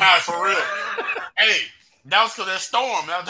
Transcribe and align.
For 0.00 0.42
real. 0.42 0.56
hey, 1.36 1.60
that 2.06 2.22
was 2.22 2.32
because 2.32 2.46
that 2.46 2.60
storm. 2.60 3.06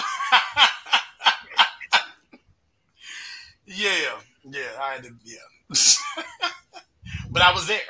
yeah, 3.66 4.20
yeah, 4.44 4.60
I 4.80 4.92
had 4.94 5.02
to, 5.02 5.10
yeah. 5.24 5.38
but 7.30 7.42
I 7.42 7.52
was 7.52 7.66
there. 7.66 7.80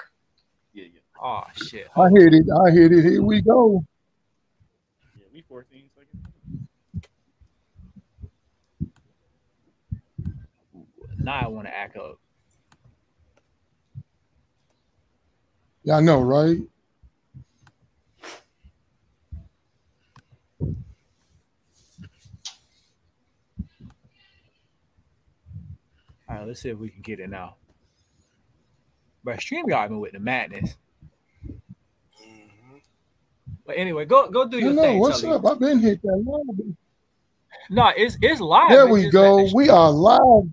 Yeah, 0.73 0.85
yeah. 0.95 1.01
Oh 1.23 1.43
shit. 1.57 1.89
I 1.95 2.09
hit 2.09 2.33
it. 2.33 2.47
I 2.51 2.71
hit 2.71 2.93
it. 2.93 3.05
Here 3.05 3.23
we 3.23 3.43
go. 3.43 3.85
Yeah, 5.19 5.27
we 5.35 5.43
14 5.43 5.91
seconds. 5.95 6.27
Now 11.19 11.41
I 11.45 11.49
want 11.49 11.67
to 11.67 11.77
act 11.77 11.99
up. 11.99 12.19
Yeah, 15.83 15.97
I 15.97 16.01
know, 16.01 16.23
right? 16.23 16.57
All 26.31 26.37
right, 26.37 26.47
let's 26.47 26.61
see 26.63 26.69
if 26.69 26.79
we 26.79 26.91
can 26.91 27.03
get 27.03 27.19
it 27.19 27.29
now. 27.29 27.57
But 29.25 29.39
StreamYard 29.39 29.89
been 29.89 29.99
with 30.01 30.13
the 30.13 30.21
madness. 30.21 30.77
Mm-hmm. 31.47 32.77
But 33.67 33.77
anyway, 33.77 34.05
go 34.05 34.31
go 34.31 34.47
do 34.49 34.59
You 34.59 34.67
your 34.67 34.75
know 34.75 34.83
thing. 34.83 34.99
what's 35.01 35.21
Tully. 35.23 35.35
up? 35.35 35.45
I've 35.47 35.59
been 35.59 35.81
hit 35.81 36.01
that 36.03 36.23
long. 36.25 36.77
No, 37.69 37.91
it's 37.97 38.17
it's 38.23 38.41
live. 38.41 38.71
There 38.71 38.85
It's 38.85 38.93
we 38.93 39.11
go. 39.11 39.37
the- 39.47 39.53
We 39.55 39.69
are 39.71 39.91
live. 39.91 40.49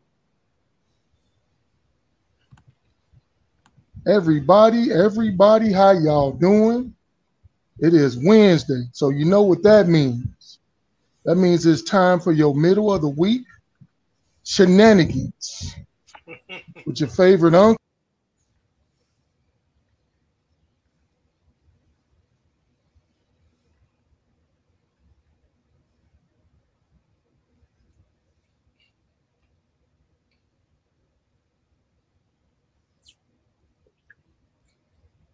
Everybody, 4.08 4.92
everybody, 4.92 5.72
how 5.72 5.92
y'all 5.92 6.32
doing? 6.32 6.94
It 7.80 7.94
is 7.94 8.18
Wednesday, 8.18 8.84
so 8.94 9.10
you 9.10 9.26
know 9.26 9.44
what 9.44 9.62
that 9.64 9.88
means. 9.88 10.60
That 11.26 11.36
means 11.36 11.66
it's 11.66 11.84
time 11.84 12.20
for 12.20 12.32
your 12.32 12.56
middle 12.56 12.92
of 12.92 13.02
the 13.02 13.10
week 13.10 13.44
shenanigans 14.48 15.76
with 16.86 17.02
your 17.02 17.10
favorite 17.10 17.54
uncle. 17.54 17.76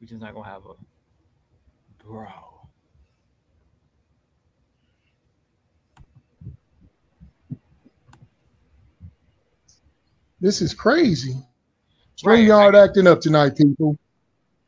We're 0.01 0.07
just 0.07 0.21
not 0.21 0.33
gonna 0.33 0.49
have 0.49 0.63
a 0.65 0.73
bro. 2.03 2.25
This 10.43 10.61
is 10.61 10.73
crazy. 10.73 11.37
Right, 12.25 12.45
StreamYard 12.45 12.75
acting 12.75 13.07
up 13.07 13.21
tonight, 13.21 13.55
people. 13.55 13.97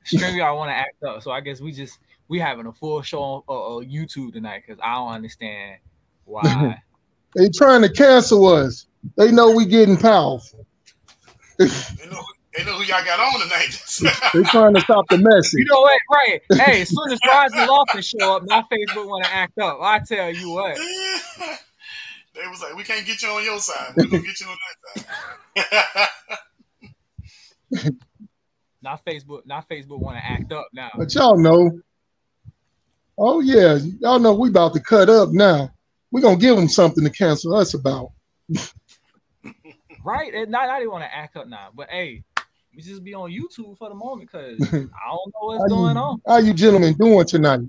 StreamYard 0.05 0.55
want 0.55 0.69
to 0.69 0.73
act 0.73 1.03
up, 1.03 1.21
so 1.21 1.31
I 1.31 1.41
guess 1.41 1.59
we 1.59 1.73
just 1.73 1.99
we 2.29 2.39
having 2.39 2.65
a 2.67 2.71
full 2.71 3.01
show 3.01 3.21
on 3.21 3.43
uh, 3.49 3.51
uh, 3.51 3.81
YouTube 3.81 4.31
tonight 4.31 4.63
because 4.65 4.79
I 4.81 4.93
don't 4.95 5.11
understand 5.11 5.79
why. 6.23 6.81
They 7.35 7.49
trying 7.49 7.81
to 7.81 7.91
cancel 7.91 8.47
us. 8.47 8.87
They 9.17 9.29
know 9.29 9.51
we 9.51 9.65
getting 9.65 9.97
powerful. 9.97 10.65
They 11.57 11.65
know, 11.65 12.23
they 12.55 12.63
know 12.63 12.77
who 12.77 12.83
y'all 12.85 13.03
got 13.03 13.19
on 13.19 13.41
tonight. 13.41 14.21
They 14.33 14.43
trying 14.43 14.73
to 14.75 14.79
stop 14.79 15.05
the 15.09 15.17
message. 15.17 15.59
you 15.59 15.65
know 15.65 15.81
what? 15.81 15.99
Right? 16.09 16.41
Hey, 16.53 16.83
as 16.83 16.87
soon 16.87 17.11
as 17.11 17.19
Rising 17.27 17.67
Lawson 17.67 18.01
show 18.01 18.37
up, 18.37 18.43
my 18.45 18.63
Facebook 18.71 19.05
want 19.05 19.25
to 19.25 19.33
act 19.33 19.59
up. 19.59 19.79
I 19.81 19.99
tell 19.99 20.33
you 20.33 20.51
what. 20.51 20.77
they 22.35 22.47
was 22.47 22.61
like, 22.61 22.73
we 22.77 22.83
can't 22.83 23.05
get 23.05 23.21
you 23.21 23.27
on 23.27 23.43
your 23.43 23.59
side. 23.59 23.91
We're 23.97 24.05
gonna 24.05 24.23
get 24.23 24.39
you 24.39 24.47
on 24.47 24.57
that 24.95 25.03
side. 25.03 25.15
Not 28.81 29.03
Facebook. 29.05 29.45
Not 29.45 29.67
Facebook 29.67 29.99
want 29.99 30.17
to 30.17 30.25
act 30.25 30.51
up 30.51 30.67
now. 30.73 30.91
But 30.95 31.13
y'all 31.15 31.37
know. 31.37 31.81
Oh 33.17 33.39
yeah, 33.39 33.77
y'all 33.99 34.19
know 34.19 34.33
we 34.33 34.49
about 34.49 34.73
to 34.73 34.79
cut 34.79 35.09
up 35.09 35.29
now. 35.29 35.71
We 36.11 36.21
gonna 36.21 36.37
give 36.37 36.55
them 36.55 36.67
something 36.67 37.03
to 37.03 37.09
cancel 37.09 37.55
us 37.55 37.73
about. 37.73 38.11
Right? 40.03 40.31
And 40.35 40.51
not 40.51 40.67
not 40.67 40.81
even 40.81 40.91
want 40.91 41.03
to 41.03 41.15
act 41.15 41.35
up 41.35 41.47
now. 41.47 41.69
But 41.73 41.89
hey, 41.89 42.23
we 42.75 42.83
just 42.83 43.03
be 43.03 43.15
on 43.15 43.31
YouTube 43.31 43.75
for 43.75 43.89
the 43.89 43.95
moment 43.95 44.29
because 44.29 44.61
I 44.61 44.75
don't 44.75 44.83
know 44.83 45.31
what's 45.41 45.63
How 45.63 45.67
going 45.67 45.95
you, 45.95 46.01
on. 46.01 46.21
How 46.27 46.37
you 46.37 46.53
gentlemen 46.53 46.93
doing 46.93 47.25
tonight? 47.25 47.61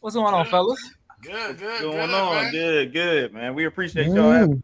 What's 0.00 0.16
going 0.16 0.32
on, 0.32 0.46
fellas? 0.46 0.80
Good, 1.20 1.58
good, 1.58 1.82
Going 1.82 1.92
good, 1.92 2.14
on, 2.14 2.34
man. 2.34 2.52
good, 2.52 2.92
good, 2.94 3.34
man. 3.34 3.54
We 3.54 3.66
appreciate 3.66 4.06
y'all. 4.06 4.30
having 4.30 4.56
Mm, 4.56 4.62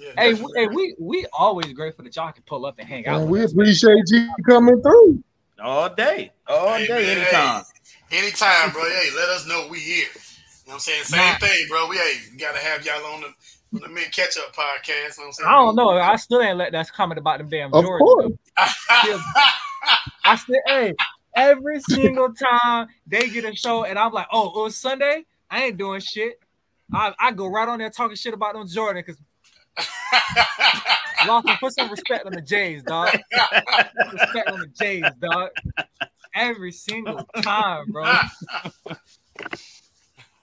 Yeah, 0.00 0.12
Hey, 0.16 0.34
we, 0.34 0.52
hey, 0.56 0.66
we 0.66 0.94
we 0.98 1.26
always 1.32 1.72
grateful 1.72 2.04
that 2.04 2.16
y'all 2.16 2.32
can 2.32 2.42
pull 2.46 2.64
up 2.64 2.76
and 2.78 2.88
hang 2.88 3.06
out. 3.06 3.20
man, 3.20 3.30
with 3.30 3.40
we 3.40 3.44
us, 3.44 3.52
appreciate 3.52 4.04
you 4.08 4.28
coming 4.48 4.80
through. 4.82 5.22
all 5.62 5.94
day, 5.94 6.32
all 6.48 6.76
Hey, 6.78 6.86
day, 6.86 7.16
man, 7.16 7.18
anytime. 7.18 7.64
Anytime, 8.12 8.72
bro. 8.72 8.82
Hey, 8.84 9.10
let 9.14 9.28
us 9.28 9.46
know 9.46 9.68
we 9.70 9.78
here. 9.78 9.96
You 9.96 10.04
know 10.04 10.08
what 10.64 10.74
I'm 10.74 10.80
saying? 10.80 11.04
Same 11.04 11.18
Nah. 11.20 11.38
thing, 11.38 11.66
bro. 11.68 11.88
We 11.88 11.96
hey, 11.96 12.14
we 12.32 12.38
gotta 12.38 12.58
have 12.58 12.84
y'all 12.84 13.04
on 13.06 13.20
the 13.20 13.26
on 13.76 13.82
the 13.82 13.88
mid 13.88 14.10
catch 14.12 14.36
up 14.38 14.54
podcast. 14.54 14.88
You 14.88 14.92
know 14.94 15.08
what 15.18 15.26
I'm 15.26 15.32
saying? 15.32 15.48
I 15.48 15.52
don't 15.52 15.76
know. 15.76 15.90
I 15.90 16.16
still 16.16 16.42
ain't 16.42 16.56
let 16.58 16.72
that 16.72 16.90
comment 16.92 17.18
about 17.18 17.38
them 17.38 17.48
damn 17.48 17.72
Of 17.72 17.84
Jordans. 17.84 17.98
course. 17.98 18.32
I 20.24 20.36
said, 20.36 20.56
hey, 20.66 20.94
every 21.34 21.80
single 21.80 22.32
time 22.34 22.88
they 23.06 23.28
get 23.28 23.44
a 23.44 23.54
show, 23.54 23.84
and 23.84 23.98
I'm 23.98 24.12
like, 24.12 24.26
oh, 24.32 24.48
it 24.60 24.62
was 24.64 24.76
Sunday. 24.76 25.24
I 25.50 25.64
ain't 25.64 25.76
doing 25.78 26.00
shit. 26.00 26.38
I, 26.92 27.12
I 27.18 27.32
go 27.32 27.46
right 27.46 27.68
on 27.68 27.78
there 27.78 27.90
talking 27.90 28.16
shit 28.16 28.34
about 28.34 28.54
them 28.54 28.66
Jordan 28.66 29.02
because 29.06 29.20
Lawson 31.26 31.56
put 31.60 31.72
some 31.74 31.90
respect 31.90 32.26
on 32.26 32.32
the 32.32 32.40
Jays, 32.40 32.82
dog. 32.82 33.10
Put 33.12 34.12
respect 34.12 34.48
on 34.50 34.60
the 34.60 34.66
Jays, 34.68 35.04
dog. 35.20 35.50
Every 36.34 36.72
single 36.72 37.26
time, 37.42 37.90
bro. 37.92 38.04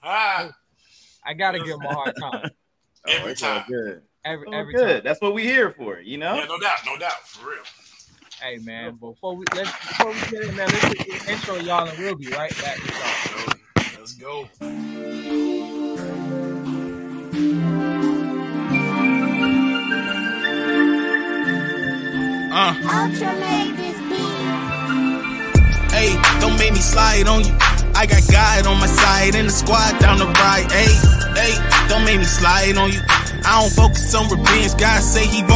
ah, 0.02 0.50
I 1.24 1.34
gotta 1.34 1.58
give 1.58 1.68
them 1.68 1.84
a 1.84 1.92
hard 1.94 2.14
time. 2.16 2.50
Every 3.06 3.26
Oh, 3.26 3.28
it's 3.30 3.42
all 3.42 3.58
time. 3.60 3.64
good. 3.68 4.02
Every 4.24 4.46
All 4.46 4.54
every 4.54 4.74
good. 4.74 4.86
time. 4.96 5.00
That's 5.04 5.20
what 5.20 5.34
we 5.34 5.44
here 5.44 5.70
for, 5.70 5.98
you 6.00 6.18
know. 6.18 6.34
yeah, 6.34 6.44
no 6.44 6.58
doubt, 6.58 6.78
no 6.86 6.96
doubt, 6.98 7.26
for 7.26 7.48
real. 7.50 7.62
Hey 8.40 8.58
man, 8.58 8.94
before 8.96 9.34
we 9.36 9.44
let's 9.54 9.70
before 9.88 10.12
we 10.12 10.20
get 10.30 10.48
in 10.48 10.56
there, 10.56 10.66
let's 10.68 10.94
get 10.94 11.24
the 11.24 11.32
intro, 11.32 11.56
y'all, 11.56 11.88
and 11.88 11.98
we'll 11.98 12.14
be 12.16 12.28
right 12.28 12.54
back 12.60 12.76
with 12.76 12.94
y'all. 12.98 13.98
Let's 13.98 14.14
go. 14.14 14.48
Uh, 22.60 22.74
Ultra 22.74 23.36
made 23.38 23.76
this 23.76 23.96
beat. 24.10 24.34
hey, 25.94 26.10
don't 26.40 26.58
make 26.58 26.72
me 26.72 26.80
slide 26.80 27.28
on 27.28 27.44
you. 27.44 27.54
I 27.94 28.04
got 28.04 28.26
God 28.32 28.66
on 28.66 28.80
my 28.80 28.88
side 28.88 29.36
and 29.36 29.46
the 29.46 29.52
squad 29.52 30.00
down 30.00 30.18
the 30.18 30.26
right. 30.26 30.66
Hey, 30.72 30.90
hey, 31.38 31.54
don't 31.88 32.04
make 32.04 32.18
me 32.18 32.24
slide 32.24 32.76
on 32.76 32.90
you. 32.90 32.98
I 33.44 33.62
don't 33.62 33.70
focus 33.70 34.12
on 34.12 34.28
revenge. 34.28 34.76
God 34.76 35.00
say 35.04 35.24
he 35.24 35.42
the 35.42 35.54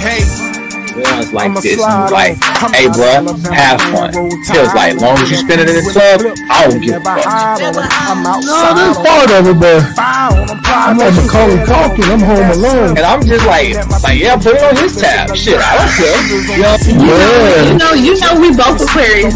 hey. 0.00 0.61
Feels 0.94 1.32
like 1.32 1.50
I'ma 1.50 1.60
this. 1.60 1.80
And 1.82 2.10
like, 2.12 2.36
on. 2.62 2.72
hey, 2.74 2.86
bruh, 2.86 3.24
have 3.52 3.80
fun. 3.92 4.12
Feels 4.44 4.72
like, 4.74 5.00
long 5.00 5.18
as 5.18 5.30
you 5.30 5.36
spend 5.36 5.60
it 5.62 5.68
in 5.68 5.76
the 5.82 5.86
club, 5.92 6.20
I 6.50 6.68
don't 6.68 6.80
give 6.80 6.96
a 6.96 7.04
fuck. 7.04 7.24
hide. 7.24 7.62
I'm 7.62 8.22
No, 8.22 8.30
outside 8.36 8.76
that's 8.76 8.98
part 9.00 9.30
of 9.32 9.42
it, 9.48 9.58
but 9.58 9.80
Fire 9.96 10.32
on 10.32 10.50
'em, 10.50 10.56
I'm 10.56 10.62
pride 10.62 10.90
on 10.90 11.00
on 11.00 11.08
'em. 11.08 11.26
Macaulay 11.26 11.58
Culkin. 11.66 12.06
I'm 12.12 12.20
home 12.22 12.50
alone. 12.56 12.90
And 12.96 13.04
I'm 13.06 13.22
just 13.24 13.44
like, 13.46 13.74
like, 14.02 14.18
yeah, 14.20 14.36
put 14.36 14.54
it 14.56 14.62
on 14.62 14.76
his 14.76 14.96
tab. 14.96 15.34
Shit, 15.36 15.58
I 15.60 15.76
don't 15.78 15.92
care. 15.96 16.18
You 16.32 16.62
know, 16.62 16.76
Yeah. 17.12 17.62
You 17.72 17.78
know, 17.78 17.92
you 17.94 18.14
know, 18.20 18.34
we 18.40 18.50
both 18.54 18.80
Aquarius. 18.82 19.34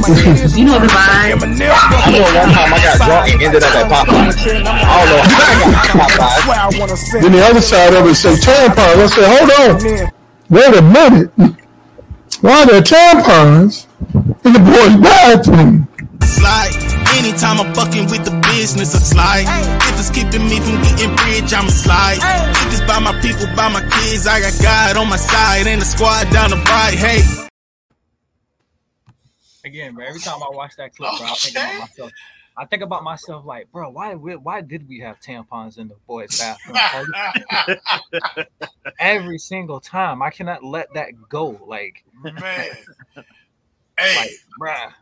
You 0.57 0.65
know 0.67 0.79
the 0.79 0.89
vibe. 0.89 1.43
I 1.43 2.11
know 2.11 2.23
one 2.37 2.53
time 2.53 2.73
I 2.73 2.79
got 2.83 2.97
drunk 3.01 3.33
and 3.33 3.43
ended 3.43 3.63
up 3.63 3.75
at 3.75 3.87
Popeyes. 3.91 4.37
I 4.37 4.53
don't 4.53 4.65
know 4.65 4.83
how 4.85 5.47
I 5.47 5.55
got 5.61 5.85
to 5.85 5.99
Popeyes. 5.99 6.43
Swear 6.45 6.59
I 6.59 6.79
wanna 6.79 6.97
send 6.97 7.25
Then 7.25 7.33
the 7.33 7.45
other 7.47 7.61
side 7.61 7.95
of 7.95 8.07
it 8.07 8.15
say 8.15 8.35
tampons. 8.35 8.77
I 8.77 9.07
said, 9.07 9.27
hold 9.27 9.51
on, 9.61 10.13
wait 10.51 10.77
a 10.77 10.83
minute. 10.83 11.31
Why 12.41 12.63
are 12.63 12.67
there 12.67 12.83
tampons 12.83 13.87
in 14.45 14.53
the 14.53 14.59
boys' 14.61 14.97
bathroom? 15.03 15.89
slide. 16.37 16.75
Anytime 17.17 17.61
I'm 17.61 17.73
fucking 17.75 18.07
with 18.11 18.25
the 18.25 18.35
business, 18.45 18.95
I 18.95 19.01
slide. 19.01 19.47
If 19.89 19.99
it's 19.99 20.11
keeping 20.11 20.45
me 20.47 20.61
from 20.61 20.77
getting 20.85 21.11
rich, 21.25 21.53
I'ma 21.53 21.71
slide. 21.71 22.21
If 22.21 22.77
it's 22.77 22.85
by 22.85 22.99
my 23.01 23.15
people, 23.23 23.47
by 23.57 23.69
my 23.73 23.81
kids, 23.81 24.27
I 24.27 24.41
got 24.41 24.55
God 24.63 24.97
on 24.99 25.09
my 25.09 25.17
side 25.17 25.67
and 25.67 25.81
the 25.81 25.87
squad 25.87 26.31
down 26.31 26.51
the 26.51 26.57
right. 26.57 26.95
Hey. 26.95 27.23
Again, 29.65 29.95
bro. 29.95 30.07
Every 30.07 30.21
time 30.21 30.43
I 30.43 30.51
watch 30.51 30.77
that 30.77 30.95
clip, 30.95 31.11
bro, 31.19 31.27
I 31.27 31.35
think 31.35 31.57
about 31.57 31.81
myself. 31.81 32.13
I 32.59 32.65
think 32.65 32.83
about 32.83 33.05
myself 33.05 33.45
like, 33.45 33.71
bro, 33.71 33.91
why 33.91 34.15
why 34.15 34.61
did 34.63 34.89
we 34.89 34.99
have 35.01 35.21
tampons 35.21 35.77
in 35.79 35.89
the 35.89 35.97
boys' 36.07 36.39
bathroom? 36.39 37.07
Every 38.99 39.39
single 39.39 39.81
time, 39.81 40.23
I 40.23 40.31
cannot 40.31 40.65
let 40.65 40.93
that 40.95 41.11
go. 41.29 41.61
Like, 41.67 42.03
Man. 42.23 42.69
Hey, 43.99 44.15
like, 44.15 44.31
bruh. 44.61 44.93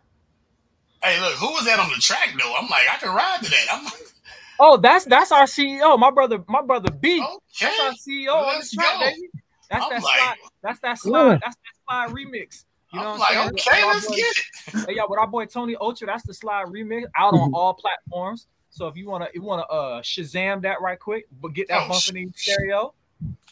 Hey, 1.03 1.21
look, 1.21 1.33
who 1.35 1.49
was 1.49 1.65
that 1.65 1.81
on 1.81 1.89
the 1.89 1.97
track 2.01 2.29
though? 2.39 2.55
I'm 2.57 2.69
like, 2.69 2.83
I 2.89 2.97
can 2.99 3.13
ride 3.13 3.43
to 3.43 3.51
that. 3.51 3.67
I'm 3.73 3.85
like, 3.85 3.95
Oh, 4.61 4.77
that's 4.77 5.05
that's 5.07 5.33
our 5.33 5.47
CEO, 5.47 5.99
my 5.99 6.13
brother, 6.13 6.43
my 6.49 6.63
brother 6.63 6.93
B. 6.93 7.21
okay. 7.21 7.35
That's 7.61 7.81
our 7.81 7.91
CEO 7.91 8.35
on 8.37 8.61
the 8.61 8.69
track, 8.73 8.93
go. 8.95 9.01
baby. 9.01 9.29
That's 9.69 9.85
I'm 9.85 9.91
that 9.91 10.03
like- 10.03 10.17
slide. 10.19 10.37
That's 10.63 10.79
that 10.81 10.99
slide. 10.99 11.41
That's 11.43 11.57
that 11.57 11.75
slide 11.89 12.11
remix. 12.17 12.65
You 12.95 13.01
know 13.01 13.07
I'm 13.09 13.19
what 13.19 13.31
I'm 13.31 13.37
like, 13.53 13.57
saying? 13.59 13.77
okay, 13.77 13.85
With 13.85 13.95
let's 13.95 14.07
boy- 14.09 14.15
get 14.17 14.37
it. 14.37 14.87
Hey, 14.89 14.97
yeah, 14.97 15.03
with 15.09 15.19
our 15.19 15.27
boy 15.27 15.47
Tony 15.47 15.77
Ultra, 15.81 16.07
that's 16.07 16.23
the 16.25 16.35
slide 16.35 16.67
remix 16.67 17.05
out 17.17 17.35
on 17.35 17.51
all 17.53 17.75
platforms. 17.75 18.47
So 18.71 18.87
if 18.89 18.97
you 18.97 19.09
wanna 19.09 19.29
you 19.35 19.43
wanna 19.43 19.63
uh 19.63 20.03
Shazam 20.03 20.63
that 20.63 20.81
right 20.81 20.99
quick, 20.99 21.27
but 21.41 21.53
get 21.55 21.69
that 21.69 21.83
Oh, 21.85 21.89
bump 21.89 22.09
in 22.09 22.15
the 22.15 22.29
stereo. 22.35 22.95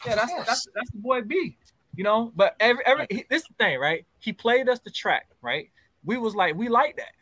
Yeah, 0.04 0.14
that's 0.16 0.32
that's 0.46 0.66
that's 0.74 0.90
the 0.90 0.98
boy 0.98 1.22
B. 1.22 1.56
You 1.94 2.04
know, 2.04 2.32
but 2.34 2.56
every 2.58 2.84
every 2.86 3.06
he- 3.10 3.24
this 3.28 3.42
is 3.42 3.48
the 3.48 3.54
thing, 3.64 3.78
right? 3.78 4.04
He 4.18 4.32
played 4.32 4.68
us 4.68 4.80
the 4.80 4.90
track, 4.90 5.28
right? 5.42 5.70
We 6.04 6.16
was 6.18 6.34
like, 6.34 6.54
we 6.56 6.68
like 6.68 6.96
that. 6.96 7.12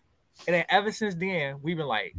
And 0.47 0.55
then 0.55 0.65
ever 0.69 0.93
since 0.93 1.15
then, 1.15 1.57
we've 1.63 1.77
been 1.77 1.87
like, 1.87 2.15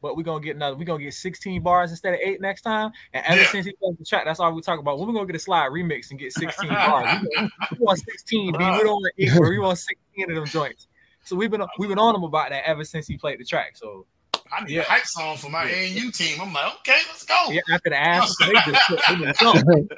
but 0.00 0.16
we're 0.16 0.22
gonna 0.22 0.42
get 0.44 0.56
another, 0.56 0.76
we're 0.76 0.84
gonna 0.84 1.02
get 1.02 1.14
16 1.14 1.62
bars 1.62 1.90
instead 1.90 2.14
of 2.14 2.20
eight 2.22 2.40
next 2.40 2.62
time. 2.62 2.92
And 3.12 3.24
ever 3.26 3.40
Yeah. 3.40 3.46
since 3.50 3.66
he 3.66 3.72
played 3.72 3.98
the 3.98 4.04
track, 4.04 4.24
that's 4.24 4.40
all 4.40 4.52
we 4.52 4.62
talk 4.62 4.78
about. 4.78 4.98
When 4.98 5.08
we're 5.08 5.14
gonna 5.14 5.26
get 5.26 5.36
a 5.36 5.40
slide 5.40 5.70
remix 5.70 6.10
and 6.10 6.18
get 6.18 6.32
16 6.32 6.68
bars. 6.74 7.20
We 7.22 7.28
want, 7.36 7.52
we 7.72 7.76
want 7.80 7.98
16 8.00 8.52
B. 8.52 8.58
We 8.58 8.64
don't 8.64 8.86
want 8.86 9.12
eight, 9.18 9.36
or 9.36 9.50
we 9.50 9.58
want 9.58 9.78
16 9.78 10.30
of 10.30 10.36
them 10.36 10.46
joints. 10.46 10.86
So 11.24 11.36
we've 11.36 11.50
been 11.50 11.62
we've 11.78 11.88
been 11.88 11.98
on 11.98 12.14
him 12.14 12.22
about 12.24 12.50
that 12.50 12.64
ever 12.66 12.84
since 12.84 13.06
he 13.06 13.16
played 13.18 13.38
the 13.40 13.44
track. 13.44 13.76
So 13.76 14.06
I 14.52 14.64
need 14.64 14.70
Yeah. 14.74 14.80
a 14.82 14.84
hype 14.84 15.04
song 15.04 15.36
for 15.36 15.50
my 15.50 15.64
ANU 15.64 16.10
team. 16.10 16.40
I'm 16.40 16.52
like, 16.52 16.72
okay, 16.76 17.00
let's 17.08 17.24
go. 17.26 17.50
yeah, 17.50 17.60
after 17.70 17.90
the 17.90 17.96
ass, 18.00 18.34
they 18.38 18.52
just 18.52 18.88
they. 19.66 19.88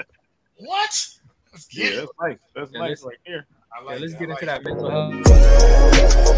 What? 0.56 0.90
Let's 1.52 1.68
Yeah, 1.72 1.84
get 1.84 1.92
it. 1.94 1.98
that's 2.00 2.12
nice. 2.20 2.38
That's 2.54 2.70
Yeah, 2.72 2.78
nice 2.80 3.02
right 3.04 3.16
here. 3.24 3.46
I 3.72 3.80
Yeah, 3.82 3.86
like 3.90 4.00
let's 4.00 4.12
it. 4.14 4.18
get 4.18 4.28
I 4.28 4.32
into 4.32 4.46
like 4.46 4.46
that 4.46 4.60
it. 4.60 4.64
mental 4.64 4.90
health. 4.90 6.30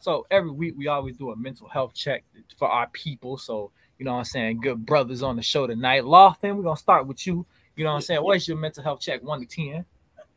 So 0.00 0.26
every 0.30 0.50
week 0.50 0.74
we 0.76 0.88
always 0.88 1.16
do 1.16 1.30
a 1.30 1.36
mental 1.36 1.68
health 1.68 1.94
check 1.94 2.24
for 2.58 2.68
our 2.68 2.88
people. 2.88 3.36
So 3.38 3.70
you 3.98 4.04
know 4.04 4.12
what 4.12 4.20
I'm 4.20 4.24
saying, 4.24 4.60
good 4.62 4.84
brothers 4.86 5.22
on 5.22 5.36
the 5.36 5.42
show 5.42 5.66
tonight. 5.66 6.04
Lofton, 6.04 6.56
we're 6.56 6.62
gonna 6.62 6.76
start 6.76 7.06
with 7.06 7.26
you. 7.26 7.46
You 7.76 7.84
know 7.84 7.90
what 7.90 7.96
I'm 7.96 8.02
saying? 8.02 8.22
What's 8.22 8.48
your 8.48 8.56
mental 8.56 8.82
health 8.82 9.00
check? 9.00 9.22
One 9.22 9.40
to 9.40 9.46
ten. 9.46 9.84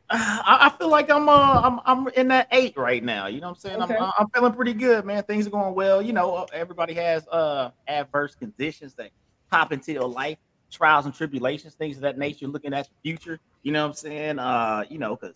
I, 0.10 0.70
I 0.74 0.78
feel 0.78 0.90
like 0.90 1.10
I'm 1.10 1.30
uh 1.30 1.62
I'm 1.64 1.80
I'm 1.86 2.08
in 2.10 2.28
that 2.28 2.50
eight 2.52 2.76
right 2.78 3.04
now. 3.04 3.28
You 3.28 3.42
know 3.42 3.48
what 3.48 3.56
I'm 3.56 3.60
saying? 3.62 3.82
Okay. 3.84 3.96
I'm 3.96 4.12
I'm 4.20 4.30
feeling 4.30 4.54
pretty 4.54 4.74
good, 4.74 5.06
man. 5.06 5.24
Things 5.24 5.48
are 5.48 5.50
going 5.50 5.74
well. 5.74 6.02
You 6.02 6.14
know, 6.14 6.36
uh, 6.36 6.46
everybody 6.54 6.94
has 6.96 7.28
uh 7.30 7.72
adverse 7.88 8.36
conditions 8.36 8.94
that 8.96 9.12
pop 9.50 9.72
into 9.72 9.94
your 9.94 10.08
life, 10.08 10.38
trials 10.70 11.06
and 11.06 11.16
tribulations, 11.16 11.74
things 11.74 11.96
of 11.96 12.02
that 12.02 12.18
nature. 12.18 12.48
Looking 12.48 12.74
at 12.74 12.88
the 12.88 12.96
future, 13.02 13.40
you 13.64 13.72
know 13.72 13.84
what 13.84 13.90
I'm 13.92 13.96
saying? 13.96 14.40
Uh, 14.40 14.84
you 14.90 15.00
know, 15.00 15.16
because 15.16 15.36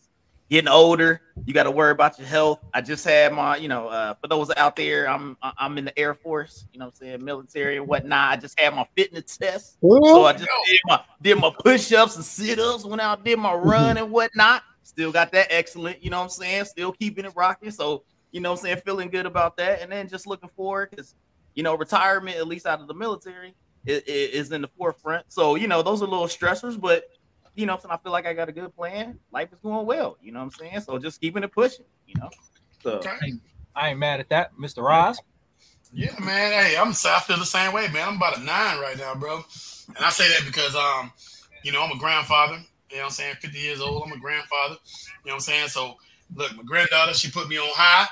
getting 0.49 0.67
older, 0.67 1.21
you 1.45 1.53
got 1.53 1.63
to 1.63 1.71
worry 1.71 1.91
about 1.91 2.17
your 2.17 2.27
health. 2.27 2.59
I 2.73 2.81
just 2.81 3.03
had 3.05 3.33
my, 3.33 3.57
you 3.57 3.67
know, 3.67 3.87
uh, 3.87 4.13
for 4.15 4.27
those 4.27 4.51
out 4.57 4.75
there, 4.75 5.09
I'm 5.09 5.37
I'm 5.41 5.77
in 5.77 5.85
the 5.85 5.97
Air 5.97 6.13
Force. 6.13 6.65
You 6.73 6.79
know 6.79 6.85
what 6.85 6.95
I'm 7.01 7.07
saying? 7.07 7.25
Military 7.25 7.77
and 7.77 7.87
whatnot. 7.87 8.31
I 8.31 8.37
just 8.37 8.59
had 8.59 8.73
my 8.73 8.87
fitness 8.95 9.37
test. 9.37 9.77
So 9.81 10.25
I 10.25 10.33
just 10.33 10.49
did 10.67 10.79
my 10.85 11.01
did 11.21 11.39
my 11.39 11.51
push-ups 11.59 12.15
and 12.15 12.25
sit-ups, 12.25 12.85
went 12.85 13.01
out, 13.01 13.23
did 13.23 13.39
my 13.39 13.53
run 13.53 13.97
and 13.97 14.11
whatnot. 14.11 14.63
Still 14.83 15.11
got 15.11 15.31
that 15.33 15.47
excellent, 15.49 16.03
you 16.03 16.09
know 16.09 16.17
what 16.17 16.23
I'm 16.23 16.29
saying? 16.29 16.65
Still 16.65 16.93
keeping 16.93 17.25
it 17.25 17.33
rocking. 17.35 17.71
So, 17.71 18.03
you 18.31 18.39
know 18.39 18.51
what 18.51 18.59
I'm 18.59 18.65
saying, 18.65 18.81
feeling 18.85 19.09
good 19.09 19.25
about 19.25 19.57
that. 19.57 19.81
And 19.81 19.91
then 19.91 20.07
just 20.07 20.25
looking 20.25 20.49
forward 20.55 20.91
because 20.91 21.15
you 21.57 21.63
know, 21.63 21.75
retirement, 21.75 22.37
at 22.37 22.47
least 22.47 22.67
out 22.67 22.81
of 22.81 22.87
the 22.87 22.93
military, 22.93 23.55
is, 23.87 24.03
is 24.03 24.51
in 24.51 24.61
the 24.61 24.67
forefront. 24.77 25.25
So, 25.27 25.55
you 25.55 25.67
know, 25.67 25.81
those 25.81 26.03
are 26.03 26.07
little 26.07 26.27
stressors, 26.27 26.79
but 26.79 27.05
you 27.57 27.65
know, 27.65 27.73
what 27.73 27.79
I'm 27.79 27.89
saying? 27.89 27.99
I 27.99 28.03
feel 28.03 28.11
like 28.11 28.25
I 28.27 28.33
got 28.33 28.49
a 28.49 28.51
good 28.51 28.73
plan. 28.75 29.19
Life 29.31 29.51
is 29.51 29.59
going 29.59 29.85
well, 29.85 30.17
you 30.21 30.31
know 30.31 30.39
what 30.39 30.45
I'm 30.45 30.51
saying? 30.51 30.81
So 30.81 30.97
just 30.99 31.19
keeping 31.19 31.43
it 31.43 31.51
pushing, 31.51 31.85
you 32.05 32.15
know. 32.19 32.29
So 32.83 32.97
Okay. 32.99 33.33
I 33.75 33.89
ain't 33.89 33.99
mad 33.99 34.19
at 34.19 34.29
that, 34.29 34.55
Mr. 34.55 34.83
Ross. 34.83 35.19
Yeah, 35.91 36.13
man. 36.19 36.51
Hey, 36.51 36.77
I'm 36.77 36.89
I 36.89 37.19
feel 37.19 37.37
the 37.37 37.45
same 37.45 37.73
way, 37.73 37.87
man. 37.89 38.09
I'm 38.09 38.15
about 38.17 38.37
a 38.37 38.41
nine 38.41 38.79
right 38.79 38.97
now, 38.97 39.15
bro. 39.15 39.37
And 39.87 40.05
I 40.05 40.09
say 40.09 40.27
that 40.29 40.45
because 40.45 40.75
um, 40.75 41.11
you 41.63 41.71
know, 41.71 41.83
I'm 41.83 41.91
a 41.91 41.99
grandfather. 41.99 42.59
You 42.89 42.97
know 42.97 43.03
what 43.03 43.05
I'm 43.05 43.11
saying? 43.11 43.35
50 43.41 43.57
years 43.57 43.81
old. 43.81 44.03
I'm 44.05 44.11
a 44.13 44.19
grandfather. 44.19 44.75
You 45.25 45.31
know 45.31 45.31
what 45.31 45.33
I'm 45.33 45.39
saying? 45.39 45.67
So 45.69 45.97
look, 46.35 46.55
my 46.55 46.63
granddaughter, 46.63 47.13
she 47.13 47.31
put 47.31 47.47
me 47.47 47.57
on 47.57 47.67
high. 47.73 48.07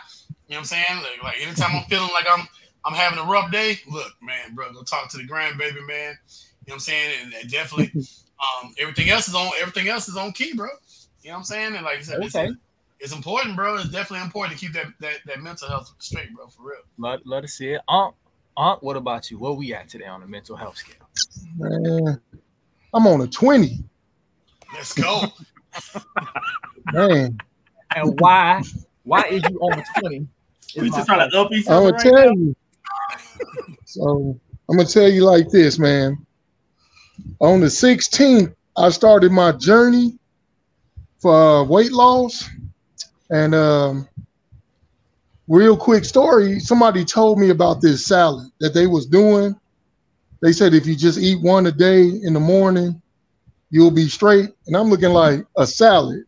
You 0.47 0.55
know 0.55 0.57
what 0.57 0.59
I'm 0.59 0.65
saying? 0.65 0.85
Like, 0.97 1.23
like 1.23 1.35
anytime 1.41 1.75
I'm 1.75 1.83
feeling 1.83 2.09
like 2.13 2.25
I'm 2.29 2.47
I'm 2.85 2.93
having 2.93 3.19
a 3.19 3.23
rough 3.23 3.51
day, 3.51 3.79
look, 3.91 4.11
man, 4.21 4.53
bro, 4.53 4.71
go 4.71 4.83
talk 4.83 5.09
to 5.11 5.17
the 5.17 5.27
grandbaby, 5.27 5.85
man. 5.87 6.17
You 6.67 6.71
know 6.71 6.73
what 6.73 6.73
I'm 6.73 6.79
saying? 6.79 7.11
And 7.23 7.33
that 7.33 7.49
definitely 7.49 8.03
um 8.39 8.73
everything 8.79 9.09
else 9.09 9.27
is 9.27 9.35
on 9.35 9.49
everything 9.59 9.87
else 9.87 10.07
is 10.09 10.17
on 10.17 10.31
key, 10.31 10.53
bro. 10.55 10.67
You 11.21 11.29
know 11.29 11.35
what 11.35 11.37
I'm 11.39 11.43
saying? 11.45 11.75
And 11.75 11.85
like 11.85 11.99
I 11.99 12.01
said, 12.01 12.21
it's, 12.21 12.35
Okay. 12.35 12.51
it's 12.99 13.13
important, 13.13 13.55
bro. 13.55 13.75
It's 13.77 13.89
definitely 13.89 14.23
important 14.25 14.57
to 14.59 14.65
keep 14.65 14.73
that, 14.75 14.87
that 14.99 15.17
that 15.25 15.41
mental 15.41 15.67
health 15.67 15.93
straight, 15.99 16.33
bro, 16.33 16.47
for 16.47 16.63
real. 16.63 16.79
Let, 16.97 17.25
let 17.25 17.43
us 17.43 17.53
see 17.53 17.71
it. 17.71 17.81
Aunt, 17.87 18.13
Aunt, 18.57 18.83
what 18.83 18.95
about 18.95 19.31
you? 19.31 19.39
Where 19.39 19.53
we 19.53 19.73
at 19.73 19.89
today 19.89 20.05
on 20.05 20.21
the 20.21 20.27
mental 20.27 20.55
health 20.55 20.77
scale? 20.77 21.09
Man, 21.57 22.19
I'm 22.93 23.07
on 23.07 23.21
a 23.21 23.27
20. 23.27 23.83
Let's 24.73 24.93
go. 24.93 25.21
Man, 26.91 27.37
And 27.95 28.19
why? 28.19 28.61
Why 29.03 29.23
is 29.23 29.43
you 29.43 29.57
on 29.59 29.75
the 29.77 29.83
20? 29.99 30.27
we 30.79 30.89
just 30.89 31.05
trying 31.07 31.29
to 31.29 31.37
up 31.39 31.51
each 31.51 31.67
I'm 31.67 31.73
other 31.73 31.91
gonna 31.91 31.93
right 31.93 32.01
tell 32.03 32.25
now. 32.25 32.31
you. 32.31 32.55
So 33.85 34.39
I'm 34.69 34.77
gonna 34.77 34.87
tell 34.87 35.09
you 35.09 35.23
like 35.23 35.49
this, 35.49 35.79
man. 35.79 36.25
On 37.39 37.59
the 37.59 37.67
16th, 37.67 38.53
I 38.77 38.89
started 38.89 39.31
my 39.31 39.51
journey 39.53 40.17
for 41.19 41.33
uh, 41.33 41.63
weight 41.63 41.91
loss, 41.91 42.49
and 43.29 43.55
um, 43.55 44.07
real 45.47 45.77
quick 45.77 46.05
story. 46.05 46.59
Somebody 46.59 47.05
told 47.05 47.39
me 47.39 47.49
about 47.49 47.81
this 47.81 48.05
salad 48.05 48.47
that 48.59 48.73
they 48.73 48.87
was 48.87 49.05
doing. 49.05 49.55
They 50.41 50.51
said 50.51 50.73
if 50.73 50.85
you 50.85 50.95
just 50.95 51.19
eat 51.19 51.41
one 51.41 51.65
a 51.67 51.71
day 51.71 52.03
in 52.03 52.33
the 52.33 52.39
morning, 52.39 53.01
you'll 53.69 53.91
be 53.91 54.07
straight. 54.07 54.49
And 54.67 54.75
I'm 54.75 54.89
looking 54.89 55.09
like 55.09 55.45
a 55.57 55.65
salad. 55.65 56.23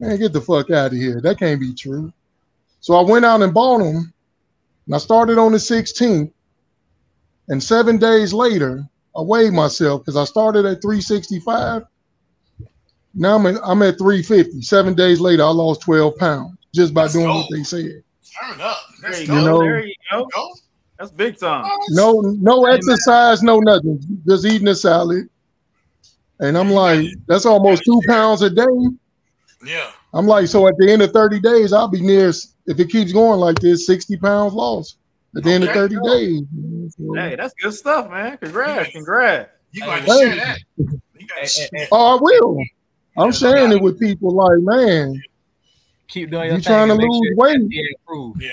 Man, 0.00 0.18
get 0.18 0.32
the 0.32 0.40
fuck 0.40 0.70
out 0.70 0.92
of 0.92 0.98
here. 0.98 1.20
That 1.20 1.38
can't 1.38 1.60
be 1.60 1.74
true. 1.74 2.12
So 2.80 2.94
I 2.94 3.02
went 3.02 3.24
out 3.24 3.42
and 3.42 3.54
bought 3.54 3.78
them. 3.78 4.12
And 4.86 4.94
I 4.94 4.98
started 4.98 5.38
on 5.38 5.52
the 5.52 5.58
16th. 5.58 6.30
And 7.48 7.62
seven 7.62 7.96
days 7.98 8.32
later, 8.32 8.86
I 9.16 9.22
weighed 9.22 9.52
myself 9.52 10.02
because 10.02 10.16
I 10.16 10.24
started 10.24 10.64
at 10.66 10.80
365. 10.82 11.82
Now 13.14 13.36
I'm 13.36 13.46
at, 13.46 13.56
I'm 13.64 13.82
at 13.82 13.98
350. 13.98 14.62
Seven 14.62 14.94
days 14.94 15.20
later, 15.20 15.42
I 15.42 15.48
lost 15.48 15.80
12 15.82 16.16
pounds 16.16 16.56
just 16.74 16.94
by 16.94 17.02
Let's 17.02 17.14
doing 17.14 17.26
go. 17.26 17.36
what 17.36 17.48
they 17.50 17.62
said. 17.62 18.02
Turn 18.40 18.60
up. 18.60 18.78
There 19.00 19.10
Let's 19.10 19.20
you 19.22 19.26
go. 19.28 19.34
go. 19.34 19.44
know- 19.46 19.60
there 19.60 19.86
you 19.86 19.94
go. 20.10 20.26
Go. 20.34 20.48
That's 20.98 21.10
big 21.12 21.38
time. 21.38 21.64
No, 21.90 22.20
no 22.20 22.66
exercise, 22.66 23.42
no 23.42 23.60
nothing. 23.60 24.00
Just 24.26 24.44
eating 24.44 24.66
a 24.68 24.74
salad. 24.74 25.28
And 26.40 26.58
I'm 26.58 26.70
like, 26.70 27.06
that's 27.28 27.46
almost 27.46 27.84
two 27.84 28.00
pounds 28.08 28.42
a 28.42 28.50
day. 28.50 28.64
Yeah. 29.64 29.90
I'm 30.12 30.26
like, 30.26 30.48
so 30.48 30.66
at 30.66 30.74
the 30.78 30.90
end 30.90 31.02
of 31.02 31.12
30 31.12 31.38
days, 31.40 31.72
I'll 31.72 31.86
be 31.88 32.00
near, 32.00 32.28
if 32.30 32.80
it 32.80 32.90
keeps 32.90 33.12
going 33.12 33.38
like 33.38 33.58
this, 33.60 33.86
60 33.86 34.16
pounds 34.18 34.54
lost 34.54 34.98
at 35.38 35.44
the 35.44 35.50
end 35.52 35.64
of 35.64 35.70
30 35.70 35.96
days. 36.04 36.42
Hey, 37.14 37.36
that's 37.36 37.54
good 37.62 37.72
stuff, 37.72 38.10
man. 38.10 38.36
Congrats, 38.38 38.90
congrats. 38.90 39.50
You 39.72 39.82
gonna 39.84 40.02
Hey. 40.02 40.06
share 40.06 40.36
that. 40.36 40.58
You 40.76 41.26
gotta 41.26 41.40
Hey, 41.40 41.46
share- 41.46 41.68
hey, 41.72 41.78
hey, 41.80 41.88
Oh, 41.92 42.18
I 42.18 42.20
will. 42.20 42.64
I'm 43.16 43.32
sharing 43.32 43.72
it 43.72 43.80
with 43.80 43.98
people 43.98 44.32
like, 44.32 44.58
man, 44.60 45.20
keep 46.08 46.30
doing 46.30 46.46
your 46.46 46.56
you 46.56 46.62
thing. 46.62 46.72
trying 46.72 46.88
to 46.88 46.94
lose 46.94 47.26
sure 47.26 47.36
weight? 47.36 47.60
Yeah, 48.40 48.50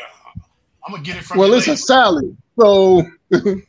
I'm 0.86 0.92
gonna 0.94 1.04
get 1.04 1.18
it 1.18 1.24
from 1.24 1.40
Well, 1.40 1.50
you 1.50 1.56
it's 1.56 1.68
a 1.68 1.78
salad. 1.78 2.36
So, 2.60 3.04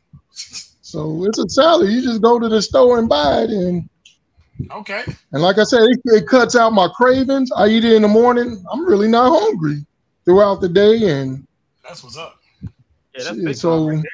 so 0.82 1.24
it's 1.24 1.38
a 1.38 1.48
salad. 1.48 1.90
You 1.90 2.02
just 2.02 2.22
go 2.22 2.38
to 2.38 2.48
the 2.48 2.62
store 2.62 2.98
and 2.98 3.08
buy 3.08 3.42
it. 3.42 3.50
And, 3.50 3.88
Okay. 4.72 5.04
and 5.32 5.42
like 5.42 5.58
I 5.58 5.64
said, 5.64 5.82
it, 5.82 6.00
it 6.06 6.26
cuts 6.26 6.56
out 6.56 6.72
my 6.72 6.88
cravings. 6.94 7.50
I 7.54 7.68
eat 7.68 7.84
it 7.84 7.92
in 7.92 8.02
the 8.02 8.08
morning. 8.08 8.62
I'm 8.72 8.86
really 8.86 9.08
not 9.08 9.30
hungry 9.30 9.84
throughout 10.24 10.60
the 10.60 10.68
day. 10.68 11.08
And 11.10 11.46
That's 11.86 12.02
what's 12.02 12.16
up. 12.16 12.36
Yeah, 13.18 13.32
that's 13.44 13.60
so- 13.60 13.88
right 13.88 14.02
there. 14.02 14.10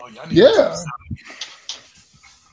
Oh, 0.00 0.08
yeah. 0.08 0.22
I 0.22 0.26
need 0.28 0.36
Yeah. 0.38 0.52
to. 0.52 0.84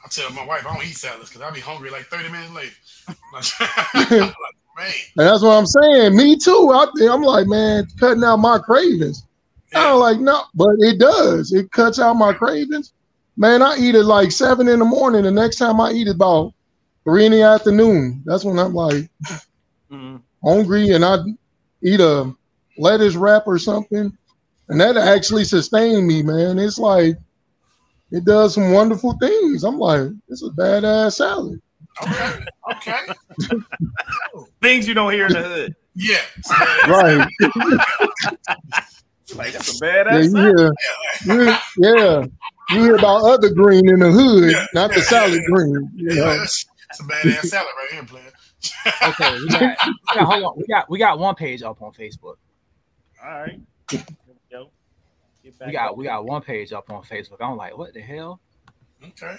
I 0.04 0.08
tell 0.10 0.30
my 0.32 0.46
wife 0.46 0.66
I 0.66 0.74
don't 0.74 0.86
eat 0.86 0.96
salads 0.96 1.30
because 1.30 1.42
I'll 1.42 1.54
be 1.54 1.60
hungry 1.62 1.90
like 1.90 2.06
30 2.08 2.30
minutes 2.30 2.52
later. 2.54 2.72
Like. 3.34 4.34
And 5.18 5.28
that's 5.28 5.44
what 5.44 5.52
I'm 5.58 5.66
saying. 5.68 6.16
Me 6.16 6.38
too. 6.38 6.72
Out 6.74 6.90
there, 6.96 7.12
I'm 7.12 7.22
like, 7.22 7.46
man, 7.46 7.86
cutting 8.00 8.24
out 8.24 8.38
my 8.38 8.58
cravings. 8.58 9.26
I 9.76 9.90
don't 9.90 10.00
like 10.00 10.20
no, 10.20 10.44
but 10.56 10.70
it 10.80 10.98
does. 10.98 11.52
It 11.54 11.72
cuts 11.72 12.00
out 12.00 12.14
my 12.16 12.34
cravings. 12.34 12.94
Man, 13.38 13.62
I 13.62 13.76
eat 13.78 13.96
it 13.96 14.06
like 14.06 14.32
seven 14.32 14.68
in 14.70 14.80
the 14.80 14.86
morning. 14.86 15.24
The 15.24 15.30
next 15.32 15.58
time 15.58 15.80
I 15.80 15.92
eat 15.92 16.08
it 16.08 16.16
about 16.16 16.54
three 17.04 17.26
in 17.26 17.32
the 17.34 17.42
afternoon. 17.44 18.24
That's 18.26 18.44
when 18.44 18.58
I'm 18.58 18.74
like 18.74 19.10
Mhm. 19.92 20.22
hungry 20.44 20.90
and 20.92 21.06
I 21.06 21.18
eat 21.84 22.00
a 22.00 22.34
lettuce 22.78 23.16
wrap 23.16 23.44
or 23.48 23.60
something. 23.60 24.18
And 24.72 24.80
that 24.80 24.96
actually 24.96 25.44
sustained 25.44 26.08
me, 26.08 26.24
man. 26.24 26.58
It's 26.58 26.80
like 26.80 27.16
it 28.12 28.24
does 28.26 28.54
some 28.56 28.72
wonderful 28.72 29.18
things. 29.20 29.66
I'm 29.66 29.78
like, 29.78 30.08
it's 30.30 30.44
a 30.44 30.50
badass 30.50 31.16
salad. 31.16 31.62
Okay. 32.02 32.40
Okay. 32.74 32.98
Things 34.62 34.88
you 34.88 34.94
don't 34.94 35.12
hear 35.12 35.28
in 35.28 35.34
the 35.34 35.42
hood. 35.44 35.76
Yeah. 35.94 36.22
Right. 36.88 37.28
Like 39.36 39.54
that's 39.54 39.82
a 39.82 39.86
Yeah, 39.86 40.04
badass. 40.04 40.24
you 40.24 40.30
sound. 40.32 40.78
hear, 41.26 41.46
you 41.46 41.56
yeah. 41.78 42.26
You 42.72 42.84
hear 42.84 42.96
about 42.98 43.24
other 43.24 43.50
green 43.50 43.88
in 43.90 44.00
the 44.00 44.12
hood, 44.12 44.54
not 44.74 44.94
the 44.94 45.02
salad 45.02 45.42
green. 45.46 45.90
You 45.96 46.16
know? 46.16 46.32
It's 46.44 46.66
a 47.00 47.04
badass 47.04 47.46
salad 47.46 47.70
right 47.78 47.92
here, 47.94 48.04
player. 48.04 48.24
Okay, 49.08 49.38
we 49.40 49.48
got, 49.48 49.78
we 49.88 50.16
got 50.16 50.26
hold 50.26 50.44
on. 50.44 50.54
We 50.58 50.66
got 50.68 50.90
we 50.90 51.00
got 51.00 51.18
one 51.20 51.36
page 51.36 51.64
up 51.64 51.82
on 51.82 51.94
Facebook. 51.94 52.36
All 53.24 53.42
right. 53.42 53.60
Here 55.62 55.68
we 55.68 55.74
go. 55.74 55.74
Get 55.74 55.74
back 55.74 55.74
We 55.74 55.74
got 55.74 55.90
up. 55.92 55.98
we 55.98 56.04
got 56.06 56.26
one 56.26 56.42
page 56.42 56.74
up 56.74 56.92
on 56.92 57.04
Facebook. 57.04 57.38
I'm 57.42 57.58
like, 57.58 57.78
what 57.78 57.94
the 57.94 58.02
hell? 58.02 58.40
Okay. 59.04 59.36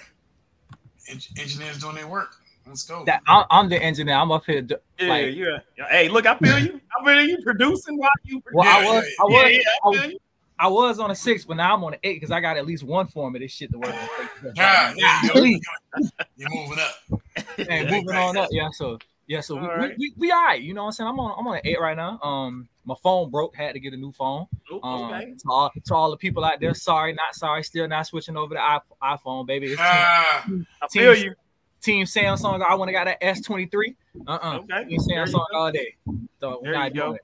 En- 1.09 1.19
engineers 1.37 1.79
doing 1.79 1.95
their 1.95 2.07
work. 2.07 2.35
Let's 2.65 2.83
go. 2.85 3.03
That 3.05 3.21
I'm, 3.27 3.45
I'm 3.49 3.69
the 3.69 3.81
engineer. 3.81 4.15
I'm 4.15 4.31
up 4.31 4.45
here. 4.45 4.61
do- 4.61 4.77
Yeah, 4.99 5.07
like, 5.09 5.35
yeah. 5.35 5.57
yeah. 5.77 5.87
Hey, 5.89 6.07
look, 6.09 6.25
I 6.25 6.37
feel 6.37 6.57
you. 6.59 6.79
I 6.97 7.05
feel 7.05 7.21
you 7.25 7.41
producing 7.43 7.97
while 7.97 8.09
you 8.23 8.41
well, 8.53 8.67
I 8.67 8.81
Yeah, 8.81 8.87
was, 8.93 9.03
yeah, 9.03 9.09
I 9.19 9.23
was, 9.25 9.33
Yeah, 9.43 9.47
yeah, 9.49 9.57
I 9.83 9.87
I 9.87 9.89
was. 9.89 10.13
I 10.59 10.67
was 10.67 10.99
on 10.99 11.11
a 11.11 11.15
six, 11.15 11.43
but 11.43 11.57
now 11.57 11.73
I'm 11.75 11.83
on 11.83 11.93
an 11.95 11.99
eight 12.03 12.13
because 12.21 12.31
I 12.31 12.39
got 12.39 12.55
at 12.55 12.65
least 12.65 12.83
one 12.83 13.07
form 13.07 13.35
of 13.35 13.41
this 13.41 13.51
shit 13.51 13.71
to 13.71 13.77
work 13.79 13.89
on 13.93 14.07
Facebook. 14.07 14.53
Ah, 14.59 14.93
there 14.95 15.45
you're, 15.45 15.59
you're 16.37 16.49
moving 16.51 16.77
up. 16.79 17.19
and 17.69 17.89
moving 17.89 18.15
on 18.15 18.37
up. 18.37 18.47
Yeah, 18.51 18.69
so 18.71 18.97
yeah, 19.33 19.41
so 19.41 19.55
we, 19.55 19.61
All 19.61 19.67
right. 19.75 19.97
we, 19.97 20.13
we, 20.17 20.27
we 20.27 20.31
all 20.31 20.43
right. 20.43 20.61
You 20.61 20.73
know 20.73 20.83
what 20.83 20.87
I'm 20.87 20.91
saying? 20.93 21.09
I'm 21.09 21.19
on 21.19 21.35
I'm 21.39 21.47
on 21.47 21.55
an 21.55 21.61
eight 21.65 21.79
right 21.81 21.97
now. 21.97 22.19
Um, 22.21 22.67
my 22.85 22.95
phone 23.01 23.31
broke, 23.31 23.55
had 23.55 23.73
to 23.73 23.79
get 23.79 23.93
a 23.93 23.97
new 23.97 24.11
phone. 24.11 24.45
Oh, 24.71 24.79
Um, 24.83 25.13
okay. 25.13 25.33
to 25.33 25.49
all 25.49 25.71
to 25.85 25.95
all 25.95 26.11
the 26.11 26.17
people 26.17 26.43
out 26.45 26.59
there, 26.59 26.73
sorry, 26.73 27.13
not 27.13 27.33
sorry, 27.33 27.63
still 27.63 27.87
not 27.87 28.05
switching 28.05 28.37
over 28.37 28.53
to 28.55 28.81
iPhone, 29.01 29.47
baby. 29.47 29.67
It's 29.67 29.77
team, 29.77 29.85
Ah, 29.87 30.45
I 30.83 30.87
feel 30.91 31.13
team, 31.15 31.23
you. 31.23 31.35
team 31.81 32.05
Samsung. 32.05 32.61
I 32.63 32.75
want 32.75 32.89
to 32.89 32.93
got 32.93 33.05
that 33.05 33.21
S23. 33.21 33.95
Uh-uh. 34.27 34.57
Okay. 34.57 34.65
Team 34.65 34.67
There 34.67 34.87
you 34.87 34.97
Samsung 34.99 35.45
all 35.53 35.71
day. 35.71 35.95
So 36.39 36.59
we're 36.61 36.71
There 36.71 36.73
not 36.73 36.93
you 36.93 37.01
go. 37.01 37.05
doing 37.07 37.19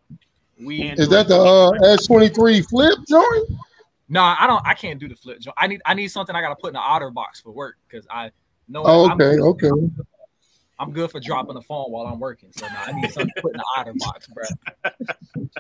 it. 0.58 0.66
We 0.66 0.82
And- 0.90 1.00
Is 1.00 1.10
that 1.10 1.28
the 1.28 1.38
uh, 1.40 1.72
S23 1.98 2.68
flip 2.68 2.98
joint? 3.08 3.50
no, 4.10 4.22
I 4.24 4.48
don't. 4.48 4.66
I 4.66 4.74
can't 4.74 5.00
do 5.00 5.08
the 5.08 5.16
flip. 5.16 5.40
joint. 5.40 5.56
I 5.58 5.68
need 5.68 5.82
I 5.86 5.94
need 5.94 6.08
something 6.08 6.36
I 6.36 6.42
got 6.42 6.50
to 6.50 6.56
put 6.56 6.70
in 6.70 6.74
the 6.74 6.80
otter 6.80 7.12
box 7.12 7.40
for 7.40 7.52
work 7.52 7.78
because 7.88 8.08
I 8.10 8.32
know 8.68 8.84
Oh, 8.86 9.10
I'm, 9.10 9.20
okay, 9.22 9.40
okay. 9.40 9.70
I'm 10.80 10.92
good 10.94 11.12
for 11.12 11.20
dropping 11.20 11.56
the 11.56 11.62
phone 11.62 11.92
while 11.92 12.06
I'm 12.08 12.20
working. 12.20 12.50
So 12.54 12.66
now 12.68 12.82
I 12.86 12.92
need 12.94 13.12
something 13.12 13.32
to 13.36 13.42
put 13.42 13.52
in 13.54 13.58
the 13.58 13.66
otter 13.78 13.94
box, 13.98 14.28
bro. 14.28 14.44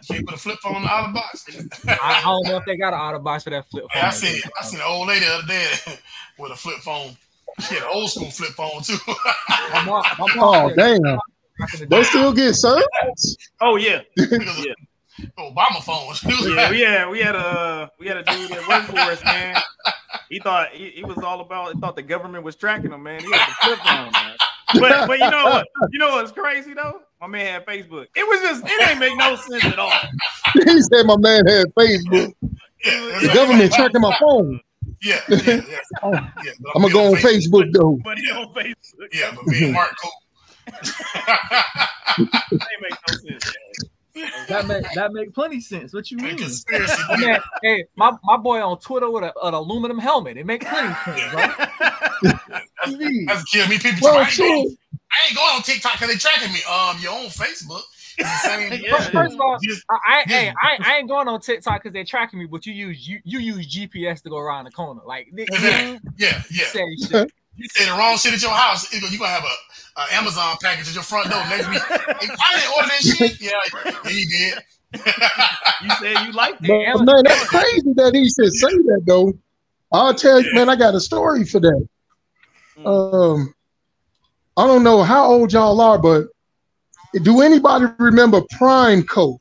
can't 0.07 0.25
put 0.25 0.35
a 0.35 0.37
flip 0.37 0.57
phone 0.63 0.77
in 0.77 0.81
the 0.83 0.87
the 0.87 1.13
box. 1.13 1.45
I, 1.87 1.97
I 2.19 2.21
don't 2.23 2.45
know 2.47 2.57
if 2.57 2.65
they 2.65 2.77
got 2.77 2.93
an 2.93 2.99
otter 2.99 3.19
box 3.19 3.43
for 3.43 3.49
that 3.49 3.69
flip 3.69 3.83
phone. 3.93 4.01
Hey, 4.01 4.07
I 4.07 4.11
seen 4.11 4.41
I 4.59 4.63
seen 4.63 4.79
an 4.79 4.85
old 4.87 5.07
lady 5.09 5.25
the 5.25 5.31
other 5.33 5.47
day 5.47 5.67
with 6.39 6.51
a 6.51 6.55
flip 6.55 6.77
phone. 6.77 7.17
She 7.67 7.73
had 7.75 7.83
an 7.83 7.89
old 7.91 8.09
school 8.09 8.31
flip 8.31 8.51
phone 8.51 8.81
too. 8.81 8.95
My 9.73 9.83
mom, 9.85 10.03
my 10.17 10.35
mom 10.35 10.37
Oh, 10.39 10.67
said 10.69 10.77
damn. 10.77 11.01
the 11.01 11.19
They 11.79 11.85
day- 11.97 12.03
still 12.03 12.31
get 12.33 12.53
service? 12.55 13.35
Oh 13.59 13.75
yeah. 13.75 14.01
Obama 15.37 15.83
phone. 15.83 16.15
Yeah, 16.55 16.69
we 16.71 16.79
had 16.79 17.09
we 17.09 17.19
had 17.19 17.35
a 17.35 17.91
we 17.99 18.07
had 18.07 18.17
a 18.17 18.23
dude 18.23 18.49
that 18.51 18.65
worked 18.69 18.85
for 18.89 18.97
us, 18.99 19.21
man. 19.25 19.57
He 20.29 20.39
thought 20.39 20.69
he, 20.69 20.91
he 20.91 21.03
was 21.03 21.17
all 21.17 21.41
about. 21.41 21.73
He 21.73 21.79
thought 21.81 21.95
the 21.97 22.01
government 22.03 22.43
was 22.43 22.55
tracking 22.55 22.91
him, 22.91 23.03
man. 23.03 23.19
He 23.21 23.29
had 23.31 23.49
the 23.49 23.55
flip 23.65 23.79
phone, 23.79 24.11
man. 24.13 24.35
But 24.73 25.07
but 25.07 25.19
you 25.19 25.29
know 25.29 25.45
what? 25.45 25.67
You 25.91 25.99
know 25.99 26.09
what's 26.09 26.31
crazy 26.31 26.73
though? 26.73 27.01
My 27.21 27.27
man 27.27 27.45
had 27.45 27.65
Facebook. 27.65 28.07
It 28.15 28.27
was 28.27 28.39
just 28.41 28.63
it 28.65 28.89
ain't 28.89 28.99
make 28.99 29.17
no 29.17 29.35
sense 29.35 29.65
at 29.65 29.79
all. 29.79 29.91
he 30.53 30.81
said 30.81 31.05
my 31.05 31.17
man 31.17 31.45
had 31.47 31.67
Facebook. 31.75 32.33
Yeah, 32.85 33.19
The 33.21 33.31
government 33.33 33.73
tracking 33.73 34.01
my 34.01 34.15
phone. 34.19 34.59
Yeah, 35.01 35.21
yeah, 35.29 35.37
yeah. 35.45 35.61
Yeah 36.43 36.51
I'm 36.75 36.81
gonna 36.81 36.93
go 36.93 37.07
on 37.07 37.15
Facebook 37.15 37.71
though. 37.73 37.99
But 38.03 38.17
he 38.17 38.31
on 38.31 38.53
Facebook. 38.53 39.07
Yeah, 39.13 39.33
but 39.35 39.45
me 39.47 39.65
and 39.65 39.73
Mark 39.73 39.95
cool. 40.01 40.11
It 42.17 42.27
ain't 42.51 42.81
make 42.81 42.97
no 43.07 43.15
sense. 43.15 43.53
That 44.47 44.67
make 44.67 44.85
that 44.95 45.11
make 45.13 45.33
plenty 45.33 45.61
sense. 45.61 45.93
What 45.93 46.09
you 46.11 46.17
mean? 46.17 46.37
Conspiracy. 46.37 47.01
I 47.09 47.17
mean, 47.17 47.37
hey, 47.63 47.85
my, 47.95 48.11
my 48.23 48.37
boy 48.37 48.61
on 48.61 48.79
Twitter 48.79 49.09
with 49.09 49.23
a, 49.23 49.33
an 49.43 49.53
aluminum 49.53 49.97
helmet. 49.99 50.37
It 50.37 50.45
makes 50.45 50.65
plenty 50.65 50.93
sense, 51.05 51.31
bro. 51.31 51.65
That's, 52.85 52.97
that's 53.27 53.43
kill 53.51 53.67
me. 53.67 53.77
People 53.77 53.99
Well, 54.01 54.25
say, 54.25 54.43
I, 54.43 54.55
ain't 54.55 54.65
going. 54.65 54.77
I 55.11 55.27
ain't 55.27 55.35
going 55.35 55.55
on 55.55 55.61
TikTok 55.63 55.93
because 55.93 56.07
they 56.09 56.17
tracking 56.17 56.53
me. 56.53 56.59
Um, 56.69 56.97
your 57.01 57.13
own 57.13 57.27
Facebook. 57.27 57.81
Same. 58.41 58.71
Yeah. 58.83 58.99
First 59.09 59.33
of 59.35 59.41
all, 59.41 59.57
just- 59.63 59.83
I, 59.89 59.95
I, 60.05 60.23
Yeah. 60.27 60.39
hey, 60.39 60.53
I, 60.61 60.77
I 60.93 60.97
ain't 60.97 61.09
going 61.09 61.27
on 61.27 61.39
TikTok 61.41 61.81
because 61.81 61.93
they're 61.93 62.03
tracking 62.05 62.39
me, 62.39 62.45
but 62.45 62.65
you 62.65 62.73
use 62.73 63.07
you, 63.07 63.19
you 63.23 63.39
use 63.39 63.73
GPS 63.73 64.21
to 64.23 64.29
go 64.29 64.37
around 64.37 64.65
the 64.65 64.71
corner. 64.71 65.01
Like, 65.05 65.27
nigga, 65.33 65.47
Exactly. 65.49 65.99
Yeah, 66.17 66.41
yeah. 66.51 67.25
Say 67.59 67.65
shit. 67.65 67.77
You 67.77 67.83
say 67.85 67.91
the 67.91 67.97
wrong 67.97 68.17
shit 68.17 68.33
at 68.33 68.41
your 68.41 68.51
house, 68.51 68.91
you're 68.93 69.01
gonna 69.19 69.29
have 69.31 69.43
a, 69.43 70.01
a 70.01 70.15
Amazon 70.15 70.55
package 70.61 70.87
at 70.89 70.93
your 70.93 71.03
front 71.03 71.29
door 71.29 71.43
next 71.49 71.69
week. 71.69 71.81
Hey, 71.89 72.27
I 72.29 72.59
didn't 72.59 72.73
order 72.75 72.87
that 72.87 73.01
shit. 73.01 73.41
Yeah, 73.41 73.51
yeah, 73.85 74.09
you 74.09 74.27
did. 74.29 74.63
You 75.81 75.89
said 76.01 76.25
you 76.25 76.31
liked 76.33 76.61
But 76.61 76.69
it. 76.71 77.05
man, 77.05 77.23
that's 77.23 77.47
crazy 77.47 77.93
that 77.95 78.11
he 78.13 78.25
should 78.25 78.51
say 78.53 78.67
that 78.67 79.01
though. 79.05 79.33
I'll 79.91 80.13
tell 80.13 80.41
you, 80.41 80.53
man, 80.53 80.67
I 80.69 80.75
got 80.75 80.93
a 80.95 80.99
story 80.99 81.45
for 81.45 81.59
that. 81.61 81.87
Um, 82.85 83.53
I 84.57 84.67
don't 84.67 84.83
know 84.83 85.03
how 85.03 85.25
old 85.25 85.53
y'all 85.53 85.79
are, 85.79 85.97
but 85.97 86.27
do 87.23 87.41
anybody 87.41 87.85
remember 87.97 88.41
PrimeCo? 88.59 89.37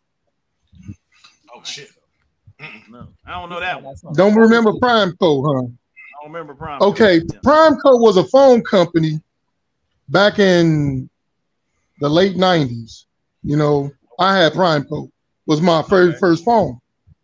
Oh 1.54 1.62
shit. 1.64 1.90
No, 2.90 3.08
I 3.26 3.32
don't 3.40 3.50
know 3.50 3.60
that 3.60 3.82
one. 3.82 3.94
Don't 4.14 4.34
remember 4.36 4.72
PrimeCo, 4.72 5.42
huh? 5.44 5.68
I 6.28 6.30
don't 6.30 6.34
remember 6.34 6.54
prom. 6.54 6.82
Okay, 6.82 7.16
Yeah. 7.16 7.40
PrimeCo 7.40 8.00
was 8.00 8.18
a 8.18 8.24
phone 8.24 8.62
company 8.62 9.20
back 10.10 10.38
in 10.38 11.08
the 12.00 12.08
late 12.08 12.36
'90s. 12.36 13.04
You 13.42 13.56
know, 13.56 13.90
I 14.18 14.36
had 14.36 14.52
PrimeCo 14.52 15.10
was 15.46 15.62
my 15.62 15.82
first 15.82 16.10
Okay. 16.10 16.18
first 16.18 16.44
phone. 16.44 16.78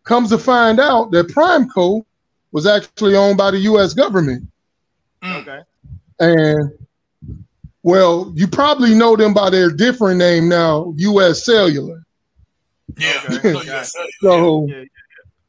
Comes 0.05 0.31
to 0.31 0.39
find 0.39 0.81
out 0.81 1.11
that 1.11 1.29
PrimeCo 1.29 2.03
was 2.53 2.67
actually 2.67 3.15
owned 3.17 3.37
by 3.37 3.51
the 3.51 3.59
U.S. 3.59 3.93
government, 3.93 4.49
mm. 5.23 5.37
Okay. 5.43 5.61
and 6.21 6.71
well, 7.83 8.33
you 8.35 8.47
probably 8.47 8.95
know 8.95 9.17
them 9.17 9.35
by 9.35 9.51
their 9.51 9.71
different 9.71 10.17
name 10.19 10.49
now, 10.49 10.95
U.S. 10.97 11.45
Cellular. 11.45 12.03
Yeah. 12.97 13.21
Okay. 13.31 13.53
No, 13.53 13.61
yes, 13.63 13.93
sir. 13.93 14.07
So 14.23 14.67
Yeah. 14.67 14.85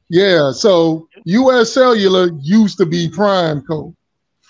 Yeah, 0.10 0.52
so 0.52 1.08
U.S. 1.26 1.74
Cellular 1.74 2.30
used 2.42 2.78
to 2.78 2.86
be 2.86 3.10
PrimeCo. 3.10 3.94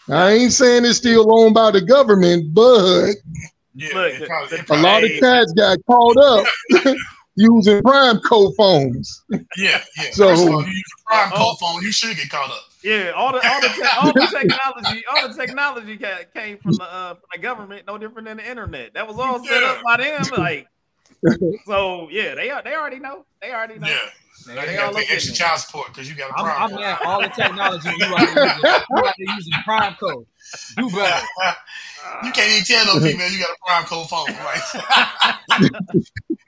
I 0.09 0.31
ain't 0.33 0.53
saying 0.53 0.85
it's 0.85 0.97
still 0.97 1.25
owned 1.39 1.53
by 1.55 1.71
the 1.71 1.81
government, 1.81 2.53
but 2.53 3.11
Yeah, 3.73 3.89
Look, 3.93 4.13
it 4.13 4.27
probably- 4.27 4.59
a 4.69 4.81
lot 4.81 5.03
of 5.03 5.09
Hey. 5.09 5.19
cats 5.19 5.51
got 5.53 5.77
caught 5.87 6.17
up 6.17 6.45
using 7.35 7.81
prime 7.81 8.19
code 8.19 8.53
phones. 8.55 9.23
Yeah, 9.31 9.39
yeah. 9.57 9.81
So- 10.11 10.27
First 10.29 10.43
of 10.47 10.53
all, 10.53 10.61
you 10.63 10.67
use 10.69 10.83
a 10.99 11.09
prime 11.09 11.31
Oh. 11.33 11.37
code 11.37 11.59
phone, 11.59 11.81
you 11.83 11.91
should 11.91 12.15
get 12.17 12.29
caught 12.29 12.51
up. 12.51 12.61
Yeah, 12.83 13.11
all 13.15 13.31
the 13.33 13.39
all 13.49 13.61
the 13.61 13.67
te- 13.69 13.97
all 13.99 14.13
the 14.13 14.27
technology, 14.39 15.03
all 15.09 15.27
the 15.27 15.33
technology 15.33 15.97
ca- 15.97 16.19
came 16.35 16.57
from 16.59 16.73
the 16.73 16.83
uh, 16.83 17.13
from 17.15 17.23
the 17.33 17.39
government, 17.39 17.87
no 17.87 17.97
different 17.97 18.27
than 18.27 18.37
the 18.37 18.47
internet. 18.47 18.93
That 18.93 19.07
was 19.07 19.17
all 19.17 19.43
set 19.43 19.63
up 19.63 19.81
by 19.83 19.97
them. 19.97 20.21
Like, 20.37 20.67
so 21.65 22.07
yeah, 22.11 22.35
they 22.35 22.51
are 22.51 22.61
they 22.61 22.75
already 22.75 22.99
know. 22.99 23.25
They 23.41 23.51
already 23.51 23.79
know. 23.79 23.87
Yeah. 23.87 23.97
They- 24.45 24.55
Now 24.55 24.61
they 24.65 24.73
you 24.73 24.79
all 24.79 24.85
gotta 24.85 24.95
pay 24.95 25.01
look 25.01 25.11
extra 25.11 25.33
child 25.33 25.59
support 25.59 25.87
because 25.87 26.09
you 26.09 26.15
got 26.15 26.29
a 26.29 26.33
I'm, 26.37 26.43
prime 26.45 26.61
I'm 26.63 26.69
code. 26.69 26.79
mad. 26.79 26.99
All 27.05 27.21
the 27.21 27.29
technology 27.29 27.89
you 27.97 28.15
out 28.15 28.19
there 28.35 28.45
using, 28.45 28.63
you 29.17 29.33
using 29.35 29.53
prime 29.65 29.95
code. 29.95 30.25
Do 30.77 30.89
better. 30.89 31.25
You 32.23 32.31
can't 32.31 32.51
even 32.51 32.63
tell 32.63 32.85
no 32.85 33.01
female 33.03 33.29
you 33.31 33.39
got 33.39 33.49
a 33.49 33.57
prime 33.65 33.83
code 33.85 34.07
phone. 34.07 34.27
Like, 34.45 35.63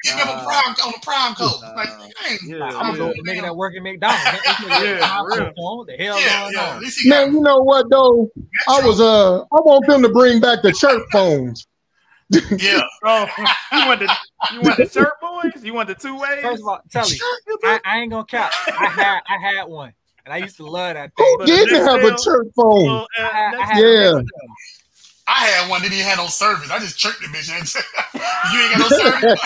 you 0.05 0.11
got 0.13 0.29
a 0.29 0.43
prime 0.45 0.75
on 0.85 0.91
the 0.91 0.99
prime 1.01 1.33
code. 1.35 1.61
Like, 1.75 1.89
ain't, 2.29 2.41
Yeah, 2.45 2.63
I'm 2.63 2.73
gonna 2.87 2.97
go 2.97 3.07
with 3.07 3.17
the 3.25 3.41
that 3.41 3.55
work 3.55 3.73
at 3.75 3.81
McDonald's. 3.81 4.23
This 4.31 4.41
nigga 4.41 4.69
got 4.69 4.81
a 4.81 4.85
Yeah, 4.85 5.17
for 5.17 5.27
real. 5.27 5.53
phone. 5.57 5.85
The 5.87 5.93
hell 6.03 6.21
yeah, 6.21 6.41
going 6.41 6.53
yeah. 6.53 6.73
On? 6.75 6.79
least 6.81 6.99
he 7.01 7.09
got 7.09 7.25
Man, 7.25 7.33
you 7.33 7.41
know 7.41 7.57
what 7.59 7.89
though? 7.89 8.29
I 8.69 8.81
was 8.85 9.01
uh 9.01 9.39
I 9.41 9.45
want 9.61 9.85
them 9.87 10.03
to 10.03 10.09
bring 10.09 10.39
back 10.39 10.61
the 10.61 10.71
chirp 10.71 11.03
phones. 11.11 11.65
yeah. 12.57 12.81
Oh, 13.03 13.27
you 13.71 13.85
want 13.87 13.99
the 14.01 14.15
you 14.53 14.61
want 14.61 14.77
the 14.77 14.87
shirt 14.89 15.13
boys? 15.43 15.63
You 15.63 15.73
want 15.73 15.87
the 15.87 15.95
two 15.95 16.17
ways? 16.17 16.41
First 16.41 16.61
of 16.61 16.67
all, 16.67 16.81
tell 16.91 17.09
you, 17.09 17.19
I, 17.63 17.79
I 17.85 17.97
ain't 17.99 18.11
gonna 18.11 18.25
count. 18.25 18.51
I 18.79 18.89
had 18.89 19.21
I 19.27 19.37
had 19.41 19.63
one, 19.65 19.93
and 20.25 20.33
I 20.33 20.37
used 20.37 20.57
to 20.57 20.65
love 20.65 20.93
that 20.95 21.15
thing. 21.15 21.35
But 21.37 21.47
the 21.47 21.55
didn't 21.57 21.83
have 21.85 22.03
a 22.03 22.07
sale- 22.09 22.17
chirp 22.17 22.47
phone? 22.55 22.85
Well, 22.85 23.07
uh, 23.19 23.21
I 23.21 23.27
had, 23.27 23.53
I 23.55 23.79
Yeah. 23.79 24.17
a 24.17 24.23
I 25.29 25.33
had 25.45 25.69
one 25.69 25.81
that 25.81 25.89
didn't 25.89 26.05
have 26.05 26.17
no 26.19 26.27
service. 26.27 26.71
I 26.71 26.79
just 26.79 26.97
chirped 26.97 27.19
the 27.19 27.27
bitch. 27.27 27.49
you 28.53 28.61
ain't 28.61 28.71
got 28.71 28.79
no 28.79 28.89
service. 28.89 29.39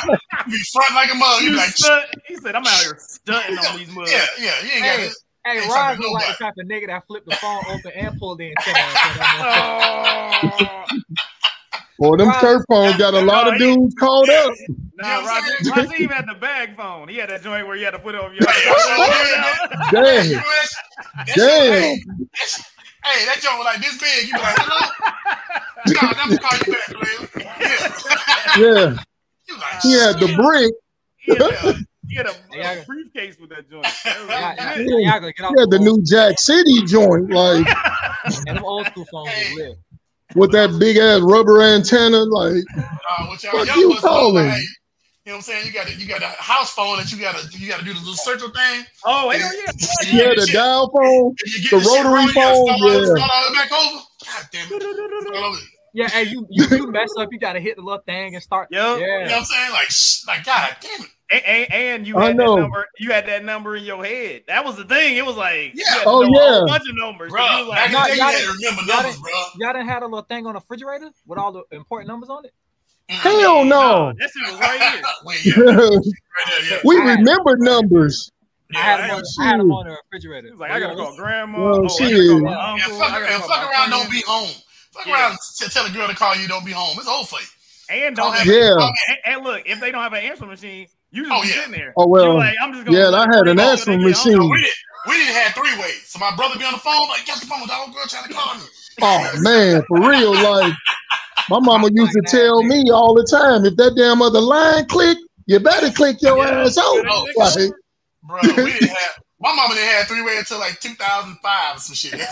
You 0.47 0.53
be 0.53 0.63
front 0.73 0.95
like 0.95 1.11
a 1.11 1.15
mug. 1.15 1.41
You 1.41 1.47
you 1.47 1.51
be 1.51 1.57
like, 1.57 1.69
stunt, 1.69 2.05
he 2.27 2.35
said, 2.35 2.55
"I'm 2.55 2.65
out 2.65 2.81
here 2.81 2.97
stunting 2.99 3.59
on 3.59 3.77
these 3.77 3.89
mugs." 3.89 4.11
yeah, 4.11 4.25
yeah. 4.39 4.63
You 4.63 4.71
ain't 4.71 4.83
got 4.83 4.99
Hey, 4.99 5.05
it. 5.05 5.13
Hey, 5.45 5.59
Rod 5.59 5.69
talking 5.69 5.99
was 6.03 6.13
like 6.13 6.37
the 6.37 6.43
type 6.43 6.53
of 6.57 6.65
nigga 6.67 6.87
that 6.87 7.05
flipped 7.05 7.25
the 7.27 7.33
phone 7.33 7.63
open 7.67 7.91
and 7.95 8.17
pulled 8.17 8.39
the 8.39 8.45
antenna. 8.51 8.81
Oh, 9.45 10.85
Boy, 12.01 12.17
them 12.17 12.29
Right. 12.29 12.41
chirp 12.41 12.63
phones 12.67 12.97
got 12.97 13.13
a 13.13 13.21
lot 13.21 13.47
of 13.47 13.59
dudes 13.59 13.93
caught 13.93 14.27
up. 14.27 14.53
nah, 14.57 14.57
You 14.57 14.67
know 14.67 14.73
what 15.03 15.05
I'm 15.05 15.25
Roger, 15.27 15.63
saying? 15.63 15.75
Roger 15.85 15.95
even 15.97 16.09
had 16.17 16.25
the 16.27 16.33
bag 16.33 16.75
phone. 16.75 17.07
He 17.07 17.17
had 17.17 17.29
that 17.29 17.43
joint 17.43 17.67
where 17.67 17.75
you 17.75 17.85
had 17.85 17.91
to 17.91 17.99
put 17.99 18.15
it 18.15 18.21
over 18.21 18.33
your. 18.33 18.41
Damn, 19.91 19.93
That 19.93 20.25
shit- 21.27 21.35
damn. 21.35 21.97
Hey, 23.03 23.25
that 23.25 23.37
joint 23.41 23.57
was 23.57 23.65
like 23.65 23.81
this 23.81 23.97
big. 23.99 24.27
You 24.27 24.33
be 24.33 24.39
like, 24.39 24.55
hello? 24.57 25.93
God, 25.93 26.15
I'm 26.17 26.29
gonna 26.29 26.41
call 26.41 26.57
you 26.65 26.73
back, 26.73 26.89
man. 27.37 28.57
Yeah. 28.57 28.97
Yeah, 29.47 29.55
like, 29.57 29.81
he 29.81 29.91
had 29.93 30.19
the 30.19 30.33
brick. 30.35 30.73
He 31.17 31.35
had 31.35 31.41
a, 31.53 31.73
he 32.07 32.15
had 32.15 32.25
a, 32.27 32.33
Yeah. 32.51 32.71
a 32.81 32.85
briefcase 32.85 33.37
with 33.39 33.49
that 33.51 33.69
joint. 33.69 33.85
Y'all, 34.05 34.15
y'all, 34.27 34.55
That 34.55 34.77
was- 34.77 34.87
y'all 34.87 35.03
gotta 35.19 35.33
get 35.33 35.45
off 35.45 35.53
He 35.55 35.59
had 35.61 35.69
the 35.69 35.79
new 35.79 36.01
Jack 36.03 36.39
City 36.39 36.81
joint, 36.87 37.29
like 37.31 37.67
And 38.47 38.57
them 38.57 38.65
old 38.65 38.87
school 38.87 39.05
phones 39.11 39.29
was 39.29 39.53
lit. 39.55 39.77
With 40.35 40.51
that 40.51 40.77
big 40.79 40.97
ass 40.97 41.21
rubber 41.21 41.61
antenna. 41.61 42.23
Like, 42.23 42.63
uh, 42.77 43.25
what 43.27 43.43
y'all 43.43 43.53
What 43.53 43.67
young 43.67 43.79
you 43.79 43.89
know, 43.89 43.95
calling? 43.99 44.47
like, 44.47 44.61
you 45.25 45.31
know 45.31 45.33
what 45.33 45.37
I'm 45.37 45.41
saying? 45.43 45.65
You 45.67 45.71
got 45.71 45.87
a, 45.87 45.93
you 45.93 46.07
got 46.07 46.21
a 46.23 46.27
house 46.41 46.73
phone 46.73 46.97
that 46.97 47.11
you 47.11 47.19
gotta 47.19 47.47
you 47.57 47.67
gotta 47.67 47.85
do 47.85 47.93
the 47.93 47.99
little 47.99 48.15
circle 48.15 48.49
thing. 48.49 48.85
Oh, 49.05 49.29
hell 49.29 49.39
yeah. 49.39 49.71
yeah, 50.11 50.33
the 50.35 50.49
dial 50.51 50.89
phone. 50.89 51.27
And 51.27 51.53
you 51.53 51.61
get 51.61 51.69
The 51.71 51.77
rotary 51.77 52.13
wrong, 52.13 52.29
phone, 52.29 52.65
yeah. 52.67 53.05
start 53.05 53.31
all 53.33 53.53
back 53.53 53.71
over. 53.71 54.01
God 54.25 54.45
damn 54.51 54.67
it. 54.71 55.63
Yeah, 55.93 56.07
hey, 56.07 56.23
you, 56.23 56.47
you 56.49 56.65
you 56.71 56.87
mess 56.91 57.09
up, 57.19 57.27
you 57.31 57.37
gotta 57.39 57.59
hit 57.59 57.75
the 57.75 57.81
little 57.81 58.01
thing 58.01 58.33
and 58.33 58.41
start. 58.41 58.69
yeah 58.71 58.95
You 58.97 59.01
know 59.05 59.19
what 59.25 59.31
I'm 59.33 59.43
saying? 59.45 59.71
Like, 59.73 59.89
shh, 59.89 60.25
like 60.25 60.45
God 60.45 60.75
damn 60.81 61.01
it. 61.01 61.07
And, 61.31 61.45
and, 61.45 61.73
and 61.73 62.07
you 62.07 62.17
I 62.17 62.27
had 62.27 62.37
that 62.37 62.45
number. 62.45 62.87
You 62.99 63.11
had 63.11 63.25
that 63.27 63.45
number 63.45 63.75
in 63.77 63.83
your 63.85 64.03
head. 64.03 64.43
That 64.47 64.65
was 64.65 64.75
the 64.75 64.83
thing. 64.83 65.15
It 65.15 65.25
was 65.25 65.37
like 65.37 65.73
you 65.75 65.83
Yeah. 65.87 65.93
had 65.99 66.03
Oh, 66.07 66.21
know 66.23 66.39
a 66.39 66.59
yeah. 66.59 66.65
bunch 66.67 66.89
of 66.89 66.95
numbers. 66.95 67.31
So 67.31 67.37
Bro, 67.37 67.45
you 67.45 67.65
was 67.67 67.75
back 67.75 67.77
like, 67.77 67.85
in 67.87 67.91
the 67.93 67.97
day, 67.97 68.15
y'all 68.15 68.15
you 68.17 68.21
had 68.23 68.31
to 68.31 68.37
didn't- 68.37 68.55
remember 68.57 68.81
y'all 68.81 69.01
numbers, 69.03 69.17
bro. 69.21 69.31
Y'all 69.59 69.73
didn't 69.73 69.87
have 69.87 70.01
a 70.03 70.05
little 70.05 70.21
thing 70.23 70.45
on 70.45 70.53
the 70.53 70.59
refrigerator 70.59 71.09
with 71.25 71.39
all 71.39 71.51
the 71.53 71.63
important 71.71 72.07
numbers 72.09 72.29
on 72.29 72.43
it? 72.45 72.53
Mm-hmm. 73.09 73.27
Hell 73.39 73.65
no. 73.65 74.13
that 74.19 74.29
shit 74.29 74.51
was 74.51 74.59
right 74.59 74.81
here. 74.81 75.01
Right 75.25 76.01
there, 76.49 76.71
yeah. 76.71 76.79
we 76.85 76.95
remember 76.97 77.55
numbers. 77.57 78.31
I 78.73 78.77
had 78.79 78.99
them 79.01 79.07
Yeah, 79.09 79.15
on, 79.15 79.23
I 79.39 79.45
had 79.45 79.59
them 79.59 79.71
on 79.71 79.85
the 79.87 79.97
refrigerator. 80.03 80.47
He 80.47 80.51
was 80.51 80.59
like, 80.61 80.71
I 80.71 80.79
gotta 80.79 80.95
call 80.95 81.15
grandma. 81.17 81.59
Well, 81.61 81.81
oh, 81.81 81.85
I 81.85 81.87
shit. 81.87 82.11
gotta 82.11 82.27
call 82.29 82.39
my 82.41 82.77
Yeah, 82.77 82.87
fuck, 82.87 82.99
gotta 82.99 83.25
and 83.25 83.35
call 83.43 83.47
fuck 83.49 83.49
my 83.49 83.63
around, 83.71 83.89
friend. 83.89 83.91
don't 83.91 84.11
be 84.11 84.21
home. 84.27 84.49
Fuck 84.93 85.05
Yeah. 85.05 85.13
around, 85.13 85.37
t- 85.59 85.67
tell 85.67 85.85
a 85.85 85.89
girl 85.89 86.07
to 86.07 86.13
call 86.15 86.35
you, 86.35 86.47
don't 86.47 86.65
be 86.65 86.71
home. 86.71 86.97
It's 86.97 87.07
over 87.07 87.25
for 87.25 87.39
you. 87.39 87.47
And 87.89 88.15
don't 88.15 88.33
have 88.33 88.45
Yeah. 88.45 88.75
and, 89.09 89.17
and 89.25 89.43
look, 89.43 89.63
if 89.65 89.79
they 89.81 89.91
don't 89.91 90.01
have 90.01 90.13
an 90.13 90.23
answering 90.23 90.49
machine, 90.51 90.87
you 91.11 91.23
just 91.25 91.33
Oh, 91.35 91.41
be 91.41 91.47
yeah. 91.47 91.53
sitting 91.55 91.71
there. 91.71 91.93
Oh, 91.97 92.07
well, 92.07 92.25
You're 92.25 92.35
like, 92.39 92.55
I'm 92.61 92.73
just 92.73 92.85
gonna 92.85 92.97
yeah, 92.97 93.07
let 93.07 93.29
I 93.29 93.35
had 93.35 93.47
an 93.47 93.59
answering 93.59 93.99
till 93.99 94.07
they 94.07 94.11
get 94.11 94.17
machine. 94.17 94.39
home. 94.39 94.51
We 94.51 94.57
didn't, 94.61 94.75
we 95.07 95.13
didn't 95.17 95.35
have 95.35 95.53
three 95.53 95.79
ways. 95.79 96.03
So 96.07 96.19
my 96.19 96.35
brother 96.35 96.57
be 96.57 96.65
on 96.65 96.73
the 96.73 96.79
phone, 96.79 97.07
like, 97.09 97.25
get 97.25 97.39
the 97.39 97.45
phone, 97.47 97.67
dog 97.67 97.93
girl 97.93 98.03
trying 98.07 98.27
to 98.27 98.33
call 98.33 98.55
me. 98.55 98.61
Oh 99.01 99.31
man, 99.41 99.81
for 99.87 99.97
real. 100.09 100.33
Like 100.35 100.73
my 101.49 101.59
mama 101.59 101.89
used 101.91 102.13
to 102.13 102.21
tell 102.21 102.63
me 102.63 102.89
all 102.91 103.13
the 103.13 103.25
time, 103.25 103.65
if 103.65 103.75
that 103.77 103.95
damn 103.95 104.21
other 104.21 104.39
line 104.41 104.85
click, 104.85 105.17
you 105.47 105.59
better 105.59 105.89
click 105.91 106.21
your 106.21 106.37
Yeah. 106.37 106.63
ass 106.63 106.77
out. 106.77 106.83
Oh, 106.85 107.27
Like, 107.35 107.71
Bro, 108.23 108.41
we 108.63 108.71
didn't 108.73 108.89
have, 108.89 109.11
my 109.39 109.53
mama 109.55 109.73
didn't 109.73 109.89
have 109.89 110.07
three 110.07 110.21
way 110.21 110.37
until 110.37 110.59
like 110.59 110.79
2005 110.79 111.75
or 111.75 111.79
some 111.79 111.95
shit. 111.95 112.11
damn. 112.15 112.27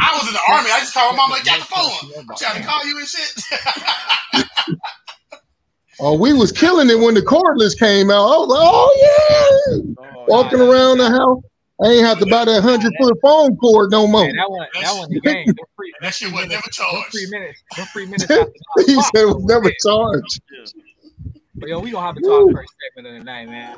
I 0.00 0.16
was 0.16 0.26
in 0.26 0.32
the 0.32 0.40
army. 0.48 0.70
I 0.72 0.80
just 0.80 0.94
called 0.94 1.14
my 1.14 1.22
mama, 1.22 1.34
like, 1.34 1.44
get 1.44 1.58
the 1.60 1.66
phone. 1.66 2.10
I'm 2.18 2.36
trying 2.36 2.62
to 2.62 2.66
call 2.66 2.86
you 2.86 2.98
and 2.98 3.06
shit. 3.06 3.44
Oh, 6.02 6.16
we 6.18 6.32
was 6.32 6.50
killing 6.50 6.88
it 6.88 6.98
when 6.98 7.14
the 7.14 7.20
cordless 7.20 7.78
came 7.78 8.10
out. 8.10 8.24
I 8.24 8.36
was 8.38 8.48
like, 8.48 8.60
oh 8.62 8.92
yeah, 8.96 9.92
Oh, 9.98 10.24
walking 10.28 10.58
yeah. 10.60 10.64
around 10.70 10.98
the 10.98 11.10
house. 11.10 11.42
I 11.82 11.88
ain't 11.88 12.06
have 12.06 12.18
to 12.18 12.26
buy 12.26 12.44
that 12.44 12.62
hundred 12.62 12.92
foot 13.00 13.18
phone 13.22 13.56
cord 13.56 13.90
no 13.90 14.06
more. 14.06 14.24
Man, 14.26 14.36
that 14.36 14.50
one, 14.50 14.66
that 14.80 14.96
one, 14.96 15.08
the 15.12 15.20
game. 15.20 15.46
Them 15.46 15.56
free, 15.76 15.92
that 16.00 16.14
shit 16.14 16.32
was 16.32 16.42
never 16.46 16.60
them 16.62 16.62
charged. 16.72 17.10
three 17.12 17.26
minutes. 17.30 17.62
Them 17.76 17.86
three 17.92 18.06
minutes 18.06 18.24
after 18.30 18.38
nine 18.44 18.86
he 18.86 18.94
said 18.94 19.14
it 19.14 19.26
was 19.26 19.44
never 19.44 19.70
charged. 19.84 20.40
But 21.54 21.68
yo, 21.68 21.80
we 21.80 21.90
gonna 21.90 22.06
have 22.06 22.14
to 22.16 22.20
talk 22.22 22.52
first 22.52 22.72
segment 22.96 23.14
of 23.14 23.18
the 23.18 23.24
night, 23.24 23.48
man. 23.48 23.76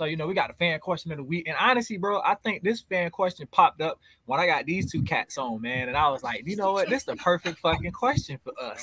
So 0.00 0.06
you 0.06 0.16
know, 0.16 0.26
we 0.26 0.32
got 0.32 0.48
a 0.48 0.54
fan 0.54 0.80
question 0.80 1.12
of 1.12 1.18
the 1.18 1.22
week, 1.22 1.46
and 1.46 1.54
honestly, 1.60 1.98
bro, 1.98 2.22
I 2.24 2.34
think 2.36 2.62
this 2.62 2.80
fan 2.80 3.10
question 3.10 3.46
popped 3.52 3.82
up 3.82 4.00
when 4.24 4.40
I 4.40 4.46
got 4.46 4.64
these 4.64 4.90
two 4.90 5.02
cats 5.02 5.36
on, 5.36 5.60
man, 5.60 5.88
and 5.88 5.96
I 5.96 6.08
was 6.08 6.22
like, 6.22 6.42
you 6.46 6.56
know 6.56 6.72
what, 6.72 6.88
this 6.88 7.00
is 7.02 7.04
the 7.04 7.16
perfect 7.16 7.58
fucking 7.58 7.92
question 7.92 8.38
for 8.42 8.54
us. 8.58 8.82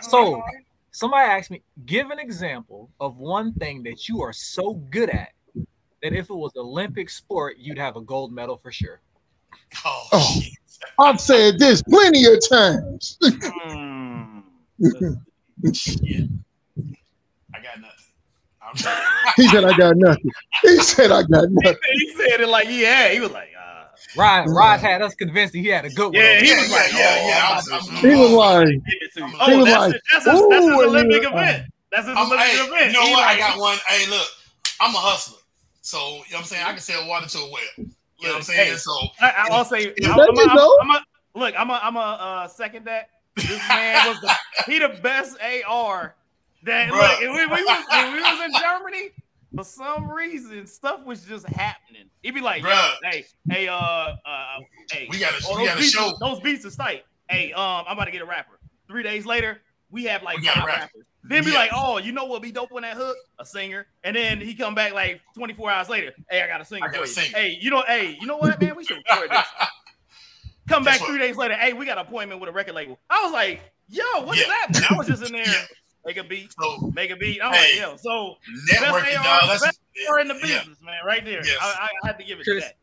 So 0.00 0.42
somebody 0.90 1.28
asked 1.30 1.50
me, 1.50 1.60
give 1.84 2.08
an 2.10 2.18
example 2.18 2.88
of 2.98 3.18
one 3.18 3.52
thing 3.52 3.82
that 3.82 4.08
you 4.08 4.22
are 4.22 4.32
so 4.32 4.72
good 4.88 5.10
at 5.10 5.32
that 6.02 6.14
if 6.14 6.30
it 6.30 6.34
was 6.34 6.52
Olympic 6.56 7.10
sport, 7.10 7.56
you'd 7.58 7.76
have 7.76 7.96
a 7.96 8.00
gold 8.00 8.32
medal 8.32 8.56
for 8.56 8.72
sure. 8.72 9.02
Oh, 9.84 10.08
Oh. 10.12 10.40
shit. 10.40 10.54
I've 10.98 11.20
said 11.20 11.58
this 11.58 11.82
plenty 11.82 12.24
of 12.24 12.38
times. 12.48 13.18
Mm. 13.22 14.44
Shit. 15.74 16.30
I 17.54 17.60
got 17.60 17.80
nothing. 17.82 17.93
I'm 18.74 19.32
He 19.36 19.48
said 19.48 19.64
I 19.64 19.76
got 19.76 19.96
nothing. 19.96 20.30
He 20.62 20.78
said 20.78 21.10
I 21.10 21.22
got 21.22 21.48
nothing. 21.50 21.76
he 21.92 22.12
said 22.14 22.40
it 22.40 22.48
like 22.48 22.68
yeah. 22.68 23.08
He 23.10 23.20
was 23.20 23.30
like, 23.32 23.48
uh, 23.58 23.84
Rod, 24.16 24.48
Rod 24.48 24.80
had 24.80 25.02
us 25.02 25.14
convinced 25.14 25.52
that 25.54 25.58
he 25.60 25.68
had 25.68 25.84
a 25.84 25.90
good 25.90 26.04
one. 26.06 26.14
Yeah, 26.14 26.40
he 26.40 26.52
was 26.54 26.70
like, 26.70 26.92
yeah, 26.92 27.18
oh, 27.20 27.28
yeah. 27.28 27.48
I 27.50 27.54
was, 27.56 27.70
I 27.72 27.76
was, 27.76 27.88
He 28.00 28.14
was 28.14 28.30
like, 28.32 28.66
give 28.68 28.82
it 29.00 29.12
to 29.14 29.20
you. 29.20 29.26
He 29.26 29.34
Oh, 29.40 29.56
was 29.58 29.64
that's, 29.66 29.78
like, 29.86 29.94
it. 29.94 30.02
that's, 30.12 30.24
his, 30.24 30.40
that's 30.48 30.64
his 30.64 30.74
"Ooh," 30.74 30.84
Olympic 30.86 31.24
and 31.24 31.34
he- 31.34 31.40
event. 31.40 31.66
That's 31.90 32.06
his 32.08 32.16
I'm, 32.16 32.26
Olympic 32.26 32.46
hey, 32.46 32.64
event. 32.66 32.86
you 32.86 32.92
know 32.92 33.06
He 33.06 33.12
what? 33.12 33.24
I 33.24 33.38
got 33.38 33.58
one. 33.58 33.78
Hey, 33.88 34.08
look, 34.10 34.26
I'm 34.80 34.94
a 34.94 34.98
hustler. 34.98 35.38
So, 35.80 35.98
you 35.98 36.04
know 36.12 36.18
what 36.30 36.38
I'm 36.38 36.44
saying? 36.44 36.64
I 36.64 36.70
can 36.70 36.80
sell 36.80 37.08
water 37.08 37.26
to 37.26 37.38
a 37.38 37.50
well. 37.50 37.60
You 37.76 37.84
know 38.22 38.28
what 38.28 38.36
I'm 38.36 38.42
saying? 38.42 38.70
Hey. 38.72 38.76
So, 38.76 38.92
I, 39.20 39.48
I'll 39.50 39.64
say, 39.64 39.92
There 39.98 40.10
I'm, 40.12 40.20
I'm, 40.20 40.38
I'm. 40.38 40.58
I'm 40.80 40.90
a, 40.90 41.04
look, 41.34 41.54
I'm 41.58 41.70
a, 41.70 41.80
I'm 41.82 41.96
a 41.96 42.00
uh, 42.00 42.48
second 42.48 42.84
that. 42.86 43.08
This 43.36 43.60
man 43.68 44.06
was 44.06 44.20
the 44.20 44.32
he 44.72 44.78
the 44.78 44.90
best 45.02 45.36
AR 45.68 46.14
that 46.64 46.88
Bruh. 46.90 46.98
look. 46.98 47.20
When 47.20 47.50
we, 47.50 47.64
was, 47.64 47.84
we 48.12 48.20
was 48.22 48.40
in 48.44 48.60
Germany, 48.60 49.10
for 49.54 49.64
some 49.64 50.10
reason, 50.10 50.66
stuff 50.66 51.04
was 51.04 51.22
just 51.24 51.46
happening. 51.48 52.10
He'd 52.22 52.32
be 52.32 52.40
like, 52.40 52.62
Bruh. 52.62 52.92
hey, 53.04 53.24
hey, 53.50 53.68
uh, 53.68 53.74
uh, 53.74 54.14
hey, 54.90 55.06
we 55.10 55.18
got 55.18 55.32
to 55.34 55.46
oh, 55.48 55.56
we 55.56 55.60
those 55.60 55.68
got 55.68 55.74
to 55.74 55.80
beats, 55.80 55.92
show. 55.92 56.12
those 56.20 56.40
beats 56.40 56.64
are 56.66 56.70
tight. 56.70 57.04
Hey, 57.28 57.52
um, 57.52 57.84
I'm 57.86 57.92
about 57.96 58.06
to 58.06 58.10
get 58.10 58.22
a 58.22 58.26
rapper. 58.26 58.58
Three 58.88 59.02
days 59.02 59.24
later, 59.24 59.60
we 59.90 60.04
have 60.04 60.22
like 60.22 60.38
We 60.38 60.46
five 60.46 60.56
rapper. 60.64 60.68
rappers. 60.68 61.02
Then 61.26 61.42
be 61.44 61.52
Yeah. 61.52 61.58
like, 61.58 61.70
oh, 61.72 61.96
you 61.98 62.12
know 62.12 62.26
what 62.26 62.42
be 62.42 62.52
dope 62.52 62.72
on 62.72 62.82
that 62.82 62.96
hook? 62.98 63.16
A 63.38 63.46
singer. 63.46 63.86
And 64.02 64.14
then 64.14 64.40
he 64.40 64.54
come 64.54 64.74
back 64.74 64.92
like 64.92 65.22
24 65.36 65.70
hours 65.70 65.88
later. 65.88 66.12
Hey, 66.28 66.42
I 66.42 66.46
got 66.46 66.60
a 66.60 66.64
singer 66.66 66.86
I 66.86 66.92
got 66.92 67.02
a 67.02 67.06
singer. 67.06 67.34
Hey, 67.34 67.56
you 67.60 67.70
know, 67.70 67.82
hey, 67.86 68.16
you 68.20 68.26
know 68.26 68.36
what, 68.36 68.60
man? 68.60 68.76
We 68.76 68.84
should 68.84 68.98
record 69.08 69.30
this. 69.30 69.46
Come 70.68 70.82
back 70.84 71.00
what? 71.00 71.10
three 71.10 71.18
days 71.18 71.36
later. 71.36 71.54
Hey, 71.54 71.72
we 71.74 71.84
got 71.86 71.98
an 71.98 72.06
appointment 72.06 72.40
with 72.40 72.48
a 72.48 72.52
record 72.52 72.74
label. 72.74 72.98
I 73.10 73.22
was 73.22 73.32
like, 73.32 73.60
yo, 73.88 74.02
what's 74.24 74.40
Yeah. 74.40 74.46
that? 74.48 74.86
I 74.90 74.96
was 74.96 75.06
just 75.06 75.22
in 75.22 75.32
there, 75.32 75.44
Yeah. 75.46 75.62
Make 76.04 76.16
a 76.16 76.24
beat, 76.24 76.52
So, 76.60 76.90
make 76.94 77.10
a 77.10 77.16
beat. 77.16 77.40
I'm 77.42 77.52
Hey. 77.52 77.80
like, 77.80 77.80
yo, 77.80 77.96
so 77.96 78.36
networking, 78.72 79.18
AR, 79.18 79.24
dog. 79.24 79.40
That's 79.48 79.64
best 79.64 79.80
you're 79.96 80.18
in 80.20 80.28
the 80.28 80.34
yeah. 80.34 80.58
business, 80.60 80.78
man, 80.82 80.98
right 81.06 81.24
there. 81.24 81.44
Yes. 81.44 81.56
I, 81.60 81.88
I 82.02 82.06
had 82.06 82.18
to 82.18 82.24
give 82.24 82.40
it 82.40 82.44
to 82.44 82.60
that. 82.60 82.76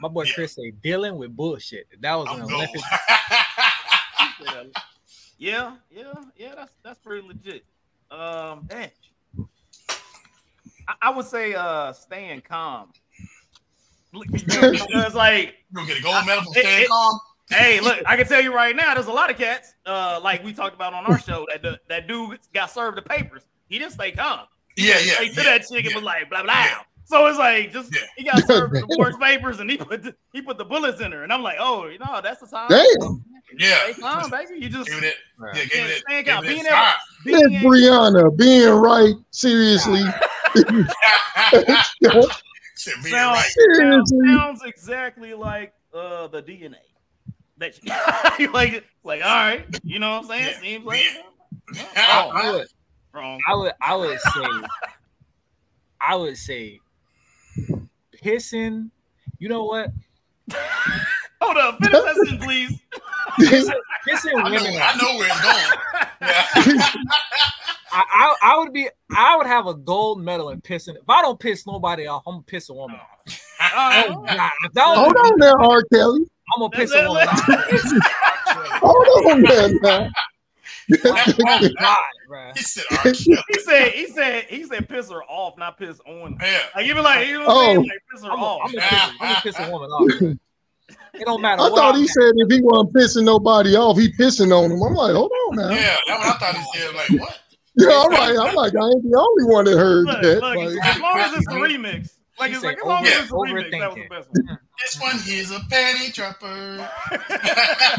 My 0.00 0.08
boy 0.08 0.24
Yeah. 0.24 0.32
Chris 0.34 0.52
say 0.54 0.70
dealing 0.72 1.16
with 1.16 1.34
bullshit. 1.34 1.86
That 2.00 2.14
was 2.16 2.26
I'm 2.28 2.42
an 2.42 2.48
gold. 2.48 2.52
Olympic. 2.54 2.82
Yeah, 4.40 4.64
yeah, 5.38 5.72
yeah, 5.90 6.12
yeah. 6.36 6.54
That's 6.54 6.72
that's 6.82 6.98
pretty 7.00 7.26
legit. 7.26 7.64
Um, 8.10 8.66
dang. 8.68 8.90
I, 10.88 10.94
I 11.02 11.10
would 11.10 11.26
say 11.26 11.54
uh, 11.54 11.92
staying 11.92 12.42
calm. 12.42 12.92
Because 14.12 15.14
like, 15.14 15.54
You 15.70 15.74
gonna 15.76 15.86
get 15.88 15.98
a 15.98 16.02
gold 16.02 16.26
medal 16.26 16.44
for 16.44 16.52
staying 16.60 16.82
it- 16.84 16.88
calm? 16.88 17.18
Hey, 17.50 17.80
look, 17.80 17.98
I 18.06 18.16
can 18.16 18.26
tell 18.26 18.42
you 18.42 18.54
right 18.54 18.74
now, 18.74 18.94
there's 18.94 19.06
a 19.06 19.12
lot 19.12 19.30
of 19.30 19.36
cats, 19.38 19.74
uh, 19.86 20.20
like 20.22 20.44
we 20.44 20.52
talked 20.52 20.74
about 20.74 20.94
on 20.94 21.04
our 21.06 21.18
show, 21.18 21.46
that 21.52 21.62
the, 21.62 21.78
that 21.88 22.08
dude 22.08 22.38
got 22.54 22.70
served 22.70 22.96
the 22.96 23.02
papers. 23.02 23.42
He 23.68 23.78
didn't 23.78 23.92
stay 23.92 24.12
calm. 24.12 24.46
He 24.76 24.88
Yeah, 24.88 24.94
went 24.96 25.06
yeah. 25.06 25.14
to 25.16 25.26
yeah, 25.26 25.42
that 25.44 25.66
chick 25.68 25.86
and 25.86 25.94
was 25.94 26.04
like 26.04 26.28
blah 26.30 26.42
blah. 26.42 26.52
Yeah. 26.54 26.78
So 27.04 27.26
it's 27.26 27.38
like 27.38 27.72
just 27.72 27.94
Yeah. 27.94 28.00
he 28.16 28.24
got 28.24 28.44
served 28.46 28.74
the 28.74 28.86
divorce 28.86 29.16
papers 29.20 29.60
and 29.60 29.70
he 29.70 29.76
put 29.76 30.02
the, 30.02 30.14
he 30.32 30.42
put 30.42 30.58
the 30.58 30.64
bullets 30.64 31.00
in 31.00 31.12
her, 31.12 31.22
and 31.22 31.32
I'm 31.32 31.42
like, 31.42 31.56
oh, 31.60 31.86
you 31.86 31.98
know, 31.98 32.20
that's 32.22 32.40
the 32.40 32.46
time. 32.46 32.68
Damn. 32.68 33.24
Yeah. 33.58 33.92
Stay 33.92 34.00
calm, 34.02 34.30
baby. 34.30 34.58
You 34.60 34.68
just 34.68 34.88
Give 34.88 35.02
it. 35.04 35.14
Yeah, 35.54 35.64
give 35.64 35.72
it 35.72 35.88
that. 35.88 36.02
staying 36.08 36.24
give 36.24 36.34
calm. 36.34 36.44
it 36.44 36.48
Being 36.48 36.62
that 36.64 36.96
That's 37.24 37.64
Brianna 37.64 38.36
being 38.36 38.68
right. 38.70 39.14
Seriously. 39.30 40.02
star. 40.02 41.52
Shit, 42.78 42.94
being 43.02 43.14
Sounds- 43.14 43.38
right. 43.38 43.76
sounds, 43.78 44.12
sounds 44.26 44.62
exactly 44.64 45.32
like 45.32 45.72
uh 45.94 46.26
the 46.28 46.42
DNA. 46.42 46.74
That 47.58 47.78
you 48.38 48.52
like 48.52 48.84
like 49.02 49.22
all 49.24 49.34
right, 49.34 49.64
you 49.82 49.98
know 49.98 50.10
what 50.20 50.22
I'm 50.24 50.28
saying? 50.28 50.46
Yeah, 50.54 50.60
Seems 50.60 50.84
like 50.84 51.04
yeah. 51.74 51.82
I, 51.96 52.30
I 52.34 52.50
would, 52.52 52.66
wrong. 53.14 53.40
I 53.48 53.54
would, 53.54 53.72
I 53.80 53.94
would 53.96 54.20
say, 54.20 54.46
I 56.00 56.14
would 56.16 56.36
say, 56.36 56.80
pissing. 58.22 58.90
You 59.38 59.48
know 59.48 59.64
what? 59.64 59.90
Hold 61.40 61.56
up, 61.58 61.78
finish 61.78 61.92
that 61.92 62.14
sentence, 62.14 62.44
please. 62.44 62.80
Pissing, 63.40 63.74
pissing 64.08 64.32
I 64.42 64.48
know, 64.48 64.54
women. 64.64 64.76
I 64.80 64.90
off. 64.90 65.02
know 65.02 65.16
where 65.16 65.28
it's 65.28 65.40
going. 65.42 66.76
Yeah. 66.76 66.92
I, 67.92 68.02
I, 68.12 68.34
I 68.42 68.58
would 68.58 68.72
be, 68.72 68.88
I 69.14 69.36
would 69.36 69.46
have 69.46 69.66
a 69.66 69.74
gold 69.74 70.20
medal 70.22 70.50
in 70.50 70.60
pissing. 70.60 70.96
If 70.96 71.08
I 71.08 71.22
don't 71.22 71.38
piss 71.38 71.66
nobody 71.66 72.06
off, 72.06 72.22
I'm 72.26 72.34
gonna 72.34 72.42
piss 72.44 72.68
a 72.68 72.74
woman 72.74 72.96
off. 72.96 73.40
Oh 73.74 74.22
God, 74.26 74.26
that 74.26 74.50
was- 74.74 74.98
Hold 74.98 75.16
on 75.16 75.38
there, 75.38 75.60
R. 75.60 75.82
Kelly. 75.92 76.20
I'm 76.54 76.60
gonna 76.60 76.70
piss 76.70 76.90
Let- 76.92 77.04
a 77.04 77.08
woman 77.08 77.26
let- 77.26 77.28
off. 77.28 78.80
Hold 78.82 79.32
on 79.32 79.42
there 79.42 79.68
now. 79.82 80.10
Oh 81.04 81.68
God. 81.78 82.56
He 82.56 82.62
said 82.62 82.84
He 83.14 83.60
said 83.60 83.92
he 83.92 84.06
said 84.06 84.44
he 84.44 84.64
said 84.64 84.88
piss 84.88 85.10
her 85.10 85.22
off, 85.24 85.58
not 85.58 85.78
piss 85.78 86.00
on. 86.06 86.36
her. 86.38 86.46
Yeah. 86.46 86.58
Like 86.74 86.86
even 86.86 87.02
like 87.02 87.26
you 87.26 87.40
know 87.40 87.46
what 87.46 87.50
I'm 87.50 87.56
Oh. 87.56 87.64
saying? 87.66 87.78
Like 87.80 88.02
piss 88.12 88.22
her 88.24 88.30
I'm 88.32 88.40
off. 88.42 88.72
gonna 88.72 88.80
piss, 88.80 88.92
I'm 88.92 89.18
gonna 89.18 89.40
piss 89.42 89.58
a 89.58 89.70
woman 89.70 89.90
off. 89.90 90.18
bro. 90.18 90.34
It 91.18 91.24
don't 91.24 91.40
matter. 91.40 91.62
I 91.62 91.64
what 91.70 91.76
thought 91.76 91.94
I'm 91.94 92.00
he 92.00 92.04
at. 92.04 92.10
said 92.10 92.32
if 92.36 92.50
he 92.52 92.60
wasn't 92.60 92.92
pissing 92.92 93.24
nobody 93.24 93.74
off, 93.74 93.96
he 93.96 94.12
pissing 94.12 94.52
on 94.52 94.70
him. 94.70 94.82
I'm 94.82 94.92
like, 94.94 95.14
hold 95.14 95.32
on 95.48 95.56
now. 95.56 95.70
Yeah, 95.70 95.96
that's 96.06 96.26
what 96.26 96.36
I 96.36 96.38
thought 96.38 96.56
he 96.56 96.78
said. 96.78 96.94
Like, 96.94 97.08
what? 97.20 97.38
Yeah, 97.78 97.88
I'm 97.90 98.14
I'm 98.14 98.54
like, 98.54 98.72
I 98.74 98.86
ain't 98.88 99.02
the 99.02 99.18
only 99.18 99.52
one 99.52 99.64
that 99.66 99.76
heard 99.76 100.06
Look, 100.06 100.22
that. 100.22 100.40
look, 100.40 100.56
Like, 100.56 100.78
as 100.82 100.98
long 101.00 101.18
as 101.18 101.32
it's 101.34 101.46
a 101.46 101.50
remix. 101.50 102.12
Like 102.38 102.50
He 102.50 102.56
it's 102.56 102.64
like 102.64 102.78
as 102.78 102.84
long 102.84 103.06
as 103.06 103.32
over- 103.32 103.56
it's 103.58 103.68
a 103.68 103.70
remix, 103.70 103.80
that 103.80 103.88
was 104.18 104.26
the 104.32 104.42
best 104.42 104.46
one. 104.48 104.58
This 104.84 105.00
one 105.00 105.16
is 105.26 105.50
a 105.52 105.58
panty 105.70 106.12
dropper. 106.12 106.88
Platinum 107.08 107.38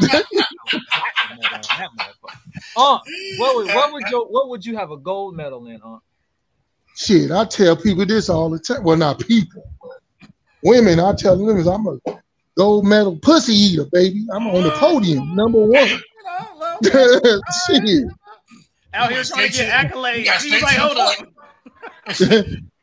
medal 0.00 1.56
on 1.56 1.60
that 1.60 1.88
motherfucker. 1.98 2.38
Uh, 2.76 2.98
what 3.38 3.56
would 3.56 3.66
what 3.74 3.92
would 3.92 4.04
you 4.10 4.26
what 4.30 4.48
would 4.48 4.64
you 4.64 4.76
have 4.76 4.90
a 4.92 4.96
gold 4.96 5.34
medal 5.36 5.66
in? 5.66 5.80
Uh, 5.84 5.98
shit, 6.94 7.32
I 7.32 7.44
tell 7.46 7.76
people 7.76 8.06
this 8.06 8.28
all 8.28 8.48
the 8.48 8.60
time. 8.60 8.84
Well, 8.84 8.96
not 8.96 9.18
people, 9.18 9.64
women. 10.62 11.00
I 11.00 11.14
tell 11.14 11.36
them 11.36 11.66
I'm 11.68 11.86
a 11.88 11.98
gold 12.56 12.86
medal 12.86 13.18
pussy 13.20 13.54
eater, 13.54 13.86
baby. 13.90 14.24
I'm 14.32 14.46
on 14.46 14.62
the 14.62 14.70
podium, 14.70 15.34
number 15.34 15.58
one. 15.58 15.72
You 15.88 15.96
know, 15.96 16.58
love 16.58 16.78
that. 16.82 17.42
shit. 17.66 18.04
Out 18.94 19.10
here 19.10 19.22
trying 19.24 19.50
to 19.50 19.56
get 19.56 19.70
accolades. 19.92 20.44
you 20.44 20.52
He's 20.52 20.62
like, 20.62 20.76
hold 20.76 20.96
up. 20.96 21.16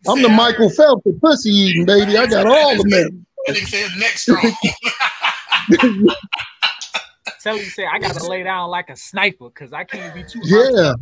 I'm 0.07 0.21
the 0.21 0.29
Michael 0.29 0.69
Phelps 0.69 1.05
of 1.05 1.19
pussy 1.21 1.49
eating, 1.49 1.85
baby. 1.85 2.17
I 2.17 2.25
got 2.27 2.45
all 2.45 2.75
the 2.77 2.85
medals. 2.85 3.13
That 3.47 3.55
nigga 3.55 3.67
said 3.67 3.89
neck 3.99 4.17
strong. 4.17 4.51
Telly 7.45 7.63
said 7.65 7.85
I 7.93 7.99
gotta 7.99 8.25
lay 8.27 8.41
down 8.41 8.71
like 8.71 8.89
a 8.89 8.95
sniper 8.95 9.49
because 9.49 9.71
I 9.71 9.83
can't 9.83 10.15
be 10.15 10.23
too. 10.23 10.39
Yeah, 10.43 10.93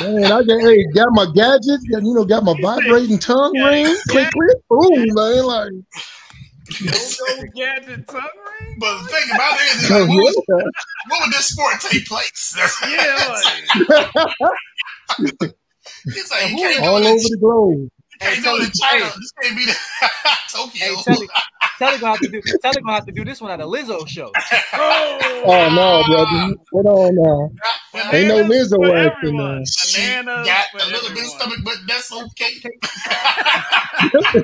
man. 0.00 0.24
I 0.24 0.42
got 0.44 0.60
hey, 0.60 0.86
got 0.94 1.08
my 1.10 1.26
gadgets. 1.34 1.84
Got, 1.90 2.04
you 2.04 2.14
know, 2.14 2.24
got 2.24 2.44
my 2.44 2.54
vibrating 2.62 3.18
tongue 3.18 3.52
ring. 3.58 3.86
Click, 4.08 4.30
click, 4.30 4.56
boom, 4.70 5.04
man. 5.14 5.44
Like, 5.44 5.72
Go 6.80 7.42
gadget 7.56 8.06
tongue 8.06 8.22
ring. 8.22 8.76
but 8.78 9.02
the 9.02 9.08
thing 9.08 9.30
about 9.34 9.54
it 9.54 9.76
is, 9.76 9.90
oh, 9.90 9.98
like, 9.98 10.08
what, 10.10 10.34
would, 10.48 10.64
what 11.08 11.20
would 11.26 11.32
this 11.32 11.48
sport 11.48 11.80
take 11.80 12.06
place? 12.06 12.56
Yeah, 12.88 13.40
like, 15.40 15.54
it's 16.06 16.30
like 16.30 16.50
you 16.50 16.56
can't 16.56 16.84
all 16.84 16.96
over 16.96 17.16
the 17.18 17.36
globe. 17.40 17.78
You 17.78 17.90
can't 18.20 18.42
do 18.44 18.50
it 18.56 18.64
in 18.66 18.70
China. 18.72 19.04
This 19.16 19.32
can't 19.42 19.56
be 19.56 19.66
the 19.66 19.72
Hey, 20.22 20.34
Tokyo. 20.50 21.02
Telly, 21.02 21.28
Telly 21.78 21.98
gonna 21.98 22.12
have 22.12 22.20
to 22.20 22.28
do. 22.28 22.40
Telly 22.62 22.80
gonna 22.82 22.94
have 22.94 23.06
to 23.06 23.12
do 23.12 23.24
this 23.24 23.40
one 23.40 23.50
at 23.50 23.60
a 23.60 23.64
Lizzo 23.64 24.06
show. 24.06 24.30
Oh. 24.74 25.42
oh 25.46 25.74
no, 25.74 26.02
brother. 26.06 26.54
Hold 26.72 26.86
on 26.86 27.14
now. 27.16 28.10
Ain't 28.12 28.28
no 28.28 28.42
Bananas 28.42 28.72
Lizzo 28.72 28.76
for 28.76 28.96
acting 28.96 29.28
everyone. 29.28 29.58
now. 29.58 29.64
She 29.64 30.22
got 30.22 30.66
for 30.70 30.78
a 30.78 30.86
little 30.86 31.08
bit 31.14 31.24
of 31.24 31.30
stomach, 31.30 31.58
but 31.64 31.76
that's 31.86 32.12
okay. 32.12 32.62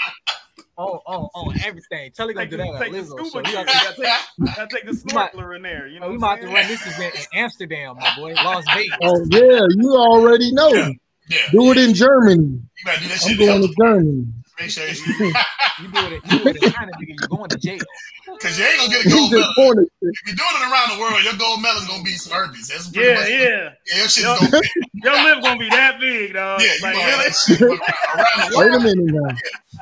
Oh, 0.81 1.03
oh, 1.09 1.29
oh, 1.35 1.53
everything. 1.65 2.13
Telly 2.13 2.35
gonna 2.35 2.45
Take 2.47 2.51
do 2.53 2.57
the, 2.59 2.63
that 2.63 2.75
at 2.75 2.81
take 2.83 2.93
Lizzo 2.93 3.19
show. 3.33 3.39
We 3.39 3.53
got 3.53 3.67
to, 3.67 3.73
Gotta 3.75 3.97
take, 3.97 4.55
gotta 4.55 4.69
take 4.71 4.85
the 4.87 5.03
We 5.05 5.13
might- 5.13 5.33
snorkeler 5.33 5.57
in 5.57 5.63
there. 5.63 5.89
You 5.89 5.99
oh, 5.99 6.05
know, 6.07 6.11
we 6.13 6.19
might 6.19 6.39
have 6.39 6.49
to 6.49 6.55
run 6.55 6.69
this 6.69 6.87
event 6.87 7.17
in 7.17 7.23
Amsterdam, 7.35 7.97
my 7.99 8.15
boy, 8.17 8.35
Las 8.35 8.65
Vegas. 8.75 8.97
Oh 9.03 9.27
yeah, 9.29 9.67
you 9.77 9.97
already 9.97 10.53
know. 10.53 10.95
Yeah. 11.31 11.37
Yeah. 11.45 11.51
Do 11.53 11.71
it 11.73 11.79
in 11.79 11.95
Germany. 11.95 12.61
You 12.79 12.85
gotta 12.85 13.01
do 13.01 13.09
that 13.09 13.27
I'm 13.29 13.37
going 13.37 13.63
in 13.63 13.69
to 13.69 13.75
Germany. 13.75 14.27
Make 14.61 14.71
sure 14.71 14.85
you, 14.89 14.95
You 14.95 15.89
do 15.93 16.07
it. 16.09 16.23
You 16.33 16.39
do 16.41 16.49
it 16.49 16.63
in 16.65 16.73
China, 16.73 16.91
nigga. 16.99 17.09
You 17.09 17.29
going 17.29 17.49
to 17.51 17.59
jail? 17.59 17.79
because 18.39 18.59
you 18.59 18.65
ain't 18.65 18.79
gonna 18.79 18.91
get 18.91 19.07
a 19.07 19.09
gold 19.11 19.31
medal. 19.31 19.85
If 20.03 20.27
you're 20.27 20.35
doing 20.37 20.49
it 20.55 20.71
around 20.73 20.97
the 20.97 21.01
world, 21.01 21.23
your 21.25 21.35
gold 21.35 21.63
medal 21.63 21.81
is 21.81 21.87
gonna 21.89 22.03
be 22.03 22.11
some 22.13 22.33
herpes. 22.33 22.69
That's 22.69 22.89
pretty 22.91 23.09
Yeah, 23.09 23.15
much, 23.15 23.29
yeah. 23.29 23.39
Yeah, 23.39 23.97
your 23.99 24.09
shit's 24.09 24.23
Yo- 24.23 24.37
gonna 24.39 24.61
be. 24.61 24.69
Your 25.05 25.23
lip 25.23 25.43
gonna 25.43 25.59
be 25.59 25.69
that 25.71 26.01
big, 26.01 26.35
dog. 26.35 26.61
Yeah, 26.61 26.67
you 26.67 26.83
like, 26.83 26.93
gonna 26.95 27.05
have 27.05 27.19
really? 27.19 27.29
that 27.31 27.35
shit 27.37 27.61
around, 27.63 27.81
around 27.81 28.51
the 28.51 28.59
Wait 28.59 28.67
a 28.67 28.71
world. 28.71 28.83
minute 28.83 29.15
now. 29.15 29.37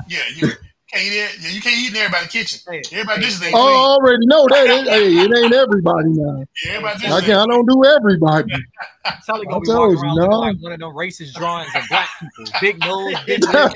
Yeah, 0.08 0.18
you 0.36 0.48
can't 0.96 1.14
it. 1.14 1.42
Yeah, 1.42 1.50
you 1.50 1.60
can't 1.60 1.78
eat 1.78 1.90
in 1.90 1.96
everybody's 1.96 2.30
kitchen. 2.30 2.60
Hey, 2.68 2.82
Everybody 2.92 3.20
dishes 3.22 3.42
ain't 3.42 3.54
Oh, 3.54 3.62
clean. 3.62 3.76
I 3.76 3.78
already 3.78 4.26
know 4.26 4.46
that. 4.48 4.66
It, 4.66 4.88
hey, 4.88 5.12
it 5.12 5.38
ain't 5.38 5.54
everybody 5.54 6.08
now. 6.08 6.44
Yeah, 6.64 6.72
everybody 6.72 6.94
I 6.94 6.98
dishes 6.98 7.24
can 7.24 7.36
I 7.36 7.46
don't 7.46 7.66
do 7.68 7.84
everybody. 7.84 8.52
Telly 9.26 9.46
gonna 9.46 9.56
I 9.56 9.60
be 9.60 9.66
told 9.66 9.94
walking 9.94 9.96
you, 9.96 10.20
around 10.20 10.30
no. 10.30 10.38
like 10.38 10.56
one 10.60 10.72
of 10.72 10.78
them 10.80 10.92
racist 10.94 11.34
drawings 11.34 11.70
of 11.74 11.82
black 11.88 12.08
people. 12.20 12.52
Big 12.60 12.80
nose, 12.80 13.14
big 13.26 13.44
lips. 13.44 13.74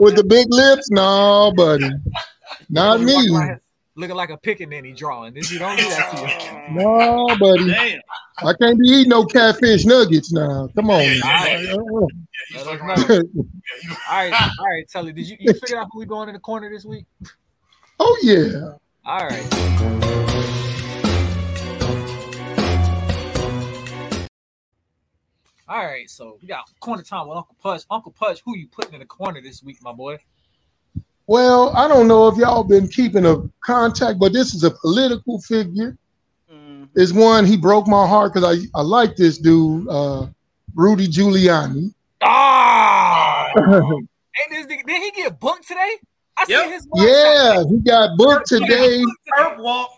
With 0.00 0.16
the 0.16 0.24
big 0.24 0.46
lips, 0.50 0.90
no, 0.90 1.52
buddy. 1.56 1.88
Not 2.70 2.98
Gonna 2.98 3.06
be 3.06 3.12
walking 3.14 3.32
me. 3.48 3.54
Around 4.00 4.16
Looking 4.16 4.16
like 4.16 4.30
a 4.30 4.36
pickaninny 4.38 4.96
drawing. 4.96 5.34
This 5.34 5.50
you 5.50 5.58
don't 5.58 5.76
do 5.76 5.82
that 5.84 6.68
to 6.70 6.74
you. 6.74 6.80
No, 6.82 7.26
buddy. 7.38 7.66
Damn. 7.70 8.00
I 8.38 8.54
can't 8.54 8.78
be 8.78 8.88
eating 8.88 9.10
no 9.10 9.24
catfish 9.24 9.84
nuggets 9.84 10.32
now. 10.32 10.68
Come 10.74 10.90
on. 10.90 11.02
Yeah, 11.02 11.14
now. 11.22 11.44
yeah, 11.44 11.60
yeah. 11.60 11.72
Uh, 11.72 12.06
Yeah, 12.52 12.58
you 12.58 12.64
Let 12.64 12.64
fucking 12.66 12.90
us 12.90 12.98
right. 12.98 13.08
know. 13.08 13.14
Yeah, 13.14 13.22
you, 13.82 13.96
All 14.10 14.16
right, 14.30 14.50
all 14.58 14.66
right, 14.66 14.88
Telly. 14.88 15.12
Did 15.12 15.28
you 15.28 15.36
you 15.38 15.52
figure 15.54 15.78
out 15.78 15.88
who 15.92 15.98
we 15.98 16.06
going 16.06 16.28
in 16.28 16.34
the 16.34 16.40
corner 16.40 16.70
this 16.70 16.84
week? 16.84 17.04
oh 17.98 18.18
yeah. 18.22 18.72
All 19.04 19.26
right. 19.26 20.50
All 25.68 25.84
right, 25.84 26.10
so 26.10 26.36
we 26.42 26.48
got 26.48 26.68
corner 26.80 27.02
time 27.04 27.28
with 27.28 27.36
Uncle 27.36 27.56
Pudge. 27.62 27.84
Uncle 27.90 28.10
Pudge, 28.10 28.42
who 28.44 28.56
you 28.56 28.66
putting 28.66 28.94
in 28.94 28.98
the 29.00 29.06
corner 29.06 29.40
this 29.40 29.62
week, 29.62 29.78
my 29.82 29.92
boy? 29.92 30.18
Well, 31.30 31.70
I 31.76 31.86
don't 31.86 32.08
know 32.08 32.26
if 32.26 32.36
y'all 32.38 32.64
been 32.64 32.88
keeping 32.88 33.24
a 33.24 33.36
contact, 33.64 34.18
but 34.18 34.32
this 34.32 34.52
is 34.52 34.64
a 34.64 34.72
political 34.72 35.40
figure. 35.40 35.96
Mm, 36.52 36.88
Is 36.96 37.12
one 37.12 37.46
he 37.46 37.56
broke 37.56 37.86
my 37.86 38.04
heart 38.04 38.34
because 38.34 38.58
I 38.58 38.66
I 38.76 38.82
like 38.82 39.14
this 39.14 39.38
dude, 39.38 39.86
uh, 39.88 40.26
Rudy 40.74 41.06
Giuliani. 41.06 41.94
Ah! 42.20 43.48
Ain't 43.54 44.50
this 44.50 44.66
nigga, 44.66 44.84
did 44.84 45.02
he 45.04 45.12
get 45.22 45.38
booked 45.38 45.68
today? 45.68 45.98
I 46.36 46.46
Yep. 46.48 46.64
see 46.64 46.70
his. 46.72 46.88
Yeah, 46.96 47.62
he 47.62 47.78
got 47.78 48.18
booked 48.18 48.48
today. 48.48 49.04
Perp 49.38 49.62
walk. 49.62 49.90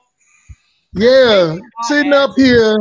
Yeah, 0.92 1.56
sitting 1.84 2.12
up 2.12 2.32
here 2.36 2.76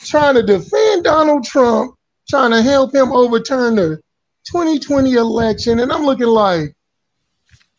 trying 0.00 0.34
to 0.34 0.42
defend 0.42 1.04
Donald 1.04 1.44
Trump, 1.44 1.94
trying 2.28 2.50
to 2.50 2.60
help 2.60 2.94
him 2.94 3.10
overturn 3.10 3.76
the 3.76 3.98
2020 4.52 5.14
election. 5.14 5.78
And 5.80 5.90
I'm 5.90 6.04
looking 6.04 6.26
like, 6.26 6.74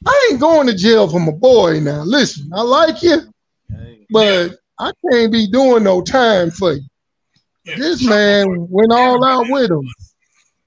I 0.08 0.30
ain't 0.32 0.40
going 0.42 0.68
to 0.68 0.76
jail 0.76 1.08
for 1.08 1.20
my 1.20 1.32
boy 1.32 1.80
now. 1.80 2.02
Listen, 2.04 2.50
I 2.54 2.62
like 2.62 3.02
you, 3.04 3.22
but 4.10 4.56
I 4.80 4.92
can't 5.10 5.32
be 5.32 5.48
doing 5.48 5.84
no 5.84 6.02
time 6.02 6.50
for 6.52 6.74
you. 6.74 6.82
yeah. 7.66 7.76
This 7.78 8.08
man 8.08 8.68
went 8.70 8.92
all 8.92 9.24
out 9.24 9.46
with 9.50 9.70
him. 9.70 9.88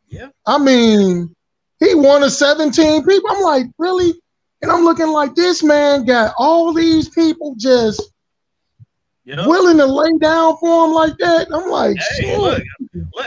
Yeah. 0.08 0.28
I 0.46 0.58
mean, 0.58 1.34
he 1.80 1.94
won 1.94 2.22
a 2.22 2.30
17 2.30 3.04
people. 3.04 3.30
I'm 3.30 3.42
like, 3.42 3.66
really? 3.78 4.14
And 4.62 4.70
I'm 4.70 4.84
looking 4.84 5.08
like 5.08 5.34
this 5.34 5.62
man 5.62 6.04
got 6.04 6.34
all 6.38 6.72
these 6.72 7.08
people 7.08 7.54
just 7.58 8.02
Yep. 9.26 9.46
willing 9.46 9.78
to 9.78 9.86
lay 9.86 10.10
down 10.20 10.56
for 10.58 10.84
him 10.84 10.92
like 10.92 11.16
that. 11.18 11.48
I'm 11.50 11.70
like, 11.70 11.96
Hey, 12.20 12.36
look, 12.36 12.62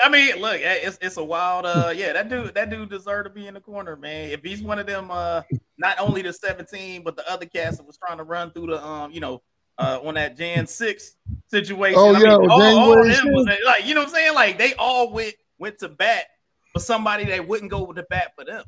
I 0.03 0.09
mean, 0.09 0.37
look, 0.37 0.55
eh, 0.61 0.79
it's 0.83 0.97
it's 1.01 1.17
a 1.17 1.23
wild 1.23 1.65
uh 1.65 1.91
yeah, 1.95 2.13
that 2.13 2.29
dude 2.29 2.53
that 2.55 2.69
dude 2.69 2.89
deserved 2.89 3.25
to 3.25 3.29
be 3.29 3.47
in 3.47 3.53
the 3.53 3.59
corner, 3.61 3.95
man. 3.95 4.29
If 4.29 4.41
he's 4.43 4.61
one 4.61 4.79
of 4.79 4.85
them 4.87 5.09
uh 5.11 5.41
not 5.77 5.99
only 5.99 6.21
the 6.21 6.33
17, 6.33 7.03
but 7.03 7.15
the 7.15 7.29
other 7.29 7.45
cast 7.45 7.77
that 7.77 7.85
was 7.85 7.97
trying 7.97 8.17
to 8.17 8.23
run 8.23 8.51
through 8.51 8.67
the 8.67 8.83
um, 8.85 9.11
you 9.11 9.19
know, 9.19 9.41
uh 9.77 9.99
on 10.03 10.15
that 10.15 10.37
Jan 10.37 10.67
6 10.67 11.15
situation. 11.47 11.99
Oh, 11.99 12.13
I 12.15 12.19
yeah, 12.19 12.37
mean, 12.37 12.49
all, 12.49 12.61
all 12.61 12.99
of 12.99 13.05
them 13.07 13.31
was 13.33 13.45
like, 13.65 13.85
you 13.85 13.93
know 13.93 14.01
what 14.01 14.09
I'm 14.09 14.13
saying? 14.15 14.33
Like 14.35 14.57
they 14.57 14.73
all 14.75 15.11
went 15.11 15.35
went 15.59 15.77
to 15.79 15.89
bat 15.89 16.25
for 16.73 16.79
somebody 16.79 17.25
that 17.25 17.47
wouldn't 17.47 17.71
go 17.71 17.91
to 17.91 18.03
bat 18.09 18.33
for 18.37 18.45
them. 18.45 18.63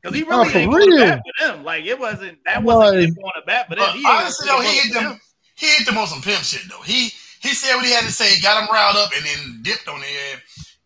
Because 0.00 0.16
he 0.16 0.24
Oh, 0.24 0.28
really 0.28 0.50
for 0.50 0.58
ain't 0.58 0.70
going 0.72 0.90
to 0.90 0.96
bat 0.96 1.22
for 1.40 1.46
them. 1.48 1.64
Like 1.64 1.84
it 1.84 1.98
wasn't 1.98 2.38
that 2.44 2.62
wasn't 2.62 2.96
Like- 2.96 3.08
him 3.08 3.14
going 3.14 3.32
to 3.36 3.42
bat 3.46 3.68
for 3.68 3.74
them. 3.76 3.90
He 3.96 4.04
honestly, 4.06 4.46
though, 4.48 4.60
he 4.60 4.68
hit 4.78 4.92
for 4.94 5.02
them. 5.02 5.20
He 5.56 5.66
hit 5.66 5.86
them 5.86 5.98
on 5.98 6.06
some 6.06 6.22
pimp 6.22 6.42
shit 6.44 6.62
though. 6.70 6.82
He 6.82 7.10
he 7.42 7.48
said 7.54 7.74
what 7.76 7.84
he 7.84 7.92
had 7.92 8.04
to 8.04 8.12
say, 8.12 8.40
got 8.40 8.62
him 8.62 8.68
riled 8.72 8.96
up, 8.96 9.10
and 9.16 9.24
then 9.24 9.62
dipped 9.62 9.88
on 9.88 10.00
there. 10.00 10.40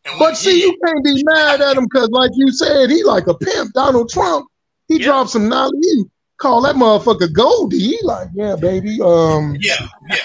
And 0.04 0.18
But 0.18 0.36
see, 0.36 0.60
you 0.60 0.76
can't 0.84 1.04
be 1.04 1.22
mad 1.24 1.60
at 1.60 1.76
him 1.76 1.84
because, 1.84 2.08
like 2.10 2.30
you 2.34 2.50
said, 2.52 2.90
he 2.90 3.02
like 3.04 3.26
a 3.28 3.34
pimp. 3.34 3.72
Donald 3.72 4.08
Trump, 4.10 4.46
he 4.88 4.98
Yeah. 4.98 5.04
dropped 5.06 5.30
some 5.30 5.48
knowledge. 5.48 5.74
He 5.80 6.04
call 6.38 6.60
that 6.62 6.74
motherfucker 6.74 7.32
Goldie. 7.32 7.78
He 7.78 7.98
like, 8.02 8.28
yeah, 8.34 8.56
baby. 8.56 8.98
Um, 9.00 9.56
yeah, 9.60 9.86
yeah, 10.10 10.16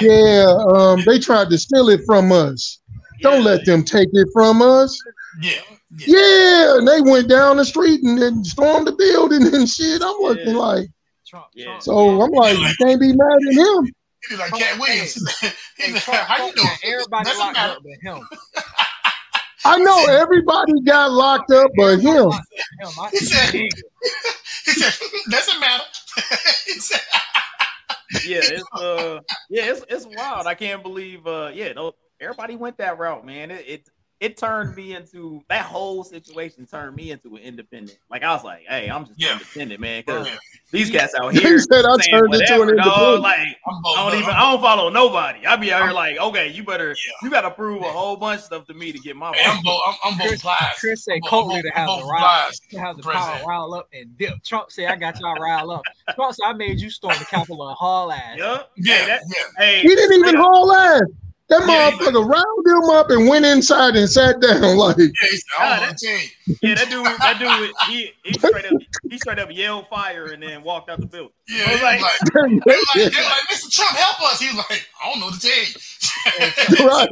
yeah. 0.00 0.56
Um, 0.72 1.02
they 1.04 1.18
tried 1.18 1.50
to 1.50 1.58
steal 1.58 1.88
it 1.88 2.00
from 2.06 2.30
us. 2.30 2.78
Don't 3.20 3.42
let 3.42 3.64
them 3.64 3.82
take 3.82 4.08
it 4.12 4.28
from 4.32 4.62
us. 4.62 4.96
yeah, 5.42 5.50
yeah. 5.96 6.06
Yeah, 6.06 6.78
and 6.78 6.86
they 6.86 7.00
went 7.00 7.28
down 7.28 7.56
the 7.56 7.64
street 7.64 8.00
and 8.04 8.22
then 8.22 8.44
stormed 8.44 8.86
the 8.86 8.92
building 8.92 9.52
and 9.52 9.68
shit. 9.68 10.00
I'm 10.00 10.16
looking 10.20 10.50
Yeah. 10.54 10.56
like, 10.56 10.88
Trump, 11.26 11.46
Yeah. 11.54 11.64
Trump. 11.64 11.82
so 11.82 12.20
I'm 12.22 12.30
like, 12.30 12.56
you 12.56 12.74
can't 12.86 13.00
be 13.00 13.12
mad 13.12 13.38
at 13.48 13.54
him. 13.54 13.92
He 14.28 14.34
be 14.34 14.38
like 14.40 14.48
Trump- 14.48 14.62
Katt 14.64 14.78
Williams. 14.80 15.14
Hey, 15.76 15.92
He's 15.92 15.94
like, 15.94 16.02
how 16.04 16.46
you 16.46 16.52
Trump 16.52 16.56
doing? 16.82 16.94
Everybody 16.94 17.24
Doesn't 17.24 17.38
locked 17.40 17.56
matter. 17.56 17.72
up 17.74 17.82
but 17.82 18.16
him. 18.16 18.28
I 19.64 19.78
know 19.78 20.06
everybody 20.06 20.80
got 20.84 21.10
locked 21.12 21.50
up 21.52 21.70
but 21.76 21.98
him. 22.00 22.30
Him, 22.30 22.90
He 23.12 23.18
said- 23.18 23.54
He 24.64 24.72
said, 24.72 25.08
doesn't 25.30 25.60
matter. 25.60 25.84
he 26.66 26.72
said, 26.72 27.00
yeah, 28.24 28.40
it's 28.42 28.64
uh, 28.74 29.20
yeah, 29.48 29.70
it's 29.72 29.84
it's 29.88 30.06
wild. 30.06 30.46
I 30.46 30.54
can't 30.54 30.82
believe 30.82 31.26
uh, 31.26 31.50
yeah, 31.54 31.72
those, 31.72 31.94
everybody 32.20 32.54
went 32.56 32.76
that 32.78 32.98
route, 32.98 33.24
man. 33.24 33.50
It, 33.50 33.64
it 33.66 33.88
it 34.20 34.36
turned 34.36 34.74
me 34.74 34.94
into 34.96 35.40
that 35.48 35.64
whole 35.64 36.02
situation 36.02 36.66
turned 36.66 36.96
me 36.96 37.12
into 37.12 37.36
an 37.36 37.42
independent. 37.42 37.96
Like 38.10 38.24
I 38.24 38.32
was 38.34 38.42
like, 38.42 38.64
hey, 38.68 38.90
I'm 38.90 39.06
just 39.06 39.20
Yeah. 39.20 39.34
independent, 39.34 39.80
man. 39.80 40.02
Because 40.04 40.26
Yeah. 40.26 40.34
these 40.72 40.90
cats 40.90 41.14
out 41.14 41.32
He 41.32 41.40
here 41.40 41.58
said 41.60 41.84
I 41.84 41.96
saying 41.98 42.18
turned 42.18 42.34
into 42.34 42.52
an 42.54 42.58
dog. 42.58 42.68
independent. 42.68 43.22
Like 43.22 43.38
I'm 43.38 43.82
both, 43.82 43.96
I 43.98 44.10
don't 44.10 44.20
even 44.20 44.34
I 44.34 44.40
don't 44.50 44.60
follow 44.60 44.88
nobody. 44.90 45.46
I 45.46 45.54
be 45.54 45.72
out 45.72 45.82
here 45.84 45.92
like, 45.92 46.18
okay, 46.18 46.48
you 46.48 46.64
better 46.64 46.88
Yeah. 46.88 46.94
you 47.22 47.30
gotta 47.30 47.50
prove 47.52 47.82
a 47.82 47.92
whole 47.92 48.16
bunch 48.16 48.40
of 48.40 48.44
stuff 48.46 48.66
to 48.66 48.74
me 48.74 48.90
to 48.90 48.98
get 48.98 49.14
my 49.14 49.32
Hey, 49.36 49.44
I'm 49.48 49.56
vote. 49.58 49.64
both. 49.64 49.82
I'm, 49.86 49.94
I'm 50.12 50.18
both 50.18 50.28
Chris, 50.28 50.42
plies. 50.42 50.58
Chris 50.80 51.04
say 51.04 51.12
I'm 51.14 51.20
both- 51.20 51.30
Colt 51.30 51.44
I'm 51.50 51.56
leader 51.56 51.70
has 51.74 51.88
I'm 51.88 51.98
a 51.98 52.00
both 52.02 52.10
rile, 52.10 52.50
has 52.82 52.96
the 52.96 53.02
power 53.04 53.40
rile 53.46 53.74
up 53.74 53.88
and 53.92 54.18
dip. 54.18 54.42
Trump 54.44 54.72
say 54.72 54.86
I 54.86 54.96
got 54.96 55.20
y'all 55.20 55.36
rile 55.36 55.70
up. 55.70 55.82
Trump 56.16 56.34
said 56.34 56.44
I 56.44 56.54
made 56.54 56.80
you 56.80 56.90
storm 56.90 57.14
the 57.20 57.24
Capitol 57.24 57.68
and 57.68 57.76
haul 57.76 58.10
ass. 58.10 58.36
Yup. 58.36 58.72
Yeah, 58.76 58.94
Hey, 58.96 59.06
that- 59.06 59.22
yeah. 59.28 59.64
hey, 59.64 59.80
He 59.82 59.94
didn't 59.94 60.18
even 60.18 60.34
haul 60.34 60.72
ass. 60.74 61.02
That 61.48 61.66
Yeah, 61.66 61.90
motherfucker 61.90 62.28
rounded 62.28 62.70
him 62.84 62.90
up 62.90 63.10
and 63.10 63.26
went 63.28 63.46
inside 63.46 63.96
and 63.96 64.08
sat 64.08 64.38
down 64.40 64.76
like 64.76 64.98
Yeah, 64.98 65.06
he 65.22 65.28
said, 65.28 65.42
I 65.58 65.62
Ah, 65.64 65.76
don't 65.76 65.86
want 65.86 65.98
to 65.98 66.06
tell 66.06 66.18
you. 66.18 66.56
Yeah, 66.62 66.74
that 66.74 66.90
dude, 66.90 67.06
that 67.06 67.38
dude, 67.38 67.70
he 67.88 68.12
he 68.24 68.32
straight 68.38 68.64
up, 68.66 68.72
he 69.10 69.18
straight 69.18 69.38
up 69.38 69.48
yelled 69.50 69.88
fire 69.88 70.26
and 70.26 70.42
then 70.42 70.62
walked 70.62 70.90
out 70.90 71.00
the 71.00 71.06
building. 71.06 71.32
Yeah, 71.48 71.64
I 71.66 71.70
was 71.72 71.78
he 71.78 71.84
like- 71.84 72.00
was 72.00 72.10
like, 72.34 72.64
they 72.66 73.02
like, 73.02 73.12
they 73.12 73.22
like, 73.24 73.48
Mr. 73.50 73.70
Trump, 73.72 73.96
help 73.96 74.22
us. 74.30 74.40
He 74.40 74.46
was 74.48 74.56
like, 74.70 74.86
I 75.02 75.10
don't 75.10 75.20
know 75.20 75.26
what 75.26 75.40
to 75.40 75.40
tell 75.40 75.56
you. 76.80 76.86
right. 76.86 77.08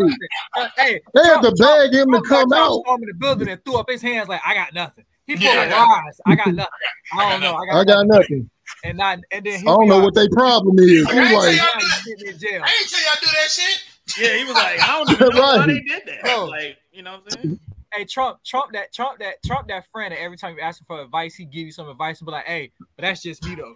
Uh, 0.56 0.68
hey, 0.76 1.00
They 1.14 1.22
had 1.24 1.40
to 1.40 1.52
Trump- 1.52 1.90
beg 1.90 1.94
him 1.94 2.12
to 2.12 2.20
come 2.22 2.48
got 2.50 2.58
out. 2.60 2.80
storming 2.84 3.08
the 3.08 3.14
building 3.14 3.48
and 3.48 3.64
threw 3.64 3.76
up 3.78 3.88
his 3.88 4.02
hands 4.02 4.28
like 4.28 4.40
I 4.44 4.52
got 4.54 4.74
nothing. 4.74 5.04
He 5.26 5.34
pulled 5.34 5.44
Yeah, 5.44 5.60
I 5.60 5.64
a 5.64 5.68
got- 5.70 5.88
rise. 6.04 6.20
I 6.26 6.34
got 6.34 6.54
nothing. 6.54 6.72
I 7.18 7.30
don't 7.30 7.40
know. 7.40 7.54
I 7.56 7.66
got, 7.66 7.76
I 7.80 7.84
got 7.84 8.06
nothing. 8.06 8.50
And 8.84 8.98
not 8.98 9.18
and 9.30 9.44
then 9.46 9.60
I 9.60 9.62
don't 9.64 9.88
know 9.88 10.00
what 10.00 10.14
their 10.14 10.28
problem 10.28 10.76
is. 10.78 11.04
Like, 11.04 11.14
I 11.14 11.24
ain't 11.24 11.34
like, 11.34 11.56
tell 11.56 11.80
you 11.80 11.88
sitting 12.04 12.28
in 12.34 12.38
jail. 12.38 12.62
I 12.64 12.66
ain't 12.80 12.90
tell 12.90 13.00
you 13.00 13.06
I 13.10 13.16
do 13.20 13.26
that 13.26 13.50
shit. 13.50 13.84
Yeah, 14.18 14.36
he 14.36 14.44
was 14.44 14.54
like, 14.56 14.80
I 14.80 14.98
don't 14.98 15.10
even 15.12 15.28
know 15.34 15.40
why 15.42 15.56
Right. 15.58 15.66
they 15.66 15.80
did 15.80 16.02
that. 16.06 16.22
Bro. 16.22 16.46
Like, 16.46 16.76
you 16.92 17.02
know 17.02 17.12
what 17.12 17.32
I'm 17.34 17.46
saying? 17.46 17.60
Hey 17.94 18.04
Trump, 18.04 18.38
Trump 18.44 18.72
that 18.72 18.92
Trump 18.92 19.20
that 19.20 19.42
Trump 19.44 19.68
that 19.68 19.86
friend 19.92 20.12
that 20.12 20.20
every 20.20 20.36
time 20.36 20.54
you 20.56 20.60
ask 20.60 20.80
him 20.80 20.86
for 20.86 21.00
advice, 21.00 21.34
he 21.34 21.44
give 21.44 21.66
you 21.66 21.72
some 21.72 21.88
advice 21.88 22.20
and 22.20 22.26
be 22.26 22.32
like, 22.32 22.44
hey, 22.44 22.72
but 22.96 23.02
that's 23.02 23.22
just 23.22 23.42
me 23.44 23.54
though. 23.54 23.74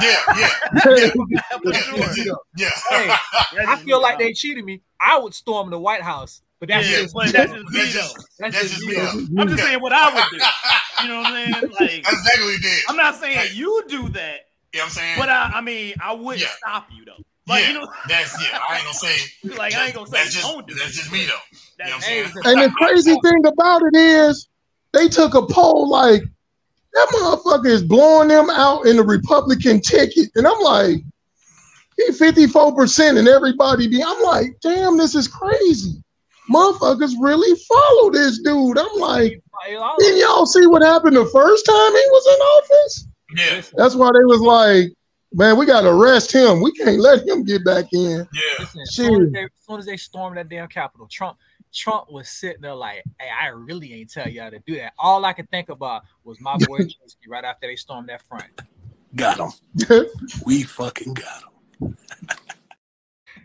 Yeah, 0.00 0.16
yeah, 0.36 0.48
For 0.82 1.72
yeah, 1.72 1.82
sure. 1.82 2.14
yeah. 2.56 2.68
Hey, 2.90 3.08
That's 3.54 3.68
I 3.68 3.76
feel 3.84 3.98
me, 3.98 4.02
like 4.02 4.14
dog. 4.14 4.20
they 4.20 4.32
cheated 4.32 4.64
me. 4.64 4.80
I 5.00 5.18
would 5.18 5.34
storm 5.34 5.70
the 5.70 5.78
White 5.78 6.02
House. 6.02 6.40
But 6.60 6.68
that's 6.70 6.88
Yeah, 6.88 6.98
just 6.98 7.14
but 7.14 7.26
me. 7.26 7.32
that's 7.32 7.52
though. 7.52 7.62
just 7.62 7.72
me 7.72 7.92
though. 7.92 8.08
That's 8.38 8.38
that's 8.38 8.52
just 8.62 8.74
just 8.74 8.86
me 8.86 8.94
me. 8.94 8.94
though. 9.00 9.12
though. 9.12 9.42
I'm 9.42 9.48
just 9.48 9.62
saying 9.62 9.80
what 9.80 9.92
I 9.92 10.14
would 10.14 10.24
do. 10.30 10.38
You 11.02 11.08
know 11.08 11.18
what 11.18 11.26
I'm 11.28 11.34
saying? 11.34 11.54
Like, 11.72 12.02
That's 12.04 12.16
exactly 12.16 12.44
what 12.44 12.54
he 12.54 12.60
did. 12.60 12.78
I'm 12.88 12.96
not 12.96 13.16
saying 13.16 13.50
you 13.54 13.84
do 13.88 14.08
that, 14.10 14.40
You 14.72 14.78
know 14.78 14.84
what 14.84 14.84
I'm 14.84 14.90
saying? 14.90 15.18
but 15.18 15.28
I, 15.28 15.50
I 15.54 15.60
mean, 15.60 15.94
I 16.00 16.12
wouldn't 16.14 16.42
Yeah. 16.42 16.48
stop 16.56 16.88
you 16.96 17.04
though. 17.04 17.12
Like, 17.48 17.62
yeah, 17.62 17.68
you 17.68 17.80
know, 17.80 17.88
that's 18.08 18.42
yeah. 18.42 18.58
I 18.68 18.76
ain't 18.76 18.84
gonna 18.84 18.94
say. 18.94 19.16
like 19.56 19.74
I 19.74 19.86
ain't 19.86 19.94
gonna 19.94 20.06
say 20.06 20.18
that's 20.18 20.34
just 20.34 20.46
don't 20.46 20.66
do 20.66 20.74
that's 20.74 20.92
just 20.92 21.10
me 21.10 21.24
though. 21.24 21.84
You 21.84 21.90
know 21.90 21.96
what 21.96 22.46
I'm 22.46 22.60
and 22.60 22.62
the 22.62 22.74
crazy 22.76 23.16
thing 23.22 23.46
about 23.46 23.82
it 23.82 23.96
is, 23.96 24.48
they 24.92 25.08
took 25.08 25.34
a 25.34 25.46
poll 25.46 25.88
like 25.88 26.22
that 26.92 27.08
motherfucker 27.12 27.66
is 27.66 27.82
blowing 27.82 28.28
them 28.28 28.50
out 28.50 28.86
in 28.86 28.96
the 28.96 29.02
Republican 29.02 29.80
ticket, 29.80 30.30
and 30.34 30.46
I'm 30.46 30.60
like, 30.60 30.96
he 31.96 32.12
54 32.12 32.74
percent, 32.74 33.18
and 33.18 33.28
everybody 33.28 33.88
be. 33.88 34.02
I'm 34.02 34.22
like, 34.22 34.58
damn, 34.60 34.98
this 34.98 35.14
is 35.14 35.26
crazy. 35.26 36.02
Motherfuckers 36.50 37.12
really 37.20 37.58
follow 37.68 38.10
this 38.10 38.40
dude. 38.42 38.78
I'm 38.78 38.98
like, 38.98 39.42
didn't 39.98 40.20
y'all 40.20 40.46
see 40.46 40.66
what 40.66 40.82
happened 40.82 41.16
the 41.16 41.26
first 41.26 41.66
time 41.66 41.92
he 41.92 42.04
was 42.10 42.26
in 42.26 42.40
office? 42.40 43.08
Yeah, 43.36 43.62
That's 43.76 43.94
why 43.94 44.10
they 44.12 44.24
was 44.24 44.40
like, 44.40 44.92
man, 45.32 45.56
we 45.56 45.66
gotta 45.66 45.88
arrest 45.88 46.32
him. 46.32 46.60
We 46.60 46.72
can't 46.72 46.98
let 46.98 47.26
him 47.26 47.44
get 47.44 47.64
back 47.64 47.86
in. 47.92 48.26
yeah. 48.32 48.42
listen, 48.58 48.80
as, 48.80 48.94
soon 48.94 49.26
as, 49.26 49.32
they, 49.32 49.44
as 49.44 49.50
soon 49.60 49.78
as 49.78 49.86
they 49.86 49.96
stormed 49.96 50.36
that 50.36 50.48
damn 50.48 50.68
Capitol, 50.68 51.06
Trump 51.10 51.38
Trump 51.72 52.10
was 52.10 52.28
sitting 52.28 52.62
there 52.62 52.74
like, 52.74 53.04
hey, 53.20 53.28
I 53.28 53.48
really 53.48 53.92
ain't 53.94 54.10
tell 54.10 54.28
y'all 54.28 54.50
to 54.50 54.58
do 54.66 54.76
that. 54.76 54.94
All 54.98 55.24
I 55.24 55.32
could 55.32 55.50
think 55.50 55.68
about 55.68 56.02
was 56.24 56.40
my 56.40 56.56
boy 56.66 56.78
Chesky 56.78 57.28
right 57.28 57.44
after 57.44 57.66
they 57.66 57.76
stormed 57.76 58.08
that 58.08 58.22
front. 58.22 58.46
Got 59.14 59.38
him. 59.38 59.52
We 60.46 60.62
fucking 60.62 61.14
got 61.14 61.44
him. 61.80 61.96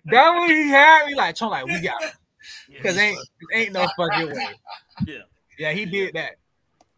That 0.05 0.37
when 0.37 0.49
he 0.49 0.67
had 0.67 1.07
me 1.07 1.15
like 1.15 1.33
Trump, 1.33 1.53
like 1.53 1.65
we 1.65 1.79
got 1.79 2.03
him. 2.03 2.11
Cause 2.81 2.97
ain't 2.97 3.17
ain't 3.53 3.71
no 3.71 3.87
fucking 3.95 4.35
way. 4.35 4.49
Yeah. 5.07 5.19
Yeah, 5.57 5.71
he 5.71 5.85
did 5.85 6.15
that. 6.15 6.35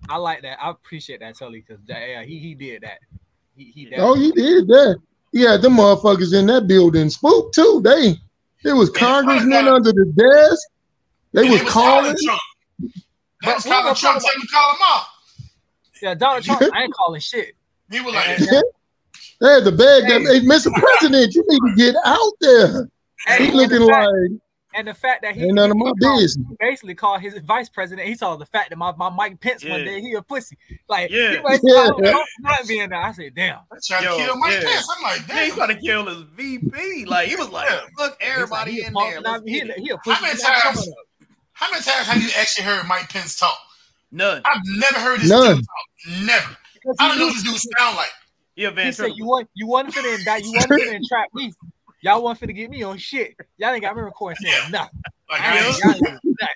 I 0.10 0.18
like 0.18 0.42
that. 0.42 0.58
I 0.60 0.72
appreciate 0.72 1.20
that 1.20 1.38
Tully, 1.38 1.64
because 1.68 1.84
yeah, 1.88 2.24
he 2.24 2.40
he 2.40 2.56
did 2.56 2.82
that. 2.82 3.00
He 3.56 3.64
he. 3.66 3.94
Oh, 3.98 4.14
he 4.16 4.32
did 4.32 4.68
that. 4.68 4.98
He 5.32 5.42
had 5.42 5.62
them 5.62 5.74
motherfuckers 5.78 6.34
in 6.38 6.46
that 6.48 6.68
building 6.68 7.10
spooked 7.10 7.56
too. 7.56 7.82
They 7.84 8.16
it 8.70 8.74
was 8.74 8.90
congressmen 8.90 9.68
under 9.68 9.92
the 9.92 10.06
desk. 10.06 10.68
They 11.34 11.42
And 11.44 11.52
was 11.52 11.62
was 11.64 11.72
calling. 11.72 12.16
Trump. 12.24 12.42
They 12.80 13.54
was 13.54 13.64
calling 13.64 13.84
gonna 13.84 13.96
Trump, 13.96 14.22
talk 14.22 14.24
telling 14.24 14.42
him 14.42 14.48
call 14.52 14.72
him 14.76 14.82
off. 14.82 15.10
Yeah, 16.02 16.14
Donald 16.16 16.44
Trump, 16.44 16.62
I 16.74 16.84
ain't 16.84 16.94
calling 16.94 17.22
shit. 17.22 17.56
He 17.92 18.02
was 18.02 18.14
like, 18.14 18.40
And- 18.40 18.64
They 19.42 19.48
had 19.54 19.64
to 19.66 19.72
beg 19.72 20.08
them, 20.08 20.24
hey, 20.26 20.40
Mr. 20.42 20.72
President, 20.74 21.34
you 21.36 21.44
need 21.48 21.60
to 21.60 21.74
get 21.76 21.96
out 22.06 22.34
there. 22.40 22.90
and- 23.28 23.44
He 23.44 23.52
looking 23.52 23.82
like 23.82 24.32
and 24.76 24.88
the 24.88 24.94
fact 24.94 25.22
that 25.24 25.36
he, 25.36 25.44
ain't 25.44 25.54
none 25.54 25.72
of 25.72 25.78
my 25.78 25.86
called- 25.86 26.00
business. 26.00 26.36
he 26.50 26.56
basically 26.60 26.96
called 26.96 27.22
his 27.22 27.38
vice 27.40 27.70
president. 27.70 28.08
He 28.08 28.16
saw 28.16 28.36
the 28.36 28.46
fact 28.46 28.70
that 28.70 28.76
my, 28.78 28.92
my 28.98 29.10
Mike 29.10 29.40
Pence 29.42 29.64
one 29.64 29.80
Yeah. 29.80 29.86
day 29.86 30.02
he 30.02 30.14
a 30.14 30.22
pussy. 30.22 30.58
Like 30.90 31.10
Yeah. 31.12 31.32
he 31.32 31.40
was 31.40 31.60
Yeah. 31.64 32.12
Trump 32.12 32.28
not 32.42 32.68
being 32.68 32.90
there. 32.90 33.02
I 33.02 33.12
said, 33.14 33.34
damn. 33.36 33.60
trying 33.86 34.04
Yo, 34.04 34.18
to 34.18 34.24
kill 34.26 34.36
Mike 34.38 34.52
yeah. 34.54 34.64
Pence. 34.70 34.88
I'm 34.96 35.04
like, 35.04 35.28
Yeah, 35.28 35.46
he's 35.46 35.54
trying 35.56 35.70
to 35.70 35.82
kill 35.82 36.06
his 36.06 36.22
VP. 36.36 37.06
Like 37.06 37.28
he 37.30 37.36
was 37.36 37.50
like, 37.50 37.70
Yeah. 37.70 37.82
look, 37.98 38.18
everybody 38.22 38.72
He's 38.74 38.92
like, 38.92 39.16
in 39.18 39.24
there. 39.24 39.34
punk- 39.34 39.48
he, 39.48 39.60
he 39.78 39.90
a 39.90 39.98
pussy. 39.98 40.14
How 40.16 40.22
many 40.22 40.40
times- 40.40 40.90
How 41.54 41.72
many 41.72 41.84
times 41.84 42.08
have 42.08 42.22
you 42.22 42.30
actually 42.38 42.66
heard 42.66 42.86
Mike 42.88 43.10
Pence 43.10 43.38
talk? 43.40 43.58
None. 44.12 44.42
I've 44.46 44.62
never 44.66 45.00
heard 45.00 45.20
this 45.22 45.30
None. 45.30 45.56
dude 45.58 45.66
talk. 45.66 46.26
Never. 46.26 46.58
Because 46.74 46.96
I 47.00 47.08
don't 47.08 47.18
know 47.20 47.26
what 47.28 47.34
this 47.34 47.44
dude 47.44 47.72
sound 47.78 47.96
like. 47.98 48.10
Yeah, 48.56 48.70
He 48.70 48.76
Van 48.76 48.94
said 48.94 49.12
you 49.16 49.26
want 49.26 49.50
you 49.54 49.68
want 49.68 49.94
finna 49.94 50.18
indict, 50.18 50.44
you 50.46 50.52
want 50.54 50.70
finna 50.70 50.94
entrap 51.02 51.28
me. 51.34 51.52
Y'all 52.06 52.22
want 52.22 52.40
finna 52.40 52.56
get 52.56 52.70
me 52.70 52.84
on 52.84 53.00
shit. 53.00 53.36
Y'all 53.58 53.72
ain't 53.72 53.82
got 53.82 53.96
me 53.96 54.02
recording 54.04 54.38
saying 54.40 54.54
Yeah. 54.66 54.70
nothing. 54.70 55.00
Like, 55.28 55.42
I 55.42 55.46
I 55.46 55.58
ain't, 55.58 55.66
ain't, 55.66 55.80
y'all 55.80 55.92
ain't 55.92 56.04
doing 56.04 56.20
nothing. 56.40 56.56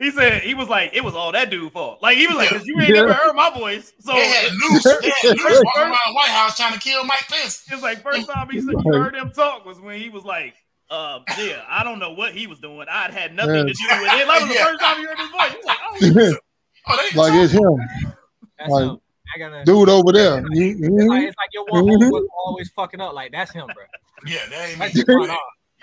He 0.00 0.10
said 0.10 0.42
he 0.42 0.54
was 0.54 0.68
like, 0.68 0.90
it 0.94 1.04
was 1.04 1.14
all 1.14 1.30
that 1.30 1.48
dude 1.50 1.70
fault. 1.72 2.02
Like 2.02 2.16
he 2.18 2.26
was 2.26 2.34
like, 2.36 2.50
cause 2.50 2.66
you 2.66 2.80
ain't 2.80 2.88
Yeah. 2.88 3.02
never 3.02 3.12
heard 3.12 3.34
my 3.34 3.50
voice. 3.56 3.92
So 4.00 4.14
they 4.14 4.26
had 4.28 4.50
loose. 4.60 4.82
They 4.82 5.12
had 5.22 5.38
loose 5.38 5.62
walking 5.64 5.82
around 5.82 5.98
the 6.08 6.14
White 6.14 6.30
House 6.30 6.56
trying 6.56 6.72
to 6.72 6.80
kill 6.80 7.04
Mike 7.04 7.28
Pence. 7.28 7.62
it's 7.70 7.82
like 7.82 8.02
first 8.02 8.26
time 8.28 8.48
he 8.50 8.60
said 8.60 8.74
you 8.84 8.92
heard 8.92 9.14
him 9.14 9.30
talk 9.30 9.64
was 9.64 9.78
when 9.80 10.00
he 10.00 10.08
was 10.08 10.24
like, 10.24 10.54
uh, 10.90 11.20
yeah, 11.38 11.62
I 11.68 11.84
don't 11.84 12.00
know 12.00 12.10
what 12.12 12.32
he 12.32 12.48
was 12.48 12.58
doing. 12.58 12.86
I'd 12.90 13.12
had 13.12 13.32
nothing 13.36 13.54
to 13.66 13.72
do 13.72 14.00
with 14.02 14.12
it. 14.12 14.26
Like 14.26 14.40
it 14.40 14.48
was 14.48 14.48
the 14.48 14.54
Yeah. 14.54 14.64
first 14.66 14.82
time 14.82 14.96
he 14.98 15.04
heard 15.04 15.18
his 15.18 15.28
voice. 15.30 15.50
He 15.52 15.56
was 15.58 15.66
like, 15.66 15.78
oh, 15.86 16.36
Oh, 16.88 16.96
like 17.14 17.34
it's 17.34 17.52
him, 17.52 17.62
That's 18.58 18.70
Like, 18.72 18.84
him. 18.84 18.98
I 19.36 19.38
gotta. 19.38 19.64
dude 19.64 19.88
over 19.88 20.12
there. 20.12 20.38
It's 20.50 21.08
like, 21.08 21.22
it's 21.28 21.36
like 21.36 21.50
your 21.52 21.64
one 21.66 21.84
Mhm. 21.84 22.10
homeboy 22.10 22.20
always 22.44 22.70
fucking 22.70 23.00
up. 23.00 23.12
Like 23.12 23.30
that's 23.32 23.52
him, 23.52 23.66
bro. 23.66 23.84
Yeah, 24.26 24.38
that 24.50 24.68
ain't 24.68 24.78
me. 24.78 24.84
That's 24.86 24.94
just 24.94 25.06
going 25.06 25.30
on. 25.30 25.38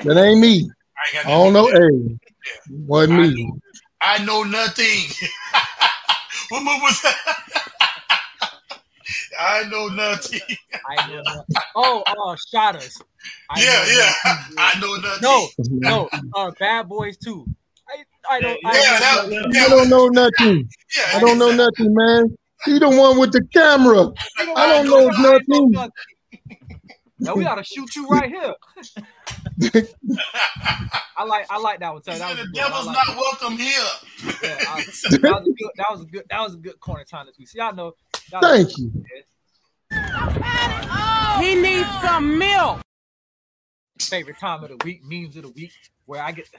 That 0.05 0.17
ain't 0.23 0.39
me. 0.39 0.69
I, 0.95 1.17
ain't 1.17 1.25
got 1.25 1.25
I 1.25 1.29
don't 1.29 1.53
know. 1.53 1.67
nothing. 1.67 2.19
Hey, 2.43 2.51
wasn't 2.85 3.13
I 3.19 3.27
me. 3.27 3.43
know, 3.43 3.59
I 4.01 4.23
know 4.25 4.43
nothing. 4.43 4.85
what 6.49 6.63
move 6.63 6.81
was 6.81 7.01
that? 7.01 7.15
I 9.39 9.63
know 9.69 9.87
nothing. 9.87 10.39
I 10.89 11.07
know 11.07 11.23
that. 11.23 11.45
Oh, 11.75 12.03
oh, 12.07 12.35
shot 12.51 12.75
us. 12.75 13.01
I 13.49 13.61
Yeah, 13.61 13.85
yeah. 13.85 14.13
that. 14.23 14.47
I 14.57 14.79
know 14.79 14.95
nothing. 14.95 15.21
No, 15.21 15.47
no, 15.69 16.09
uh, 16.35 16.51
bad 16.59 16.87
boys 16.89 17.17
too. 17.17 17.45
I, 17.89 18.03
I 18.35 18.41
don't. 18.41 18.59
I 18.65 18.77
Yeah, 18.77 18.99
don't 18.99 19.29
that- 19.29 19.61
I 19.63 19.69
don't 19.69 19.89
know 19.89 20.07
nothing. 20.07 20.69
Yeah, 20.95 21.03
I 21.13 21.19
don't 21.19 21.37
know 21.37 21.51
nothing, 21.51 21.93
man. 21.93 22.37
He 22.65 22.79
the 22.79 22.89
one 22.89 23.17
with 23.19 23.31
the 23.31 23.41
camera. 23.53 24.09
I 24.55 24.67
don't 24.67 24.89
know 24.89 25.07
nothing. 25.07 25.73
No, 27.19 27.33
we 27.35 27.43
gotta 27.43 27.63
shoot 27.63 27.95
you 27.95 28.07
right 28.07 28.29
here. 28.29 28.53
I 31.17 31.23
like, 31.23 31.47
I 31.49 31.57
like 31.59 31.79
that 31.79 31.91
one. 31.93 32.01
Too. 32.03 32.11
That 32.11 32.29
was 32.29 32.39
a 32.39 32.43
the 32.43 32.47
good 32.49 32.61
one. 32.61 32.63
I 32.63 32.67
devil's 32.69 32.85
like 32.85 32.95
not 33.07 33.15
welcome 33.17 33.57
here. 33.57 33.83
Yeah, 34.43 34.57
I- 34.67 34.83
that 34.83 35.21
was 35.21 35.47
a 35.47 35.51
good. 35.51 35.71
That 35.77 35.87
was 35.91 36.01
a 36.01 36.05
good. 36.05 36.23
That 36.29 36.41
was 36.41 36.53
a 36.53 36.57
good 36.57 36.79
corner 36.79 37.03
time 37.03 37.25
this 37.25 37.37
week. 37.39 37.47
So 37.49 37.57
y'all 37.57 37.73
know. 37.73 37.93
Y'all 38.31 38.41
know 38.41 38.49
Thank 38.51 38.77
you. 38.77 38.91
He 41.39 41.55
needs 41.55 41.87
some 42.01 42.37
milk. 42.37 42.79
favorite 43.99 44.37
time 44.39 44.63
of 44.63 44.69
the 44.69 44.77
week, 44.85 45.01
memes 45.03 45.35
of 45.37 45.43
the 45.43 45.49
week, 45.49 45.71
where 46.05 46.21
I 46.21 46.31
get 46.31 46.45
to 46.51 46.57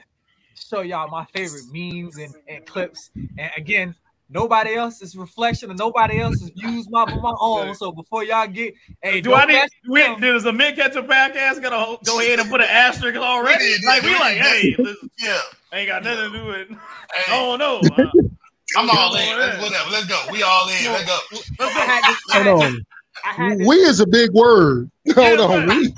show 0.55 0.81
y'all 0.81 1.07
my 1.09 1.25
favorite 1.25 1.63
memes 1.71 2.17
and, 2.17 2.33
and 2.47 2.65
clips. 2.65 3.11
And 3.15 3.51
again, 3.55 3.95
nobody 4.29 4.75
else's 4.75 5.15
reflection 5.15 5.69
and 5.69 5.79
nobody 5.79 6.19
else's 6.19 6.51
views, 6.55 6.87
my 6.89 7.05
my 7.05 7.33
own. 7.39 7.75
So 7.75 7.91
before 7.91 8.23
y'all 8.23 8.47
get, 8.47 8.73
hey, 9.01 9.21
do 9.21 9.33
I 9.33 9.45
need? 9.45 9.53
mess 9.53 9.69
We, 9.87 10.09
with 10.09 10.21
does 10.21 10.45
a 10.45 10.53
mid 10.53 10.75
catcher 10.75 11.03
podcast 11.03 11.61
gonna 11.61 11.97
go 12.05 12.19
ahead 12.19 12.39
and 12.39 12.49
put 12.49 12.61
an 12.61 12.67
asterisk 12.69 13.19
already? 13.19 13.63
We 13.81 13.87
like 13.87 14.03
we 14.03 14.09
we 14.09 14.19
like, 14.19 14.37
hey, 14.37 14.75
this 14.77 14.97
Yeah. 15.19 15.39
ain't 15.73 15.87
got 15.87 16.03
nothing 16.03 16.31
to 16.31 16.37
do 16.39 16.45
with. 16.45 16.67
I 16.71 17.21
Hey, 17.25 17.31
don't 17.31 17.59
know. 17.59 17.81
Uh, 18.77 18.81
I'm 18.81 18.89
all 18.91 19.15
in. 19.15 19.39
Let's, 19.39 19.63
whatever. 19.63 19.89
Let's 19.89 20.05
go. 20.05 20.21
We 20.31 20.43
all 20.43 20.69
in. 20.69 20.91
Let's 20.91 21.05
go. 21.05 21.17
I 21.59 21.69
had 21.69 22.03
this, 22.03 22.17
Hold 22.29 22.45
had 22.45 22.53
on. 22.53 22.85
I 23.25 23.29
had 23.29 23.57
this, 23.57 23.67
We 23.67 23.75
is 23.77 23.99
a 23.99 24.05
big 24.05 24.29
word. 24.31 24.91
Hold 25.15 25.39
on. 25.39 25.67
We. 25.67 25.93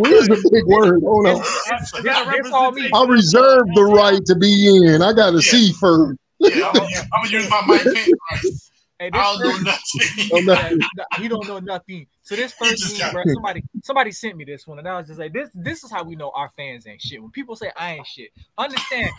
We 0.00 0.08
is 0.10 0.26
a 0.28 0.36
big 0.50 0.64
word. 0.66 1.02
Hold 1.04 1.26
on. 1.28 1.38
This, 1.38 1.92
this 1.92 2.52
all 2.52 2.72
me. 2.72 2.90
I 2.92 3.04
reserve 3.04 3.66
the 3.74 3.84
right 3.84 4.24
to 4.26 4.34
be 4.34 4.66
in. 4.66 5.02
I 5.02 5.12
got 5.12 5.30
to 5.30 5.40
see 5.40 5.72
first. 5.72 6.18
Yeah, 6.44 6.66
I'm 6.66 6.72
gonna, 6.74 6.88
use, 6.90 7.00
I'm 7.12 7.24
gonna 7.24 7.30
use 7.30 7.50
my 7.50 7.62
Mike 7.66 7.82
Pence 7.84 8.10
rights. 8.32 8.70
Hey, 9.00 9.10
I 9.12 9.18
this 9.18 9.38
don't 9.38 9.40
know 9.40 9.50
first- 9.72 9.96
nothing. 10.28 10.46
nothing. 10.46 10.78
Yeah, 10.96 11.20
he 11.20 11.28
don't 11.28 11.48
know 11.48 11.58
nothing. 11.58 12.06
So 12.22 12.36
this 12.36 12.52
first 12.52 12.98
meme, 12.98 13.12
bro, 13.12 13.22
somebody 13.34 13.62
somebody 13.82 14.12
sent 14.12 14.36
me 14.36 14.44
this 14.44 14.66
one, 14.68 14.78
and 14.78 14.86
I 14.88 14.96
was 14.98 15.08
just 15.08 15.18
like, 15.18 15.32
this 15.32 15.50
this 15.52 15.82
is 15.84 15.90
how 15.90 16.04
we 16.04 16.14
know 16.16 16.30
our 16.34 16.48
fans 16.56 16.86
ain't 16.86 17.02
shit. 17.02 17.20
When 17.20 17.30
people 17.32 17.56
say 17.56 17.70
I 17.76 17.94
ain't 17.96 18.06
shit, 18.06 18.30
understand 18.56 19.10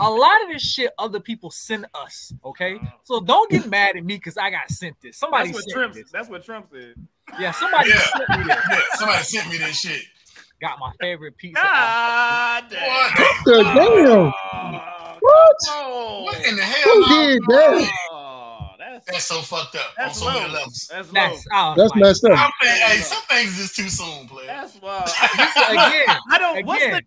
a 0.00 0.10
lot 0.10 0.42
of 0.42 0.48
this 0.48 0.62
shit 0.62 0.90
other 0.98 1.20
people 1.20 1.50
send 1.50 1.86
us. 1.94 2.32
Okay, 2.44 2.74
uh-huh. 2.74 2.86
so 3.04 3.20
don't 3.20 3.48
get 3.50 3.66
mad 3.68 3.96
at 3.96 4.04
me 4.04 4.16
because 4.16 4.36
I 4.36 4.50
got 4.50 4.68
sent 4.68 5.00
this. 5.00 5.16
Somebody 5.18 5.52
That's 5.52 5.54
what 5.58 5.64
sent 5.64 5.74
Trump. 5.74 5.94
this. 5.94 6.10
That's 6.10 6.28
what 6.28 6.44
Trump 6.44 6.66
said. 6.72 6.94
Yeah, 7.38 7.52
somebody 7.52 7.90
Yeah. 7.90 8.00
sent 8.00 8.28
me 8.30 8.44
this. 8.44 8.56
Yeah, 8.68 8.80
somebody 8.94 9.22
sent 9.22 9.48
me 9.50 9.58
this 9.58 9.80
shit. 9.80 10.02
Got 10.60 10.78
my 10.80 10.90
favorite 11.00 11.36
pizza. 11.38 11.60
out. 11.64 12.68
God 12.68 12.70
damn. 12.70 12.88
What? 12.88 13.44
Good 13.44 13.64
damn. 13.64 14.80
What? 15.20 15.56
Oh, 15.68 16.22
What 16.24 16.44
in 16.46 16.56
the 16.56 16.62
hell? 16.62 16.82
Who 16.94 17.06
did 17.08 17.42
that? 17.48 17.90
oh, 18.12 18.70
that's 18.78 19.06
That's 19.06 19.24
so 19.24 19.40
fucked 19.42 19.76
up 19.76 19.82
on 19.98 20.04
that's 20.06 20.18
so 20.18 20.26
low. 20.26 20.34
many 20.40 20.52
levels. 20.52 20.88
That's 20.90 21.12
low. 21.12 21.20
That's 21.20 21.46
I 21.52 21.68
was 21.68 21.76
That's 21.76 21.90
like, 21.92 22.00
messed 22.00 22.24
up. 22.24 22.38
Some 22.38 22.50
things, 22.62 22.78
hey, 22.80 22.96
some 23.00 23.22
things 23.28 23.58
is 23.58 23.72
too 23.72 23.88
soon, 23.88 24.26
player. 24.28 24.46
That's 24.46 24.80
wild. 24.80 25.08
again. 25.70 26.16
I 26.30 26.38
don't. 26.38 26.66
What's 26.66 26.84
the? 26.84 27.02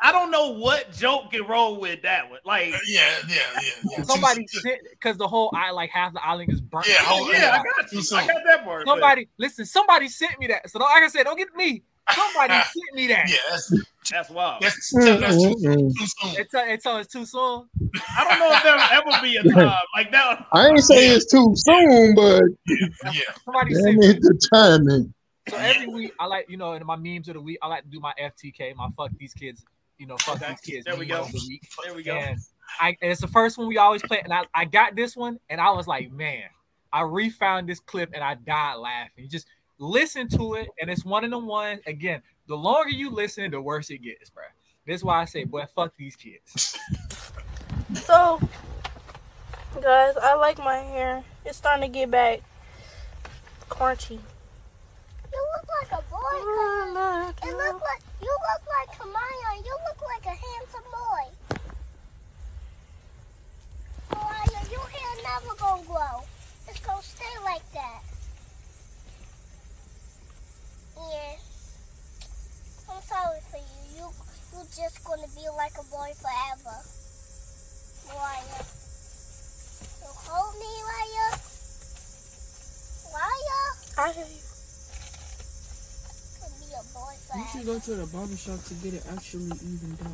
I 0.00 0.12
don't 0.12 0.30
know 0.30 0.52
what 0.52 0.92
joke 0.92 1.32
can 1.32 1.44
roll 1.48 1.80
with 1.80 2.02
that 2.02 2.30
one. 2.30 2.38
Like, 2.44 2.72
uh, 2.72 2.78
Yeah, 2.86 3.16
yeah, 3.28 3.34
yeah. 3.56 3.70
yeah. 3.98 4.02
Somebody 4.04 4.46
sent 4.46 4.78
because 4.92 5.16
the 5.16 5.26
whole 5.26 5.50
I 5.56 5.72
like 5.72 5.90
half 5.90 6.12
the 6.12 6.24
island 6.24 6.52
is 6.52 6.60
burnt. 6.60 6.86
Yeah, 6.88 6.94
whole- 7.00 7.32
yeah, 7.32 7.60
I 7.60 7.64
got 7.82 7.92
you. 7.92 8.00
Too 8.02 8.14
I 8.14 8.24
got 8.26 8.36
that 8.46 8.64
part. 8.64 8.84
but- 8.86 8.92
Somebody 8.92 9.28
listen. 9.38 9.66
Somebody 9.66 10.06
sent 10.08 10.38
me 10.38 10.46
that. 10.46 10.70
So 10.70 10.78
don't, 10.78 10.88
like 10.88 11.02
I 11.02 11.08
said, 11.08 11.24
don't 11.24 11.36
get 11.36 11.52
me. 11.56 11.82
Somebody 12.14 12.52
sent 12.62 12.94
me 12.94 13.06
that. 13.08 13.28
Yeah, 13.28 13.36
that's 13.50 13.72
That's 14.10 14.30
wild. 14.30 14.62
that's, 14.62 14.74
that's 14.92 15.36
too, 15.36 15.54
Mm-mm. 15.56 15.92
too 15.98 16.06
soon. 16.06 16.34
It's, 16.40 16.54
uh, 16.54 16.62
it's, 16.66 16.86
it's 16.86 17.12
too 17.12 17.26
soon. 17.26 17.68
I 18.16 18.24
don't 18.24 18.38
know 18.38 18.52
if 18.56 18.62
there'll 18.62 18.80
ever 18.80 19.22
be 19.22 19.36
a 19.36 19.42
time 19.42 19.76
like 19.96 20.10
that. 20.12 20.46
I 20.52 20.68
ain't 20.68 20.80
saying 20.80 21.12
it's 21.16 21.26
too 21.30 21.52
soon, 21.56 22.14
but 22.14 22.42
Yeah, 23.12 23.20
Somebody 23.44 23.74
damn 23.74 23.82
sent 23.82 23.96
me. 23.98 24.06
the 24.20 24.48
timing. 24.52 25.14
So 25.50 25.56
every 25.56 25.86
week, 25.88 26.12
I 26.20 26.26
like 26.26 26.48
you 26.50 26.56
know, 26.56 26.72
in 26.74 26.84
my 26.86 26.96
memes 26.96 27.28
of 27.28 27.34
the 27.34 27.40
week, 27.40 27.58
I 27.62 27.68
like 27.68 27.82
to 27.84 27.88
do 27.88 28.00
my 28.00 28.12
FTK, 28.20 28.74
my 28.76 28.88
fuck 28.96 29.10
these 29.18 29.32
kids, 29.34 29.64
you 29.98 30.06
know, 30.06 30.16
fuck 30.18 30.38
these 30.40 30.60
kids. 30.60 30.84
there 30.84 30.96
we 30.96 31.06
go. 31.06 31.24
the 31.24 31.42
week. 31.48 31.66
There 31.84 31.94
we 31.94 32.02
go. 32.02 32.14
And 32.16 32.38
I 32.80 32.88
and 33.00 33.10
it's 33.10 33.20
the 33.22 33.28
first 33.28 33.56
one 33.58 33.66
we 33.66 33.78
always 33.78 34.02
play, 34.02 34.20
and 34.22 34.32
I, 34.32 34.44
I 34.54 34.64
got 34.66 34.94
this 34.94 35.16
one, 35.16 35.38
and 35.48 35.58
I 35.60 35.70
was 35.70 35.86
like, 35.86 36.12
man, 36.12 36.42
I 36.92 37.00
refound 37.02 37.66
this 37.68 37.80
clip, 37.80 38.10
and 38.14 38.22
I 38.22 38.34
died 38.34 38.74
laughing. 38.76 39.28
Just 39.30 39.46
listen 39.78 40.28
to 40.28 40.54
it, 40.54 40.68
and 40.80 40.90
it's 40.90 41.04
one 41.04 41.24
of 41.24 41.30
the 41.30 41.38
ones. 41.38 41.80
Again, 41.86 42.22
the 42.46 42.56
longer 42.56 42.90
you 42.90 43.10
listen, 43.10 43.50
the 43.50 43.60
worse 43.60 43.90
it 43.90 43.98
gets, 43.98 44.30
bro. 44.30 44.44
This 44.86 44.96
is 44.96 45.04
why 45.04 45.20
I 45.20 45.24
say, 45.26 45.44
boy, 45.44 45.64
fuck 45.74 45.96
these 45.96 46.16
kids. 46.16 46.78
So, 47.94 48.38
guys, 49.80 50.14
I 50.20 50.34
like 50.34 50.58
my 50.58 50.76
hair. 50.76 51.24
It's 51.46 51.56
starting 51.56 51.90
to 51.90 51.98
get 51.98 52.10
back 52.10 52.40
crunchy. 53.70 54.18
You 55.32 55.46
look 55.56 55.68
like 55.80 55.92
a 55.92 56.02
boy. 56.10 56.18
Oh, 56.20 57.32
cuz. 57.40 57.50
It 57.50 57.56
look 57.56 57.80
like 57.80 58.02
you 58.20 58.28
look 58.28 58.62
like 58.76 58.98
Kamaya. 58.98 59.64
You 59.64 59.76
look 59.88 60.00
like 60.02 60.26
a 60.26 60.36
handsome 60.36 60.88
boy. 60.90 61.58
Kamaya, 64.10 64.70
your 64.70 64.80
hair 64.80 65.22
never 65.22 65.54
gonna 65.58 65.82
grow. 65.84 66.24
It's 66.68 66.80
gonna 66.80 67.02
stay 67.02 67.34
like 67.44 67.72
that. 67.72 68.02
Yeah. 70.96 71.36
I'm 72.90 73.02
sorry 73.02 73.40
for 73.50 73.58
you. 73.58 73.96
You 73.96 74.10
you 74.52 74.64
just 74.74 75.04
gonna 75.04 75.28
be 75.36 75.46
like 75.56 75.72
a 75.78 75.84
boy 75.84 76.10
forever. 76.16 76.76
Mariah. 78.08 78.64
You 80.00 80.08
hold 80.08 80.54
me, 80.58 80.70
Mariah. 80.88 81.38
Mariah. 83.12 83.68
I 83.98 84.12
hear 84.12 84.24
you. 84.24 84.42
Could 86.40 86.54
be 86.58 86.72
a 86.72 86.84
boy 86.94 87.14
You 87.36 87.44
should 87.58 87.66
forever. 87.66 87.78
go 87.78 87.84
to 87.84 87.94
the 87.94 88.06
barber 88.06 88.36
shop 88.36 88.62
to 88.64 88.74
get 88.74 88.94
it 88.94 89.04
actually 89.12 89.52
evened 89.52 89.98
out. 90.04 90.12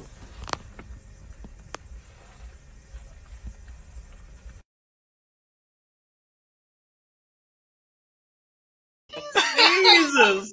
Jesus. 9.56 10.52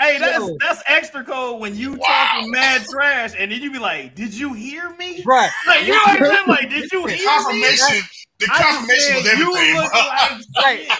Hey, 0.00 0.18
that's 0.18 0.38
Yo. 0.38 0.56
that's 0.60 0.82
extra 0.86 1.24
cold 1.24 1.60
when 1.60 1.76
you 1.76 1.96
talking 1.96 2.50
mad 2.50 2.84
trash 2.90 3.32
and 3.38 3.52
then 3.52 3.62
you 3.62 3.70
be 3.70 3.78
like, 3.78 4.14
"Did 4.14 4.34
you 4.34 4.52
hear 4.52 4.90
me?" 4.96 5.22
Right. 5.24 5.50
Like 5.66 5.86
you 5.86 5.92
know 5.92 5.98
what 5.98 6.22
I'm? 6.22 6.48
Like, 6.48 6.68
"Did 6.70 6.90
you 6.90 7.06
the 7.06 7.12
hear 7.12 7.18
me?" 7.18 7.24
confirmation, 7.24 8.08
the 8.40 8.46
confirmation 8.46 9.14
was 9.14 9.24
you 9.24 9.32
everything, 9.32 9.74
look 9.76 9.94
like 9.94 10.42
Like 10.56 10.98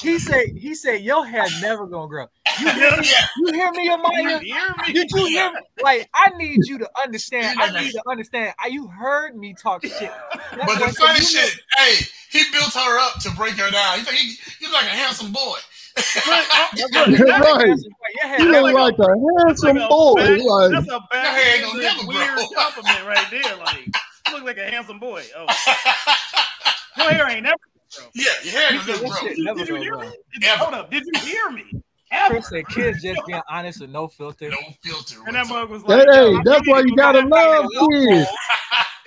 he 0.00 0.18
said, 0.18 0.46
he 0.56 0.74
said 0.74 1.02
your 1.02 1.26
hair 1.26 1.46
never 1.60 1.86
gonna 1.86 2.08
grow. 2.08 2.26
You 2.60 2.72
hear 2.74 2.96
me? 2.98 3.08
You 3.36 3.52
hear 3.52 3.72
me, 3.72 3.90
You 4.12 4.28
Amaya? 4.28 4.40
hear 4.40 4.76
me? 4.80 4.92
Did 4.94 5.10
you 5.12 5.26
hear 5.28 5.52
me? 5.52 5.58
Like, 5.82 6.08
I 6.14 6.30
need 6.38 6.66
you 6.66 6.78
to 6.78 6.90
understand. 7.02 7.54
I 7.58 7.68
need 7.70 7.92
to 7.94 8.02
understand. 8.10 8.54
You 8.70 8.88
heard 8.88 9.36
me 9.36 9.54
talk 9.54 9.84
shit. 9.86 10.16
But 10.66 10.78
the 10.80 10.88
funny 10.88 11.20
what 11.20 11.32
you 11.32 11.40
shit, 11.40 11.54
hey, 11.78 11.96
he 12.30 12.44
built 12.52 12.72
her 12.74 12.98
up 13.00 13.20
to 13.22 13.30
break 13.32 13.54
her 13.54 13.70
down. 13.70 13.98
He 13.98 14.04
think 14.04 14.18
he, 14.18 14.28
he's 14.60 14.72
like 14.72 14.86
a 14.86 14.90
handsome 14.90 15.32
boy. 15.32 15.58
Right. 16.26 16.46
You 18.36 18.46
look 18.46 18.62
like 18.62 18.74
a 18.74 18.78
handsome 19.38 19.74
That's 19.74 19.78
boy. 19.88 20.28
a 20.28 20.38
Like, 20.44 20.70
that's 20.70 20.88
a 20.88 21.00
Your 21.22 21.32
hair 21.32 21.54
ain't 21.56 21.64
gonna 21.66 21.80
backhanded 21.80 21.82
never 21.82 22.04
weird 22.06 22.36
grow. 22.36 22.48
compliment 22.54 23.06
right 23.06 23.30
there. 23.30 23.56
Like, 23.56 23.92
you 24.26 24.34
look 24.34 24.44
like 24.44 24.58
a 24.58 24.70
handsome 24.70 24.98
boy. 25.00 25.24
Oh, 25.36 25.52
your 26.96 27.10
hair 27.10 27.30
ain't 27.30 27.44
never. 27.44 27.56
Bro. 27.96 28.06
yeah, 28.14 28.24
your 28.44 28.52
hair 28.54 28.72
ain't 28.74 28.84
said 28.84 28.96
gonna 28.96 29.00
that 29.00 29.08
grow. 29.08 29.22
shit 29.22 29.36
Did, 29.36 29.44
never 29.44 29.58
did 29.58 29.68
you 29.68 29.76
hear 29.76 29.98
me? 29.98 30.08
Did, 30.40 30.50
hold 30.58 30.74
up. 30.74 30.90
Did 30.90 31.04
you 31.06 31.18
hear 31.20 31.50
me? 31.50 31.64
Ever? 32.12 32.34
Chris 32.34 32.48
said 32.48 32.68
kids 32.68 33.02
just 33.02 33.20
being 33.26 33.40
honest 33.48 33.80
with 33.80 33.90
no 33.90 34.08
filter. 34.08 34.50
No 34.50 34.56
filter. 34.82 35.16
And 35.26 35.36
that 35.36 35.46
mug 35.48 35.70
was 35.70 35.82
like, 35.84 36.06
that, 36.06 36.14
yo, 36.14 36.34
hey, 36.36 36.42
that's 36.44 36.68
why 36.68 36.80
you 36.80 36.96
gotta 36.96 37.20
love 37.26 37.66
kids. 37.70 37.76
home. 37.78 38.26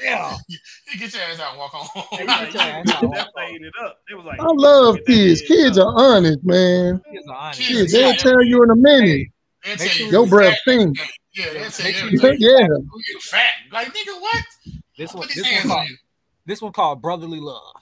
Yeah. 0.02 0.36
You 0.50 1.00
get 1.00 1.14
your 1.14 1.24
ass 1.24 1.40
out 1.40 1.52
and 1.52 1.60
walk 1.60 1.72
home. 1.72 2.04
Hey, 2.12 2.26
Like, 2.26 2.48
you 2.48 2.52
get 2.52 2.54
your 2.56 2.62
ass 2.64 2.90
out, 2.92 3.02
that 3.02 3.08
walk 3.10 3.34
played 3.34 3.62
it 3.62 3.74
up. 3.86 4.00
It 4.12 4.16
was 4.16 4.26
like, 4.26 4.38
I 4.38 4.46
love 4.48 4.98
kids. 5.08 5.42
Kids 5.44 5.78
are 5.78 5.94
honest, 5.96 6.40
man. 6.44 7.00
Kids 7.10 7.26
are 7.30 7.36
honest. 7.36 7.62
Kids- 7.62 7.92
they'll 7.94 8.14
tell 8.16 8.44
you 8.44 8.64
in 8.64 8.70
a 8.70 8.76
minute. 8.76 9.28
They'll 9.64 9.78
Make 9.78 9.90
sure 9.92 10.08
Your 10.12 10.24
you 10.26 10.30
breath 10.30 10.52
fat. 10.66 10.74
stink. 10.74 10.98
Yeah, 11.34 11.54
they'll 11.54 11.70
tell 11.70 11.86
Make 11.86 12.12
you 12.12 12.20
sure 12.20 12.34
Yeah. 12.38 12.68
Oh, 12.70 13.00
you 13.08 13.20
fat. 13.22 13.52
Like, 13.72 13.88
nigga, 13.94 14.20
what? 14.20 14.44
This 14.98 15.14
one, 15.14 15.28
this 15.34 15.42
one 15.64 15.72
called, 15.72 15.88
you. 15.88 15.96
this 16.48 16.62
one 16.62 16.74
called 16.74 17.02
brotherly 17.02 17.40
love. 17.40 17.74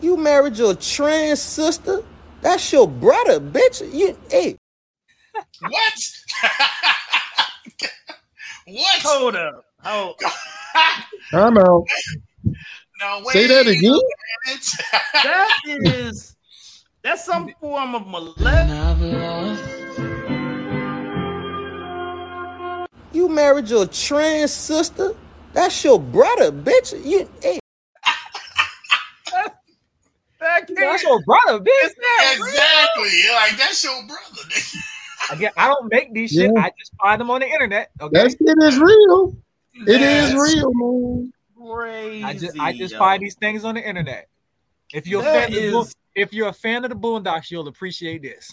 You 0.00 0.16
married 0.16 0.56
your 0.56 0.74
trans 0.74 1.42
sister? 1.42 2.04
That's 2.40 2.72
your 2.72 2.86
brother, 2.86 3.40
bitch. 3.40 3.92
You 3.92 4.16
hey. 4.30 4.56
What? 5.60 5.94
what? 8.66 9.02
Hold 9.02 9.36
up. 9.36 9.64
Hold. 9.82 10.20
I'm 11.32 11.58
out. 11.58 11.84
No, 13.00 13.22
wait 13.24 13.32
Say 13.32 13.46
that 13.48 13.66
again. 13.66 13.98
That 15.24 15.52
is. 15.66 16.36
That's 17.02 17.24
some 17.24 17.52
form 17.60 17.94
of 17.94 18.06
molest. 18.06 18.38
Then 18.38 18.70
I've 18.70 19.00
lost. 19.00 19.62
You 23.12 23.28
married 23.28 23.68
your 23.68 23.86
trans 23.86 24.52
sister? 24.52 25.14
That's 25.52 25.82
your 25.82 25.98
brother, 25.98 26.52
bitch. 26.52 27.04
You 27.04 27.28
hey. 27.42 27.58
That 30.60 30.66
can't- 30.66 30.78
That's 30.78 31.02
your 31.02 31.22
brother, 31.22 31.60
bitch. 31.60 31.94
That 31.96 32.34
exactly. 32.36 33.10
You're 33.24 33.34
like, 33.34 33.56
that's 33.56 33.82
your 33.84 34.02
brother. 34.06 34.42
nigga. 34.48 34.76
Again, 35.32 35.50
I 35.56 35.66
don't 35.68 35.90
make 35.90 36.12
these 36.14 36.30
shit. 36.30 36.50
Yeah. 36.54 36.60
I 36.62 36.72
just 36.78 36.92
find 37.00 37.20
them 37.20 37.30
on 37.30 37.40
the 37.40 37.48
internet. 37.48 37.90
Okay. 38.00 38.12
That 38.22 38.30
shit 38.30 38.62
is 38.62 38.78
real. 38.78 39.36
It 39.86 40.00
is 40.00 40.32
Yes. 40.32 40.54
real, 40.54 40.72
man. 40.74 41.32
Crazy. 41.60 42.24
I 42.24 42.32
just 42.34 42.58
I 42.58 42.72
just 42.72 42.92
yo. 42.94 42.98
find 42.98 43.22
these 43.22 43.34
things 43.34 43.64
on 43.64 43.74
the 43.74 43.86
internet. 43.86 44.28
If 44.92 45.06
you're 45.06 45.20
a 45.20 45.24
That 45.24 45.48
fan 45.50 45.56
of 45.58 45.62
the 45.62 45.70
Bo- 45.72 45.80
is- 45.82 45.94
if 46.14 46.32
you're 46.32 46.48
a 46.48 46.52
fan 46.52 46.84
of 46.84 46.90
the 46.90 46.96
Boondocks, 46.96 47.50
you'll 47.50 47.68
appreciate 47.68 48.22
this. 48.22 48.50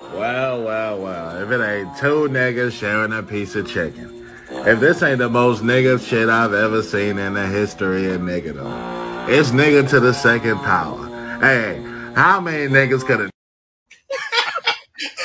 Well, 0.00 0.62
well, 0.64 0.98
well. 0.98 1.42
If 1.42 1.50
it 1.50 1.60
ain't 1.62 1.96
two 1.96 2.28
niggas 2.28 2.72
sharing 2.72 3.12
a 3.12 3.22
piece 3.22 3.54
of 3.56 3.68
chicken. 3.68 4.27
If 4.50 4.80
this 4.80 5.02
ain't 5.02 5.18
the 5.18 5.28
most 5.28 5.62
nigga 5.62 6.00
shit 6.00 6.28
I've 6.28 6.54
ever 6.54 6.82
seen 6.82 7.18
in 7.18 7.34
the 7.34 7.46
history 7.46 8.10
of 8.12 8.22
niggerdom, 8.22 9.28
it's 9.28 9.50
nigga 9.50 9.86
to 9.90 10.00
the 10.00 10.14
second 10.14 10.56
power. 10.58 11.06
Hey, 11.38 11.82
how 12.14 12.40
many 12.40 12.66
niggas 12.66 13.04
could 13.04 13.20
have 13.20 13.30
And 13.30 13.32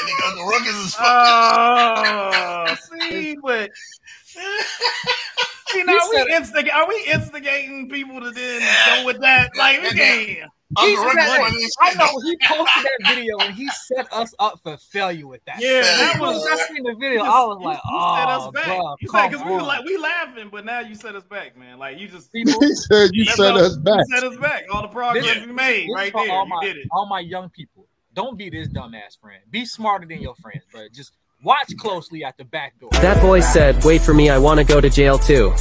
nigga, 0.07 0.27
Uncle 0.29 0.45
Ruckus 0.45 0.85
is 0.85 0.95
fucking. 0.95 1.07
Oh, 1.55 2.75
see, 3.09 3.37
but 3.41 3.69
see, 5.73 5.83
we 5.83 5.93
we 5.93 6.17
said- 6.17 6.27
instigate 6.27 6.73
are 6.73 6.87
we 6.87 7.05
instigating 7.11 7.89
people 7.89 8.21
to 8.21 8.31
then 8.31 8.61
go 8.87 9.05
with 9.05 9.19
that? 9.21 9.51
Like 9.57 9.81
we 9.81 9.89
can't. 9.91 10.49
He 10.79 10.95
Uncle 10.95 11.05
Rick 11.05 11.19
said- 11.19 11.37
Morty 11.37 11.65
I 11.81 11.93
know 11.93 12.19
he 12.25 12.37
posted 12.47 12.83
that 12.83 12.99
video 13.07 13.37
and 13.37 13.53
he 13.53 13.67
set 13.69 14.11
us 14.11 14.33
up 14.39 14.59
for 14.63 14.75
failure 14.77 15.27
with 15.27 15.45
that. 15.45 15.57
Yeah, 15.59 15.81
that 15.81 16.13
that 16.13 16.19
was. 16.21 16.37
was- 16.37 16.47
I 16.67 16.73
seen 16.73 16.81
the 16.83 16.95
video. 16.99 17.23
You 17.23 17.29
I 17.29 17.45
was 17.45 17.57
you- 17.59 17.65
like, 17.67 17.77
you 17.77 17.99
set 18.15 18.27
us 18.29 18.41
oh, 18.47 18.51
back. 18.51 18.65
bro, 18.65 18.95
You 18.99 19.07
said 19.09 19.29
because 19.29 19.45
we 19.45 19.51
were 19.51 19.61
like 19.61 19.85
we 19.85 19.97
laughing, 19.97 20.49
but 20.51 20.65
now 20.65 20.79
you 20.79 20.95
set 20.95 21.15
us 21.15 21.23
back, 21.25 21.55
man. 21.57 21.77
Like 21.77 21.99
you 21.99 22.07
just 22.07 22.31
People- 22.31 22.53
He 22.61 22.73
said 22.73 23.09
you 23.13 23.25
set 23.25 23.51
all- 23.51 23.59
us 23.59 23.77
back. 23.77 23.99
You 24.07 24.15
set 24.15 24.23
us 24.23 24.37
back. 24.37 24.63
All 24.71 24.81
the 24.81 24.87
progress 24.87 25.25
This- 25.25 25.45
we 25.45 25.51
made 25.53 25.89
right 25.93 26.11
there. 26.11 26.31
All 26.31 26.45
You 26.45 26.49
my, 26.49 26.59
did 26.63 26.77
it. 26.77 26.87
all 26.91 27.05
my 27.05 27.19
young 27.19 27.49
people, 27.49 27.85
don't 28.15 28.35
be 28.37 28.49
this 28.49 28.67
dumbass 28.69 29.19
friend. 29.21 29.43
Be 29.51 29.65
smarter 29.65 30.07
than 30.07 30.21
your 30.21 30.35
friends, 30.37 30.63
bro. 30.71 30.87
Just 30.91 31.11
watch 31.43 31.75
closely 31.77 32.23
at 32.23 32.37
the 32.37 32.45
back 32.45 32.79
door. 32.79 32.89
That 32.93 33.21
boy 33.21 33.41
said, 33.41 33.83
wait 33.83 34.01
for 34.01 34.13
me, 34.13 34.29
I 34.29 34.37
wanna 34.37 34.63
go 34.63 34.81
to 34.81 34.89
jail 34.89 35.19
too. 35.19 35.53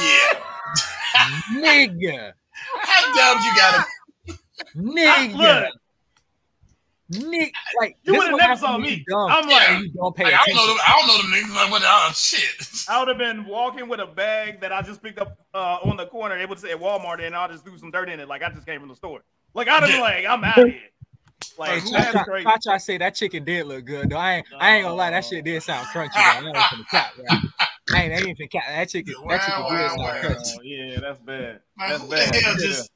Yeah. 0.00 0.40
nigga, 1.56 2.32
How 2.80 3.14
dumb 3.14 3.42
you 3.44 3.54
got 3.56 3.86
nigga, 4.76 5.68
nigga. 7.12 7.50
Like 7.80 7.96
You 8.02 8.12
this 8.14 8.22
would've 8.22 8.38
never 8.38 8.56
saw 8.56 8.78
me. 8.78 9.04
Dumb. 9.08 9.30
I'm 9.30 9.48
like- 9.48 9.68
and 9.70 9.82
you 9.84 9.90
don't 9.92 10.16
pay 10.16 10.24
Like, 10.24 10.34
I 10.34 10.44
don't 10.46 10.54
know 10.56 10.62
attention. 10.62 10.76
them. 10.76 10.84
I 10.86 10.92
don't 10.98 11.06
know 11.08 11.22
them 11.22 11.32
niggas. 11.50 11.54
Like, 11.56 11.70
what? 11.70 11.82
Oh 11.84 12.12
shit. 12.14 12.68
I 12.88 12.98
would 12.98 13.08
have 13.08 13.18
been 13.18 13.44
walking 13.46 13.88
with 13.88 14.00
a 14.00 14.06
bag 14.06 14.60
that 14.60 14.72
I 14.72 14.82
just 14.82 15.02
picked 15.02 15.18
up 15.18 15.38
uh, 15.54 15.78
on 15.84 15.96
the 15.96 16.06
corner. 16.06 16.36
It 16.38 16.48
would 16.48 16.58
say 16.58 16.70
Walmart, 16.74 17.20
and 17.24 17.34
I'll 17.36 17.48
just 17.48 17.64
threw 17.64 17.76
some 17.78 17.90
dirt 17.90 18.08
in 18.08 18.20
it, 18.20 18.28
like 18.28 18.42
I 18.42 18.50
just 18.50 18.66
came 18.66 18.80
from 18.80 18.88
the 18.88 18.96
store. 18.96 19.22
Like 19.54 19.68
I'd 19.68 19.82
have 19.82 19.90
been 19.90 20.00
like, 20.00 20.24
I'm 20.26 20.42
out 20.44 20.58
of 20.58 20.66
here. 20.66 20.80
Like 21.58 21.70
Hey, 21.70 21.90
that's 21.92 22.12
Cha-Cha, 22.12 22.24
crazy. 22.24 22.44
Cha-Cha 22.44 22.76
say 22.78 22.98
that 22.98 23.14
chicken 23.14 23.44
did 23.44 23.66
look 23.66 23.84
good 23.84 24.10
though. 24.10 24.16
I 24.16 24.36
ain't, 24.36 24.46
I 24.58 24.76
ain't 24.76 24.84
gonna 24.84 24.94
lie, 24.96 25.10
that 25.10 25.24
shit 25.24 25.44
did 25.44 25.62
sound 25.62 25.86
crunchy. 25.88 26.14
Though. 26.14 26.20
I 26.20 26.36
ain't 26.38 26.56
finna 26.56 26.88
cap, 26.90 27.12
right? 27.18 27.38
I 27.94 28.02
ain't, 28.02 28.12
I 28.14 28.16
ain't 28.28 28.38
finna 28.38 28.50
cap. 28.50 28.62
That 28.68 28.88
chicken, 28.88 29.14
that 29.28 29.40
chicken 29.42 29.62
Wow, 29.62 29.68
did 29.68 29.74
wow, 29.80 29.88
sound 29.88 30.00
wow. 30.00 30.20
crunchy. 30.22 30.56
Oh, 30.58 30.62
yeah, 30.62 31.00
that's 31.00 31.18
bad. 31.20 31.60
Man, 31.76 31.88
That's 31.90 32.04
bad. 32.04 32.34
hell 32.42 32.54
just 32.56 32.90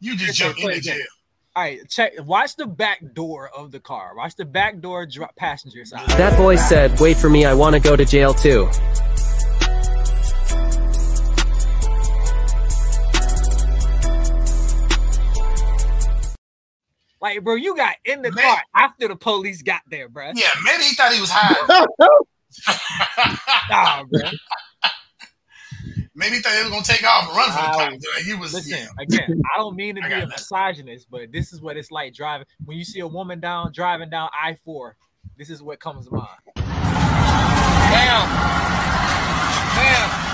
you 0.00 0.16
just 0.16 0.30
It's 0.30 0.38
jumped 0.38 0.60
play 0.60 0.74
into 0.76 0.84
jail? 0.88 0.96
All 1.58 1.64
right, 1.64 1.88
check. 1.88 2.12
Watch 2.24 2.54
the 2.54 2.66
back 2.66 3.00
door 3.14 3.50
of 3.52 3.72
the 3.72 3.80
car. 3.80 4.14
Watch 4.14 4.36
the 4.36 4.44
back 4.44 4.78
door 4.78 5.04
drop 5.06 5.34
passenger 5.34 5.84
side. 5.84 6.08
That 6.10 6.38
boy 6.38 6.54
said, 6.54 7.00
wait 7.00 7.16
for 7.16 7.28
me, 7.28 7.44
I 7.44 7.54
wanna 7.54 7.80
go 7.80 7.96
to 7.96 8.04
jail 8.04 8.32
too. 8.32 8.70
Like, 17.20 17.42
bro, 17.42 17.56
you 17.56 17.74
got 17.74 17.96
in 18.04 18.22
the 18.22 18.30
car 18.30 18.62
after 18.76 19.08
the 19.08 19.16
police 19.16 19.62
got 19.62 19.82
there, 19.90 20.08
bro. 20.08 20.30
Yeah, 20.36 20.44
maybe 20.62 20.84
he 20.84 20.94
thought 20.94 21.12
he 21.12 21.20
was 21.20 21.30
high. 21.32 21.86
Nah, 23.70 24.04
bro. 24.04 24.20
maybe 26.18 26.36
he 26.36 26.42
thought 26.42 26.52
he 26.56 26.62
was 26.62 26.70
gonna 26.70 26.82
take 26.84 27.04
off 27.06 27.28
and 27.28 27.36
run 27.36 27.46
from 27.52 27.62
the 27.62 27.78
Wow. 27.78 27.90
cops. 27.90 28.24
He 28.26 28.34
was. 28.34 28.52
Listen, 28.52 28.72
yeah. 28.78 28.88
again, 29.02 29.40
I 29.54 29.58
don't 29.58 29.76
mean 29.76 29.94
to 29.94 30.02
be 30.08 30.12
a 30.12 30.26
misogynist, 30.26 31.08
but 31.10 31.32
this 31.32 31.52
is 31.52 31.60
what 31.62 31.76
it's 31.76 31.90
like 31.90 32.12
driving. 32.12 32.46
When 32.64 32.76
you 32.76 32.84
see 32.84 33.00
a 33.00 33.06
woman 33.06 33.40
down 33.40 33.72
driving 33.72 34.10
down 34.10 34.28
I 34.34 34.56
four, 34.64 34.96
this 35.38 35.48
is 35.48 35.62
what 35.62 35.80
comes 35.80 36.06
to 36.08 36.14
mind. 36.14 36.28
Damn. 36.56 38.28
Damn. 39.74 40.28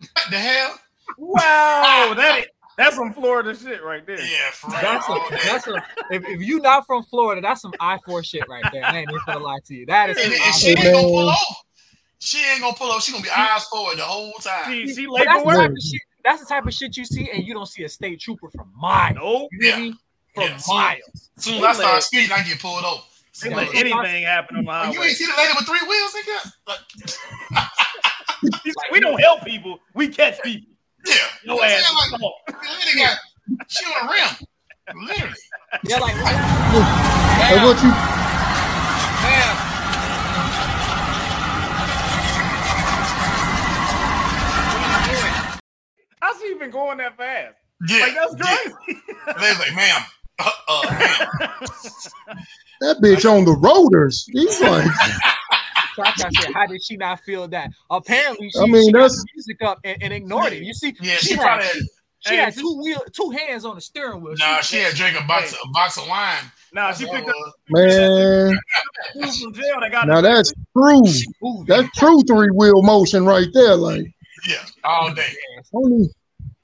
What 0.00 0.30
the 0.30 0.38
hell? 0.38 0.78
Wow, 1.16 2.14
that 2.16 2.38
is, 2.40 2.46
that's 2.78 2.96
some 2.96 3.12
Florida 3.12 3.54
shit 3.54 3.82
right 3.82 4.06
there. 4.06 4.20
Yeah, 4.20 4.50
for 4.52 4.70
real. 4.70 4.78
That's 4.80 5.08
a, 5.08 5.18
that's 5.44 5.66
a, 5.66 5.82
if, 6.10 6.22
if 6.24 6.40
you 6.40 6.60
not 6.60 6.86
from 6.86 7.02
Florida, 7.02 7.42
that's 7.42 7.60
some 7.60 7.74
I 7.80 7.98
four 8.06 8.22
shit 8.22 8.48
right 8.48 8.64
there. 8.72 8.86
I 8.86 8.98
ain't 8.98 9.10
even 9.10 9.20
gonna 9.26 9.44
lie 9.44 9.58
to 9.66 9.74
you. 9.74 9.84
That 9.86 10.10
is 10.10 10.18
And, 10.18 10.32
and 10.32 10.54
she 10.54 10.70
ain't 10.70 10.92
gonna 10.92 11.08
pull 11.08 11.28
over. 11.28 11.36
She 12.20 12.38
ain't 12.50 12.60
gonna 12.62 12.74
pull 12.76 12.90
over. 12.90 13.00
She 13.00 13.12
gonna 13.12 13.24
be 13.24 13.30
eyes 13.30 13.64
forward 13.64 13.98
the 13.98 14.02
whole 14.02 14.32
time. 14.34 14.64
She, 14.66 14.86
she 14.94 15.06
But 15.06 15.12
late 15.12 15.24
that's 15.26 15.42
for 15.42 15.52
the 15.52 15.58
type 15.58 15.70
of 15.70 15.82
shit. 15.82 16.00
That's 16.24 16.40
the 16.40 16.46
type 16.46 16.66
of 16.66 16.72
shit 16.72 16.96
you 16.96 17.04
see, 17.04 17.30
and 17.32 17.44
you 17.44 17.52
don't 17.52 17.66
see 17.66 17.84
a 17.84 17.88
state 17.88 18.20
trooper 18.20 18.48
from 18.50 18.72
miles. 18.76 19.16
Nope. 19.16 19.48
You 19.52 19.68
Yeah. 19.68 19.76
me? 19.76 19.94
From 20.34 20.44
Yeah, 20.44 20.60
miles. 20.68 21.30
As 21.36 21.44
soon 21.44 21.58
as 21.58 21.64
I 21.64 21.72
start 21.72 22.02
speeding, 22.04 22.32
I 22.32 22.42
get 22.42 22.60
pulled 22.60 22.84
over. 22.84 23.02
They 23.42 23.54
let 23.54 23.74
anything 23.74 24.24
happen 24.24 24.56
on 24.56 24.64
the 24.64 24.70
Like, 24.70 24.94
you 24.94 25.02
ain't 25.02 25.16
see 25.16 25.26
the 25.26 25.32
lady 25.36 25.52
with 25.56 25.66
three 25.66 25.88
wheels, 25.88 26.12
nigga? 26.12 26.52
Like, 26.66 26.78
He's 28.64 28.74
like, 28.76 28.90
we 28.90 29.00
don't 29.00 29.20
help 29.20 29.44
people, 29.44 29.78
we 29.94 30.08
catch 30.08 30.42
people. 30.42 30.72
yeah. 31.06 31.14
No 31.14 31.22
You 31.42 31.48
know 31.48 31.54
what 31.56 31.64
I'm 31.64 31.70
ass. 31.70 31.92
Like, 32.46 32.62
the 32.62 32.68
lady 32.86 32.98
got 32.98 33.18
she 33.68 33.84
on 33.84 34.06
the 34.06 34.12
rim. 34.12 35.06
Literally. 35.06 35.36
Yeah, 35.88 35.98
like 36.00 36.14
Hey, 36.14 37.64
what 37.64 37.82
you? 37.82 37.90
I 46.20 46.34
see 46.38 46.48
you 46.48 46.58
been 46.58 46.70
going 46.70 46.98
that 46.98 47.16
fast. 47.16 47.54
Yeah. 47.88 48.00
Like 48.00 48.14
that's 48.14 48.34
yeah. 48.38 48.72
crazy. 48.86 49.00
Lady's 49.40 49.58
like, 49.60 49.74
ma'am. 49.76 50.02
Uh, 50.38 50.50
uh, 50.68 50.96
ma'am. 50.98 51.68
That 52.80 52.98
bitch 53.02 53.28
on 53.28 53.44
the 53.44 53.56
rotors. 53.56 54.24
He's 54.30 54.60
like, 54.60 54.84
Cha-Cha 55.96 56.28
said, 56.40 56.54
how 56.54 56.64
did 56.66 56.80
she 56.80 56.96
not 56.96 57.18
feel 57.22 57.48
that? 57.48 57.70
Apparently, 57.90 58.50
she, 58.50 58.58
I 58.60 58.66
mean, 58.66 58.84
she 58.84 58.92
that's- 58.92 59.16
the 59.16 59.26
music 59.34 59.62
up 59.62 59.80
and, 59.82 60.00
and 60.00 60.12
ignored 60.12 60.52
it. 60.52 60.62
You 60.62 60.72
see, 60.72 60.94
Yeah, 61.00 61.16
she, 61.16 61.30
she 61.30 61.36
probably 61.36 61.64
had- 61.66 61.74
she 62.20 62.34
Hey, 62.34 62.40
had 62.42 62.54
she- 62.54 62.60
two 62.60 62.80
wheel, 62.82 63.00
two 63.12 63.30
hands 63.30 63.64
on 63.64 63.74
the 63.76 63.80
steering 63.80 64.20
wheel. 64.22 64.34
Nah, 64.38 64.60
she 64.60 64.76
had 64.78 64.94
drank 64.94 65.18
a 65.20 65.24
box, 65.26 65.52
a 65.52 65.68
box 65.68 65.96
of 65.98 66.08
wine. 66.08 66.36
Nah, 66.72 66.92
she 66.92 67.06
picked 67.06 67.28
up 67.28 67.34
man. 67.70 68.58
dude 69.14 69.34
from 69.34 69.54
jail 69.54 69.80
that 69.80 69.90
got 69.90 70.06
Now 70.08 70.20
that's 70.20 70.52
true. 70.76 71.64
That's 71.66 71.88
true 71.98 72.20
three 72.28 72.50
wheel 72.50 72.82
motion 72.82 73.24
right 73.24 73.46
there. 73.54 73.74
Like, 73.76 74.04
Yeah, 74.48 74.56
all 74.84 75.12
day. 75.14 75.32
only, 75.72 76.08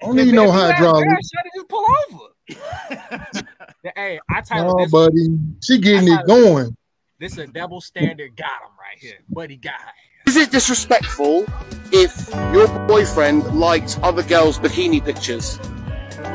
only 0.02 0.22
If- 0.22 0.26
you 0.28 0.32
know 0.34 0.44
if 0.48 0.54
you 0.54 0.60
had 0.60 0.74
hydraulics. 0.74 1.08
gas, 1.08 1.30
shawty, 1.34 1.48
just 1.56 1.68
pull 1.68 1.86
over. 2.10 2.28
hey, 3.96 4.20
I 4.30 4.40
tell 4.42 4.64
you, 4.64 4.70
Oh, 4.70 4.82
this, 4.82 4.90
buddy, 4.90 5.38
she 5.62 5.78
getting 5.78 6.12
it 6.12 6.26
going. 6.26 6.76
this 7.18 7.32
is 7.32 7.38
a 7.38 7.46
double 7.46 7.80
standard. 7.80 8.36
Got 8.36 8.46
him 8.46 8.76
right 8.78 8.98
here, 9.00 9.18
buddy. 9.30 9.56
Got 9.56 9.80
him. 9.80 9.88
Is 10.34 10.40
it 10.48 10.50
disrespectful 10.50 11.46
if 11.92 12.28
your 12.52 12.66
boyfriend 12.88 13.54
likes 13.54 14.00
other 14.02 14.24
girls' 14.24 14.58
bikini 14.58 14.98
pictures? 14.98 15.60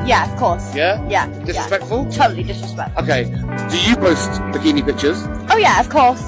Yeah, 0.06 0.24
of 0.32 0.38
course. 0.38 0.74
Yeah? 0.74 1.06
Yeah. 1.10 1.26
Disrespectful? 1.44 2.04
Yeah. 2.08 2.16
Totally 2.16 2.42
disrespectful. 2.44 3.02
Okay. 3.04 3.24
Do 3.68 3.76
you 3.78 3.96
post 3.96 4.30
bikini 4.56 4.82
pictures? 4.82 5.18
Oh 5.50 5.58
yeah, 5.58 5.78
of 5.80 5.90
course. 5.90 6.22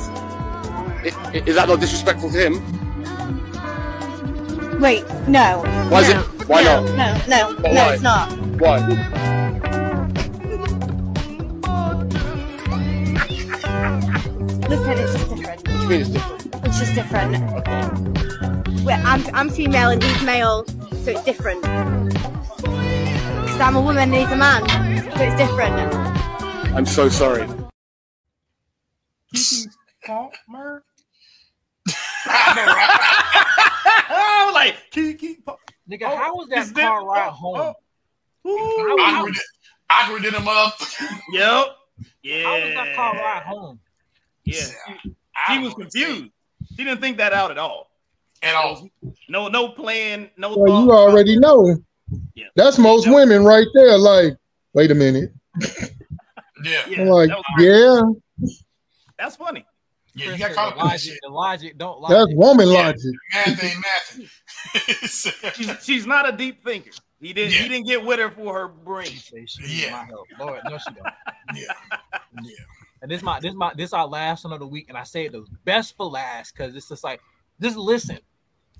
I- 1.08 1.42
Is 1.46 1.54
that 1.56 1.66
not 1.66 1.80
disrespectful 1.80 2.28
to 2.32 2.36
him? 2.44 2.60
Wait, 4.78 5.02
no. 5.26 5.62
Why 5.88 6.00
is 6.02 6.12
no, 6.12 6.20
it- 6.20 6.48
why 6.50 6.62
no, 6.64 6.84
not? 6.84 7.24
No, 7.26 7.54
no, 7.54 7.56
But 7.62 7.72
no, 7.72 7.84
why? 7.86 7.94
it's 7.94 8.02
not. 8.02 8.32
Why? 8.60 9.72
Listen, 14.68 14.98
it's 14.98 15.21
mean 15.92 16.00
it's 16.00 16.10
different? 16.10 16.54
It's 16.64 16.78
just 16.78 16.94
different. 16.94 17.32
Well, 18.84 19.00
I'm, 19.04 19.22
I'm 19.34 19.50
female 19.50 19.90
and 19.90 20.02
he's 20.02 20.22
male, 20.22 20.64
so 20.66 21.10
it's 21.10 21.22
different. 21.24 21.60
Because 21.62 23.60
I'm 23.60 23.76
a 23.76 23.80
woman 23.80 24.12
and 24.12 24.14
he's 24.14 24.30
a 24.30 24.36
man, 24.36 24.66
so 25.16 25.22
it's 25.22 25.36
different. 25.36 25.94
I'm 26.74 26.86
so 26.86 27.08
sorry. 27.10 27.46
Keke 29.34 29.68
Palmer. 30.04 30.84
I 32.26 34.44
was 34.46 34.54
like 34.54 34.76
Keke. 34.92 35.36
Nigga, 35.90 36.04
Oh, 36.04 36.16
how 36.16 36.34
was 36.36 36.48
that- 36.48 36.72
car 36.74 37.04
ride 37.04 37.28
oh, 37.28 37.32
home? 37.32 37.74
Ooh. 38.46 38.96
Awkward, 39.00 39.34
awkward 39.90 40.24
in 40.24 40.32
them 40.32 40.48
up. 40.48 40.74
Yep. 41.32 41.66
Yeah. 42.22 42.42
How 42.44 42.54
was 42.54 42.74
that 42.74 42.96
car 42.96 43.14
ride 43.14 43.42
home? 43.42 43.80
Yeah. 44.44 44.64
She, 45.46 45.54
she 45.54 45.58
was 45.60 45.74
confused. 45.74 46.30
She 46.76 46.84
didn't 46.84 47.00
think 47.00 47.16
that 47.18 47.32
out 47.32 47.50
at 47.50 47.58
all. 47.58 47.90
At 48.42 48.54
all. 48.54 48.88
No, 49.28 49.48
no 49.48 49.68
plan, 49.68 50.30
no 50.36 50.56
Well, 50.56 50.66
thought. 50.66 50.84
you 50.84 50.90
already 50.92 51.38
know. 51.38 51.76
Yeah. 52.34 52.46
That's 52.56 52.78
most 52.78 53.08
women 53.08 53.44
right 53.44 53.66
there. 53.74 53.96
Like, 53.98 54.34
wait 54.74 54.90
a 54.90 54.94
minute. 54.94 55.32
Yeah. 56.64 56.82
Yeah, 56.88 57.00
I'm 57.00 57.08
like, 57.08 57.28
that 57.30 57.42
yeah, 57.58 58.44
That's 59.18 59.34
funny. 59.34 59.66
Yeah, 60.14 60.26
you 60.26 60.28
Chris 60.30 60.38
got 60.40 60.46
said 60.48 60.54
caught 60.54 60.72
up 60.74 60.78
logic, 60.78 61.00
shit. 61.00 61.18
the 61.24 61.28
logic 61.30 61.78
don't 61.78 62.00
lie. 62.00 62.10
that's 62.14 62.32
woman 62.34 62.68
Yeah. 62.68 62.74
logic. 62.74 63.12
Math 63.34 63.64
ain't 63.64 63.78
math. 63.80 65.54
She's, 65.56 65.76
she's 65.84 66.06
not 66.06 66.28
a 66.28 66.36
deep 66.36 66.62
thinker. 66.62 66.92
He 67.20 67.32
didn't. 67.32 67.54
He 67.54 67.68
didn't 67.68 67.86
get 67.88 68.04
with 68.04 68.20
her 68.20 68.30
for 68.30 68.54
her 68.54 68.68
brain. 68.68 69.06
Say 69.08 69.44
she 69.46 69.62
needs 69.62 69.82
Yeah. 69.86 69.90
my 69.90 70.04
help. 70.04 70.26
Lord, 70.38 70.60
no, 70.68 70.78
she 70.78 70.94
don't. 70.94 71.14
Yeah. 71.56 71.72
And 73.02 73.10
this 73.10 73.20
my 73.20 73.40
this 73.40 73.52
my 73.52 73.72
this 73.76 73.92
our 73.92 74.06
last 74.06 74.44
one 74.44 74.52
of 74.52 74.60
the 74.60 74.66
week, 74.66 74.88
and 74.88 74.96
I 74.96 75.02
say 75.02 75.26
it 75.26 75.32
the 75.32 75.44
best 75.64 75.96
for 75.96 76.06
last 76.06 76.54
because 76.54 76.74
it's 76.76 76.88
just 76.88 77.02
like 77.02 77.20
just 77.60 77.76
listen. 77.76 78.18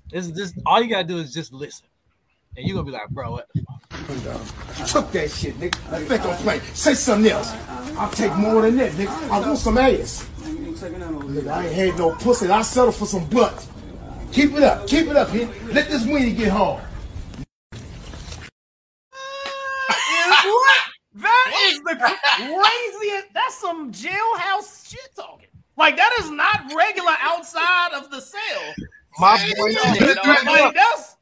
This 0.09 0.27
is 0.27 0.31
just 0.31 0.55
all 0.65 0.81
you 0.81 0.89
gotta 0.89 1.03
do 1.03 1.17
is 1.17 1.33
just 1.33 1.51
listen, 1.51 1.87
and 2.55 2.65
you're 2.65 2.75
gonna 2.75 2.85
be 2.85 2.93
like, 2.93 3.09
bro, 3.09 3.31
what? 3.31 3.49
the 3.53 3.61
fuck? 4.31 4.87
Took 4.87 5.11
that 5.11 5.29
shit, 5.29 5.59
nigga. 5.59 5.91
Now 5.91 5.97
think 5.99 6.25
I'm 6.25 6.37
playing. 6.37 6.61
Say 6.73 6.93
something 6.93 7.29
else. 7.29 7.53
I'll 7.97 8.09
take 8.11 8.33
more 8.35 8.61
than 8.61 8.77
that, 8.77 8.93
nigga. 8.93 9.29
I 9.29 9.39
want 9.41 9.57
some 9.57 9.77
ass. 9.77 10.29
I 10.81 11.65
ain't 11.65 11.73
had 11.73 11.97
no 11.97 12.15
pussy. 12.15 12.47
I 12.47 12.61
settle 12.61 12.93
for 12.93 13.05
some 13.05 13.25
butt. 13.25 13.67
Keep 14.31 14.53
it 14.53 14.63
up. 14.63 14.87
Keep 14.87 15.07
it 15.07 15.17
up, 15.17 15.29
here. 15.31 15.49
Let 15.67 15.89
this 15.89 16.05
weenie 16.05 16.35
get 16.35 16.51
hard. 16.51 16.81
what? 20.45 20.81
That 21.15 21.72
is 21.91 21.97
the 21.97 22.15
craziest. 22.37 23.33
That's 23.33 23.55
some 23.59 23.91
jailhouse 23.91 24.89
shit 24.89 25.09
talking. 25.15 25.47
Like 25.77 25.97
that 25.97 26.15
is 26.21 26.29
not 26.29 26.71
regular 26.75 27.13
outside 27.19 27.93
of 27.93 28.09
the 28.11 28.19
cell. 28.21 28.73
My 29.19 29.37
Say 29.37 29.53
boy, 29.55 29.69
it, 29.71 30.17
let- 30.25 30.45
Like, 30.45 30.73
that's 30.75 31.15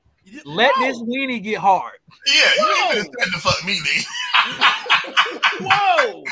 Let 0.45 0.73
this 0.79 1.01
weenie 1.01 1.41
get 1.43 1.57
hard. 1.59 1.93
Yeah, 2.27 2.33
you 2.57 2.67
ain't 2.67 3.07
finna 3.07 3.11
threaten 3.11 3.33
to 3.33 3.39
fuck 3.39 3.65
me, 3.65 3.79
nigga. 3.79 4.05
whoa. 5.61 6.23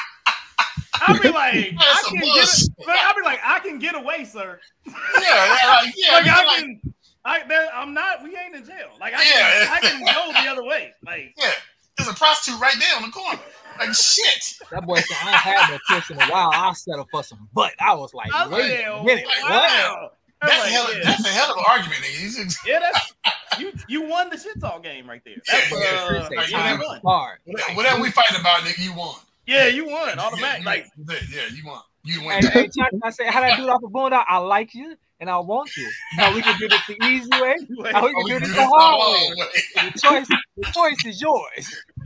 I'll 1.01 1.19
be 1.21 1.29
like, 1.29 1.55
I 1.55 1.75
That's 1.79 2.01
some 2.07 2.17
can 2.17 2.25
get 2.25 2.33
bullshit. 2.35 2.69
it, 2.77 2.87
I'll 2.89 3.15
be 3.15 3.21
like, 3.23 3.39
I 3.43 3.59
can 3.59 3.79
get 3.79 3.95
away, 3.95 4.25
sir. 4.25 4.59
Yeah, 4.85 4.93
yeah, 5.21 5.67
like, 5.83 5.93
yeah, 5.95 6.13
like 6.13 6.25
you 6.25 6.31
I 6.31 6.43
like- 6.45 6.59
can. 6.59 6.81
I, 7.25 7.43
there, 7.47 7.67
I'm 7.73 7.93
not. 7.93 8.23
We 8.23 8.35
ain't 8.37 8.55
in 8.55 8.65
jail. 8.65 8.89
Like 8.99 9.13
I 9.13 9.23
Yeah. 9.23 9.65
can, 9.65 9.73
I 9.73 9.79
can 9.81 9.99
go 10.05 10.41
the 10.41 10.49
other 10.49 10.63
way. 10.63 10.93
Like 11.05 11.33
Yeah, 11.37 11.51
there's 11.99 12.09
a 12.15 12.17
prostitute 12.17 12.59
right 12.59 12.75
there 12.79 12.95
on 12.95 13.03
the 13.03 13.09
corner. 13.11 13.39
Like 13.79 13.93
shit. 13.93 14.55
That 14.71 14.85
boy 14.85 14.97
said, 14.99 15.17
I 15.23 15.29
ain't 15.31 15.37
had 15.37 15.71
no 15.71 15.77
kiss 15.87 16.09
in 16.09 16.21
a 16.21 16.25
while. 16.27 16.51
I'll 16.53 16.73
settle 16.75 17.07
for 17.11 17.23
some 17.23 17.47
butt. 17.53 17.73
I 17.79 17.93
was 17.93 18.13
like, 18.13 18.33
I 18.33 18.47
wait 18.47 18.67
said, 18.67 18.87
a 18.91 19.03
minute. 19.03 19.25
What? 19.25 19.49
wow. 19.51 20.11
I 20.41 20.45
was 20.45 20.51
That's 20.51 20.65
a 20.65 20.69
hell. 20.69 20.87
Of, 20.87 20.97
yeah. 20.97 21.03
That's 21.03 21.25
a 21.25 21.29
hell 21.29 21.51
of 21.51 21.57
an 21.59 21.63
argument. 21.69 22.01
He's 22.03 22.35
just- 22.37 22.57
Yeah, 22.67 22.79
that's 22.79 23.13
you. 23.59 23.71
You 23.87 24.03
won 24.03 24.29
the 24.29 24.37
shit 24.37 24.59
talk 24.59 24.83
game 24.83 25.09
right 25.09 25.21
there. 25.25 25.35
That's, 25.47 25.71
Yeah, 25.71 25.77
uh, 25.77 25.81
yeah. 26.13 26.19
like, 26.23 26.31
Like, 26.37 26.51
yeah, 26.51 26.71
you 26.73 26.73
you 26.79 26.87
won. 26.87 26.99
won. 27.03 27.13
Hard. 27.19 27.37
Whatever, 27.45 27.73
whatever 27.75 28.01
we 28.01 28.11
fighting 28.11 28.39
about, 28.39 28.61
nigga, 28.63 28.83
you 28.83 28.93
won. 28.93 29.15
Yeah, 29.45 29.67
you 29.67 29.87
won 29.87 30.17
automatic. 30.19 30.63
Yeah, 30.63 30.69
Like 30.69 30.85
you- 30.97 31.15
yeah, 31.33 31.41
you 31.53 31.63
won. 31.65 31.81
You 32.03 32.21
win. 32.21 32.31
And 32.37 32.45
hey, 32.47 32.69
I 33.03 33.09
said, 33.11 33.27
how 33.27 33.41
that 33.41 33.57
dude 33.57 33.67
off 33.69 33.81
the 33.81 33.87
boondock? 33.89 34.25
I 34.27 34.37
like 34.37 34.73
you 34.73 34.95
and 35.19 35.29
I 35.29 35.37
want 35.39 35.75
you. 35.75 35.89
Now 36.17 36.33
we 36.33 36.41
can 36.41 36.57
do 36.59 36.67
this 36.67 36.81
the 36.87 36.97
easy 37.05 37.29
way. 37.29 37.55
Now 37.91 38.05
we 38.05 38.13
can 38.13 38.25
do 38.25 38.39
this 38.39 38.55
the 38.55 38.65
hard 38.65 39.37
way. 39.37 39.91
The 39.91 39.99
choice, 39.99 40.27
the 40.57 40.71
choice 40.71 41.05
is 41.05 41.21
yours. 41.21 41.83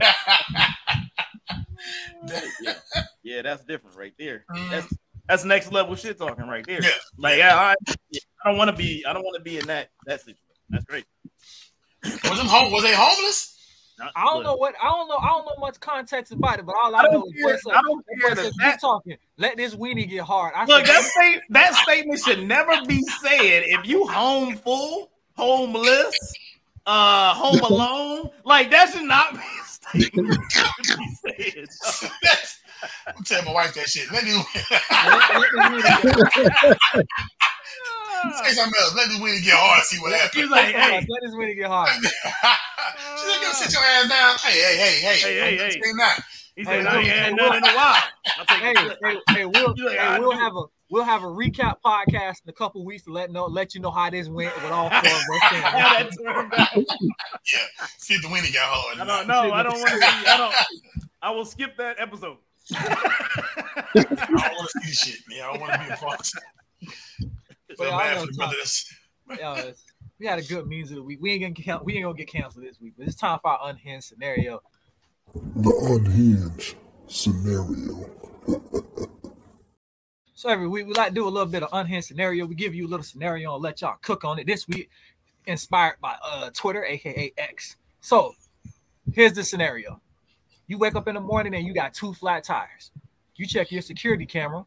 yeah, 2.62 2.74
yeah, 3.22 3.42
that's 3.42 3.64
different 3.64 3.96
right 3.96 4.14
there. 4.18 4.44
Mm-hmm. 4.50 4.70
That's 4.70 4.94
that's 5.28 5.44
next 5.44 5.72
level 5.72 5.94
shit 5.94 6.18
talking 6.18 6.46
right 6.46 6.64
there. 6.66 6.82
Yeah. 6.82 6.90
Like 7.16 7.40
I, 7.40 7.72
I, 7.72 7.74
I 8.44 8.48
don't 8.50 8.58
want 8.58 8.70
to 8.70 8.76
be. 8.76 9.04
I 9.06 9.12
don't 9.12 9.24
want 9.24 9.36
to 9.36 9.42
be 9.42 9.58
in 9.58 9.66
that 9.66 9.90
that 10.06 10.20
situation. 10.20 10.40
That's 10.68 10.84
great. 10.84 11.06
Was 12.04 12.38
them 12.38 12.46
home? 12.46 12.72
Was 12.72 12.82
they 12.82 12.94
homeless? 12.94 13.53
I 14.16 14.24
don't 14.24 14.42
know 14.42 14.56
what 14.56 14.74
I 14.82 14.86
don't 14.88 15.08
know. 15.08 15.16
I 15.16 15.28
don't 15.28 15.46
know 15.46 15.54
much 15.60 15.78
context 15.80 16.32
about 16.32 16.58
it, 16.58 16.66
but 16.66 16.74
all 16.74 16.94
I, 16.94 17.00
I 17.00 17.02
don't 17.04 17.12
know 17.14 17.26
is 17.26 17.32
care- 17.34 17.52
boy 17.52 17.58
said- 17.64 17.74
I 17.76 17.82
don't 17.82 18.04
care 18.20 18.36
said, 18.36 18.44
that 18.46 18.52
that- 18.58 18.80
talking. 18.80 19.16
Let 19.36 19.56
this 19.56 19.74
weenie 19.74 20.08
get 20.08 20.22
hard. 20.22 20.52
I 20.56 20.64
Look, 20.64 20.86
said, 20.86 20.94
that 20.94 21.02
state 21.04 21.40
that 21.50 21.74
statement 21.74 22.20
should 22.20 22.46
never 22.46 22.84
be 22.86 23.02
said 23.22 23.62
if 23.66 23.86
you 23.86 24.06
home 24.06 24.56
full, 24.56 25.10
homeless, 25.36 26.16
uh, 26.86 27.34
home 27.34 27.60
alone. 27.70 28.30
Like 28.44 28.70
that 28.70 28.92
should 28.92 29.02
not 29.04 29.32
be 29.34 29.38
a 29.38 29.64
statement. 29.64 30.38
be 31.24 31.66
said. 31.70 32.10
I'm 33.06 33.24
telling 33.24 33.46
my 33.46 33.52
wife 33.52 33.74
that 33.74 33.88
shit. 33.88 34.10
Let 34.12 34.24
me 34.24 34.32
say 38.44 38.52
something 38.54 38.80
else. 38.80 38.94
Let 38.96 39.08
this 39.08 39.18
weenie 39.18 39.42
get 39.44 39.54
hard. 39.56 39.82
See 39.84 39.98
what 39.98 40.12
happens. 40.12 40.42
He's 40.42 40.50
like, 40.50 40.74
hey, 40.74 41.06
let 41.08 41.22
this 41.22 41.34
weenie 41.34 41.56
get 41.56 41.68
hard. 41.68 41.90
She's 42.02 43.28
like, 43.28 43.42
yo, 43.42 43.50
sit 43.52 43.72
your 43.72 43.82
ass 43.82 44.08
down. 44.08 44.36
Hey, 44.38 44.58
hey, 44.60 44.76
hey, 44.76 45.00
hey, 45.00 45.16
Hey, 45.18 45.34
hey, 45.40 45.56
hey. 45.56 45.70
Say 45.70 45.92
that. 45.98 46.20
he 46.56 46.64
said, 46.64 46.82
Hey, 46.82 46.86
I 46.86 46.96
ain't 46.98 47.06
hey, 47.06 47.10
had 47.10 47.24
hey, 47.30 47.34
none 47.34 47.56
in 47.56 47.64
a 47.64 47.74
while. 47.74 48.02
I'll 48.38 48.46
take 48.46 48.58
hey, 48.58 48.74
it. 48.76 48.98
hey, 49.02 49.16
hey, 49.34 49.44
we'll, 49.46 49.74
You 49.76 49.86
like, 49.86 49.96
hey, 49.98 50.02
I 50.04 50.18
we'll 50.18 50.32
do. 50.32 50.38
have 50.38 50.54
a 50.56 50.62
we'll 50.90 51.04
have 51.04 51.22
a 51.22 51.26
recap 51.26 51.76
podcast 51.84 52.42
in 52.44 52.48
a 52.50 52.52
couple 52.52 52.84
weeks 52.84 53.02
to 53.04 53.12
let 53.12 53.30
know 53.32 53.46
let 53.46 53.74
you 53.74 53.80
know 53.80 53.90
how 53.90 54.08
this 54.10 54.28
went 54.28 54.54
with 54.62 54.70
all 54.72 54.88
four 54.90 54.98
of 54.98 55.04
us. 55.04 55.24
How 55.50 55.98
that 55.98 56.10
turned 56.16 56.54
out. 56.54 56.68
Yeah, 56.76 57.86
see 57.98 58.14
if 58.14 58.22
the 58.22 58.28
weenie 58.28 58.52
got 58.54 58.66
hard. 58.68 59.00
I 59.00 59.04
don't 59.04 59.26
know. 59.28 59.52
I 59.52 59.62
don't 59.62 59.78
want 59.78 59.88
to 59.90 59.96
be. 59.96 60.04
I 60.04 60.36
don't. 60.36 60.54
I 61.22 61.30
will 61.30 61.44
skip 61.44 61.76
that 61.78 61.96
episode. 61.98 62.36
I 62.74 63.92
don't 63.94 64.54
want 64.56 64.70
to 64.70 64.80
see 64.80 64.88
this 64.88 64.98
shit, 65.00 65.20
man. 65.28 65.42
I 65.42 65.52
don't 65.52 65.60
want 65.60 65.72
to 65.72 65.78
be 65.80 65.92
a 65.92 65.96
part. 65.96 66.28
Feel 67.76 67.88
Yeah, 67.88 67.96
I 67.96 68.02
bad 68.04 68.14
know 68.14 68.20
for 68.20 68.26
the 68.26 68.32
brothers. 68.32 68.94
Yeah, 69.38 69.70
we 70.18 70.26
had 70.26 70.38
a 70.38 70.42
good 70.42 70.66
means 70.66 70.90
of 70.90 70.96
the 70.96 71.02
week. 71.02 71.18
We 71.20 71.32
ain't 71.32 71.42
gonna 71.42 71.54
can- 71.54 71.84
we 71.84 71.94
ain't 71.94 72.04
gonna 72.04 72.16
get 72.16 72.28
canceled 72.28 72.64
this 72.64 72.80
week, 72.80 72.94
but 72.96 73.06
it's 73.06 73.16
time 73.16 73.38
for 73.40 73.50
our 73.50 73.70
unhinged 73.70 74.06
scenario. 74.06 74.62
The 75.34 76.00
unhinged 76.04 76.76
scenario. 77.08 78.10
So 80.36 80.48
every 80.48 80.66
week 80.66 80.86
we 80.86 80.92
like 80.94 81.10
to 81.10 81.14
do 81.14 81.26
a 81.26 81.30
little 81.30 81.48
bit 81.48 81.62
of 81.62 81.68
unhinged 81.72 82.08
scenario. 82.08 82.44
We 82.44 82.56
give 82.56 82.74
you 82.74 82.86
a 82.86 82.90
little 82.90 83.04
scenario 83.04 83.54
and 83.54 83.62
let 83.62 83.80
y'all 83.80 83.96
cook 84.02 84.24
on 84.24 84.38
it. 84.40 84.46
This 84.48 84.66
week, 84.66 84.90
inspired 85.46 85.94
by 86.02 86.16
uh 86.24 86.50
Twitter, 86.50 86.84
aka 86.84 87.32
X. 87.38 87.76
So 88.00 88.34
here's 89.12 89.32
the 89.32 89.44
scenario: 89.44 90.00
you 90.66 90.76
wake 90.76 90.96
up 90.96 91.06
in 91.06 91.14
the 91.14 91.20
morning 91.20 91.54
and 91.54 91.64
you 91.64 91.72
got 91.72 91.94
two 91.94 92.12
flat 92.12 92.42
tires. 92.44 92.90
You 93.36 93.46
check 93.46 93.70
your 93.70 93.80
security 93.80 94.26
camera, 94.26 94.66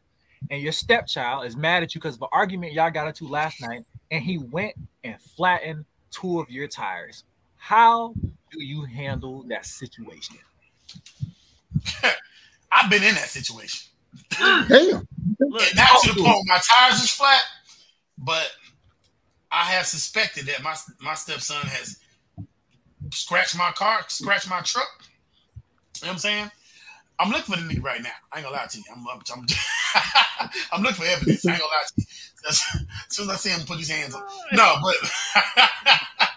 and 0.50 0.62
your 0.62 0.72
stepchild 0.72 1.46
is 1.46 1.56
mad 1.56 1.82
at 1.82 1.94
you 1.94 2.00
because 2.00 2.16
of 2.16 2.22
an 2.22 2.28
argument 2.32 2.72
y'all 2.72 2.90
got 2.90 3.06
into 3.06 3.26
last 3.26 3.60
night, 3.60 3.84
and 4.10 4.22
he 4.22 4.38
went 4.38 4.74
and 5.04 5.16
flattened 5.20 5.84
two 6.10 6.40
of 6.40 6.50
your 6.50 6.68
tires. 6.68 7.24
How 7.56 8.14
do 8.50 8.64
you 8.64 8.84
handle 8.84 9.44
that 9.48 9.66
situation? 9.66 10.36
I've 12.72 12.90
been 12.90 13.02
in 13.02 13.14
that 13.14 13.28
situation. 13.28 13.90
Damn. 14.38 15.06
And 15.40 15.76
now 15.76 15.86
to 16.02 16.14
the 16.14 16.20
point 16.22 16.46
my 16.46 16.60
tires 16.62 17.02
is 17.02 17.10
flat, 17.10 17.42
but 18.18 18.50
I 19.50 19.64
have 19.64 19.86
suspected 19.86 20.46
that 20.46 20.62
my 20.62 20.74
my 21.00 21.14
stepson 21.14 21.66
has 21.66 21.98
scratched 23.12 23.56
my 23.56 23.70
car, 23.72 24.00
scratched 24.08 24.48
my 24.48 24.60
truck. 24.60 24.88
You 26.00 26.06
know 26.06 26.08
what 26.08 26.12
I'm 26.12 26.18
saying? 26.18 26.50
I'm 27.18 27.30
looking 27.30 27.54
for 27.54 27.60
the 27.60 27.66
nigga 27.66 27.82
right 27.82 28.02
now. 28.02 28.10
I 28.32 28.38
ain't 28.38 28.44
gonna 28.44 28.56
lie 28.56 28.66
to 28.66 28.78
you. 28.78 28.84
I'm 28.92 29.06
I'm, 29.08 29.20
I'm, 29.34 29.46
I'm 30.72 30.82
looking 30.82 30.96
for 30.96 31.04
evidence. 31.04 31.46
I 31.46 31.52
ain't 31.52 31.60
gonna 31.60 31.70
lie. 31.70 32.04
As, 32.48 32.62
soon 33.08 33.28
as 33.28 33.34
I 33.34 33.36
see 33.36 33.50
him 33.50 33.66
put 33.66 33.78
his 33.78 33.90
hands 33.90 34.14
on. 34.14 34.22
No, 34.52 34.76
but 34.82 34.94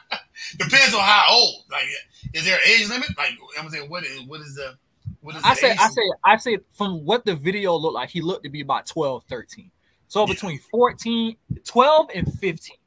depends 0.57 0.93
on 0.93 1.01
how 1.01 1.25
old. 1.29 1.63
Like, 1.71 1.85
is 2.33 2.43
there 2.43 2.55
an 2.55 2.61
age 2.67 2.89
limit? 2.89 3.09
Like, 3.17 3.37
I'm 3.59 3.69
saying, 3.69 3.89
what 3.89 4.03
is 4.03 4.21
what 4.23 4.41
is 4.41 4.55
the 4.55 4.75
what 5.21 5.35
is 5.35 5.43
I 5.43 5.53
say, 5.53 5.71
I 5.71 5.87
say, 5.89 6.01
I 6.25 6.37
say, 6.37 6.57
from 6.73 7.05
what 7.05 7.25
the 7.25 7.35
video 7.35 7.75
looked 7.75 7.95
like, 7.95 8.09
he 8.09 8.21
looked 8.21 8.43
to 8.43 8.49
be 8.49 8.61
about 8.61 8.87
12, 8.87 9.23
13. 9.29 9.71
So 10.07 10.25
between 10.25 10.59
14, 10.71 11.35
12 11.63 12.07
and 12.15 12.33
15. 12.33 12.77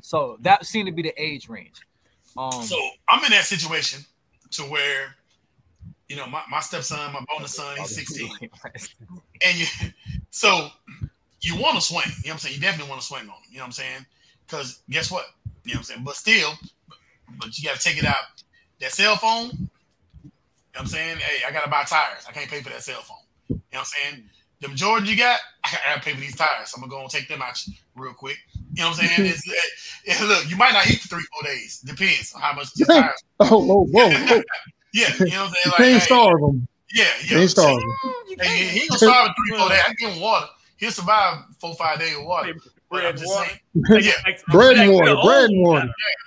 So 0.00 0.38
that 0.40 0.66
seemed 0.66 0.86
to 0.86 0.92
be 0.92 1.02
the 1.02 1.14
age 1.22 1.48
range. 1.48 1.80
Um, 2.36 2.62
So 2.62 2.76
I'm 3.08 3.24
in 3.24 3.30
that 3.30 3.44
situation 3.44 4.04
to 4.52 4.62
where, 4.62 5.14
you 6.08 6.16
know, 6.16 6.26
my, 6.26 6.42
my 6.50 6.60
stepson, 6.60 7.12
my 7.12 7.24
bonus 7.32 7.54
son, 7.54 7.76
he's 7.76 7.90
16. 7.94 8.30
And 9.44 9.58
you 9.58 9.66
so 10.30 10.68
you 11.40 11.56
want 11.60 11.76
to 11.76 11.80
swing, 11.80 12.02
you 12.06 12.10
know 12.10 12.14
what 12.30 12.32
I'm 12.34 12.38
saying? 12.38 12.54
You 12.56 12.60
definitely 12.60 12.90
want 12.90 13.00
to 13.00 13.06
swing 13.06 13.22
on 13.22 13.28
him, 13.28 13.34
you 13.50 13.58
know 13.58 13.62
what 13.62 13.66
I'm 13.66 13.72
saying? 13.72 14.06
Because 14.46 14.80
guess 14.90 15.10
what? 15.10 15.26
You 15.64 15.74
know 15.74 15.78
what 15.78 15.78
I'm 15.78 15.84
saying? 15.84 16.04
But 16.04 16.16
still, 16.16 16.52
but 17.38 17.56
you 17.58 17.68
gotta 17.68 17.80
take 17.80 17.98
it 17.98 18.04
out. 18.04 18.16
That 18.80 18.92
cell 18.92 19.16
phone, 19.16 19.46
you 19.46 19.60
know 19.60 19.68
what 20.72 20.80
I'm 20.82 20.86
saying? 20.86 21.18
Hey, 21.18 21.42
I 21.46 21.52
gotta 21.52 21.70
buy 21.70 21.84
tires. 21.84 22.24
I 22.28 22.32
can't 22.32 22.50
pay 22.50 22.62
for 22.62 22.70
that 22.70 22.82
cell 22.82 23.00
phone. 23.02 23.16
You 23.48 23.54
know 23.56 23.60
what 23.70 23.78
I'm 23.80 23.84
saying? 23.84 24.24
The 24.60 24.68
Jordan 24.68 25.08
you 25.08 25.16
got, 25.16 25.38
I 25.64 25.70
gotta 25.86 26.00
pay 26.00 26.14
for 26.14 26.20
these 26.20 26.36
tires. 26.36 26.72
I'm 26.74 26.80
gonna 26.80 26.90
go 26.90 27.00
and 27.02 27.10
take 27.10 27.28
them 27.28 27.42
out 27.42 27.62
real 27.94 28.12
quick. 28.12 28.38
You 28.74 28.82
know 28.82 28.90
what 28.90 29.00
I'm 29.02 29.06
saying? 29.08 29.30
It's, 29.30 29.46
it, 30.04 30.20
it- 30.20 30.28
look, 30.28 30.50
you 30.50 30.56
might 30.56 30.72
not 30.72 30.88
eat 30.90 31.00
for 31.00 31.08
three, 31.08 31.24
four 31.32 31.42
days. 31.48 31.80
Depends 31.80 32.32
on 32.34 32.40
how 32.40 32.54
much 32.54 32.72
these 32.74 32.86
tires. 32.92 33.22
Oh, 33.40 33.64
whoa, 33.64 33.84
whoa, 33.86 34.10
whoa. 34.10 34.42
Yeah, 34.92 35.08
you 35.18 35.26
know 35.26 35.44
what 35.44 35.48
I'm 35.48 35.52
saying? 35.52 35.54
You 35.64 35.70
Like, 35.70 35.76
can't 35.78 35.92
hey, 35.92 36.06
starve 36.06 36.40
them. 36.40 36.68
yeah, 36.94 37.04
yeah. 37.22 37.28
Can't 37.28 37.50
starve 37.50 37.80
them. 37.80 37.94
Hey, 38.40 38.56
he, 38.56 38.78
he 38.80 38.88
gonna 38.88 38.98
starve 38.98 39.30
three, 39.48 39.58
four 39.58 39.68
days. 39.68 39.80
I 39.86 39.92
give 39.94 40.10
him 40.10 40.20
water. 40.20 40.46
He'll 40.76 40.90
survive 40.90 41.44
four, 41.60 41.74
five 41.74 41.98
days 41.98 42.16
of 42.16 42.24
water. 42.24 42.54
But 42.90 43.04
I'm 43.04 43.18
saying. 43.18 43.58
Yeah. 43.74 44.12
Bread 44.50 44.76
and 44.78 44.92
water, 44.92 45.16
bread 45.24 45.50
and 45.50 45.62
water. 45.62 45.86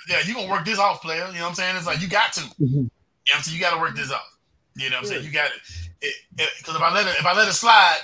Yeah, 0.09 0.18
yeah, 0.18 0.28
you 0.28 0.34
gonna 0.36 0.49
work 0.49 0.66
this 0.66 0.78
off, 0.78 1.01
player. 1.01 1.26
You 1.28 1.36
know 1.36 1.41
what 1.41 1.49
I'm 1.49 1.55
saying? 1.55 1.76
It's 1.78 1.88
like 1.88 2.01
you 2.01 2.07
got 2.07 2.34
to. 2.34 2.41
You 2.59 2.68
know 2.68 2.82
what 2.82 2.91
I'm 3.36 3.41
saying? 3.43 3.55
You 3.55 3.62
got 3.62 3.76
to 3.76 3.80
work 3.80 3.95
this 3.95 4.12
off. 4.12 4.38
You 4.76 4.89
know 4.89 4.97
what 4.97 5.03
I'm 5.03 5.09
saying? 5.09 5.26
You 5.26 5.32
got 5.32 5.49
it. 5.51 6.14
Because 6.36 6.76
if 6.76 6.82
I 6.82 6.93
let 6.93 7.07
it, 7.07 7.16
if 7.20 7.26
I 7.26 7.34
let 7.36 7.47
it 7.47 7.53
slide, 7.53 7.97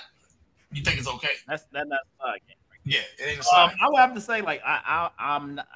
you 0.71 0.83
think 0.83 0.97
it's 0.99 1.07
okay. 1.07 1.29
That's 1.47 1.63
that 1.71 1.87
that's 1.89 2.03
uh, 2.19 2.31
Yeah, 2.83 2.99
it 3.19 3.23
ain't 3.23 3.35
a 3.37 3.39
Um, 3.39 3.43
slide. 3.43 3.73
I 3.81 3.89
would 3.89 3.99
have 3.99 4.13
to 4.15 4.21
say, 4.21 4.41
like, 4.41 4.61
I, 4.65 4.81
I, 4.85 5.35
I'm, 5.35 5.55
not, 5.55 5.67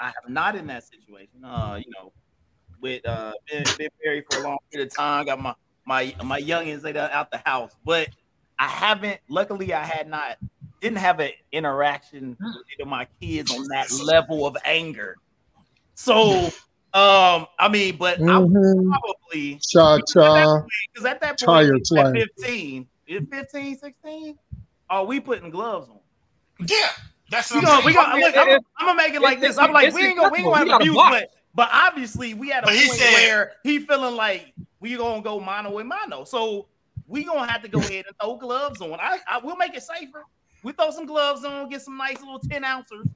I 0.00 0.06
have 0.06 0.28
not 0.28 0.56
in 0.56 0.66
that 0.66 0.84
situation. 0.84 1.44
Uh, 1.44 1.80
you 1.84 1.90
know, 1.92 2.12
with 2.84 3.06
uh, 3.08 3.32
been, 3.50 3.64
been 3.78 3.88
married 4.04 4.26
for 4.26 4.36
a 4.36 4.42
long 4.42 4.58
period 4.70 4.88
of 4.88 4.94
time. 4.94 5.24
Got 5.24 5.40
my 5.40 5.54
my 5.86 6.14
my 6.22 6.40
youngins 6.40 6.82
they 6.82 6.92
done 6.92 7.10
out 7.10 7.30
the 7.30 7.40
house, 7.46 7.72
but 7.84 8.08
I 8.58 8.68
haven't. 8.68 9.18
Luckily, 9.28 9.72
I 9.72 9.82
had 9.82 10.06
not 10.06 10.36
didn't 10.82 10.98
have 10.98 11.18
an 11.18 11.30
interaction 11.50 12.36
with 12.78 12.86
my 12.86 13.08
kids 13.22 13.50
on 13.50 13.66
that 13.68 13.90
level 13.90 14.46
of 14.46 14.56
anger. 14.66 15.16
So, 15.94 16.44
um, 16.92 17.46
I 17.58 17.68
mean, 17.70 17.96
but 17.96 18.20
I 18.20 18.38
would 18.38 18.50
Mhm. 18.52 18.90
probably 18.90 19.60
Cha 19.66 19.98
cha. 20.06 20.60
because 20.92 21.06
at 21.06 21.22
that 21.22 21.38
Tire 21.38 21.78
point, 21.90 22.18
at 22.18 22.28
15, 22.38 22.86
15, 23.30 23.78
16, 23.78 24.36
are 24.90 25.06
we 25.06 25.20
putting 25.20 25.48
gloves 25.48 25.88
on? 25.88 26.00
Yeah, 26.68 26.76
that's 27.30 27.50
We 27.50 27.56
what 27.56 27.64
gonna, 27.64 27.78
I'm 27.78 27.84
we 27.86 27.92
saying. 27.94 28.04
gonna, 28.04 28.20
look, 28.26 28.36
I'm, 28.36 28.48
I'm 28.78 28.86
gonna 28.88 28.96
make 28.98 29.14
it 29.14 29.22
like 29.22 29.40
this. 29.40 29.56
I'm 29.56 29.72
like, 29.72 29.94
we 29.94 30.02
ain't 30.02 30.18
gonna, 30.18 30.28
we 30.30 30.38
ain't 30.40 30.46
gonna 30.48 30.58
have 30.70 30.80
abuse, 30.80 31.02
but 31.08 31.30
but 31.54 31.68
obviously 31.72 32.34
we 32.34 32.48
had 32.50 32.64
a 32.64 32.66
But 32.66 32.74
he 32.76 32.86
point 32.86 32.98
said- 33.00 33.12
where 33.14 33.52
he 33.62 33.78
feeling 33.80 34.16
like 34.16 34.52
we 34.80 34.96
gonna 34.96 35.22
go 35.22 35.40
mono 35.40 35.72
with 35.72 35.86
mono. 35.86 36.24
So 36.24 36.66
we 37.06 37.24
gonna 37.24 37.50
have 37.50 37.62
to 37.62 37.68
go 37.68 37.78
ahead 37.78 38.04
and 38.06 38.16
throw 38.20 38.36
gloves 38.36 38.80
on. 38.80 38.94
I, 39.00 39.18
I 39.28 39.38
we'll 39.38 39.56
make 39.56 39.74
it 39.74 39.82
safer. 39.82 40.24
We 40.62 40.72
throw 40.72 40.90
some 40.90 41.06
gloves 41.06 41.44
on, 41.44 41.68
get 41.68 41.82
some 41.82 41.96
nice 41.98 42.20
little 42.20 42.38
10 42.38 42.64
ounces, 42.64 43.06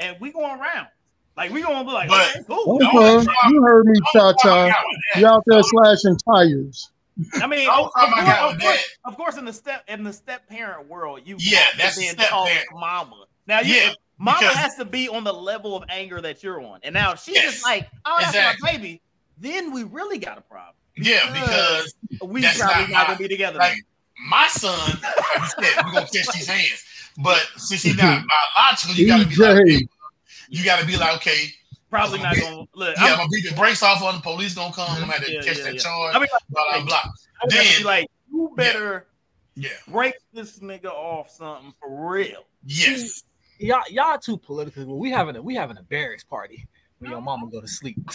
and 0.00 0.16
we 0.20 0.32
going 0.32 0.58
around. 0.60 0.88
Like 1.36 1.52
we 1.52 1.62
gonna 1.62 1.84
be 1.84 1.90
like, 1.92 2.08
But- 2.08 2.30
okay, 2.36 2.44
cool. 2.48 2.76
Okay, 2.82 3.26
you 3.50 3.62
heard 3.62 3.86
me, 3.86 3.98
Cha 4.12 4.32
Cha. 4.42 4.72
You 5.16 5.26
out 5.26 5.42
there 5.46 5.62
slashing 5.62 6.16
tires. 6.28 6.90
I 7.40 7.46
mean, 7.46 7.68
of, 7.70 7.86
of 7.86 7.92
course, 7.92 8.28
of, 8.52 8.60
course, 8.60 8.98
of 9.06 9.16
course, 9.16 9.36
in 9.38 9.44
the 9.46 9.52
step 9.52 9.84
in 9.88 10.02
the 10.04 10.12
step 10.12 10.46
parent 10.48 10.86
world, 10.88 11.20
you 11.24 11.36
Yeah, 11.38 11.58
have 11.60 11.70
to 11.72 11.78
that's 11.78 11.96
the 11.96 12.06
then 12.06 12.14
step 12.16 12.28
talk 12.28 12.46
parent. 12.48 12.66
mama. 12.74 13.24
Now, 13.46 13.60
you, 13.60 13.74
Yeah, 13.74 13.92
mama 14.18 14.38
because- 14.40 14.54
has 14.56 14.74
to 14.76 14.84
be 14.84 15.08
on 15.08 15.24
the 15.24 15.32
level 15.32 15.76
of 15.76 15.84
anger 15.88 16.20
that 16.20 16.42
you're 16.42 16.60
on, 16.60 16.80
and 16.82 16.92
now 16.94 17.12
if 17.12 17.20
she's 17.22 17.34
Yes, 17.36 17.52
just 17.54 17.64
like, 17.64 17.88
"Oh, 18.04 18.16
that's 18.18 18.30
exactly. 18.30 18.62
my 18.72 18.72
baby," 18.78 19.02
then 19.38 19.72
we 19.72 19.82
really 19.84 20.18
got 20.18 20.38
a 20.38 20.42
problem. 20.42 20.74
Yeah, 20.96 21.30
because 21.32 21.94
we 22.22 22.40
that's 22.40 22.58
probably 22.58 22.82
not 22.84 22.90
not, 22.90 23.06
gonna 23.08 23.18
be 23.18 23.28
together. 23.28 23.58
like 23.58 23.76
my 24.28 24.48
son, 24.48 24.78
like 25.02 25.14
you 25.36 25.64
said, 25.64 25.84
we're 25.84 25.92
gonna 25.92 26.06
catch 26.06 26.26
these 26.34 26.46
hands. 26.46 26.82
But 27.18 27.46
since 27.56 27.82
he's 27.82 27.96
not 27.96 28.24
biological, 28.56 28.94
you 28.96 29.06
gotta 29.06 29.26
be 29.26 29.36
like, 29.36 29.88
you 30.48 30.64
gotta 30.64 30.86
be 30.86 30.96
like, 30.96 31.16
okay, 31.16 31.52
probably 31.90 32.18
I'm 32.20 32.24
not 32.24 32.34
gonna 32.36 32.50
gonna 32.56 32.66
look. 32.74 32.96
yeah, 32.96 33.02
I'm 33.04 33.08
I'm- 33.10 33.16
gonna 33.18 33.28
beat 33.28 33.48
the 33.48 33.54
brakes 33.54 33.82
off 33.82 34.02
on 34.02 34.14
the 34.16 34.20
police 34.22 34.54
gonna 34.54 34.72
come. 34.72 34.86
I'm 34.88 35.00
gonna 35.00 35.12
have 35.12 35.24
to 35.26 35.32
Yeah, 35.32 35.42
catch 35.42 35.58
yeah, 35.58 35.64
that 35.64 35.74
yeah. 35.74 35.80
charge. 35.80 36.14
I 36.14 36.18
mean, 36.18 36.28
like, 36.32 36.42
blah 36.48 36.62
blah 36.72 36.84
blah. 36.86 36.96
I 36.96 37.44
would 37.44 37.52
have 37.52 37.62
Then 37.64 37.78
be 37.78 37.84
like, 37.84 38.06
you 38.32 38.52
better 38.56 39.06
yeah, 39.54 39.68
break 39.88 40.14
this 40.32 40.58
nigga 40.60 40.86
off 40.86 41.30
something 41.30 41.74
for 41.80 42.10
real. 42.10 42.44
yes, 42.64 43.22
y'all 43.58 43.82
y'all 43.90 44.18
too 44.18 44.36
political. 44.36 44.84
But 44.86 44.94
we 44.96 45.10
having 45.10 45.36
a 45.36 45.42
we 45.42 45.54
having 45.54 45.76
a 45.78 45.82
barracks 45.82 46.24
party 46.24 46.66
when 46.98 47.10
your 47.10 47.20
mama 47.20 47.48
go 47.50 47.60
to 47.60 47.68
sleep. 47.68 47.98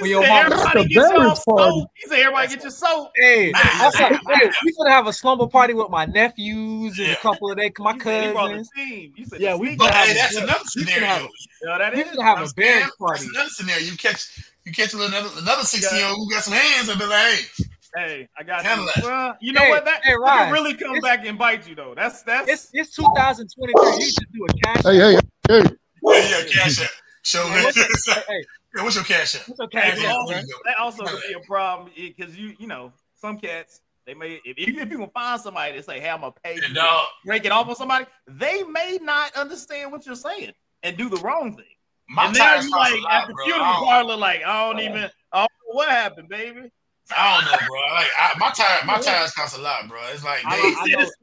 when 0.00 0.10
your 0.10 0.26
mama 0.26 0.44
everybody 0.44 0.88
That's 0.94 1.08
get 1.08 1.18
your 1.18 1.36
soap. 1.36 1.88
He 1.94 2.08
said 2.08 2.18
everybody 2.20 2.48
get 2.48 2.62
your 2.62 2.70
soap. 2.70 3.10
Hey, 3.16 3.52
Nah, 3.52 3.60
I 3.62 3.90
hey, 4.00 4.50
we 4.64 4.72
gonna 4.72 4.90
have 4.90 5.06
a 5.06 5.12
slumber 5.12 5.46
party 5.46 5.74
with 5.74 5.90
my 5.90 6.06
nephews 6.06 6.98
and 6.98 7.10
a 7.10 7.16
couple 7.16 7.50
of 7.50 7.56
they, 7.56 7.72
my 7.78 7.94
You 7.94 8.00
said 8.00 8.22
he 8.22 8.28
the 8.28 8.34
cousins. 8.34 8.70
team. 8.76 9.12
You 9.16 9.24
said 9.26 9.40
Yeah, 9.40 9.54
we 9.56 9.76
gonna 9.76 9.90
But 9.90 9.94
have 9.94 10.08
hey, 10.08 10.14
that's 10.14 10.34
we 10.34 10.42
another 10.42 10.64
scenario. 10.64 11.06
have, 11.06 11.28
Yeah, 11.62 11.78
that 11.78 11.94
we 11.94 12.00
is. 12.02 12.10
gonna 12.10 12.24
have 12.24 12.38
a 12.38 12.40
That's 12.42 12.52
barracks 12.54 12.84
That's 12.86 12.96
party. 12.98 13.26
another 13.32 13.50
scenario. 13.50 13.84
You 13.86 13.96
catch 13.96 14.50
you 14.64 14.72
catch 14.72 14.94
another 14.94 15.30
another 15.38 15.62
sixteen 15.62 15.98
year 15.98 16.08
old 16.08 16.16
who 16.18 16.30
got 16.30 16.44
some 16.44 16.54
hands 16.54 16.88
and 16.88 16.98
be 16.98 17.06
like, 17.06 17.34
hey, 17.34 17.64
Hey, 17.96 18.28
I 18.38 18.42
got 18.42 18.64
Handle 18.64 18.84
you. 18.86 18.92
that. 18.96 19.04
Well, 19.04 19.36
you 19.40 19.52
know 19.52 19.60
Hey, 19.62 19.70
what? 19.70 19.84
That, 19.86 20.02
hey, 20.04 20.12
that 20.12 20.18
Ryan, 20.20 20.44
can 20.44 20.52
really 20.52 20.74
come 20.74 21.00
back 21.00 21.24
and 21.24 21.38
bite 21.38 21.66
you 21.68 21.74
though. 21.74 21.94
That's 21.96 22.22
that's 22.22 22.48
It's 22.50 22.68
it's 22.72 22.94
2023. 22.94 23.92
You 23.94 24.00
just 24.00 24.20
do 24.32 24.44
a 24.44 24.52
cash. 24.62 24.82
Hey, 24.84 24.96
hey, 24.98 25.18
hey. 25.48 25.76
yeah, 26.02 26.28
yeah, 26.28 26.44
cash 26.52 26.82
out. 26.82 26.90
Show 27.22 27.46
Hey, 27.48 27.58
me. 27.58 27.64
what's 27.64 27.76
your- 27.76 27.86
hey, 28.14 28.22
hey, 28.28 28.44
Yeah, 28.76 28.82
what's 28.82 28.96
your 28.96 29.04
cash 29.04 29.36
out? 29.36 29.48
what's 29.48 29.58
your 29.58 29.68
cash 29.68 29.96
but 29.98 30.04
out, 30.06 30.16
also- 30.16 30.34
that 30.64 30.76
also 30.78 31.04
could 31.06 31.22
be 31.26 31.32
a 31.32 31.40
problem 31.46 31.88
eh, 31.96 32.12
because 32.16 32.36
you 32.36 32.54
you 32.58 32.66
know 32.66 32.92
some 33.14 33.38
cats 33.38 33.80
they 34.04 34.12
may 34.14 34.40
if 34.44 34.58
you, 34.58 34.80
if 34.82 34.90
you 34.90 34.98
can 34.98 35.10
find 35.10 35.40
somebody 35.40 35.74
that 35.76 35.84
say 35.84 35.98
hey 35.98 36.10
I'm 36.10 36.20
gonna 36.20 36.32
pay 36.44 36.54
And 36.56 36.62
you 36.68 36.74
dog, 36.74 37.06
break 37.24 37.44
it 37.46 37.50
off 37.52 37.66
on 37.68 37.74
somebody 37.76 38.04
they 38.28 38.62
may 38.64 38.98
not 39.02 39.34
understand 39.36 39.90
what 39.90 40.04
you're 40.04 40.14
saying 40.14 40.52
and 40.82 40.96
do 40.98 41.08
the 41.08 41.16
wrong 41.16 41.56
thing. 41.56 41.64
my 42.10 42.26
and 42.26 42.36
then 42.36 42.62
you 42.62 42.70
like 42.70 42.92
lot, 43.02 43.12
at 43.22 43.26
the 43.28 43.32
bro. 43.34 43.44
funeral 43.46 43.72
parlor 43.86 44.16
like 44.16 44.44
I 44.44 44.66
don't 44.70 44.80
even 44.80 45.10
I 45.32 45.38
don't 45.38 45.50
know 45.50 45.72
what 45.72 45.88
happened, 45.88 46.28
baby. 46.28 46.70
I 47.16 47.36
don't 47.36 47.44
know, 47.52 47.58
bro. 47.68 47.80
Like 47.94 48.06
I, 48.18 48.32
my 48.38 48.50
tire, 48.50 48.84
my 48.84 48.98
tires 49.00 49.32
cost 49.32 49.56
a 49.56 49.60
lot, 49.60 49.88
bro. 49.88 49.98
It's 50.12 50.24
like 50.24 50.42
they, 50.42 50.48
I 50.48 50.86
know. 50.88 51.06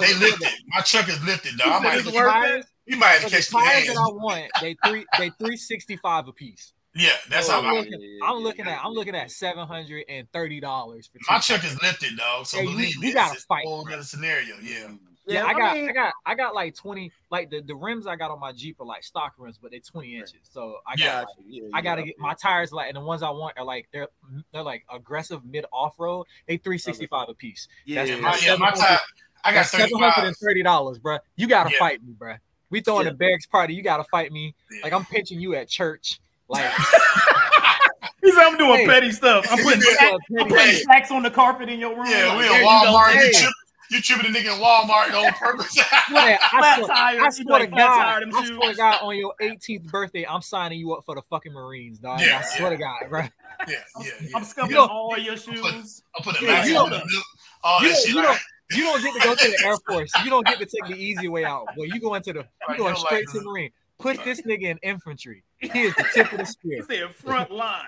they, 0.00 0.06
they 0.06 0.14
lifted. 0.18 0.48
My 0.68 0.80
truck 0.80 1.08
is 1.08 1.22
lifted, 1.24 1.56
dog. 1.58 1.68
I 1.68 1.78
might, 1.84 1.94
It's 1.98 2.04
for 2.04 2.04
have 2.04 2.04
the 2.04 2.10
to- 2.12 2.16
worth 2.16 2.32
tires, 2.32 2.64
you 2.86 2.96
might 2.96 3.06
have 3.08 3.22
to 3.24 3.30
catch 3.30 3.48
the 3.48 3.58
tires 3.58 3.72
hands. 3.86 3.86
that 3.88 3.96
I 4.00 4.12
want, 4.12 4.50
they 4.60 4.76
three 4.86 5.04
they 5.18 5.28
365 5.38 6.28
a 6.28 6.32
piece. 6.32 6.72
Yeah, 6.94 7.10
that's 7.30 7.46
So 7.46 7.52
how 7.52 7.60
I'm 7.60 7.66
I, 7.66 7.72
looking, 7.78 8.18
I'm 8.22 8.36
looking 8.42 8.66
at 8.66 8.78
I'm 8.84 8.92
looking 8.92 9.14
at 9.14 9.30
seven 9.30 9.66
hundred 9.66 10.04
and 10.10 10.28
thirty 10.32 10.60
dollars 10.60 11.08
my 11.30 11.38
truck 11.38 11.64
is 11.64 11.80
lifted, 11.82 12.16
dog. 12.18 12.46
So 12.46 12.58
Yeah, 12.58 12.64
believe 12.64 12.94
you 12.96 13.00
me, 13.00 13.06
it's 13.08 13.14
gotta 13.14 13.34
it's 13.34 13.44
fight, 13.44 13.64
a 13.64 13.68
whole 13.68 13.86
other 13.90 14.02
scenario. 14.02 14.56
Yeah, 14.62 14.88
Yeah, 15.26 15.34
Yeah, 15.34 15.44
I 15.44 15.48
I 15.50 15.52
got, 15.54 15.76
mean- 15.76 15.88
I 15.88 15.92
got, 15.92 16.12
I 16.26 16.34
got 16.34 16.54
like 16.54 16.74
twenty. 16.74 17.12
Like 17.30 17.48
the, 17.50 17.60
the 17.62 17.74
rims 17.76 18.06
I 18.06 18.16
got 18.16 18.30
on 18.30 18.40
my 18.40 18.52
Jeep 18.52 18.80
are 18.80 18.86
like 18.86 19.04
stock 19.04 19.34
rims, 19.38 19.56
but 19.60 19.70
they're 19.70 19.80
twenty 19.80 20.16
inches. 20.16 20.34
So 20.50 20.76
I 20.86 20.94
Yeah. 20.96 21.22
got, 21.22 21.28
I 21.74 21.80
gotta 21.80 22.02
get 22.02 22.18
my 22.18 22.34
tires 22.34 22.72
like, 22.72 22.88
and 22.88 22.96
the 22.96 23.00
ones 23.00 23.22
I 23.22 23.30
want 23.30 23.56
are 23.58 23.64
like 23.64 23.88
they're 23.92 24.08
they're 24.52 24.62
like 24.64 24.84
aggressive 24.92 25.44
mid 25.44 25.64
off 25.72 25.94
road. 25.98 26.26
They 26.48 26.56
three 26.56 26.78
sixty 26.78 27.06
five 27.06 27.28
a 27.28 27.34
piece. 27.34 27.68
Yeah, 27.84 28.04
That's 28.04 28.10
yeah, 28.10 28.20
my, 28.20 28.40
yeah, 28.44 28.56
my 28.56 28.70
tire. 28.72 28.98
I 29.44 29.52
got 29.54 29.66
seven 29.66 29.98
hundred 29.98 30.26
and 30.26 30.36
thirty 30.36 30.62
dollars, 30.62 30.98
bro. 30.98 31.18
You 31.36 31.46
gotta 31.46 31.70
Yeah. 31.70 31.78
fight 31.78 32.02
me, 32.02 32.14
bro. 32.14 32.34
We 32.70 32.80
throwing 32.80 33.06
Yeah. 33.06 33.12
a 33.12 33.14
barracks 33.14 33.46
party. 33.46 33.74
You 33.74 33.82
gotta 33.82 34.04
fight 34.04 34.32
me. 34.32 34.54
Like 34.82 34.92
I'm 34.92 35.04
pinching 35.04 35.40
you 35.40 35.54
at 35.54 35.68
church. 35.68 36.18
Like 36.48 36.68
He 38.22 38.30
said 38.30 38.42
I'm 38.44 38.56
doing 38.56 38.80
Hey. 38.80 38.86
petty 38.86 39.10
stuff. 39.12 39.46
I'm 39.50 39.58
putting, 39.62 39.80
Hey. 39.82 39.94
sacks, 39.94 40.16
I'm 40.38 40.48
putting 40.48 40.74
sacks 40.74 41.10
on 41.10 41.22
the 41.22 41.30
carpet 41.30 41.68
in 41.68 41.80
your 41.80 41.90
room. 41.96 42.06
Yeah, 42.06 42.36
we 42.36 42.48
Like, 42.48 42.58
you 42.60 42.62
go. 42.62 42.68
Walmart. 42.68 43.14
You, 43.14 43.32
trip, 43.32 43.52
you 43.92 44.00
tripping 44.00 44.26
a 44.26 44.34
nigga 44.38 44.54
in 44.54 44.60
Walmart 44.62 45.12
on 45.14 45.32
purpose. 45.38 45.76
Man, 46.10 46.38
I 46.40 46.58
Flat 46.58 46.76
swear, 46.84 46.92
I 46.96 47.12
you 47.24 47.30
swear 47.32 47.60
like 47.60 47.70
to 47.70 47.76
God, 47.76 48.22
I 48.24 48.44
swear 48.46 48.70
to. 48.70 48.76
God, 48.76 48.98
on 49.02 49.16
your 49.16 49.34
18th 49.40 49.84
birthday, 49.84 50.26
I'm 50.26 50.42
signing 50.42 50.78
you 50.78 50.92
up 50.94 51.04
for 51.04 51.14
the 51.14 51.22
fucking 51.22 51.52
Marines, 51.52 51.98
dog. 51.98 52.20
Yeah, 52.20 52.38
I 52.38 52.56
swear 52.56 52.70
to 52.70 52.76
God, 52.76 52.98
bro. 53.08 53.20
yeah, 53.20 53.28
yeah, 53.68 53.76
yeah. 54.20 54.28
I'm 54.34 54.44
scuffing 54.44 54.70
You 54.70 54.76
know- 54.76 54.86
all 54.86 55.16
your 55.18 55.34
put- 55.36 55.42
shoes. 55.56 56.02
I'll 56.16 56.22
put 56.24 56.40
a 56.40 56.44
Yeah, 56.44 56.50
mask 56.52 56.68
you 56.70 56.76
on 56.78 56.90
don't- 56.90 57.00
the 57.06 57.22
all 57.64 57.82
You 57.82 57.88
that 57.88 57.94
don't, 57.94 58.02
shit. 58.04 58.08
you, 58.10 58.16
like- 58.16 58.26
don't, 58.26 58.40
you 58.78 58.84
don't 58.84 59.02
get 59.02 59.14
to 59.22 59.28
go 59.28 59.34
to 59.34 59.48
the 59.48 59.64
Air 59.66 59.76
Force. 59.86 60.10
You 60.24 60.30
don't 60.30 60.46
get 60.46 60.58
to 60.58 60.64
take 60.66 60.86
the 60.86 60.96
easy 61.02 61.28
way 61.28 61.44
out. 61.44 61.66
But 61.76 61.88
you 61.88 62.00
go 62.00 62.14
into 62.14 62.32
the, 62.32 62.38
you 62.40 62.44
Right, 62.68 62.78
going 62.78 62.96
straight 62.96 63.26
like- 63.26 63.32
to 63.34 63.38
the 63.40 63.44
Marine. 63.44 63.70
Put 63.98 64.24
this 64.24 64.40
nigga 64.42 64.62
in 64.62 64.78
infantry. 64.82 65.44
He 65.58 65.82
is 65.82 65.94
the 65.94 66.04
tip 66.12 66.32
of 66.32 66.38
the 66.38 66.44
spear. 66.46 66.82
spear. 66.82 67.06
said 67.06 67.14
front 67.14 67.52
lines. 67.52 67.86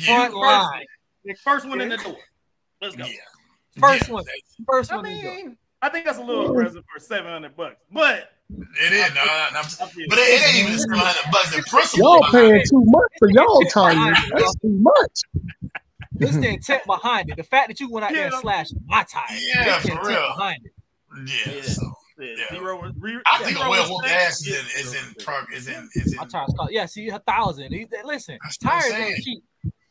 Yeah, 0.00 0.16
Front 0.28 0.34
line. 0.34 0.84
The 1.24 1.34
first 1.34 1.68
one 1.68 1.80
in 1.80 1.90
the 1.90 1.96
door. 1.98 2.16
Let's 2.82 2.96
go. 2.96 3.04
yeah. 3.04 3.12
First 3.78 4.08
Yeah, 4.08 4.14
one. 4.14 4.24
First 4.70 4.92
I 4.92 4.96
one 4.96 5.06
in 5.06 5.16
the 5.16 5.22
door. 5.22 5.34
mean, 5.34 5.56
I 5.82 5.88
think 5.88 6.04
that's 6.06 6.18
a 6.18 6.22
little 6.22 6.50
aggressive 6.50 6.82
for 6.92 7.00
seven 7.00 7.30
hundred 7.32 7.56
bucks, 7.56 7.76
but 7.90 8.30
It 8.50 8.92
is, 8.92 9.14
no, 9.14 9.24
no, 9.24 9.48
no, 9.52 9.60
but 10.08 10.18
it, 10.18 10.40
it 10.40 10.46
ain't 10.56 10.66
even 10.68 10.78
seven 10.78 10.98
hundred 10.98 11.30
bucks. 11.32 11.54
The 11.54 11.62
principle, 11.62 11.98
Y'all 12.20 12.30
paying 12.30 12.62
too 12.70 12.82
much 12.86 13.10
for 13.18 13.30
y'all 13.30 13.60
tires. 13.70 14.16
That's 14.30 14.54
too 14.56 14.68
much. 14.80 15.20
It's 16.20 16.36
the 16.36 16.48
intent 16.48 16.84
behind 16.86 17.30
it. 17.30 17.36
The 17.36 17.42
fact 17.42 17.68
that 17.68 17.80
you 17.80 17.90
went 17.90 18.06
out 18.06 18.12
there 18.12 18.26
and 18.26 18.34
slashed 18.36 18.74
my 18.86 19.02
tire. 19.02 19.24
Yeah, 19.30 19.76
it's 19.76 19.88
for 19.88 19.96
real. 20.06 20.28
behind 20.36 20.58
it. 20.64 20.72
yeah. 21.46 21.54
Yeah. 21.54 21.62
So 21.62 21.92
yeah, 22.20 22.34
Yeah. 22.38 22.56
zero. 22.58 22.92
Re, 22.98 23.18
I 23.26 23.38
think 23.42 23.56
a 23.56 23.58
zero 23.58 23.70
well 23.70 23.90
whooped 23.90 24.04
respect 24.04 24.22
ass 24.28 24.40
is 24.46 24.48
in 24.48 24.80
is 24.80 24.94
in 24.94 25.14
prog- 25.24 25.52
is 25.52 25.66
in 25.68 25.88
is 25.94 26.12
in. 26.12 26.16
My 26.18 26.26
tires 26.26 26.54
cost. 26.56 26.72
Yeah, 26.72 26.86
see, 26.86 27.08
a 27.08 27.18
thousand. 27.18 27.72
He- 27.72 27.88
Listen, 28.04 28.38
That's 28.42 28.56
what 28.62 28.70
tires 28.70 28.92
ain't 28.92 29.16
cheap. 29.24 29.42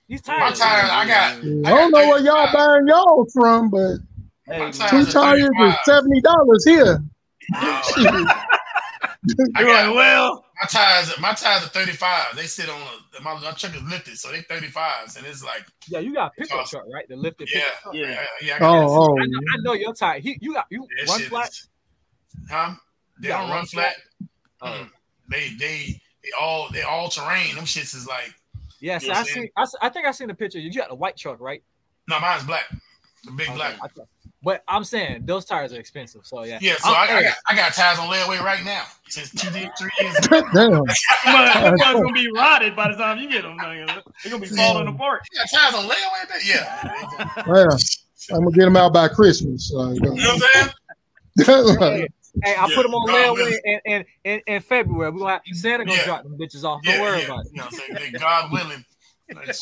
These 0.09 0.21
My 0.27 0.39
tires. 0.51 0.59
tires, 0.59 0.89
I 0.91 1.07
got. 1.07 1.33
I 1.37 1.69
don't 1.69 1.91
know 1.91 2.07
where 2.09 2.21
y'all 2.21 2.51
buying 2.53 2.87
y'all 2.87 3.25
from, 3.33 3.69
but 3.69 3.97
Hey, 4.45 4.59
My 4.59 4.71
two 4.71 4.79
tires 4.79 5.07
are 5.09 5.11
tires 5.13 5.49
is 5.61 5.75
seventy 5.85 6.21
dollars 6.21 6.65
here. 6.65 7.01
I 7.55 8.01
You're 9.25 9.67
got 9.67 9.87
like, 9.87 9.95
well, 9.95 10.45
my 10.61 10.67
tires. 10.67 11.13
My 11.19 11.33
tires 11.33 11.63
are 11.63 11.69
thirty 11.69 11.93
five. 11.93 12.35
They 12.35 12.43
sit 12.45 12.69
on 12.69 12.79
a, 12.81 13.21
my, 13.21 13.39
my 13.39 13.51
truck 13.51 13.73
is 13.75 13.81
lifted, 13.83 14.17
so 14.17 14.31
they 14.31 14.41
thirty 14.41 14.67
fives, 14.67 15.15
and 15.15 15.25
it's 15.25 15.43
like 15.43 15.63
Yeah, 15.87 15.99
you 15.99 16.13
got 16.13 16.31
a 16.37 16.41
pickup 16.41 16.57
Cost- 16.59 16.71
truck, 16.71 16.83
right? 16.93 17.07
The 17.07 17.15
lifted 17.15 17.49
yeah, 17.53 17.61
pickup 17.61 17.81
truck. 17.83 17.95
yeah, 17.95 18.25
Yeah. 18.41 18.57
yeah. 18.59 18.67
I 18.67 18.77
Oh, 18.77 18.87
oh, 18.89 19.17
I 19.21 19.25
know, 19.25 19.39
I 19.39 19.61
know 19.61 19.73
your 19.73 19.93
tire. 19.93 20.19
He, 20.19 20.37
you 20.41 20.53
got 20.53 20.65
you 20.69 20.85
That 20.99 21.09
run 21.09 21.21
flat. 21.21 21.47
is- 21.49 21.67
Huh? 22.49 22.73
They 23.21 23.27
You 23.29 23.33
got 23.33 23.39
don't 23.41 23.49
run 23.49 23.57
run 23.59 23.65
flat. 23.67 23.95
flat? 24.59 24.73
Mm. 24.75 24.89
They 25.29 25.49
they 25.57 26.01
they 26.23 26.29
all 26.39 26.69
they 26.71 26.81
all 26.81 27.07
terrain. 27.09 27.55
Them 27.55 27.63
shits 27.65 27.95
is 27.95 28.05
like 28.07 28.33
Yeah, 28.83 28.97
so 28.97 29.05
You 29.05 29.07
know 29.07 29.13
I 29.13 29.17
what 29.17 29.19
I'm 29.19 29.25
see. 29.27 29.33
saying? 29.33 29.49
I, 29.55 29.61
s- 29.61 29.75
I 29.81 29.89
think 29.89 30.05
I 30.07 30.11
seen 30.11 30.27
the 30.27 30.33
picture. 30.33 30.59
You 30.59 30.71
got 30.73 30.89
the 30.89 30.95
white 30.95 31.15
truck, 31.15 31.39
right? 31.39 31.63
no, 32.09 32.19
mine's 32.19 32.43
black. 32.43 32.65
The 33.23 33.31
big 33.31 33.47
black. 33.55 33.79
But 34.43 34.61
I'm 34.67 34.83
saying 34.83 35.25
those 35.25 35.45
tires 35.45 35.71
are 35.71 35.79
expensive. 35.79 36.25
So 36.25 36.43
yeah. 36.43 36.59
Yeah, 36.61 36.75
so 36.75 36.89
I'm- 36.89 37.15
I, 37.15 37.17
I 37.19 37.23
got 37.23 37.37
I 37.51 37.55
got 37.55 37.73
tires 37.73 37.97
on 37.97 38.09
layaway 38.09 38.41
right 38.41 38.61
now 38.65 38.83
since 39.07 39.29
two 39.31 39.49
three 39.49 39.89
years. 40.01 40.17
ago. 40.25 40.41
damn. 40.53 40.71
them 40.71 40.83
motherfuckers 41.25 41.93
gonna 41.93 42.11
be 42.11 42.29
rotted 42.35 42.75
by 42.75 42.89
the 42.91 42.97
time 42.97 43.19
you 43.19 43.29
get 43.29 43.43
them. 43.43 43.55
They're 43.57 44.03
gonna 44.29 44.39
be 44.39 44.47
falling 44.47 44.89
apart. 44.89 45.21
You 45.31 45.39
got 45.39 45.49
tires 45.49 45.75
on 45.75 45.89
layaway? 45.89 46.27
Back? 46.27 46.41
Yeah. 46.45 46.93
Yeah, 47.47 48.35
I'm 48.35 48.43
gonna 48.43 48.51
get 48.51 48.65
them 48.65 48.75
out 48.75 48.91
by 48.91 49.07
Christmas. 49.07 49.71
Like, 49.73 49.95
You 49.95 50.01
know 50.01 50.11
what 50.11 50.43
I'm 50.55 50.65
hey, 51.39 51.47
saying? 51.97 52.07
hey, 52.41 52.55
I 52.55 52.67
Yeah, 52.67 52.75
put 52.75 52.83
them 52.83 52.95
on 52.95 53.07
God 53.07 53.15
layaway 53.15 53.35
willing. 53.35 53.59
in, 53.63 53.79
in, 53.85 54.05
in, 54.23 54.41
in 54.47 54.61
February. 54.61 55.11
We're 55.11 55.19
gonna 55.19 55.33
have 55.33 55.41
Santa 55.53 55.85
gonna 55.85 55.97
Yeah. 55.97 56.05
drop 56.05 56.23
them 56.23 56.37
bitches 56.37 56.63
off. 56.63 56.83
Don't 56.83 56.95
Yeah, 56.95 57.01
worry 57.01 57.19
yeah. 57.19 57.25
about 57.25 57.45
it. 57.45 57.51
You 57.51 57.57
know 57.57 57.65
what 57.65 57.79
I'm 57.91 58.01
saying? 58.01 58.13
God 58.19 58.51
willing. 58.51 58.85
Like. 59.33 59.55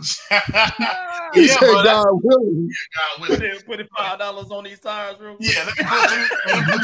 He 1.34 1.46
Yeah, 1.46 1.58
said, 1.58 1.66
bro, 1.66 1.82
God 1.84 2.06
willing. 2.24 2.68
God 2.68 3.28
Put 3.28 3.30
willing. 3.38 3.56
in, 3.56 3.62
put 3.62 3.80
in 3.80 3.88
five 3.96 4.18
dollars 4.18 4.50
on 4.50 4.64
these 4.64 4.80
tires 4.80 5.16
real 5.20 5.36
quick. 5.36 5.54
Yeah, 5.54 5.64
let 5.64 5.76
me 5.78 5.84
put, 5.84 6.10
let 6.10 6.54
me 6.56 6.62
put 6.66 6.82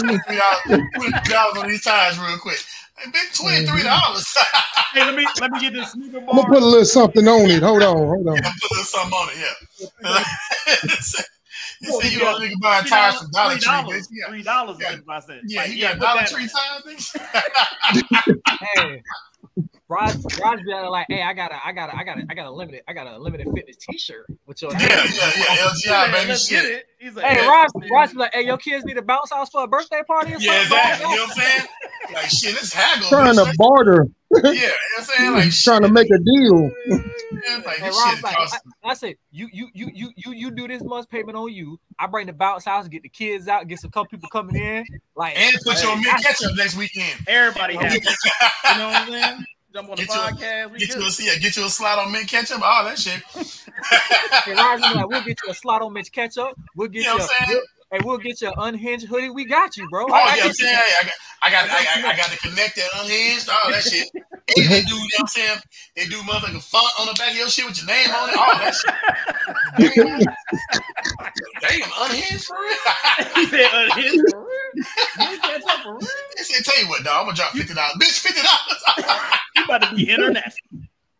twenty-three 0.95 1.33
dollars 1.33 1.57
on 1.57 1.67
these 1.67 1.83
tires 1.83 2.19
real 2.19 2.39
quick. 2.39 2.59
Hey, 2.97 3.11
big 3.11 3.33
twenty-three 3.35 3.83
mm-hmm. 3.83 3.89
dollars. 3.89 4.35
Hey, 4.93 5.05
let 5.05 5.15
me 5.15 5.27
let 5.41 5.51
me 5.51 5.61
get 5.61 5.73
this 5.73 5.93
sneaker 5.93 6.19
I'm 6.19 6.27
gonna 6.27 6.49
put 6.49 6.63
a 6.63 6.65
little 6.65 6.85
something 6.85 7.27
on 7.27 7.51
it. 7.51 7.63
Hold 7.63 7.83
on, 7.83 7.97
hold 7.97 8.29
on. 8.29 8.37
put 8.37 8.45
a 8.45 8.75
little 8.75 8.85
something 8.85 9.13
on 9.13 9.29
it. 9.31 9.37
Yeah. 10.05 11.23
you 11.81 11.91
Well, 11.93 12.01
see, 12.01 12.09
you 12.09 12.15
you 12.15 12.19
don't 12.21 12.33
got 12.41 12.43
nigga 12.43 12.61
buying 12.61 12.83
three 12.83 12.91
tires 12.91 13.15
dollars- 13.15 13.21
from 13.23 13.31
Dollar 13.33 13.51
three 13.53 13.61
Tree, 13.61 13.73
dollars, 13.73 14.03
bitch. 14.03 14.09
Yeah, 14.13 14.29
Three 14.29 14.43
dollars 14.43 14.77
Yeah. 14.81 14.87
seventy-five 14.91 15.25
cents. 15.25 15.43
yeah, 15.47 15.61
Like, 15.63 15.71
you 15.71 15.77
yeah, 15.77 15.95
got 15.97 16.01
Dollar 16.17 16.27
Tree 16.27 16.49
tires, 16.49 16.83
bitch. 16.87 17.17
hey, 18.77 19.03
Raj, 19.89 20.17
Raj 20.41 20.65
be 20.65 20.73
like, 20.73 21.07
hey, 21.09 21.23
I 21.23 21.33
got 21.33 21.53
a, 21.53 21.65
I 21.65 21.73
got 21.73 21.91
a, 21.91 21.97
I 21.97 22.03
got 22.03 22.19
a, 22.19 22.27
I 22.29 22.35
got 22.35 22.47
a 22.47 22.51
limited, 22.51 22.83
I 22.89 22.93
got 22.93 23.07
a 23.07 23.19
limited 23.19 23.47
fitness 23.55 23.77
T-shirt 23.77 24.27
with 24.47 24.61
your 24.61 24.73
Yeah, 24.73 24.81
name. 24.81 24.89
yeah, 25.15 25.33
yeah. 25.37 25.45
LGI, 25.45 26.13
baby, 26.13 26.29
Let's 26.31 26.49
get 26.49 26.65
it. 26.65 26.87
He's 26.99 27.15
like, 27.15 27.25
Hey, 27.25 27.37
yeah, 27.37 27.49
Raj, 27.49 27.71
Raj 27.91 28.11
be 28.13 28.19
like, 28.19 28.35
hey, 28.35 28.43
your 28.43 28.59
kids 28.59 28.85
need 28.85 28.97
a 28.97 29.03
bounce 29.03 29.31
house 29.31 29.49
for 29.51 29.63
a 29.63 29.69
birthday 29.69 30.03
party 30.05 30.33
or 30.33 30.41
Yeah, 30.41 30.63
something? 30.63 30.63
exactly. 30.63 31.11
You 31.11 31.17
know 31.17 31.23
what 31.23 31.31
I'm 31.31 31.35
saying? 31.37 31.67
Like 32.15 32.31
shit, 32.31 32.55
let's 32.55 32.73
haggle. 32.73 33.09
Trying 33.09 33.35
bitch. 33.35 33.51
to 33.51 33.57
barter. 33.57 34.07
Yeah, 34.33 34.41
you 34.51 34.55
know 34.55 34.69
what 34.69 34.99
I'm 34.99 35.05
saying? 35.05 35.33
Like 35.33 35.53
shit, 35.53 35.65
Trying 35.65 35.83
to 35.83 35.89
make 35.89 36.11
a 36.11 36.19
deal. 36.19 36.71
man, 37.47 37.63
like 37.65 37.77
Hey, 37.79 37.87
this 37.87 38.05
shit 38.05 38.23
like, 38.23 38.37
costs. 38.37 38.61
I, 38.85 38.91
I 38.91 38.95
said, 38.95 39.17
you, 39.31 39.49
you, 39.53 39.69
you, 39.75 39.91
you, 39.93 40.11
you, 40.17 40.33
you 40.33 40.51
do 40.51 40.69
this 40.69 40.83
month's 40.83 41.07
payment 41.07 41.37
on 41.37 41.53
you. 41.53 41.79
I 41.99 42.07
bring 42.07 42.27
the 42.27 42.33
bounce 42.33 42.65
house, 42.65 42.89
get 42.89 43.03
the 43.03 43.09
kids 43.09 43.49
out, 43.49 43.67
get 43.69 43.81
some 43.81 43.91
couple 43.91 44.09
people 44.09 44.29
coming 44.29 44.57
in, 44.57 44.85
like, 45.15 45.39
And 45.39 45.57
put 45.65 45.83
you 45.83 45.89
on 45.89 45.99
hey, 45.99 46.13
mid 46.13 46.23
catch 46.23 46.43
up 46.45 46.57
next 46.57 46.77
weekend. 46.77 47.21
Everybody 47.27 47.77
has. 47.77 47.93
Get. 47.93 48.17
You 48.73 48.79
know 48.79 48.89
what 48.89 48.97
I'm 48.97 49.09
saying? 49.13 49.47
Jump 49.77 49.91
on 49.91 49.97
the 49.97 50.07
Get 50.07 50.15
you 50.15 50.21
a- 50.21 50.25
podcast. 50.25 50.71
We 50.73 50.79
Get 50.79 50.89
you, 50.97 51.03
a, 51.03 51.11
yeah, 51.35 51.39
get 51.39 51.57
you 51.59 51.67
a 51.67 51.69
slide 51.69 51.99
on 51.99 52.11
mint 52.11 52.29
ketchup, 52.29 52.63
all 52.63 52.85
that 52.85 52.99
shit. 52.99 53.23
Hey, 54.45 54.55
Raj 54.55 54.81
be 54.81 54.95
like, 54.95 55.07
we'll 55.07 55.23
get 55.23 55.39
you 55.45 55.51
a 55.51 55.55
slot 55.55 55.83
on 55.83 55.93
Mitch 55.93 56.11
ketchup. 56.13 56.53
We'll 56.75 56.89
get 56.89 57.01
You 57.01 57.05
know 57.09 57.13
you, 57.17 57.19
what 57.19 57.31
I'm 57.39 57.43
a, 57.43 57.47
saying? 57.47 57.61
we'll, 57.93 58.01
hey, 58.01 58.07
we'll 58.07 58.19
get 58.19 58.41
you 58.41 58.49
an 58.49 58.55
unhinged 58.57 59.07
hoodie. 59.07 59.29
We 59.29 59.45
got 59.45 59.77
you, 59.77 59.87
bro. 59.91 60.07
Oh, 60.09 60.13
I- 60.15 60.17
I 60.17 60.23
yeah, 60.23 60.31
I'm 60.31 60.37
get 60.37 60.47
you. 60.47 60.55
saying, 60.65 60.77
hey, 60.77 60.95
I 61.01 61.05
got, 61.05 61.13
I 61.43 61.51
got, 61.51 61.69
I 61.71 61.85
got, 61.85 62.05
I 62.05 62.17
got 62.17 62.31
to 62.31 62.39
connect 62.39 62.77
that 62.77 62.89
unhinged, 63.01 63.49
all 63.49 63.71
that 63.71 63.83
shit. 63.83 64.09
And 64.57 64.71
they 64.71 64.83
do, 64.83 64.95
you 64.95 65.01
know 65.01 65.07
what 65.17 65.21
I'm 65.23 65.27
saying? 65.27 65.59
They 65.97 66.05
do 66.05 66.19
motherfucking 66.19 66.63
font 66.63 66.87
on 67.01 67.07
the 67.09 67.15
back 67.15 67.33
of 67.33 67.37
your 67.37 67.49
shit 67.49 67.67
with 67.67 67.79
your 67.79 67.87
name 67.89 68.09
on 68.11 68.29
it, 68.31 68.37
all 68.37 68.55
that 68.55 68.73
shit. 68.73 68.95
Damn, 69.77 70.23
damn 71.61 71.91
unhinged 72.01 72.45
for 72.45 72.57
real. 72.57 73.35
He 73.35 73.47
said, 73.47 73.91
his 73.97 74.23
for 74.23 74.47
real. 74.47 75.39
Catch 75.43 75.63
up 75.69 75.83
for 75.83 75.95
real. 75.95 76.09
They 76.37 76.45
said, 76.45 76.65
tell 76.65 76.81
you 76.81 76.89
what, 76.89 77.03
dog, 77.03 77.17
I'm 77.19 77.25
gonna 77.25 77.37
drop 77.37 77.53
fifty 77.53 77.75
dollars, 77.75 77.97
bitch, 78.01 78.21
fifty 78.21 78.41
dollars. 78.41 79.43
You 79.57 79.65
about 79.65 79.83
to 79.83 79.95
be 79.97 80.11
international. 80.11 80.53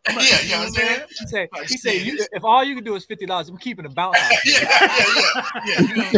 yeah, 0.09 0.41
you 0.41 0.51
know 0.51 0.59
what 0.59 0.67
I'm 0.67 0.73
saying? 0.73 0.99
He 1.19 1.27
said, 1.27 1.49
Like, 1.51 1.67
he 1.67 1.77
said, 1.77 2.01
you, 2.01 2.25
if 2.31 2.45
all 2.45 2.63
you 2.63 2.75
can 2.75 2.83
do 2.85 2.95
is 2.95 3.03
fifty 3.05 3.25
dollars, 3.25 3.49
I'm 3.49 3.57
keeping 3.57 3.83
the 3.83 3.89
bounce 3.89 4.17
house. 4.17 4.39
yeah, 4.45 4.69
yeah, 4.71 5.05
yeah, 5.65 5.81
yeah. 5.81 5.81
You 5.81 5.95
know, 5.97 6.11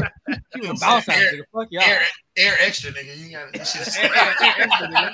Keeping 0.53 0.69
I'm 0.69 0.75
the 0.75 0.79
bounce 0.79 1.05
house, 1.05 1.05
saying? 1.05 1.33
nigga. 1.33 1.43
Fuck 1.51 1.67
y'all. 1.71 1.83
air, 1.83 2.01
air 2.39 2.55
extra, 2.59 2.91
nigga. 2.91 3.17
You 3.17 3.29
got 3.31 3.51
this 3.53 3.71
shit. 3.71 4.03
Air- 4.03 4.15
air- 4.15 4.35
air 4.41 4.55
extra, 4.59 4.87
nigga. 4.87 5.13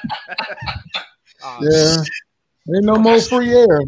Uh, 1.43 1.59
Yeah. 1.61 2.75
Ain't 2.75 2.85
no 2.85 2.97
more 2.97 3.19
free 3.21 3.53
air. 3.53 3.79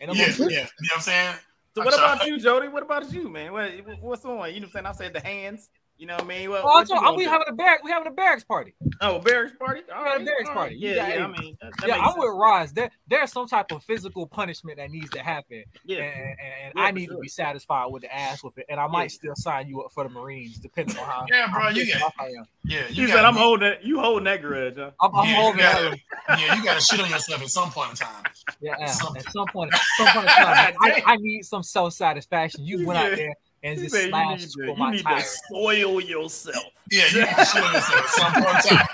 ain't 0.00 0.08
no 0.08 0.12
Yeah, 0.14 0.32
more- 0.38 0.50
yeah. 0.50 0.58
You 0.58 0.62
know 0.62 0.66
what 0.66 0.94
I'm 0.96 1.00
saying? 1.00 1.34
So 1.74 1.84
what 1.84 1.94
about 1.94 2.26
you, 2.26 2.38
Jody? 2.40 2.68
What 2.68 2.82
about 2.82 3.12
you, 3.12 3.28
man? 3.28 3.52
What, 3.52 3.70
what's 4.00 4.24
on? 4.24 4.52
You 4.52 4.60
know 4.60 4.66
what 4.72 4.84
I'm 4.86 4.94
saying? 4.94 5.10
I 5.10 5.12
said 5.12 5.12
the 5.12 5.20
hands. 5.20 5.68
You 5.98 6.06
know 6.06 6.14
what 6.14 6.24
I 6.24 6.26
mean? 6.28 6.46
Oh, 6.48 6.50
what, 6.52 6.60
Oh, 6.64 6.68
I 6.68 6.74
what 6.74 6.88
you 6.88 6.94
told, 7.00 7.16
we 7.16 7.24
do? 7.24 7.30
having 7.30 7.46
a 7.48 7.52
barrack. 7.52 7.82
We 7.82 7.90
having 7.90 8.06
a 8.06 8.12
barracks 8.14 8.44
party. 8.44 8.72
Oh, 9.00 9.18
barracks 9.18 9.52
party. 9.58 9.80
All 9.92 10.04
We 10.04 10.08
having 10.08 10.12
right, 10.12 10.20
a 10.20 10.24
barracks 10.24 10.48
all 10.48 10.54
party. 10.54 10.74
right. 10.76 10.80
Yeah, 10.96 11.08
yeah. 11.16 11.24
I 11.24 11.40
mean, 11.40 11.56
that, 11.60 11.72
that 11.80 11.88
yeah, 11.88 11.96
I'm 11.98 12.04
sense. 12.12 12.16
with 12.18 12.30
Roz. 12.34 12.72
There, 12.72 12.90
there's 13.08 13.32
some 13.32 13.48
type 13.48 13.72
of 13.72 13.82
physical 13.82 14.26
punishment 14.28 14.76
that 14.78 14.92
needs 14.92 15.10
to 15.10 15.18
happen, 15.24 15.64
Yeah. 15.84 16.04
and, 16.04 16.14
and, 16.14 16.38
and 16.64 16.72
Yeah, 16.76 16.82
I 16.82 16.90
need 16.92 17.06
sure. 17.06 17.16
to 17.16 17.20
be 17.20 17.26
satisfied 17.28 17.86
with 17.90 18.02
the 18.02 18.14
ass 18.14 18.44
with 18.44 18.56
it. 18.58 18.66
And 18.68 18.78
I 18.78 18.86
might 18.86 19.10
still 19.10 19.34
sign 19.34 19.66
you 19.68 19.82
up 19.82 19.90
for 19.90 20.04
the 20.04 20.10
Marines, 20.10 20.58
depending 20.58 20.96
on 20.98 21.04
how. 21.04 21.26
Yeah, 21.28 21.50
bro, 21.52 21.62
how 21.62 21.68
you 21.70 21.92
got- 21.92 22.02
off 22.02 22.14
I 22.20 22.26
am. 22.26 22.44
Yeah, 22.64 22.86
You 22.90 23.02
you 23.02 23.08
said. 23.08 23.24
I'm 23.24 23.34
holding. 23.34 23.74
You 23.82 23.98
holding 23.98 24.24
that 24.24 24.40
grudge, 24.40 24.76
huh? 24.76 24.92
I'm, 25.00 25.14
I'm 25.16 25.28
Yeah, 25.28 25.34
holding 25.34 25.58
that. 25.58 25.72
gotta, 25.74 25.88
one. 25.88 26.38
yeah, 26.38 26.54
you 26.54 26.64
got 26.64 26.74
to 26.74 26.80
shit 26.80 27.00
on 27.00 27.10
yourself 27.10 27.42
at 27.42 27.48
some 27.48 27.70
point 27.72 27.90
in 27.90 27.96
time. 27.96 28.22
Yeah, 28.60 28.74
yeah. 28.78 28.84
At 28.84 28.90
some 28.90 29.46
point, 29.48 29.72
at 29.74 29.80
some 29.96 30.06
point 30.08 30.26
in 30.28 30.32
time, 30.32 30.74
I, 30.80 31.02
I 31.06 31.16
need 31.16 31.42
some 31.44 31.62
self 31.64 31.92
satisfaction. 31.94 32.64
You 32.64 32.86
went 32.86 32.98
out 33.00 33.16
there 33.16 33.34
and 33.62 33.76
He 33.78 33.84
just 33.84 33.94
said 33.94 34.10
you 34.10 34.28
need, 34.28 34.40
for 34.42 34.60
to, 34.60 34.66
you 34.66 34.76
my 34.76 34.90
need 34.92 34.98
to 34.98 35.02
tires. 35.04 35.40
spoil 35.46 36.00
yourself. 36.00 36.64
Yeah, 36.90 37.04
you 37.12 37.24
got 37.24 37.36
to 37.38 37.44
shit 37.44 37.62
on 37.64 37.72
yourself 37.74 38.02
at 38.02 38.08
some 38.10 38.32
point 38.32 38.64
time. 38.64 38.86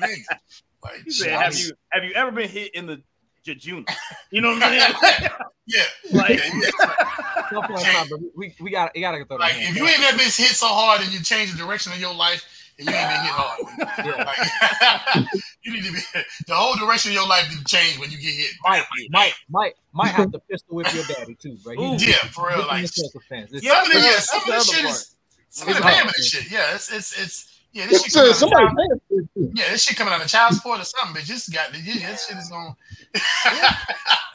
like, 0.00 0.18
like, 0.84 1.02
He 1.04 1.10
said, 1.10 1.30
"Have 1.30 1.54
you 1.58 1.72
have 1.92 2.04
you 2.04 2.12
ever 2.14 2.30
been 2.30 2.48
hit 2.48 2.74
in 2.74 2.86
the 2.86 3.02
jejuna? 3.46 3.84
You 4.30 4.40
know 4.42 4.50
what 4.54 4.62
I'm 4.62 4.78
saying? 4.80 5.30
Yeah, 5.66 5.80
Like- 6.12 6.28
yeah, 6.44 6.60
yeah. 6.78 7.48
Some 7.50 7.64
point 7.64 7.78
in 7.80 7.86
time, 7.86 8.06
but 8.10 8.20
we 8.36 8.54
we 8.60 8.70
got 8.70 8.90
we 8.94 9.00
got 9.00 9.12
to 9.12 9.24
throw 9.24 9.38
Like, 9.38 9.54
if 9.56 9.74
you 9.74 9.86
ain't 9.86 9.98
never 10.00 10.18
been 10.18 10.26
hit 10.26 10.50
so 10.50 10.66
hard 10.66 11.00
and 11.00 11.10
you 11.10 11.22
change 11.22 11.52
the 11.52 11.56
direction 11.56 11.90
of 11.92 11.98
your 11.98 12.12
life, 12.14 12.44
and 12.78 12.88
you 12.88 12.94
ain't 12.94 13.08
been 13.08 13.20
hit 13.20 13.30
hard. 13.32 13.60
Like, 14.04 15.26
you 15.62 15.72
need 15.72 15.84
to 15.84 15.92
be 15.92 15.98
the 16.46 16.54
whole 16.54 16.76
direction 16.76 17.10
of 17.10 17.14
your 17.14 17.26
life 17.28 17.48
need 17.50 17.58
to 17.58 17.64
change 17.64 17.98
when 17.98 18.10
you 18.10 18.18
get 18.18 18.32
hit. 18.32 18.50
might 18.64 18.84
might 19.10 19.32
might 19.48 19.72
might 19.92 20.08
have 20.08 20.30
to 20.32 20.38
pistol 20.50 20.76
whip 20.76 20.92
your 20.94 21.04
daddy 21.04 21.34
too, 21.40 21.56
bro. 21.62 21.72
You- 21.74 21.96
Yeah, 22.06 22.16
for 22.32 22.48
real. 22.48 22.66
Like, 22.66 22.84
of 22.84 22.90
self-defense. 22.90 23.50
Some 23.50 23.58
of 23.58 23.62
the, 23.92 23.94
yeah, 23.94 24.02
that's 24.02 24.30
some 24.30 24.40
of 24.40 24.46
the 24.46 24.52
the 24.52 24.60
shit 24.64 24.82
part. 24.84 24.94
is 24.94 25.16
some 25.50 25.68
of 25.68 25.76
the 25.76 25.82
hard. 25.82 25.94
damage 25.94 26.14
shit. 26.16 26.50
Yeah, 26.50 26.74
it's 26.74 26.92
it's 26.92 27.20
it's 27.22 27.50
yeah. 27.72 27.84
Who 27.84 27.90
This 27.90 28.02
shit 28.04 28.12
said 28.12 28.20
coming 28.20 28.30
out 28.30 28.36
somebody 28.36 28.64
of 28.64 28.68
child, 28.68 28.76
paying 28.78 29.00
for 29.00 29.14
this 29.14 29.28
shit? 29.34 29.58
yeah, 29.58 29.70
this 29.72 29.82
shit 29.82 29.96
coming 29.96 30.14
out 30.14 30.22
of 30.22 30.28
child 30.28 30.54
support 30.54 30.80
or 30.80 30.84
something. 30.84 31.14
But 31.14 31.22
just 31.24 31.52
got 31.52 31.72
the 31.72 31.78
yeah, 31.78 32.10
this 32.10 32.26
shit 32.28 32.36
is 32.38 32.48
going. 32.48 32.74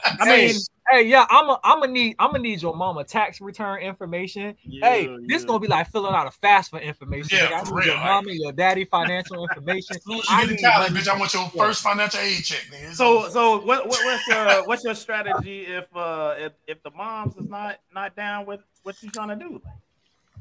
I 0.04 0.24
mean, 0.26 0.54
hey, 0.90 1.02
yeah, 1.06 1.26
I'm 1.30 1.48
a, 1.50 1.60
I'm 1.64 1.80
gonna 1.80 1.92
need, 1.92 2.16
I'm 2.18 2.30
gonna 2.30 2.42
need 2.42 2.60
your 2.62 2.74
mama 2.76 3.04
tax 3.04 3.40
return 3.40 3.80
information. 3.80 4.56
hey, 4.62 5.04
Yeah, 5.08 5.16
this 5.26 5.42
yeah. 5.42 5.46
gonna 5.46 5.58
be 5.60 5.66
like 5.68 5.90
filling 5.90 6.14
out 6.14 6.26
a 6.26 6.30
FAFSA 6.46 6.82
information. 6.82 7.38
Yeah, 7.38 7.46
Nigga, 7.48 7.52
I 7.52 7.64
for 7.64 7.74
need 7.74 7.76
real, 7.78 7.86
your 7.86 7.94
like- 7.96 8.04
mama, 8.04 8.30
your 8.32 8.52
daddy 8.52 8.84
financial 8.84 9.42
information. 9.48 9.96
As 9.96 10.04
soon 10.04 10.18
as 10.18 10.24
I 10.28 10.40
you 10.42 10.46
get 10.48 10.52
need 10.52 10.58
to 10.62 10.70
college, 10.70 10.92
bitch, 10.92 11.08
I 11.08 11.18
want 11.18 11.34
your 11.34 11.48
first 11.50 11.82
financial 11.82 12.20
aid 12.20 12.44
check. 12.44 12.66
Nigga. 12.72 12.94
so 12.94 13.28
so 13.28 13.58
what, 13.64 13.86
what 13.88 14.04
what's 14.04 14.26
your 14.28 14.66
what's 14.66 14.84
your 14.84 14.94
strategy 14.94 15.62
if 15.66 15.86
uh 15.96 16.34
if, 16.38 16.52
if 16.66 16.82
the 16.82 16.90
moms 16.92 17.36
is 17.36 17.48
not 17.48 17.78
not 17.94 18.14
down 18.16 18.46
with 18.46 18.60
what 18.82 19.02
you 19.02 19.10
trying 19.10 19.28
to 19.28 19.36
do? 19.36 19.60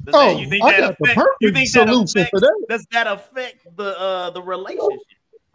Does 0.06 0.16
Oh, 0.16 0.34
that, 0.34 0.39
you 0.39 0.50
think 0.50 0.64
I 0.64 0.72
that 0.72 0.80
got 0.80 0.97
the 1.00 1.06
perfect 1.14 1.36
you 1.41 1.52
think 1.52 1.72
that 1.74 1.88
solution 1.89 2.20
affects, 2.22 2.30
for 2.30 2.39
that. 2.39 2.66
does 2.70 2.88
that 2.91 3.08
affect 3.08 3.76
the 3.76 4.00
uh 4.00 4.30
the 4.30 4.41
relationship? 4.41 5.00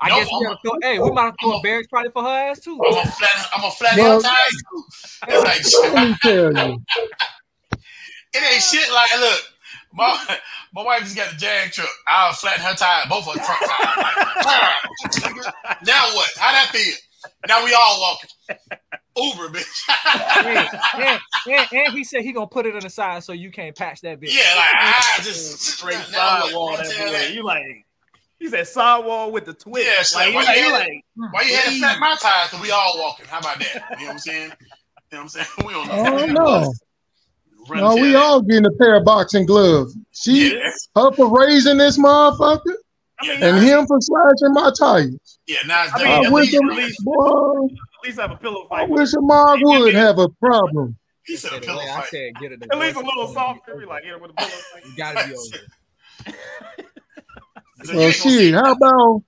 I 0.05 0.09
No, 0.11 0.17
guess 0.17 0.27
we 0.29 0.37
I'm 0.37 0.43
gotta 0.45 0.59
throw, 0.63 0.73
hey, 0.83 0.99
we 0.99 1.11
might 1.13 1.23
have 1.23 1.37
to 1.37 1.47
throw 1.47 1.59
a 1.59 1.63
barracks 1.63 1.87
party 1.89 2.11
for 2.11 2.23
her 2.23 2.29
ass 2.29 2.61
too. 2.61 2.79
I'm 2.85 2.95
a 2.95 3.07
flat, 3.11 3.47
I'm 3.57 3.65
a 3.65 3.71
flat 3.71 3.97
Well- 3.97 4.21
well, 4.21 4.23
tires. 4.23 4.63
Like. 5.45 5.93
Let 5.95 6.09
me 6.09 6.17
tell 6.23 6.69
you. 6.69 6.83
It 8.35 8.43
ain't 8.53 8.63
shit 8.63 8.93
like 8.93 9.11
look. 9.19 9.41
My, 9.97 10.39
my 10.75 10.83
wife 10.83 11.01
just 11.03 11.15
got 11.17 11.33
a 11.33 11.37
jag 11.37 11.71
truck. 11.71 11.89
I'll 12.09 12.33
flatten 12.33 12.65
her 12.65 12.75
tire, 12.75 13.05
both 13.09 13.29
of 13.29 13.35
her 13.35 13.45
front 13.45 13.61
tires. 13.63 15.23
Like, 15.23 15.55
now 15.87 16.03
what? 16.15 16.29
How 16.37 16.51
that 16.53 16.69
feel? 16.73 16.95
Now 17.49 17.65
we 17.65 17.73
all 17.73 18.01
walking. 18.01 18.31
Uber, 19.17 19.57
bitch. 19.57 20.45
and, 20.45 20.69
and, 21.07 21.21
and, 21.47 21.69
and 21.87 21.93
he 21.95 22.03
said 22.03 22.23
he 22.23 22.33
gonna 22.33 22.47
put 22.49 22.67
it 22.67 22.75
on 22.75 22.81
the 22.81 22.91
side 22.91 23.23
so 23.23 23.33
you 23.33 23.51
can't 23.53 23.77
patch 23.77 24.01
that 24.01 24.21
bitch. 24.21 24.35
yeah, 24.35 24.55
like 24.57 24.75
I 24.75 25.21
just 25.23 25.61
Straight 25.61 25.95
straight 25.95 26.13
now 26.13 26.41
what? 26.41 26.45
sidewall 26.47 26.71
You 26.73 26.77
that 26.79 26.91
tell 26.91 27.07
boy. 27.07 27.13
that. 27.13 27.33
You 27.35 27.45
like 27.45 27.87
he 28.39 28.49
said 28.49 28.67
sidewall 28.67 29.31
with 29.33 29.45
the 29.47 29.55
twist. 29.55 29.87
Yeah, 29.87 30.03
shit. 30.03 30.17
like, 30.17 30.29
you 30.29 30.35
Why 30.35 30.43
like, 30.45 30.57
you 30.57 30.63
you 30.65 30.71
had- 30.73 30.79
like 30.81 31.05
hmm. 31.17 31.25
Why 31.31 31.43
you 31.43 31.55
had 31.57 31.65
to 31.73 31.79
flat 31.79 32.01
my 32.01 32.17
tires? 32.21 32.51
Cause 32.51 32.61
we 32.61 32.71
all 32.71 32.99
walking. 32.99 33.27
How 33.27 33.39
about 33.39 33.59
that? 33.61 33.75
You 33.93 33.97
know 33.99 34.05
what 34.07 34.13
I'm 34.13 34.19
saying? 34.19 34.43
You 34.43 34.49
know 34.49 34.55
what 35.11 35.21
I'm 35.21 35.29
saying? 35.29 35.47
We 35.67 35.73
don't 35.73 35.87
know. 35.89 35.95
Oh 35.97 36.27
no. 36.27 36.73
No, 37.71 37.95
we 37.95 38.13
to 38.13 38.19
all 38.19 38.43
getting 38.43 38.67
a 38.67 38.71
pair 38.73 38.95
of 38.97 39.05
boxing 39.07 39.47
gloves. 39.47 39.97
She 40.13 40.55
Yeah, 40.55 40.71
her 40.97 41.13
for 41.13 41.35
raising 41.35 41.79
this 41.79 41.97
motherfucker 41.99 42.61
I 43.21 43.29
mean, 43.29 43.43
and 43.43 43.59
him 43.65 43.87
for 43.87 43.99
slashing 44.01 44.53
my 44.53 44.71
tires. 44.79 45.39
yeah. 45.47 45.59
Now 45.67 45.85
it's 45.85 45.95
I 45.95 45.99
done. 45.99 46.07
mean, 46.09 46.25
I 46.25 46.27
at 46.27 46.33
wish 46.33 46.53
least- 46.53 46.55
him, 46.63 46.71
at 46.71 46.77
least- 46.77 47.05
boy, 47.05 47.65
at 47.67 48.07
least 48.09 48.21
have 48.21 48.31
a 48.33 48.37
pillow 48.37 48.67
fight. 48.69 48.83
I 48.83 48.87
wish 48.87 49.15
a 49.15 49.21
mom 49.23 49.61
would 49.63 49.95
have 49.95 50.19
a 50.19 50.29
problem. 50.29 50.97
he 51.25 51.37
said 51.37 51.53
a 51.53 51.55
Said 51.55 51.63
pillow 51.63 51.79
way 51.79 51.91
I 51.91 52.01
fight. 52.01 52.09
said 52.11 52.33
get 52.39 52.53
it. 52.53 52.63
At 52.71 52.79
least 52.79 52.97
a 52.97 53.01
little 53.01 53.29
softer. 53.33 53.77
We 53.77 53.87
like 53.87 54.05
hit 54.05 54.13
him 54.15 54.21
with 54.21 54.33
a 54.33 54.35
pillow 54.39 54.51
fight. 54.51 54.85
You 54.85 54.97
gotta 54.97 55.29
be 55.29 55.35
over. 56.75 56.85
So 57.85 57.95
Well, 57.95 58.07
ain't 58.07 58.15
shit, 58.15 58.55
how 58.55 58.73
about 58.73 59.23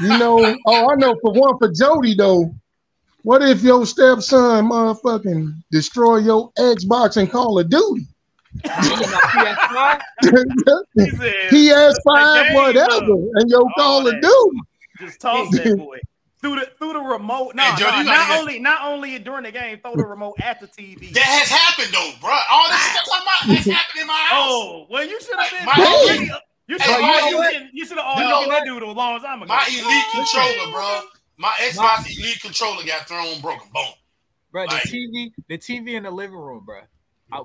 you 0.00 0.18
know? 0.18 0.56
Oh, 0.66 0.90
I 0.90 0.94
know 0.96 1.16
for 1.20 1.32
one 1.32 1.58
for 1.58 1.70
Jody 1.72 2.14
though. 2.14 2.54
What 3.22 3.42
if 3.42 3.62
your 3.62 3.86
stepson 3.86 4.68
motherfucking 4.68 5.52
destroy 5.70 6.18
your 6.18 6.52
Xbox 6.58 7.16
and 7.16 7.30
Call 7.30 7.58
of 7.58 7.70
Duty? 7.70 8.06
He 10.94 11.08
said, 11.10 11.50
PS5, 11.50 12.54
whatever, 12.54 13.14
and 13.34 13.48
your 13.50 13.62
All 13.62 13.72
Call 13.76 14.06
of. 14.06 14.20
Duty. 14.20 14.60
just 15.00 15.20
toss 15.20 15.50
that 15.56 15.76
boy 15.78 15.98
through 16.42 16.56
the 16.56 16.68
through 16.78 16.92
the 16.92 17.00
remote. 17.00 17.54
No, 17.54 17.72
Jody, 17.76 17.98
no, 17.98 18.02
not 18.02 18.38
only 18.38 18.58
not 18.58 18.84
only 18.84 19.18
during 19.18 19.44
the 19.44 19.52
game, 19.52 19.78
throw 19.80 19.94
the 19.96 20.04
remote 20.04 20.34
at 20.40 20.60
the 20.60 20.66
TV. 20.66 21.12
That 21.14 21.24
has 21.24 21.48
happened 21.48 21.94
though, 21.94 22.12
bro. 22.20 22.36
All 22.50 22.68
this 22.68 22.82
shit 22.82 23.00
I'm 23.00 23.06
talking 23.06 23.22
about 23.22 23.56
has 23.56 23.66
happened 23.66 24.00
in 24.02 24.06
my 24.06 24.28
oh, 24.32 24.34
house. 24.34 24.50
Oh, 24.50 24.86
well, 24.90 25.06
you 25.06 25.20
should 25.20 25.38
have 25.38 25.50
been. 25.50 25.64
My- 25.64 25.72
already- 25.72 26.30
You 26.68 26.78
should 26.78 26.86
Hey, 26.86 27.02
have 27.02 27.24
my- 27.24 27.36
already. 27.38 27.70
You 27.72 27.84
should 27.86 27.98
have 27.98 28.06
already 28.06 28.28
No. 28.30 28.40
done 28.42 28.48
that 28.50 28.64
dude 28.64 28.82
a 28.82 28.86
long 28.90 29.20
time 29.20 29.42
ago. 29.42 29.48
My 29.52 29.66
elite 29.68 30.04
controller, 30.12 30.72
bro. 30.72 31.00
My 31.36 31.50
Xbox 31.58 32.06
elite 32.18 32.40
controller 32.40 32.84
got 32.84 33.08
thrown 33.08 33.40
broken. 33.40 33.68
Boom. 33.72 33.84
bro. 34.52 34.66
The 34.66 34.76
TV, 34.76 35.32
the 35.48 35.58
TV 35.58 35.94
in 35.94 36.02
the 36.04 36.10
living 36.10 36.36
room, 36.36 36.64
bro. 36.64 36.80
I, 37.32 37.42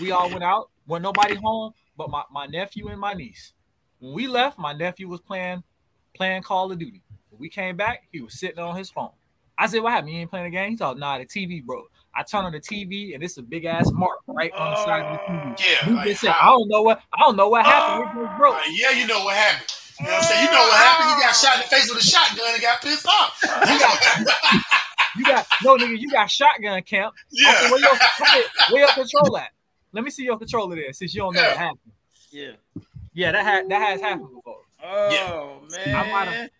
we 0.00 0.10
all 0.12 0.28
went 0.30 0.42
out. 0.44 0.70
When 0.86 1.00
nobody 1.02 1.34
home, 1.34 1.72
but 1.96 2.10
my, 2.10 2.22
my 2.30 2.46
nephew 2.46 2.88
and 2.88 3.00
my 3.00 3.14
niece. 3.14 3.52
When 4.00 4.12
we 4.12 4.26
left, 4.26 4.58
my 4.58 4.72
nephew 4.72 5.08
was 5.08 5.20
playing 5.20 5.62
playing 6.14 6.42
Call 6.42 6.70
of 6.72 6.78
Duty. 6.78 7.02
When 7.30 7.40
we 7.40 7.48
came 7.48 7.76
back, 7.76 8.04
he 8.12 8.20
was 8.20 8.38
sitting 8.38 8.58
on 8.58 8.76
his 8.76 8.90
phone. 8.90 9.12
I 9.56 9.66
said, 9.66 9.80
"What 9.82 9.92
happened? 9.92 10.12
You 10.12 10.20
ain't 10.20 10.30
playing 10.30 10.46
the 10.46 10.50
game?" 10.50 10.70
He 10.72 10.76
thought, 10.76 10.98
"Nah, 10.98 11.18
the 11.18 11.24
TV 11.26 11.64
broke." 11.64 11.90
I 12.14 12.22
turn 12.22 12.44
on 12.44 12.52
the 12.52 12.60
TV 12.60 13.14
and 13.14 13.22
it's 13.22 13.38
a 13.38 13.42
big 13.42 13.64
ass 13.64 13.90
mark 13.92 14.18
right 14.26 14.52
on 14.52 14.70
the 14.72 14.84
side 14.84 15.04
of 15.04 15.12
the 15.12 15.32
TV. 15.32 15.60
Yeah, 15.60 15.86
He 15.86 15.92
like, 15.92 16.08
just 16.08 16.20
said, 16.20 16.34
I 16.40 16.46
don't 16.46 16.68
know 16.68 16.82
what 16.82 17.00
I 17.12 17.20
don't 17.20 17.36
know 17.36 17.48
what 17.48 17.64
happened. 17.64 18.20
It 18.20 18.24
just 18.24 18.38
broke. 18.38 18.54
Uh, 18.54 18.60
yeah, 18.72 18.90
you 18.90 19.06
know 19.06 19.24
what 19.24 19.34
happened. 19.34 19.72
You 20.00 20.06
know 20.06 20.12
what 20.12 20.22
I'm 20.22 20.28
saying? 20.28 20.44
You 20.44 20.52
know 20.52 20.60
what 20.60 20.76
happened? 20.76 21.10
You 21.10 21.22
got 21.22 21.32
shot 21.34 21.54
in 21.56 21.60
the 21.62 21.68
face 21.68 21.88
with 21.88 22.02
a 22.02 22.04
shotgun 22.04 22.52
and 22.52 22.62
got 22.62 22.82
pissed 22.82 23.06
off. 23.06 23.38
You 23.42 23.78
got 23.78 24.62
You 25.16 25.24
got 25.24 25.46
no 25.62 25.76
nigga. 25.76 25.98
You 25.98 26.10
got 26.10 26.30
shotgun 26.30 26.82
camp. 26.82 27.14
Yeah. 27.30 27.52
said, 27.60 27.70
where 27.70 27.80
your 27.80 27.96
where, 27.96 28.44
where 28.70 28.80
your 28.80 28.92
control 28.92 29.36
at? 29.36 29.50
Let 29.92 30.04
me 30.04 30.10
see 30.10 30.24
your 30.24 30.38
controller 30.38 30.76
there, 30.76 30.92
since 30.92 31.14
you 31.14 31.20
don't 31.20 31.34
know 31.34 31.42
what 31.42 31.56
happened. 31.56 31.92
Yeah. 32.30 32.52
Yeah, 33.12 33.32
that 33.32 33.44
had 33.44 33.68
that 33.68 33.80
has 33.80 34.00
happened 34.00 34.28
before. 34.34 34.60
Oh 34.82 35.60
man. 35.70 35.94
I 35.94 36.10
might 36.10 36.28
have 36.28 36.50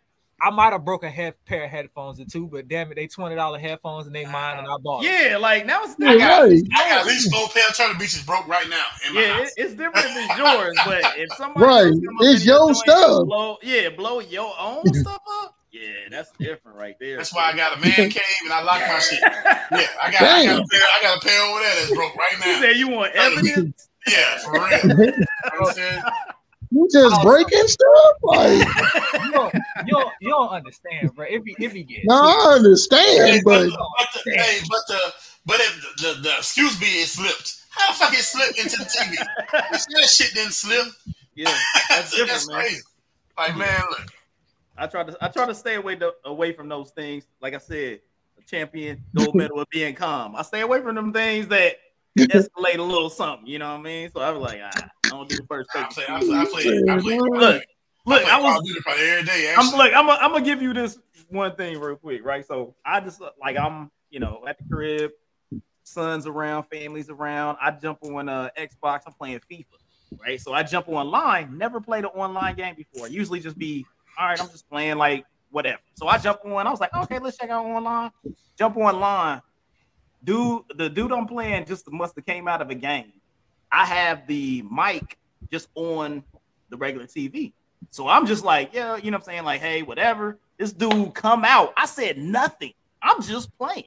I 0.44 0.50
might 0.50 0.72
have 0.72 0.84
broke 0.84 1.04
a 1.04 1.10
head 1.10 1.34
pair 1.46 1.64
of 1.64 1.70
headphones 1.70 2.18
or 2.18 2.24
two, 2.24 2.48
but 2.48 2.66
damn 2.66 2.90
it, 2.90 2.96
they 2.96 3.06
twenty 3.06 3.36
dollar 3.36 3.58
headphones 3.58 4.06
and 4.06 4.14
they 4.14 4.24
mine 4.24 4.58
and 4.58 4.66
I 4.66 4.76
bought. 4.82 5.04
Yeah, 5.04 5.36
like 5.40 5.64
now 5.66 5.82
it's 5.84 5.94
I 6.02 6.18
got, 6.18 6.42
Right. 6.42 6.62
I 6.74 6.88
got 6.88 7.00
at 7.02 7.06
least 7.06 7.30
four 7.32 7.48
pair 7.48 7.68
of 7.68 7.76
Turtle 7.76 7.96
Beaches 7.98 8.22
broke 8.24 8.48
right 8.48 8.68
now 8.68 8.84
in 9.06 9.14
my 9.14 9.20
Yeah, 9.20 9.28
house. 9.34 9.48
it, 9.48 9.52
it's 9.56 9.74
different 9.74 10.06
if 10.10 10.16
it's 10.16 10.36
yours, 10.38 10.76
but 10.84 11.04
if 11.16 11.32
somebody 11.36 11.64
Right. 11.64 11.86
else 11.86 12.00
come 12.04 12.16
It's 12.26 12.44
your 12.44 12.66
your 12.66 12.74
stuff. 12.74 13.24
Blow, 13.26 13.56
yeah, 13.62 13.88
blow 13.90 14.18
your 14.20 14.52
own 14.58 14.84
stuff 14.94 15.20
up. 15.42 15.54
Yeah, 15.70 15.80
that's 16.10 16.30
different 16.38 16.76
right 16.76 16.96
there. 17.00 17.16
That's 17.18 17.32
why 17.34 17.50
I 17.50 17.56
got 17.56 17.78
a 17.78 17.80
man 17.80 18.10
cave 18.10 18.22
and 18.44 18.52
I 18.52 18.62
lock 18.62 18.80
my 18.88 18.98
shit. 18.98 19.22
Yeah, 19.70 19.86
I 20.02 20.10
got, 20.10 20.22
I 20.22 20.44
got 20.44 20.58
a 20.58 20.66
pair. 20.70 20.80
I 20.82 21.02
got 21.02 21.16
a 21.16 21.20
pair 21.26 21.40
over 21.40 21.60
there 21.60 21.74
that's 21.76 21.94
broke 21.94 22.14
right 22.14 22.38
now. 22.38 22.46
You 22.46 22.52
now. 22.52 22.60
said 22.60 22.76
you 22.76 22.88
want 22.88 23.14
evidence? 23.14 23.88
Yeah, 24.06 24.36
for 24.38 24.52
real. 24.52 24.68
You 24.82 24.88
know 24.90 25.12
what 25.60 25.68
I'm 25.68 25.74
saying? 25.74 26.02
You 26.74 26.88
just 26.90 27.22
breaking 27.22 27.66
stuff? 27.66 28.14
Like, 28.22 28.50
you 29.24 29.30
don't, 29.30 29.54
you 29.54 29.92
don't, 29.92 30.12
you 30.22 30.30
don't 30.30 30.48
understand, 30.48 31.14
bro. 31.14 31.26
It 31.28 31.44
be, 31.44 31.54
it 31.58 31.70
be 31.72 31.84
getting. 31.84 32.04
no, 32.06 32.14
I 32.14 32.54
understand, 32.54 33.28
Hey, 33.28 33.40
but 33.44 33.68
but, 33.68 33.78
but 33.98 34.08
the, 34.24 34.30
hey, 34.30 34.58
but 34.70 34.80
the 34.88 35.12
but 35.44 35.60
if 35.60 35.96
the, 35.98 36.02
the, 36.02 36.20
the 36.22 36.34
excuse 36.38 36.80
me 36.80 36.86
it 36.86 37.08
slipped. 37.08 37.60
How 37.70 37.92
the 37.92 37.98
fuck 37.98 38.12
it 38.14 38.22
slipped 38.22 38.58
into 38.58 38.78
the 38.78 38.84
TV? 38.84 39.16
that 39.52 40.08
shit 40.08 40.32
didn't 40.32 40.52
slip. 40.52 40.86
Yeah, 41.34 41.54
that's 41.90 42.10
different, 42.16 42.30
That's 42.30 42.48
man. 42.48 42.60
crazy. 42.60 42.82
Like 43.36 43.56
man, 43.56 43.82
look. 43.90 44.06
I 44.78 44.86
try 44.86 45.04
to 45.04 45.16
I 45.20 45.28
try 45.28 45.46
to 45.46 45.54
stay 45.54 45.74
away 45.74 45.96
to, 45.96 46.14
away 46.24 46.52
from 46.52 46.70
those 46.70 46.90
things. 46.92 47.26
Like 47.42 47.52
I 47.52 47.58
said, 47.58 48.00
a 48.38 48.42
champion 48.48 49.04
gold 49.14 49.34
medal 49.34 49.60
of 49.60 49.68
being 49.70 49.94
calm. 49.94 50.34
I 50.36 50.42
stay 50.42 50.62
away 50.62 50.80
from 50.80 50.94
them 50.94 51.12
things 51.12 51.48
that 51.48 51.76
escalate 52.18 52.78
a 52.78 52.82
little 52.82 53.10
something. 53.10 53.46
You 53.46 53.58
know 53.58 53.72
what 53.72 53.80
I 53.80 53.82
mean? 53.82 54.10
So 54.10 54.20
I 54.20 54.30
was 54.30 54.40
like, 54.40 54.60
ah, 54.62 54.88
I 55.01 55.01
don't 55.12 55.28
do 55.28 55.36
the 55.36 55.46
first 55.46 55.70
I 55.74 55.84
page. 55.84 55.94
play, 55.94 56.04
I 56.08 56.20
play, 56.20 56.36
I 56.36 56.44
play, 56.44 56.82
I 56.88 56.98
play, 57.00 57.62
Look, 58.04 58.22
look, 58.22 58.32
I 58.32 58.40
was 58.40 58.62
do 58.64 58.80
probably 58.80 59.04
every 59.04 59.24
day. 59.24 59.52
I'm 59.52 59.60
Actually. 59.60 59.78
look, 59.78 59.92
I'm 59.94 60.06
gonna 60.06 60.18
I'm 60.20 60.32
gonna 60.32 60.44
give 60.44 60.60
you 60.60 60.74
this 60.74 60.98
one 61.28 61.54
thing 61.54 61.78
real 61.78 61.96
quick, 61.96 62.24
right? 62.24 62.44
So 62.44 62.74
I 62.84 63.00
just 63.00 63.22
like 63.40 63.56
I'm, 63.56 63.90
you 64.10 64.18
know, 64.18 64.44
at 64.48 64.58
the 64.58 64.64
crib, 64.64 65.12
sons 65.84 66.26
around, 66.26 66.64
families 66.64 67.10
around. 67.10 67.58
I 67.60 67.70
jump 67.70 67.98
on 68.02 68.28
uh 68.28 68.50
Xbox, 68.58 69.02
I'm 69.06 69.12
playing 69.12 69.40
FIFA, 69.50 69.64
right? 70.20 70.40
So 70.40 70.52
I 70.52 70.64
jump 70.64 70.88
online, 70.88 71.56
never 71.56 71.80
played 71.80 72.04
an 72.04 72.10
online 72.10 72.56
game 72.56 72.74
before. 72.74 73.08
Usually 73.08 73.38
just 73.38 73.56
be 73.56 73.86
all 74.18 74.26
right, 74.26 74.40
I'm 74.40 74.48
just 74.48 74.68
playing 74.68 74.96
like 74.96 75.24
whatever. 75.50 75.80
So 75.94 76.08
I 76.08 76.18
jump 76.18 76.40
on, 76.44 76.66
I 76.66 76.70
was 76.70 76.80
like, 76.80 76.94
okay, 76.94 77.18
let's 77.18 77.36
check 77.36 77.50
out 77.50 77.64
online. 77.64 78.10
Jump 78.58 78.76
online. 78.76 79.42
Dude, 80.24 80.62
the 80.76 80.88
dude 80.88 81.12
I'm 81.12 81.26
playing 81.26 81.66
just 81.66 81.90
must 81.90 82.16
have 82.16 82.26
came 82.26 82.48
out 82.48 82.62
of 82.62 82.70
a 82.70 82.74
game. 82.74 83.12
I 83.72 83.86
have 83.86 84.26
the 84.26 84.62
mic 84.70 85.18
just 85.50 85.68
on 85.74 86.22
the 86.68 86.76
regular 86.76 87.06
TV. 87.06 87.52
So 87.90 88.06
I'm 88.06 88.26
just 88.26 88.44
like, 88.44 88.72
yeah, 88.72 88.96
you 88.96 89.10
know 89.10 89.16
what 89.16 89.22
I'm 89.22 89.32
saying? 89.32 89.44
Like, 89.44 89.60
hey, 89.60 89.82
whatever. 89.82 90.38
This 90.58 90.72
dude 90.72 91.14
come 91.14 91.44
out. 91.44 91.72
I 91.76 91.86
said 91.86 92.18
nothing. 92.18 92.74
I'm 93.02 93.22
just 93.22 93.56
playing. 93.58 93.84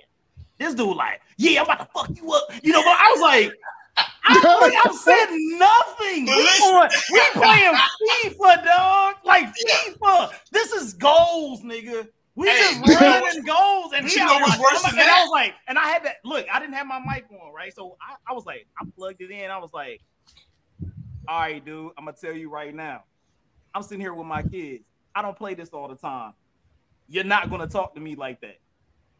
This 0.58 0.74
dude, 0.74 0.96
like, 0.96 1.22
yeah, 1.38 1.62
I'm 1.62 1.66
about 1.66 1.80
to 1.80 1.88
fuck 1.94 2.10
you 2.16 2.32
up. 2.34 2.44
You 2.64 2.74
know, 2.74 2.82
but 2.82 2.98
I 2.98 3.12
was 3.12 3.22
like, 3.22 3.54
I, 3.98 4.82
I 4.86 4.96
said 4.96 5.28
nothing. 5.58 6.26
We, 6.26 6.32
on, 6.32 6.90
we 7.12 7.22
playing 7.34 7.74
FIFA, 8.36 8.66
dog. 8.66 9.16
Like 9.24 9.48
FIFA. 9.48 10.32
This 10.52 10.72
is 10.74 10.94
goals, 10.94 11.62
nigga. 11.62 12.08
We 12.36 12.48
Hey, 12.50 12.82
just 12.86 13.02
running 13.02 13.44
goals. 13.44 13.94
And 13.96 14.06
he 14.08 14.20
you 14.20 14.26
know 14.26 14.34
out 14.34 14.42
what's 14.42 14.52
like- 14.52 14.60
worse 14.60 14.82
than 14.82 14.92
and 14.92 15.00
that? 15.00 15.10
I 15.18 15.22
was 15.24 15.32
like, 15.32 15.54
and 15.68 15.78
I 15.80 15.88
had 15.88 16.04
that 16.04 16.18
look, 16.26 16.46
I 16.52 16.60
didn't 16.60 16.76
have 16.76 16.86
my 16.88 17.00
mic 17.00 17.26
on, 17.32 17.54
right? 17.54 17.74
So 17.74 17.96
I, 18.02 18.16
I 18.30 18.34
was 18.34 18.46
like, 18.46 18.68
I 18.80 18.86
plugged 18.98 19.22
it 19.22 19.32
in. 19.32 19.50
I 19.50 19.58
was 19.58 19.74
like, 19.74 20.02
all 21.28 21.40
right, 21.40 21.64
dude, 21.64 21.92
I'm 21.98 22.06
gonna 22.06 22.18
tell 22.20 22.34
you 22.34 22.50
right 22.50 22.74
now. 22.76 23.04
I'm 23.74 23.82
sitting 23.84 24.00
here 24.02 24.14
with 24.14 24.28
my 24.28 24.44
kids. 24.44 24.84
I 25.16 25.22
don't 25.22 25.38
play 25.38 25.54
this 25.54 25.70
all 25.70 25.88
the 25.88 25.96
time. 25.96 26.34
You're 27.08 27.24
not 27.24 27.50
gonna 27.50 27.68
talk 27.68 27.94
to 27.96 28.02
me 28.02 28.16
like 28.16 28.42
that. 28.42 28.60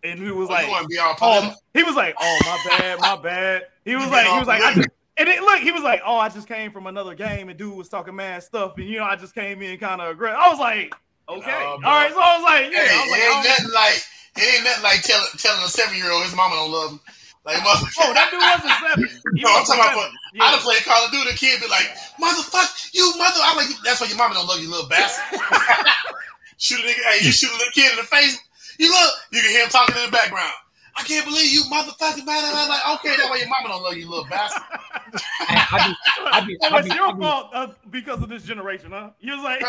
And 0.04 0.20
he 0.20 0.30
was 0.32 0.50
Oh, 0.50 0.54
like, 0.54 0.68
wanna 0.70 0.88
be 0.88 0.98
all 1.00 1.16
oh, 1.22 1.54
he 1.74 1.84
was 1.84 1.96
like, 1.96 2.16
oh 2.20 2.40
my 2.46 2.78
bad, 2.78 3.00
my 3.00 3.16
bad. 3.16 3.64
He 3.86 3.96
was 3.96 4.08
like, 4.08 4.28
he 4.28 4.38
was 4.38 4.48
like, 4.48 4.62
I 4.62 4.74
just, 4.76 4.90
and 5.18 5.28
then 5.28 5.42
look, 5.42 5.62
he 5.62 5.72
was 5.72 5.84
like, 5.84 6.02
oh, 6.06 6.18
I 6.18 6.30
just 6.30 6.48
came 6.48 6.72
from 6.72 6.86
another 6.88 7.16
game 7.16 7.50
and 7.50 7.58
dude 7.58 7.76
was 7.76 7.90
talking 7.90 8.16
mad 8.16 8.44
stuff, 8.44 8.74
and 8.78 8.88
you 8.88 9.00
know, 9.00 9.06
I 9.06 9.16
just 9.16 9.34
came 9.34 9.62
in 9.62 9.78
kind 9.80 10.02
of 10.02 10.10
aggressive. 10.10 10.38
I 10.40 10.50
was 10.50 10.60
like, 10.60 10.94
okay, 11.30 11.52
Nah, 11.52 11.66
all 11.72 11.80
bro. 11.80 11.90
right. 11.90 12.12
So 12.14 12.20
I 12.22 12.32
was 12.38 12.44
like, 12.44 12.72
yeah, 12.72 12.86
Hey, 12.86 12.96
I 12.96 13.02
was 13.02 13.12
like, 13.12 13.20
it 13.20 13.24
ain't 13.24 13.34
don't- 13.34 13.50
nothing 13.50 13.74
like 13.74 13.98
it 14.36 14.44
ain't 14.56 14.64
nothing 14.66 14.84
like 14.84 15.02
telling 15.02 15.28
telling 15.38 15.64
a 15.64 15.68
seven 15.72 15.96
year 15.98 16.12
old 16.12 16.24
his 16.26 16.36
mama 16.36 16.56
don't 16.56 16.72
love 16.72 16.92
him. 16.92 17.00
Like 17.46 17.62
mother. 17.62 17.86
oh, 18.02 18.12
that 18.14 18.28
dude 18.34 18.42
wasn't 18.42 18.74
seven. 18.82 19.06
He 19.38 19.42
No, 19.46 19.50
I'm 19.54 19.62
wasn't 19.62 19.78
talking 19.80 19.94
about. 20.02 20.12
Yeah. 20.34 20.44
I 20.44 20.52
done 20.52 20.62
played 20.66 20.82
Call 20.84 21.06
of 21.06 21.12
Duty. 21.12 21.30
The 21.32 21.38
kid 21.38 21.62
be 21.62 21.68
like, 21.70 21.88
"Motherfucker, 22.18 22.90
you 22.94 23.06
mother!" 23.18 23.38
I'm 23.44 23.56
like, 23.58 23.68
"That's 23.86 24.02
why 24.02 24.08
your 24.08 24.18
mama 24.18 24.34
don't 24.34 24.48
love 24.48 24.60
you, 24.60 24.70
little 24.72 24.90
bastard." 24.90 25.24
shoot 26.58 26.80
a 26.80 26.84
nigga. 26.84 27.04
Hey, 27.06 27.26
you 27.26 27.32
shoot 27.32 27.50
a 27.50 27.58
little 27.58 27.72
kid 27.74 27.92
in 27.92 27.98
the 27.98 28.04
face. 28.04 28.40
You 28.80 28.90
look. 28.92 29.12
You 29.32 29.42
can 29.42 29.52
hear 29.52 29.64
him 29.64 29.70
talking 29.70 29.96
in 29.96 30.06
the 30.06 30.12
background. 30.12 30.52
I 30.98 31.04
can't 31.04 31.26
believe 31.26 31.52
you, 31.52 31.62
motherfucker, 31.70 32.26
man. 32.26 32.44
I'm 32.56 32.70
like, 32.70 32.82
okay, 33.00 33.16
that's 33.18 33.30
why 33.30 33.38
your 33.38 33.50
mama 33.50 33.68
don't 33.68 33.84
love 33.84 33.98
you, 33.98 34.10
little 34.10 34.26
bastard. 34.26 34.64
I 34.72 35.92
be, 35.92 35.96
I 36.32 36.46
be, 36.48 36.58
Oh, 36.64 36.68
I 36.72 36.80
it's 36.80 36.96
your 36.96 37.10
I 37.10 37.12
be, 37.14 37.20
fault 37.20 37.50
uh, 37.54 37.68
because 37.92 38.24
of 38.24 38.30
this 38.30 38.44
generation, 38.44 38.92
huh? 38.92 39.10
You 39.20 39.34
was 39.36 39.44
like, 39.44 39.62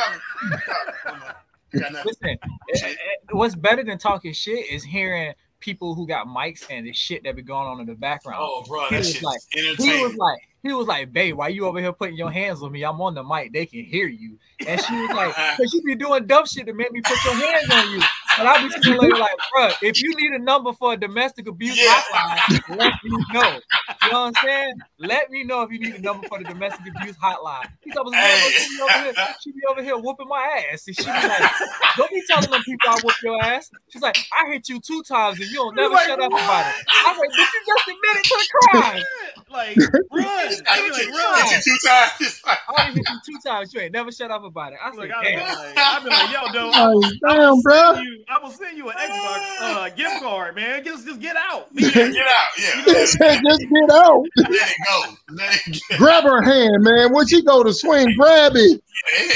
Listen, 2.04 2.38
what's 3.30 3.54
better 3.54 3.82
than 3.82 3.98
talking 3.98 4.32
shit 4.32 4.70
is 4.70 4.84
hearing 4.84 5.34
people 5.60 5.94
who 5.94 6.06
got 6.06 6.26
mics 6.26 6.64
and 6.70 6.86
the 6.86 6.92
shit 6.92 7.24
that 7.24 7.34
be 7.34 7.42
going 7.42 7.66
on 7.66 7.80
in 7.80 7.86
the 7.86 7.94
background. 7.94 8.40
Oh, 8.40 8.64
bro, 8.66 8.84
he 8.84 8.94
that 8.94 8.98
was 8.98 9.12
shit's 9.12 9.24
like, 9.24 9.40
he 9.52 10.02
was 10.02 10.14
like, 10.16 10.38
he 10.62 10.72
was 10.72 10.86
like, 10.86 11.12
babe, 11.12 11.36
why 11.36 11.48
you 11.48 11.66
over 11.66 11.80
here 11.80 11.92
putting 11.92 12.16
your 12.16 12.30
hands 12.30 12.62
on 12.62 12.72
me? 12.72 12.84
I'm 12.84 13.00
on 13.00 13.14
the 13.14 13.22
mic, 13.22 13.52
they 13.52 13.66
can 13.66 13.84
hear 13.84 14.06
you. 14.06 14.38
And 14.66 14.80
she 14.80 14.94
was 14.94 15.10
like, 15.10 15.34
because 15.56 15.72
you 15.72 15.82
be 15.82 15.94
doing 15.94 16.26
dumb 16.26 16.46
shit 16.46 16.66
to 16.66 16.72
make 16.72 16.92
me 16.92 17.00
put 17.02 17.24
your 17.24 17.34
hands 17.34 17.70
on 17.70 17.90
you. 17.92 18.02
And 18.39 18.49
I 18.49 18.62
be 18.62 18.70
sitting 18.70 18.99
there 19.01 19.11
like, 19.11 19.32
bro, 19.53 19.68
if 19.82 20.03
you 20.03 20.14
need 20.16 20.32
a 20.32 20.39
number 20.39 20.72
for 20.72 20.93
a 20.93 20.97
domestic 20.97 21.47
abuse 21.49 21.78
hotline, 21.78 22.76
let 22.76 22.93
me 23.05 23.11
know. 23.32 23.61
You 24.03 24.12
know 24.12 24.20
what 24.20 24.37
I'm 24.37 24.45
saying? 24.45 24.74
Let 24.99 25.30
me 25.30 25.45
know 25.45 25.62
if 25.62 25.70
you 25.70 25.78
need 25.78 25.95
a 25.95 26.01
number 26.01 26.26
for 26.28 26.39
the 26.39 26.45
domestic 26.45 26.80
abuse 26.97 27.16
hotline. 27.16 27.66
He's 27.82 27.95
like, 27.95 28.14
she, 28.14 28.76
be 28.76 28.82
over 28.82 29.05
here, 29.05 29.14
she 29.43 29.53
be 29.53 29.61
over 29.70 29.82
here 29.82 29.97
whooping 29.97 30.28
my 30.28 30.62
ass. 30.72 30.87
And 30.87 30.97
she 30.97 31.05
be 31.05 31.11
like, 31.11 31.51
don't 31.97 32.11
be 32.11 32.22
telling 32.28 32.51
them 32.51 32.62
people 32.62 32.91
I 32.91 33.01
whoop 33.03 33.14
your 33.22 33.43
ass. 33.43 33.70
She's 33.89 34.03
like, 34.03 34.16
I 34.32 34.53
hit 34.53 34.68
you 34.68 34.80
two 34.80 35.03
times 35.03 35.39
and 35.41 35.49
you 35.49 35.57
don't 35.57 35.74
never 35.76 35.95
like, 35.95 36.07
shut 36.07 36.20
up 36.20 36.30
about 36.30 36.66
it. 36.66 36.84
I 36.89 37.11
was 37.12 37.18
like, 37.18 37.30
but 37.30 37.39
you 37.39 37.61
just 37.66 37.89
admitted 37.89 38.24
to 38.24 38.34
the 38.39 38.49
crime. 38.61 39.03
like, 39.51 39.76
run. 40.12 40.26
I 40.70 40.76
hit 40.76 41.07
you, 41.07 41.12
hit 41.16 41.66
you 41.66 41.72
two 41.72 41.89
times. 41.89 42.43
I 42.47 42.57
already 42.70 42.95
hit 42.95 43.09
you 43.09 43.20
two 43.34 43.39
times. 43.49 43.72
You 43.74 43.80
ain't 43.80 43.93
never 43.93 44.12
shut 44.12 44.30
up 44.30 44.45
about 44.45 44.72
it. 44.72 44.78
I 44.82 44.91
was 44.91 44.99
Look, 44.99 45.09
like, 45.09 45.16
I've 45.18 45.24
damn. 45.24 45.59
like, 45.59 45.78
I've 45.78 46.03
been 46.03 46.12
like, 46.12 46.32
yo, 46.32 46.53
dude, 46.53 46.72
Like, 46.72 47.37
damn, 47.37 47.61
bro. 47.62 47.93
you, 48.01 48.24
I 48.28 48.38
will 48.42 48.50
send 48.50 48.76
you 48.76 48.88
an 48.88 48.96
Xbox 48.96 49.60
uh, 49.60 49.88
gift 49.90 50.20
card, 50.22 50.56
man. 50.56 50.84
Just, 50.84 51.06
just 51.06 51.20
get 51.20 51.36
out. 51.36 51.72
Get 51.76 51.96
out, 51.96 52.14
yeah. 52.58 52.82
He 52.84 52.92
just 52.92 53.18
get 53.18 53.90
out. 53.90 54.24
Let 54.36 54.50
it 54.50 54.76
go. 54.88 55.04
Let 55.30 55.66
it 55.66 55.82
go. 55.90 55.96
Grab 55.98 56.24
her 56.24 56.42
hand, 56.42 56.82
man. 56.82 57.12
When 57.12 57.26
she 57.28 57.42
go 57.42 57.62
to 57.62 57.72
swing, 57.72 58.14
grab 58.18 58.52
it. 58.56 58.82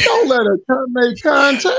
Don't 0.04 0.28
let 0.28 0.40
her 0.44 0.58
come 0.68 0.86
make 0.92 1.22
contact. 1.22 1.76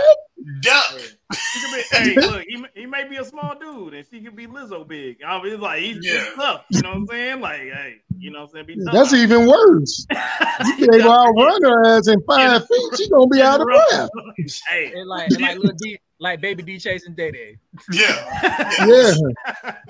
Duck. 0.62 0.93
He 1.32 1.76
be, 1.76 1.82
hey, 1.91 2.16
look, 2.16 2.43
he, 2.47 2.57
may- 2.57 2.68
he 2.76 2.86
may 2.86 3.07
be 3.07 3.18
a 3.18 3.24
small 3.26 3.55
dude, 3.59 3.93
and 3.93 4.05
she 4.12 4.22
could 4.22 4.36
be 4.36 4.47
Lizzo 4.47 4.86
big. 4.88 5.18
I 5.26 5.41
mean, 5.41 5.53
it's 5.53 5.62
like 5.62 5.80
he's 5.82 5.97
Yeah. 6.01 6.14
just 6.18 6.36
tough. 6.36 6.66
You 6.70 6.82
know 6.82 6.89
what 6.89 6.97
I'm 6.97 7.07
saying? 7.07 7.41
Like, 7.41 7.59
hey, 7.62 7.95
you 8.18 8.32
know 8.32 8.39
what 8.41 8.49
I'm 8.49 8.53
saying? 8.53 8.66
Be 8.66 8.76
tough. 8.84 8.93
That's 8.93 9.14
even 9.14 9.47
worse. 9.47 10.05
You 10.09 10.76
can 10.89 10.99
go 10.99 11.12
outrun 11.12 11.64
her 11.64 11.86
ass 11.97 12.07
in 12.07 12.22
five 12.28 12.68
feet. 12.68 12.97
She 12.97 13.09
gonna 13.09 13.28
be 13.28 13.41
out 13.41 13.62
of 13.62 13.68
breath. 13.68 14.09
Hey, 14.70 14.91
And 14.95 15.07
like, 15.07 15.30
and 15.30 15.41
like 15.41 15.57
little 15.57 15.76
D, 15.78 15.99
like 16.22 16.40
baby 16.40 16.62
D 16.64 16.78
chasing 16.78 17.16
Day 17.16 17.32
Day. 17.32 17.58
Yeah. 17.92 18.28
Yeah. 18.88 19.12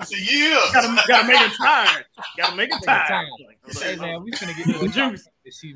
So, 0.04 0.16
yeah. 0.16 0.60
gotta, 0.72 1.02
gotta 1.06 1.26
make 1.28 1.40
it 1.40 1.52
tired. 1.56 2.04
Gotta 2.36 2.56
make 2.56 2.68
it 2.70 2.74
Make 2.74 2.82
it 2.82 2.86
tired. 2.86 3.08
tired. 3.08 3.76
Hey 3.82 3.96
man, 3.96 4.22
we 4.24 4.32
finna 4.32 4.56
get 4.56 4.66
With 4.66 4.80
the 4.80 4.86
the 4.86 5.10
juice. 5.10 5.28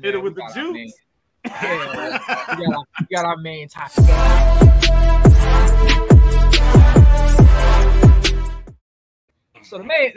Hit 0.03 0.15
it 0.15 0.21
with 0.21 0.35
the 0.35 0.51
juice. 0.53 0.93
Yeah, 1.45 2.57
we 2.57 2.65
got 2.65 2.75
our, 2.75 2.83
we 2.99 3.15
got 3.15 3.25
our 3.25 3.37
main 3.37 3.69
topic. 3.69 4.03
So 9.63 9.77
the 9.77 9.83
main 9.83 10.13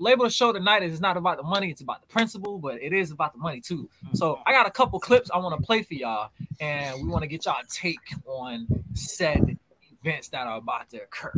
label 0.00 0.24
the 0.24 0.30
show 0.30 0.52
tonight 0.52 0.82
is 0.82 1.00
not 1.00 1.16
about 1.16 1.36
the 1.36 1.44
money, 1.44 1.70
it's 1.70 1.82
about 1.82 2.00
the 2.00 2.08
principle, 2.08 2.58
but 2.58 2.82
it 2.82 2.92
is 2.92 3.10
about 3.10 3.32
the 3.34 3.38
money 3.38 3.60
too. 3.60 3.88
Hmm. 4.08 4.14
So 4.14 4.40
I 4.44 4.52
got 4.52 4.66
a 4.66 4.70
couple 4.70 4.98
clips 4.98 5.30
I 5.32 5.38
want 5.38 5.60
to 5.60 5.64
play 5.64 5.82
for 5.82 5.94
y'all, 5.94 6.30
and 6.58 7.02
we 7.02 7.08
want 7.08 7.22
to 7.22 7.28
get 7.28 7.44
y'all 7.44 7.62
take 7.68 8.00
on 8.26 8.66
said 8.94 9.58
events 10.02 10.28
that 10.28 10.46
are 10.46 10.58
about 10.58 10.88
to 10.90 11.02
occur. 11.02 11.32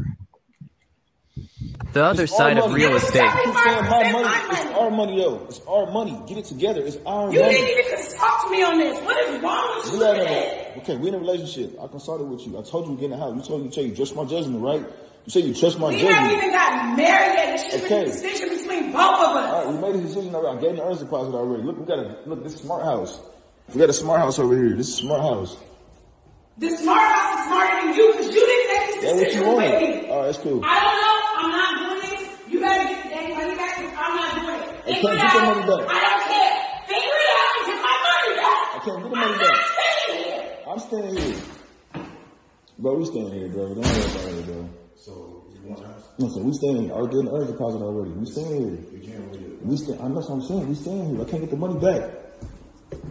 The 1.93 2.03
other 2.03 2.27
side 2.27 2.57
of 2.57 2.73
real 2.73 2.97
estate. 2.97 3.31
Keep 3.45 3.55
saying 3.55 3.85
my 3.85 4.13
money. 4.13 4.29
It's 4.51 4.79
our 4.79 4.91
money, 4.91 5.21
yo. 5.23 5.45
It's 5.47 5.61
our 5.67 5.91
money. 5.91 6.19
Get 6.27 6.39
it 6.39 6.45
together. 6.47 6.81
It's 6.83 6.97
our 7.05 7.31
You 7.31 7.41
money. 7.41 7.55
didn't 7.55 7.87
even 7.87 8.17
talk 8.17 8.45
to 8.45 8.51
me 8.51 8.63
on 8.63 8.79
this. 8.79 8.99
What 9.05 9.29
is 9.29 9.43
wrong 9.43 9.77
with 9.77 9.87
you? 9.87 9.93
We 9.93 9.99
Look 9.99 10.19
are 10.19 10.23
in 10.23 10.29
a, 10.29 10.79
okay, 10.79 10.97
we 10.97 11.09
in 11.09 11.15
a 11.15 11.19
relationship. 11.19 11.79
I 11.83 11.87
consulted 11.89 12.25
with 12.25 12.47
you. 12.47 12.59
I 12.59 12.63
told 12.63 12.89
you 12.89 12.95
to 12.95 13.01
get 13.01 13.05
in 13.07 13.11
the 13.11 13.17
house. 13.19 13.35
You 13.37 13.43
told 13.43 13.63
me 13.65 13.71
you, 13.75 13.89
you 13.91 13.95
trust 13.97 14.17
my 14.17 14.25
judgment, 14.25 14.63
right? 14.63 14.87
You 15.25 15.31
say 15.31 15.41
you 15.41 15.55
trust 15.55 15.79
my 15.79 15.89
We 15.89 15.95
judgment. 15.97 16.15
haven't 16.15 16.37
even 16.39 16.51
gotten 16.51 16.97
married 16.97 17.35
yet. 17.39 17.55
It 17.55 17.61
should 17.71 17.81
be 17.81 17.87
Okay. 17.87 18.03
a 18.03 18.05
decision 18.07 18.49
between 18.49 18.93
both 18.93 19.21
of 19.23 19.37
us. 19.37 19.53
All 19.53 19.65
right, 19.65 19.75
we 19.75 19.81
made 19.81 19.95
a 19.95 20.03
decision 20.03 20.35
already. 20.35 20.59
I 20.59 20.61
gave 20.61 20.77
the 20.77 20.83
earnest 20.85 21.01
deposit 21.01 21.35
already. 21.35 21.63
Look, 21.63 21.79
we 21.79 21.87
got 21.87 21.99
a 21.99 22.17
look. 22.27 22.43
This 22.43 22.55
is 22.55 22.61
smart 22.61 22.83
house. 22.85 23.21
We 23.73 23.79
got 23.81 23.89
a 23.91 23.93
smart 23.93 24.19
house 24.21 24.39
over 24.41 24.55
here. 24.57 24.75
This 24.77 24.89
is 24.89 24.97
smart 24.97 25.21
house. 25.23 25.57
The 26.59 26.71
smart 26.71 27.01
house 27.01 27.39
is 27.39 27.47
smarter 27.47 27.87
than 27.87 27.95
you 27.95 28.13
because 28.13 28.35
you 28.35 28.47
didn't 28.47 28.69
make 28.75 28.87
this 28.87 29.05
That's 29.05 29.15
what 29.15 29.21
you 29.21 29.25
decision 29.25 29.57
with 29.57 30.03
me. 30.03 30.09
All 30.11 30.17
right, 30.19 30.27
that's 30.27 30.39
cool. 30.39 30.61
I 30.65 30.75
don't 30.83 30.99
know. 31.01 31.19
I'm 31.39 31.51
not 31.51 31.71
doing 31.79 32.01
this. 32.11 32.29
You 32.53 32.61
gotta 32.61 32.85
get 32.89 33.11
dang 33.11 33.31
money 33.39 33.55
back 33.57 33.77
because 33.79 33.95
I'm 33.97 34.17
not 34.17 34.35
doing 34.35 34.59
it. 34.59 34.69
I 34.83 35.01
can't 35.01 35.19
get 35.23 35.33
the 35.33 35.41
money 35.41 35.63
back. 35.63 35.87
I 35.89 36.01
don't 36.03 36.25
care. 36.29 36.53
Figure 36.91 37.19
it 37.23 37.31
out 37.39 37.53
and 37.57 37.67
get 37.71 37.79
my 37.87 37.97
money 38.05 38.33
back. 38.43 38.59
I 38.75 38.79
can't 38.85 38.99
get 38.99 39.03
the 39.07 39.17
money 39.17 39.33
I'm 39.33 39.39
back. 39.39 39.55
not 39.55 39.71
staying 39.71 40.25
here. 40.27 40.43
I'm 40.67 40.79
staying 40.83 41.15
here. 41.17 41.41
Bro, 42.79 42.95
we 42.99 43.05
staying 43.07 43.33
here, 43.33 43.49
bro. 43.49 43.75
Don't 43.75 43.87
worry 43.87 44.03
about 44.03 44.39
it, 44.39 44.47
bro. 44.47 44.69
So 45.05 45.43
you 45.53 45.69
want 45.69 45.81
the 45.81 45.89
house? 45.89 46.05
No, 46.17 46.29
so 46.29 46.43
we 46.43 46.53
staying 46.53 46.85
here. 46.85 46.95
I 46.95 46.99
was 46.99 47.09
getting 47.09 47.25
the 47.25 47.33
earnest 47.33 47.53
deposit 47.53 47.83
already. 47.83 48.11
We 48.13 48.25
staying 48.25 48.47
here. 48.47 48.79
We 48.93 49.05
can't 49.05 49.33
leave. 49.33 49.59
We 49.63 49.77
stay. 49.77 49.95
I 49.95 50.07
know 50.07 50.21
what 50.21 50.31
I'm 50.31 50.43
saying. 50.43 50.69
We 50.69 50.75
staying 50.77 51.17
here. 51.17 51.27
I 51.27 51.29
can't 51.29 51.43
get 51.43 51.51
the 51.51 51.57
money 51.57 51.81
back. 51.81 52.11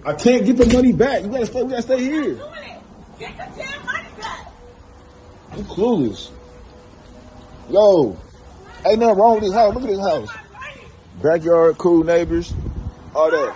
I 0.05 0.13
can't 0.13 0.45
get 0.45 0.55
the 0.55 0.73
money 0.73 0.93
back. 0.93 1.23
You 1.23 1.29
gotta 1.29 1.45
stay. 1.47 1.63
We 1.63 1.69
gotta 1.69 1.81
stay 1.81 1.99
here. 1.99 2.35
Get 3.19 3.35
the 3.35 3.47
damn 3.57 3.85
money 3.85 4.07
back. 4.17 4.53
You 5.57 5.63
clueless. 5.63 6.31
Yo, 7.69 8.17
ain't 8.85 8.99
nothing 8.99 9.17
wrong 9.17 9.33
with 9.35 9.43
this 9.43 9.53
house. 9.53 9.73
Look 9.73 9.83
at 9.83 9.89
this 9.89 9.99
house. 9.99 10.29
Backyard, 11.21 11.77
cool 11.77 12.05
neighbors, 12.05 12.53
all 13.13 13.29
that. 13.29 13.53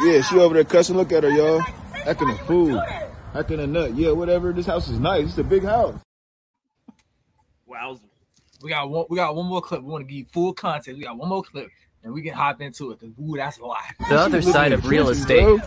Yeah, 0.00 0.22
she 0.22 0.38
over 0.38 0.54
there 0.54 0.62
cussing. 0.62 0.96
Look 0.96 1.10
at 1.10 1.24
her, 1.24 1.30
y'all. 1.30 1.60
Acting 2.06 2.30
a 2.30 2.38
fool. 2.46 2.80
Acting 3.34 3.58
a 3.58 3.66
nut. 3.66 3.96
Yeah, 3.96 4.12
whatever. 4.12 4.52
This 4.52 4.66
house 4.66 4.88
is 4.88 5.00
nice. 5.00 5.30
It's 5.30 5.38
a 5.38 5.44
big 5.44 5.64
house. 5.64 6.00
Wow. 7.68 7.98
We 8.62 8.70
got 8.70 8.88
one. 8.90 9.04
We 9.08 9.16
got 9.16 9.36
one 9.36 9.46
more 9.46 9.60
clip. 9.60 9.82
We 9.82 9.90
want 9.90 10.02
to 10.02 10.06
give 10.08 10.18
you 10.18 10.26
full 10.32 10.52
content. 10.52 10.96
We 10.98 11.04
got 11.04 11.16
one 11.16 11.28
more 11.28 11.42
clip, 11.44 11.68
and 12.02 12.12
we 12.12 12.22
can 12.22 12.34
hop 12.34 12.60
into 12.60 12.90
it 12.90 12.98
because 13.00 13.14
ooh, 13.20 13.36
that's 13.36 13.58
a 13.58 13.64
lot. 13.64 13.78
The 14.08 14.16
other 14.16 14.42
side 14.42 14.72
of 14.72 14.86
real 14.88 15.08
estate. 15.10 15.60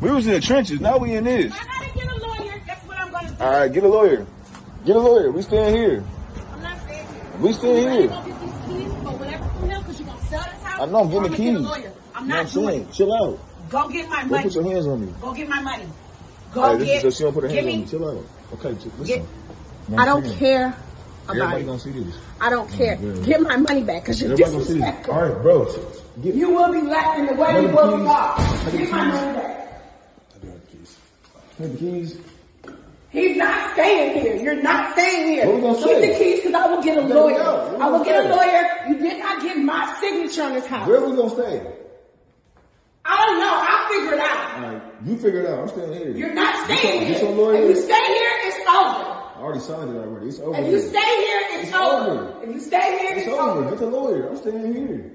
We 0.00 0.12
was 0.12 0.26
in 0.28 0.34
the 0.34 0.40
trenches. 0.40 0.80
Now 0.80 0.98
we 0.98 1.14
in 1.16 1.24
this. 1.24 1.52
I 1.52 1.64
gotta 1.64 1.98
get 1.98 2.06
a 2.12 2.24
lawyer. 2.24 2.62
That's 2.66 2.86
what 2.86 2.98
I'm 3.00 3.10
gonna 3.10 3.28
do. 3.30 3.42
All 3.42 3.50
right, 3.50 3.72
get 3.72 3.82
a 3.82 3.88
lawyer. 3.88 4.26
Get 4.84 4.94
a 4.94 5.00
lawyer. 5.00 5.32
We 5.32 5.42
staying 5.42 5.74
here. 5.74 6.04
I'm 6.52 6.62
not 6.62 6.78
staying 6.82 7.06
here. 7.08 7.22
We 7.40 7.52
staying 7.52 7.82
You 7.84 7.90
here. 7.98 8.08
gonna 8.08 8.28
get 8.28 8.40
these 8.40 8.52
keys 8.68 8.92
or 8.92 9.16
whatever 9.16 9.44
from 9.48 9.68
them 9.68 9.82
because 9.82 9.98
you're 9.98 10.08
gonna 10.08 10.22
sell 10.26 10.42
this 10.44 10.62
house. 10.62 10.80
I 10.82 10.86
know 10.86 11.00
I'm 11.00 11.08
getting 11.10 11.22
the 11.22 11.28
I'ma 11.28 11.36
get 11.36 11.54
a 11.54 11.58
keys. 11.58 11.66
lawyer. 11.66 11.92
I'm 12.14 12.22
You 12.24 12.28
know 12.28 12.36
not 12.36 12.44
what 12.44 12.56
I'm 12.56 12.62
doing? 12.62 12.92
Chill 12.92 13.12
out. 13.12 13.38
Go 13.70 13.88
get 13.88 14.08
my 14.08 14.20
Don't 14.20 14.30
money. 14.30 14.42
put 14.44 14.54
your 14.54 14.64
hands 14.72 14.86
on 14.86 15.00
me. 15.06 15.14
Go 15.20 15.34
get 15.34 15.48
my 15.48 15.62
money. 15.62 15.84
Go 16.54 16.62
Hey, 16.62 16.76
this 16.78 16.86
get. 16.86 16.96
is 16.98 17.02
just, 17.02 17.18
she 17.18 17.24
don't 17.24 17.32
put 17.34 17.42
her 17.42 17.48
give 17.48 17.64
hands 17.64 17.66
on 17.74 17.78
me. 17.80 17.84
me. 17.84 17.90
Chill 17.90 18.08
out. 18.08 18.26
Okay, 18.54 18.68
listen. 18.70 19.04
Get- 19.04 19.24
I 19.98 20.04
don't 20.04 20.24
care 20.38 20.66
about 20.68 20.78
Everybody 21.28 21.62
it. 21.62 21.66
gonna 21.66 21.78
see 21.78 21.90
this. 21.90 22.14
I 22.40 22.50
don't 22.50 22.68
mm, 22.70 22.76
care. 22.76 22.98
Yeah. 23.00 23.24
Get 23.26 23.40
my 23.42 23.56
money 23.56 23.82
back 23.84 24.02
because 24.02 24.20
you're 24.22 24.32
Everybody 24.32 24.52
see 24.52 24.58
this. 24.58 24.68
disrespectful. 24.68 25.14
All 25.14 25.22
right, 25.28 25.42
bro. 25.42 25.64
Get, 26.22 26.34
You 26.34 26.50
will 26.50 26.72
be 26.72 26.80
lacking 26.82 27.26
the 27.26 27.34
way 27.34 27.52
Have 27.52 27.62
you 27.62 27.68
the 27.68 27.74
will 27.74 27.96
be 27.98 28.02
keys. 28.04 28.06
Have 28.08 28.72
the 28.72 28.78
Get 28.78 28.90
my 28.90 29.04
keys. 29.04 29.12
money 29.14 29.32
back. 29.38 29.54
Have 31.58 31.72
the 31.72 31.78
keys. 31.78 32.18
He's 33.10 33.36
not 33.38 33.72
staying 33.72 34.20
here. 34.20 34.36
You're 34.36 34.62
not 34.62 34.92
staying 34.92 35.28
here. 35.28 35.46
What 35.46 35.54
we 35.56 35.60
gonna 35.62 35.78
Give 35.78 35.86
me 35.86 35.94
say? 35.94 36.12
the 36.12 36.18
keys 36.18 36.40
because 36.44 36.54
I 36.54 36.66
will 36.74 36.82
get 36.82 36.98
a 36.98 37.00
lawyer. 37.02 37.38
know. 37.38 37.54
What 37.54 37.72
we 37.72 37.80
I 37.80 37.88
will 37.88 38.04
get 38.04 38.26
a 38.26 38.28
lawyer. 38.34 38.68
You 38.88 38.98
did 38.98 39.18
not 39.18 39.42
get 39.42 39.56
my 39.58 39.96
signature 40.00 40.42
on 40.42 40.52
this 40.54 40.66
house. 40.66 40.86
Where 40.88 40.98
are 40.98 41.08
we 41.08 41.16
gonna 41.16 41.30
stay? 41.30 41.74
I 43.04 43.26
don't 43.26 43.38
know. 43.38 43.54
I'll 43.56 43.88
figure 43.88 44.14
it 44.14 44.20
out. 44.20 44.54
All 44.56 44.72
right, 44.72 44.82
you 45.06 45.16
figure 45.16 45.40
it 45.40 45.46
out. 45.50 45.58
I'm 45.60 45.68
staying 45.68 45.92
here. 45.94 46.10
You're 46.10 46.34
not 46.34 46.64
staying 46.66 47.00
your, 47.00 47.04
here. 47.06 47.12
get 47.14 47.22
your 47.22 47.32
lawyer. 47.32 47.62
If 47.62 47.76
you 47.76 47.82
stay 47.82 48.06
here, 48.06 48.30
it's 48.42 48.68
over. 48.68 49.17
I 49.38 49.40
already 49.40 49.60
signed 49.60 49.94
it 49.94 49.98
already. 49.98 50.26
It's 50.28 50.40
over. 50.40 50.58
If 50.60 50.66
you 50.66 50.80
stay 50.80 50.98
here, 50.98 51.40
it's, 51.52 51.68
It's 51.68 51.76
over. 51.76 52.10
over. 52.10 52.42
If 52.42 52.54
you 52.54 52.60
stay 52.60 52.98
here, 52.98 53.16
It's 53.18 53.26
it's, 53.28 53.38
over. 53.38 53.60
over. 53.60 53.70
Get 53.70 53.78
the 53.78 53.86
lawyer. 53.86 54.28
I'm 54.28 54.36
staying 54.36 54.74
here. 54.74 55.12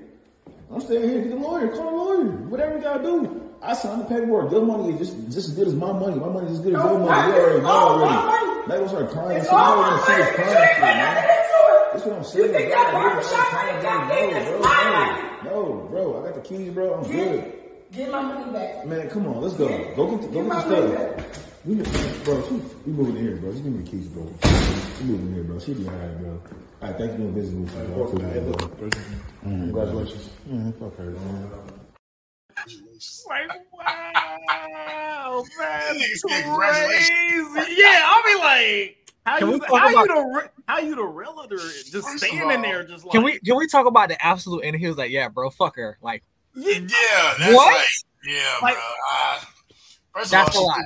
I'm 0.71 0.80
staying 0.80 1.09
here. 1.09 1.21
Get 1.24 1.30
the 1.32 1.36
lawyer. 1.36 1.67
Call 1.76 1.91
the 1.91 1.97
lawyer. 1.97 2.32
Whatever 2.47 2.76
you 2.78 2.82
gotta 2.82 3.03
do. 3.03 3.51
I 3.61 3.74
signed 3.74 3.99
the 3.99 4.05
paperwork. 4.05 4.49
Your 4.49 4.65
money 4.65 4.93
is 4.93 4.99
just 5.09 5.26
just 5.26 5.49
as 5.49 5.55
good 5.55 5.67
as 5.67 5.76
my 5.76 5.91
money. 5.91 6.15
My 6.15 6.30
money 6.30 6.47
is 6.47 6.59
as 6.59 6.61
good 6.61 6.74
as 6.74 6.84
your 6.84 6.99
money. 6.99 7.34
You 7.34 7.38
already 7.38 7.61
know 7.61 7.69
already. 7.69 8.67
Now 8.69 8.76
you 8.80 8.88
start 8.88 9.09
crying. 9.11 9.38
It's 9.39 9.49
all 9.49 9.76
my 9.76 9.91
money. 9.91 10.13
You 10.13 10.24
ain't 10.24 10.80
man. 10.80 10.97
nothing 11.03 11.30
into 11.36 11.59
it. 11.67 11.91
That's 11.91 12.05
what 12.05 12.15
I'm 12.15 12.24
saying. 12.24 12.45
You 12.45 12.53
think 12.53 12.71
that 12.71 12.91
barbershop 12.93 13.53
money 13.53 13.82
got 13.84 14.07
bro. 14.07 14.39
It's 14.39 14.65
my 14.65 14.84
money. 14.88 15.49
No, 15.49 15.88
bro. 15.91 16.21
I 16.21 16.26
got 16.28 16.36
the 16.36 16.41
keys, 16.47 16.71
bro. 16.71 16.93
I'm 16.93 17.11
good. 17.11 17.53
Get 17.91 18.09
my 18.09 18.21
money 18.21 18.51
back. 18.53 18.86
Man, 18.88 19.09
come 19.09 19.28
on, 19.28 19.41
let's 19.41 19.55
go. 19.55 19.67
Go 19.95 20.15
get 20.15 20.21
the, 20.21 20.28
go 20.30 20.43
Get 20.43 20.49
get 20.49 20.69
the 20.69 21.24
stuff. 21.28 21.53
We, 21.66 21.76
bro, 21.76 22.43
she, 22.47 22.53
we 22.86 22.91
moving 22.91 23.16
here, 23.24 23.38
bro. 23.38 23.51
Just 23.51 23.64
give 23.64 23.74
me 23.74 23.84
the 23.84 23.89
keys, 23.89 24.07
bro. 24.07 24.24
We 24.24 25.05
moving 25.05 25.34
here, 25.34 25.43
bro. 25.43 25.59
She'll 25.59 25.76
be 25.76 25.88
alright, 25.88 26.20
bro. 26.20 26.41
Alright, 26.82 26.97
thank 26.97 27.11
you 27.11 27.18
for 27.18 27.18
doing 27.18 27.34
business 27.34 27.72
with 27.74 27.88
me, 27.89 27.95
bro. 27.95 28.05
Cool, 28.07 28.89
bro. 28.89 28.89
Congratulations. 29.43 30.30
Mm, 30.49 30.80
fuck 30.80 30.97
her, 30.97 31.11
man. 31.11 31.51
Like, 33.30 33.49
wow, 33.74 35.43
man, 35.57 35.95
Niggas 35.95 35.99
say 35.99 36.28
crazy. 36.28 36.43
congratulations. 36.43 37.78
Yeah, 37.78 38.01
I'll 38.05 38.24
be 38.24 38.36
like, 38.39 38.97
how 39.26 39.39
Can 39.39 39.47
you 39.47 39.53
we 39.53 39.59
talk 39.61 39.70
how 39.80 39.89
about- 39.89 40.07
you 40.07 40.16
the 40.16 40.22
re- 40.36 40.49
how 40.68 40.80
you 40.80 40.95
the 40.95 41.03
realtor 41.03 41.57
just 41.57 42.07
standing 42.18 42.41
all, 42.41 42.61
there 42.61 42.84
just 42.86 43.03
like 43.05 43.11
Can 43.14 43.24
we 43.24 43.39
can 43.39 43.57
we 43.57 43.68
talk 43.68 43.86
about 43.86 44.09
the 44.09 44.26
absolute? 44.26 44.64
And 44.66 44.76
he 44.76 44.88
was 44.88 44.97
like, 44.97 45.11
"Yeah, 45.11 45.28
bro, 45.30 45.49
fuck 45.49 45.76
her." 45.78 45.97
Like, 46.01 46.24
Yeah, 46.55 46.80
that's 47.39 47.53
What? 47.53 47.74
like, 47.74 47.86
yeah, 48.28 48.57
Like- 48.61 48.76
bro. 48.76 48.84
Uh, 49.11 49.39
first 50.16 50.32
that's 50.32 50.49
of 50.49 50.55
a 50.55 50.57
all, 50.59 50.68
lot. 50.68 50.80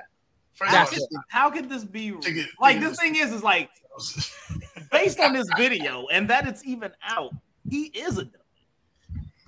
She- 0.58 0.64
First 0.66 0.76
how 0.76 0.84
of 0.84 0.90
could, 0.90 1.00
all, 1.00 1.24
how 1.30 1.50
could 1.52 1.70
this 1.70 1.84
be 1.84 2.12
get- 2.22 2.48
like 2.60 2.80
this 2.80 3.00
thing 3.00 3.16
is 3.16 3.32
is 3.32 3.44
like 3.44 3.70
based 4.92 5.20
on 5.20 5.34
this 5.34 5.48
video 5.56 6.08
and 6.12 6.28
that 6.30 6.48
it's 6.48 6.66
even 6.66 6.92
out, 7.04 7.32
he 7.70 7.86
is 7.88 8.18
a 8.18 8.24
dumb. 8.26 8.42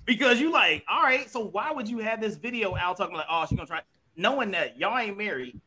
Because 0.05 0.39
you 0.39 0.51
like, 0.51 0.83
all 0.89 1.03
right, 1.03 1.29
so 1.29 1.39
why 1.45 1.71
would 1.71 1.87
you 1.87 1.99
have 1.99 2.19
this 2.21 2.35
video 2.35 2.75
out 2.75 2.97
talking 2.97 3.15
like, 3.15 3.27
oh, 3.29 3.45
she's 3.47 3.57
gonna 3.57 3.67
try 3.67 3.81
knowing 4.15 4.51
that 4.51 4.77
y'all 4.79 4.97
ain't 4.97 5.17
married? 5.17 5.59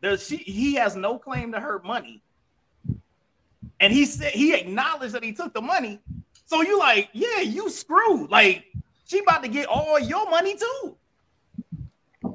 There's 0.00 0.26
she 0.26 0.36
he 0.38 0.74
has 0.74 0.94
no 0.96 1.18
claim 1.18 1.52
to 1.52 1.60
her 1.60 1.80
money. 1.84 2.22
And 3.80 3.92
he 3.92 4.04
said 4.06 4.32
he 4.32 4.54
acknowledged 4.54 5.14
that 5.14 5.22
he 5.24 5.32
took 5.32 5.52
the 5.52 5.60
money. 5.62 6.00
So 6.46 6.62
you 6.62 6.78
like, 6.78 7.08
yeah, 7.12 7.40
you 7.40 7.70
screwed. 7.70 8.30
Like 8.30 8.64
she 9.04 9.18
about 9.20 9.42
to 9.42 9.48
get 9.48 9.66
all 9.66 9.98
your 9.98 10.28
money 10.30 10.56
too. 10.56 10.96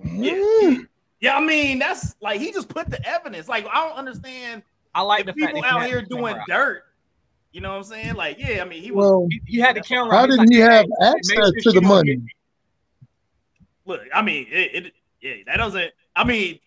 Yeah, 0.06 0.78
yeah, 1.22 1.38
I 1.38 1.42
mean, 1.42 1.80
that's 1.80 2.16
like 2.22 2.42
he 2.42 2.52
just 2.52 2.68
put 2.68 2.90
the 2.90 3.04
evidence. 3.08 3.48
Like, 3.48 3.66
I 3.68 3.88
don't 3.88 3.98
understand 3.98 4.64
I 4.94 5.02
like 5.04 5.26
the 5.26 5.32
the 5.32 5.46
people 5.46 5.64
out 5.64 5.86
here 5.86 6.02
doing 6.02 6.36
dirt. 6.48 6.84
You 7.54 7.62
know 7.62 7.72
what 7.72 7.78
I'm 7.78 7.84
saying? 7.84 8.16
Like, 8.16 8.38
yeah, 8.40 8.62
I 8.62 8.66
mean, 8.66 8.82
he 8.82 8.92
was 8.92 9.06
Well, 9.06 9.28
He, 9.30 9.42
he 9.46 9.60
had 9.60 9.76
the 9.76 9.82
camera. 9.82 10.16
how 10.16 10.26
did 10.26 10.38
like, 10.40 10.50
he 10.50 10.58
have 10.60 10.86
make 10.88 11.16
access 11.16 11.36
sure 11.36 11.52
to 11.64 11.72
the 11.74 11.82
money? 11.82 12.16
get- 12.16 12.26
look, 13.86 14.02
I 14.14 14.22
mean, 14.22 14.48
it, 14.50 14.86
it 14.86 14.94
yeah, 15.22 15.36
that 15.46 15.58
doesn't 15.58 15.92
I 16.16 16.24
mean 16.24 16.60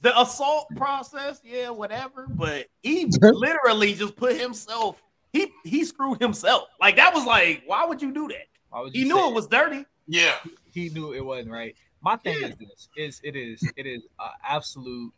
the 0.00 0.18
assault 0.20 0.68
process, 0.76 1.40
yeah, 1.44 1.70
whatever, 1.70 2.26
but 2.28 2.66
he 2.82 3.06
literally 3.20 3.94
just 3.94 4.16
put 4.16 4.36
himself, 4.40 5.02
he 5.32 5.52
he 5.64 5.84
screwed 5.84 6.20
himself. 6.20 6.68
Like 6.80 6.96
that 6.96 7.14
was 7.14 7.24
like, 7.26 7.62
why 7.66 7.84
would 7.84 8.00
you 8.02 8.12
do 8.12 8.28
that? 8.28 8.46
Why 8.70 8.80
would 8.80 8.94
He 8.94 9.04
knew 9.04 9.28
it 9.28 9.34
was 9.34 9.46
dirty. 9.46 9.84
yeah, 10.06 10.34
he 10.72 10.88
knew 10.88 11.12
it 11.12 11.24
wasn't 11.24 11.50
right. 11.50 11.76
My 12.00 12.16
thing 12.16 12.36
is 12.42 12.56
this: 12.56 12.88
is 12.96 13.20
it 13.24 13.36
is 13.36 13.62
it 13.76 13.86
is 13.86 14.02
absolute. 14.46 15.12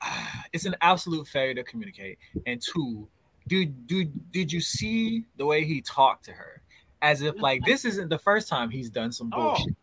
It's 0.52 0.64
an 0.64 0.76
absolute 0.80 1.26
failure 1.28 1.54
to 1.54 1.64
communicate. 1.64 2.18
And 2.46 2.62
two, 2.62 3.08
dude, 3.48 3.86
dude, 3.86 4.32
did 4.32 4.52
you 4.52 4.60
see 4.60 5.24
the 5.36 5.44
way 5.44 5.64
he 5.64 5.80
talked 5.82 6.24
to 6.26 6.32
her? 6.32 6.62
As 7.02 7.20
if 7.22 7.34
like 7.40 7.62
this 7.66 7.84
isn't 7.84 8.08
the 8.08 8.18
first 8.18 8.48
time 8.48 8.70
he's 8.70 8.88
done 8.90 9.12
some 9.12 9.30
Oh. 9.34 9.50
bullshit. 9.50 9.76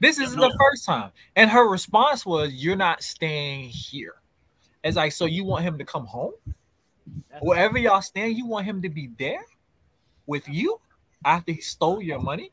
This 0.00 0.18
isn't 0.18 0.38
the 0.40 0.56
first 0.60 0.84
time. 0.86 1.10
And 1.36 1.50
her 1.50 1.68
response 1.68 2.24
was, 2.24 2.52
"You're 2.54 2.76
not 2.76 3.02
staying 3.02 3.68
here." 3.70 4.22
It's 4.84 4.96
like, 4.96 5.12
so 5.12 5.24
you 5.24 5.44
want 5.44 5.64
him 5.64 5.76
to 5.78 5.84
come 5.84 6.06
home? 6.06 6.32
Wherever 7.40 7.78
y'all 7.78 8.00
stand, 8.02 8.36
you 8.36 8.46
want 8.46 8.64
him 8.64 8.80
to 8.82 8.88
be 8.88 9.08
there 9.18 9.44
with 10.26 10.48
you 10.48 10.80
after 11.24 11.52
he 11.52 11.60
stole 11.60 12.00
your 12.00 12.20
money? 12.20 12.52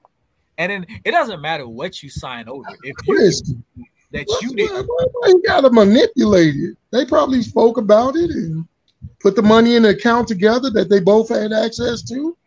And 0.58 0.72
then 0.72 0.86
it 1.04 1.12
doesn't 1.12 1.42
matter 1.42 1.68
what 1.68 2.02
you 2.02 2.10
sign 2.10 2.48
over. 2.48 2.68
If 2.84 2.96
you 3.06 3.18
Listen, 3.18 3.64
that 4.12 4.26
you 4.42 4.50
did 4.56 4.72
why- 4.72 5.06
why 5.12 5.28
you 5.28 5.44
gotta 5.46 5.70
manipulate 5.70 6.56
it. 6.56 6.78
They 6.92 7.06
probably 7.06 7.42
spoke 7.42 7.78
about 7.78 8.16
it 8.16 8.30
and 8.32 8.66
put 9.20 9.36
the 9.36 9.42
money 9.42 9.76
in 9.76 9.84
the 9.84 9.90
account 9.90 10.28
together 10.28 10.70
that 10.72 10.90
they 10.90 11.00
both 11.00 11.30
had 11.30 11.52
access 11.52 12.02
to. 12.04 12.38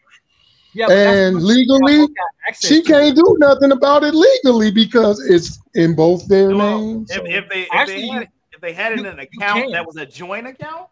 Yeah, 0.75 0.91
and 0.91 1.43
legally, 1.43 1.99
both 1.99 2.15
got 2.15 2.27
access 2.49 2.71
she 2.71 2.83
can't 2.83 3.17
do 3.17 3.37
nothing 3.41 3.73
about 3.73 4.05
it 4.05 4.15
legally 4.15 4.71
because 4.71 5.19
it's 5.29 5.59
in 5.75 5.95
both 5.95 6.29
their 6.29 6.53
names. 6.53 7.11
If, 7.11 7.23
if 7.25 7.49
they 7.49 7.63
if 7.63 7.69
Actually, 7.73 7.95
they 8.03 8.07
had 8.09 8.23
it, 8.23 8.29
if 8.53 8.61
they 8.61 8.73
had 8.73 8.93
it 8.93 8.99
in 9.01 9.07
an 9.07 9.19
account 9.19 9.73
that 9.73 9.87
was 9.87 9.97
a 9.97 10.07
joint 10.07 10.47
account, 10.47 10.89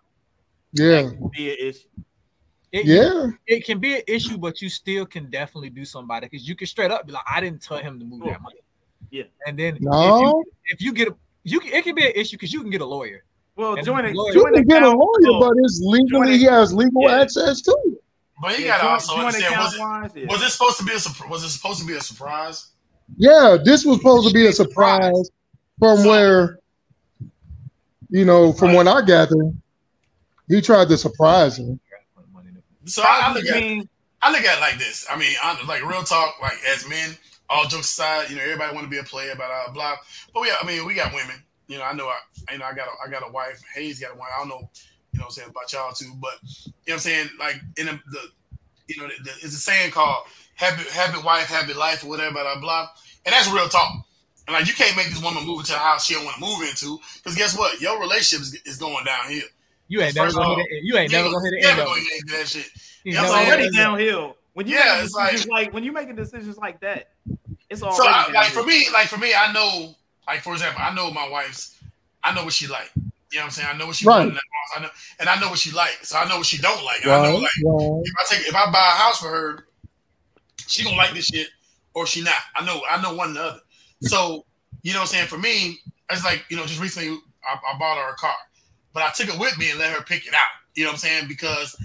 Yeah, 0.72 1.02
that 1.02 1.20
would 1.20 1.30
be 1.32 1.50
an 1.50 1.56
issue. 1.60 1.88
It, 2.76 2.86
Yeah. 2.86 3.28
it 3.46 3.64
can 3.64 3.78
be 3.78 3.96
an 3.96 4.02
issue, 4.06 4.36
but 4.36 4.60
you 4.60 4.68
still 4.68 5.06
can 5.06 5.30
definitely 5.30 5.70
do 5.70 5.84
somebody 5.84 6.26
because 6.28 6.46
you 6.48 6.54
can 6.54 6.66
straight 6.66 6.90
up 6.90 7.06
be 7.06 7.12
like, 7.12 7.24
I 7.32 7.40
didn't 7.40 7.62
tell 7.62 7.78
him 7.78 7.98
to 7.98 8.04
move 8.04 8.24
that 8.24 8.42
money. 8.42 8.60
Yeah. 9.10 9.24
And 9.46 9.58
then 9.58 9.78
No. 9.80 9.92
if, 9.92 10.20
you, 10.20 10.44
if 10.66 10.80
you 10.82 10.92
get 10.92 11.08
a 11.08 11.14
you 11.44 11.60
can, 11.60 11.72
it 11.72 11.84
can 11.84 11.94
be 11.94 12.04
an 12.04 12.12
issue 12.14 12.36
because 12.36 12.52
you 12.52 12.60
can 12.60 12.70
get 12.70 12.80
a 12.80 12.84
lawyer. 12.84 13.24
Well, 13.54 13.74
And 13.76 13.86
joint 13.86 14.04
the 14.06 14.12
lawyer- 14.12 14.34
you 14.34 14.44
can 14.52 14.64
get 14.66 14.82
a 14.82 14.90
lawyer, 14.90 15.40
but 15.40 15.54
it's 15.64 15.80
legally 15.82 16.26
joint- 16.32 16.40
he 16.40 16.44
has 16.44 16.74
legal 16.74 17.02
yeah. 17.02 17.20
access 17.22 17.60
to 17.62 17.70
it. 17.86 18.02
But 18.42 18.58
you 18.58 18.66
Yeah, 18.66 18.72
gotta 18.72 18.82
joint- 18.82 18.92
also 18.92 19.14
joint 19.14 19.26
understand 19.28 19.56
was 19.60 19.74
account 19.74 20.16
it, 20.16 20.20
yeah. 20.20 20.26
was 20.28 20.42
it 20.42 20.50
supposed 20.50 20.76
to 20.78 20.84
be 20.84 20.92
a 20.92 20.98
surprise? 20.98 21.30
Was 21.30 21.44
it 21.44 21.48
supposed 21.50 21.80
to 21.80 21.86
be 21.86 21.94
a 21.94 22.00
surprise? 22.00 22.66
Yeah, 23.16 23.56
this 23.64 23.84
was 23.86 23.96
supposed 23.98 24.28
to 24.28 24.34
be 24.34 24.46
a 24.46 24.52
surprise 24.52 25.30
from 25.78 26.04
where, 26.04 26.58
you 28.10 28.24
know, 28.24 28.52
from 28.52 28.74
when 28.74 28.88
I 28.88 29.00
gather, 29.02 29.52
he 30.48 30.60
tried 30.60 30.88
to 30.88 30.98
surprise 30.98 31.56
her. 31.58 31.78
So 32.86 33.02
I, 33.02 33.22
I 33.24 33.32
look 33.34 33.44
at 33.44 33.56
it, 33.62 33.88
I 34.22 34.30
look 34.32 34.42
at 34.42 34.58
it 34.58 34.60
like 34.60 34.78
this. 34.78 35.06
I 35.10 35.16
mean, 35.16 35.34
I, 35.42 35.58
like 35.66 35.84
real 35.84 36.02
talk, 36.02 36.40
like 36.40 36.54
as 36.68 36.88
men, 36.88 37.16
all 37.50 37.64
jokes 37.64 37.90
aside, 37.90 38.30
you 38.30 38.36
know, 38.36 38.42
everybody 38.42 38.74
want 38.74 38.84
to 38.86 38.90
be 38.90 38.98
a 38.98 39.02
player, 39.02 39.34
blah 39.34 39.46
blah 39.46 39.72
blah. 39.72 39.96
But 40.32 40.40
we, 40.42 40.50
I 40.50 40.66
mean, 40.66 40.86
we 40.86 40.94
got 40.94 41.12
women. 41.12 41.36
You 41.68 41.78
know, 41.78 41.84
I 41.84 41.92
know, 41.92 42.06
I, 42.06 42.52
you 42.52 42.58
know, 42.58 42.64
I 42.64 42.74
got, 42.74 42.88
a, 42.88 42.92
I 43.06 43.10
got 43.10 43.28
a 43.28 43.32
wife. 43.32 43.60
Hayes 43.74 44.00
got 44.00 44.14
a 44.14 44.18
wife. 44.18 44.30
I 44.34 44.38
don't 44.40 44.48
know, 44.48 44.70
you 45.12 45.18
know, 45.18 45.24
what 45.24 45.26
I'm 45.26 45.30
saying 45.30 45.50
about 45.50 45.72
y'all 45.72 45.92
too, 45.92 46.12
but 46.20 46.34
you 46.44 46.68
know, 46.68 46.72
what 46.86 46.92
I'm 46.94 46.98
saying 47.00 47.28
like 47.38 47.60
in 47.76 47.86
the, 47.86 48.00
the 48.10 48.20
you 48.88 49.02
know, 49.02 49.08
the, 49.08 49.24
the, 49.24 49.30
it's 49.42 49.54
a 49.54 49.58
saying 49.58 49.90
called 49.90 50.26
"happy, 50.54 50.88
happy 50.90 51.20
wife, 51.24 51.46
happy 51.46 51.74
life" 51.74 52.04
or 52.04 52.08
whatever, 52.08 52.32
blah 52.34 52.44
blah 52.44 52.60
blah. 52.60 52.88
And 53.24 53.32
that's 53.32 53.50
real 53.50 53.68
talk. 53.68 53.92
And 54.46 54.54
like, 54.54 54.68
you 54.68 54.74
can't 54.74 54.96
make 54.96 55.08
this 55.08 55.20
woman 55.20 55.44
move 55.44 55.60
into 55.60 55.74
a 55.74 55.78
house 55.78 56.06
she 56.06 56.14
don't 56.14 56.24
want 56.24 56.36
to 56.36 56.40
move 56.40 56.62
into, 56.62 57.00
because 57.16 57.36
guess 57.36 57.58
what? 57.58 57.80
Your 57.80 58.00
relationship 58.00 58.42
is, 58.42 58.54
is 58.64 58.76
going 58.76 59.04
downhill. 59.04 59.42
You 59.88 60.00
ain't 60.02 60.16
never 60.16 60.32
gonna 60.32 60.50
of 60.50 60.56
hit 60.56 60.66
it. 60.70 60.84
You 60.84 60.96
ain't 60.96 61.12
never 61.12 61.30
gonna 61.30 61.44
hit 61.44 61.50
the 61.52 61.68
end 61.68 61.76
never 61.78 61.88
gonna 61.90 62.00
it. 62.00 62.26
get 62.26 62.38
that 62.38 62.48
shit. 62.48 62.66
You 63.04 63.12
You 63.12 63.14
know 63.14 63.22
never 63.22 63.34
what 63.34 63.40
I'm 63.42 63.46
already 63.48 63.70
downhill. 63.70 64.36
When 64.54 64.66
you 64.66 64.74
Yeah, 64.74 65.02
it's 65.02 65.12
decisions 65.14 65.46
like, 65.46 65.72
when 65.72 65.84
you 65.84 65.92
making 65.92 66.16
decisions 66.16 66.56
like 66.56 66.80
that, 66.80 67.08
it's 67.70 67.82
already 67.82 68.02
So, 68.02 68.08
I, 68.08 68.32
like 68.32 68.52
for 68.52 68.64
me, 68.64 68.86
like 68.92 69.08
for 69.08 69.18
me, 69.18 69.32
I 69.34 69.52
know, 69.52 69.94
like 70.26 70.40
for 70.40 70.52
example, 70.54 70.80
I 70.82 70.94
know 70.94 71.10
my 71.10 71.28
wife's, 71.28 71.78
I 72.24 72.34
know 72.34 72.44
what 72.44 72.52
she 72.54 72.66
like. 72.66 72.90
You 72.96 73.38
know 73.38 73.42
what 73.42 73.44
I'm 73.46 73.50
saying? 73.50 73.68
I 73.72 73.76
know 73.76 73.86
what 73.86 73.96
she 73.96 74.06
Right. 74.06 74.18
want 74.18 74.28
in 74.28 74.34
that 74.34 74.40
house. 74.40 74.78
I 74.78 74.82
know, 74.82 74.88
and 75.20 75.28
I 75.28 75.40
know 75.40 75.50
what 75.50 75.58
she 75.58 75.72
like. 75.72 75.98
So 76.02 76.16
I 76.16 76.28
know 76.28 76.38
what 76.38 76.46
she 76.46 76.58
don't 76.58 76.84
like. 76.84 77.02
And 77.02 77.10
I 77.12 77.22
know 77.22 77.36
like 77.36 77.50
right. 77.64 78.02
if 78.04 78.14
I 78.18 78.34
take 78.34 78.48
if 78.48 78.54
I 78.54 78.70
buy 78.70 78.78
a 78.78 78.98
house 79.02 79.18
for 79.20 79.28
her, 79.28 79.66
she 80.66 80.84
gonna 80.84 80.96
like 80.96 81.12
this 81.12 81.26
shit 81.26 81.48
or 81.94 82.06
she 82.06 82.22
not. 82.22 82.34
I 82.54 82.64
know 82.64 82.80
I 82.88 83.02
know 83.02 83.14
one 83.14 83.30
or 83.30 83.34
the 83.34 83.40
other. 83.42 83.60
So 84.00 84.44
you 84.82 84.92
know 84.92 85.00
what 85.00 85.02
I'm 85.02 85.08
saying? 85.08 85.26
For 85.26 85.38
me, 85.38 85.78
it's 86.10 86.24
like 86.24 86.44
you 86.48 86.56
know 86.56 86.64
just 86.66 86.80
recently 86.80 87.18
I, 87.44 87.74
I 87.74 87.78
bought 87.78 87.98
her 87.98 88.12
a 88.12 88.16
car, 88.16 88.34
but 88.96 89.02
I 89.04 89.10
took 89.10 89.28
it 89.28 89.38
with 89.38 89.58
me 89.58 89.68
and 89.68 89.78
let 89.78 89.92
her 89.92 90.02
pick 90.02 90.26
it 90.26 90.32
out. 90.32 90.40
You 90.74 90.84
know 90.84 90.88
what 90.88 90.94
I'm 90.94 91.00
saying? 91.00 91.28
Because 91.28 91.76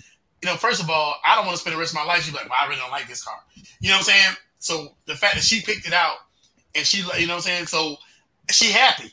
you 0.42 0.50
know, 0.50 0.56
first 0.56 0.82
of 0.82 0.90
all, 0.90 1.16
I 1.26 1.36
don't 1.36 1.46
want 1.46 1.58
to 1.58 1.62
spend 1.62 1.76
the 1.76 1.80
rest 1.80 1.92
of 1.92 1.98
my 1.98 2.06
life. 2.06 2.24
She's 2.24 2.34
like, 2.34 2.46
well, 2.46 2.58
I 2.60 2.68
really 2.68 2.80
don't 2.80 2.90
like 2.90 3.10
this 3.10 3.22
car. 3.22 3.36
You 3.82 3.90
know 3.90 3.96
what 3.96 3.98
I'm 4.00 4.04
saying? 4.06 4.36
So 4.60 4.96
the 5.08 5.16
fact 5.16 5.36
that 5.36 5.44
she 5.44 5.62
picked 5.62 5.86
it 5.86 5.92
out 5.92 6.16
and 6.74 6.86
she, 6.86 7.00
you 7.00 7.28
know 7.28 7.34
what 7.34 7.36
I'm 7.36 7.42
saying? 7.42 7.66
So 7.66 7.98
she 8.50 8.72
happy. 8.72 9.12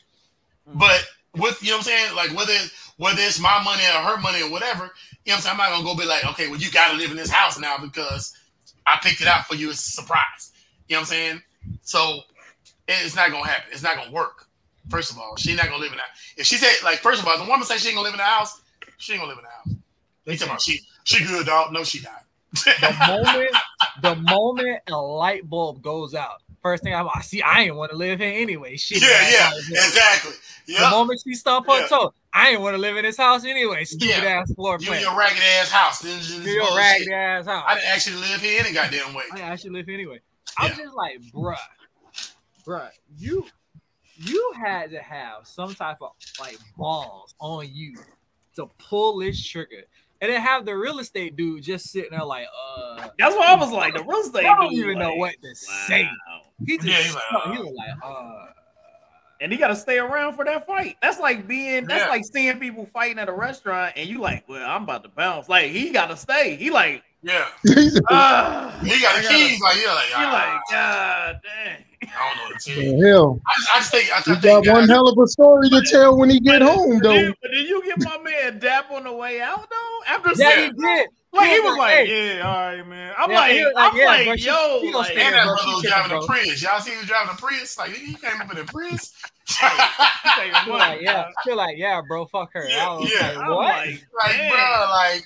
But 0.65 1.03
with, 1.35 1.61
you 1.61 1.71
know 1.71 1.75
what 1.75 1.87
I'm 1.87 1.91
saying? 1.91 2.15
Like 2.15 2.35
whether, 2.37 2.53
whether 2.95 3.21
it's 3.21 3.37
my 3.37 3.61
money 3.63 3.83
or 3.83 4.01
her 4.01 4.17
money 4.21 4.41
or 4.43 4.49
whatever, 4.49 4.83
you 5.25 5.33
know 5.33 5.35
what 5.35 5.35
I'm 5.35 5.41
saying? 5.41 5.51
I'm 5.51 5.57
not 5.57 5.69
going 5.69 5.81
to 5.81 5.85
go 5.85 6.01
be 6.01 6.07
like, 6.07 6.25
okay, 6.31 6.47
well, 6.47 6.59
you 6.59 6.71
got 6.71 6.91
to 6.91 6.97
live 6.97 7.11
in 7.11 7.17
this 7.17 7.29
house 7.29 7.59
now 7.59 7.77
because 7.77 8.33
I 8.87 8.97
picked 9.03 9.19
it 9.19 9.27
out 9.27 9.45
for 9.45 9.55
you. 9.55 9.71
It's 9.71 9.85
a 9.85 9.91
surprise. 9.91 10.53
You 10.87 10.95
know 10.95 11.01
what 11.01 11.01
I'm 11.01 11.05
saying? 11.07 11.41
So 11.81 12.21
it's 12.87 13.17
not 13.17 13.29
going 13.29 13.43
to 13.43 13.49
happen. 13.49 13.69
It's 13.73 13.83
not 13.83 13.97
going 13.97 14.07
to 14.07 14.13
work. 14.13 14.47
First 14.89 15.11
of 15.11 15.19
all, 15.19 15.35
she's 15.37 15.55
not 15.55 15.67
going 15.67 15.77
to 15.77 15.83
live 15.83 15.91
in 15.91 15.97
that. 15.97 16.07
If 16.37 16.45
she 16.45 16.55
said, 16.55 16.73
like, 16.83 16.99
first 16.99 17.21
of 17.21 17.27
all, 17.27 17.37
the 17.37 17.45
woman 17.49 17.63
say 17.65 17.77
she 17.77 17.89
ain't 17.89 17.95
going 17.95 18.05
to 18.05 18.11
live 18.11 18.13
in 18.13 18.17
the 18.19 18.23
house, 18.23 18.61
she 18.97 19.13
ain't 19.13 19.21
going 19.21 19.31
to 19.31 19.35
live 19.35 19.43
in 19.43 19.49
the 19.49 19.71
house. 19.71 19.81
They 20.25 20.35
talking 20.35 20.47
about 20.49 20.61
she, 20.61 20.79
she 21.03 21.23
good, 21.25 21.45
dog. 21.45 21.71
No, 21.71 21.83
she 21.83 22.01
not. 22.01 22.23
The 22.81 22.95
moment, 23.07 23.55
the 24.01 24.15
moment 24.15 24.79
a 24.87 24.97
light 24.97 25.47
bulb 25.47 25.81
goes 25.81 26.15
out, 26.15 26.41
first 26.63 26.83
thing 26.83 26.93
I'm 26.95 27.05
like, 27.05 27.23
see, 27.23 27.41
I 27.41 27.61
ain't 27.61 27.75
want 27.75 27.91
to 27.91 27.97
live 27.97 28.19
here 28.19 28.33
anyway. 28.35 28.77
Shit. 28.77 29.01
Yeah, 29.01 29.29
yeah, 29.29 29.51
exactly. 29.69 30.33
The 30.67 30.89
moment 30.89 31.21
she 31.25 31.33
stomp 31.35 31.67
her 31.67 31.81
Yeah. 31.81 31.87
toe, 31.87 32.13
I 32.33 32.49
ain't 32.49 32.61
want 32.61 32.75
to 32.75 32.77
live 32.79 32.95
in 32.97 33.03
this 33.03 33.17
house 33.17 33.43
anyway. 33.43 33.85
Stupid 33.85 34.23
Yeah. 34.23 34.41
ass 34.41 34.53
floor 34.53 34.77
You 34.79 34.87
plan. 34.87 34.97
in 34.99 35.03
your 35.03 35.17
ragged 35.17 35.41
ass 35.41 35.71
house. 35.71 35.99
This, 35.99 36.27
this 36.27 36.45
You 36.45 36.53
your 36.63 36.75
ragged 36.75 37.11
ass 37.11 37.45
house. 37.45 37.63
I 37.67 37.75
didn't 37.75 37.89
actually 37.89 38.15
live 38.17 38.41
here 38.41 38.59
any 38.59 38.73
goddamn 38.73 39.13
way. 39.13 39.23
I 39.33 39.39
actually 39.41 39.71
live 39.71 39.85
here 39.87 39.95
anyway. 39.95 40.19
I'm 40.57 40.75
just 40.75 40.93
like, 40.95 41.19
bruh, 41.33 41.55
bruh, 42.67 42.89
you 43.17 43.47
you 44.19 44.53
had 44.55 44.91
to 44.91 44.99
have 44.99 45.47
some 45.47 45.73
type 45.75 45.97
of 46.01 46.11
like 46.39 46.57
balls 46.77 47.33
on 47.39 47.67
you 47.71 47.95
to 48.55 48.67
pull 48.77 49.19
this 49.19 49.43
trigger. 49.43 49.83
And 50.21 50.29
then 50.29 50.41
have 50.41 50.65
the 50.65 50.75
real 50.75 50.99
estate 50.99 51.37
dude 51.37 51.63
just 51.63 51.91
sitting 51.91 52.11
there 52.11 52.25
like, 52.25 52.45
uh 52.75 53.07
That's 53.17 53.33
what 53.35 53.47
I 53.47 53.55
was 53.55 53.71
like. 53.71 53.93
The 53.95 54.03
real 54.03 54.19
estate 54.19 54.45
I 54.45 54.55
don't 54.55 54.69
dude, 54.71 54.85
even 54.85 54.99
know 54.99 55.15
what 55.15 55.35
to 55.41 55.55
say. 55.55 56.09
He 56.67 56.77
just 56.77 56.87
Yeah, 56.89 56.95
he's 56.97 57.13
like, 57.15 57.57
he 57.57 57.63
was 57.63 57.73
like, 57.75 57.89
uh 58.03 58.45
and 59.41 59.53
he 59.53 59.57
got 59.57 59.69
to 59.69 59.75
stay 59.77 59.97
around 59.97 60.35
for 60.35 60.43
that 60.43 60.67
fight. 60.67 60.97
That's 61.01 61.17
like 61.17 61.47
being. 61.47 61.85
That's 61.85 62.03
Yeah. 62.03 62.09
like 62.09 62.25
seeing 62.25 62.59
people 62.59 62.85
fighting 62.87 63.19
at 63.19 63.29
a 63.29 63.31
restaurant, 63.31 63.93
and 63.95 64.09
you 64.09 64.19
like, 64.19 64.43
well, 64.49 64.69
I'm 64.69 64.83
about 64.83 65.03
to 65.03 65.09
bounce. 65.09 65.47
Like 65.47 65.71
he 65.71 65.91
got 65.91 66.07
to 66.07 66.17
stay. 66.17 66.57
He 66.57 66.69
like, 66.69 67.03
Yeah. 67.23 67.47
ah, 68.09 68.77
He 68.83 68.99
got 69.01 69.15
I 69.15 69.21
the 69.21 69.23
gotta- 69.23 69.27
keys. 69.29 69.61
Like, 69.61 69.77
yeah, 69.81 69.93
like, 69.93 70.05
He 70.07 70.13
ah, 70.15 70.33
like, 70.33 70.61
God 70.69 71.39
dang. 71.41 71.83
I 72.01 72.07
don't 72.29 72.37
know 72.37 72.43
what 72.53 72.59
to 72.61 72.65
tell 72.73 72.75
The 72.81 72.83
you. 72.97 73.05
hell, 73.05 73.41
I 73.45 73.51
just, 73.57 73.69
I 73.69 73.77
just 73.79 73.91
think, 73.91 74.11
I 74.11 74.17
he 74.17 74.23
just 74.31 74.41
got 74.41 74.63
think, 74.63 74.73
one 74.73 74.87
hell 74.89 75.07
of 75.07 75.17
a 75.17 75.27
story 75.27 75.69
to 75.69 75.81
tell 75.91 76.17
when 76.17 76.29
he 76.29 76.39
get 76.39 76.61
home, 76.61 76.99
though. 77.03 77.13
Did, 77.13 77.35
but 77.41 77.51
did 77.51 77.67
you 77.67 77.83
get 77.85 77.99
my 77.99 78.17
man 78.19 78.59
Dap 78.59 78.89
on 78.91 79.03
the 79.03 79.13
way 79.13 79.41
out 79.41 79.69
though? 79.69 79.99
After 80.07 80.29
Yeah, 80.29 80.35
saying- 80.35 80.73
he 80.77 80.81
did. 80.81 81.07
Like 81.31 81.47
He 81.49 81.53
he 81.53 81.59
was 81.59 81.69
was 81.69 81.77
like, 81.77 81.95
like, 81.95 82.07
hey. 82.07 82.37
yeah, 82.37 82.41
all 82.47 82.55
right, 82.57 82.87
man. 82.87 83.13
I'm 83.15 83.29
Yeah, 83.29 83.37
like, 83.39 83.51
he 83.51 83.63
was 83.63 83.73
like, 83.75 83.91
I'm 83.93 83.97
yeah, 83.99 84.05
like, 84.07 84.25
bro, 84.25 84.33
yo, 84.33 84.79
she 84.81 84.85
gonna 84.87 84.97
like, 84.97 85.05
stay 85.11 85.21
and 85.21 85.21
there, 85.21 85.31
that 85.31 85.45
brother 85.45 85.61
She 85.61 85.73
was 85.75 85.83
driving 85.83 86.09
bro. 86.09 86.19
a 86.21 86.25
Prius. 86.25 86.63
Y'all 86.63 86.79
see 86.81 86.91
him 86.91 87.05
driving 87.05 87.29
a 87.29 87.37
Prius? 87.37 87.77
Like, 87.77 87.91
he 87.91 88.13
came 88.15 88.41
up 88.41 88.51
in 88.51 88.57
a 88.57 88.65
Prius. 88.65 89.13
She 89.45 89.65
was 89.65 90.67
like, 90.67 91.01
yeah, 91.01 91.25
she 91.43 91.49
was 91.51 91.57
like, 91.57 91.77
yeah, 91.77 92.01
bro, 92.07 92.25
fuck 92.25 92.49
her. 92.53 92.67
I 92.67 92.93
was 92.97 93.11
yeah. 93.13 93.27
like, 93.27 93.37
I'm 93.37 93.49
what? 93.53 93.65
Like, 93.67 94.07
like 94.25 94.49
bro, 94.49 94.85
like, 94.89 95.23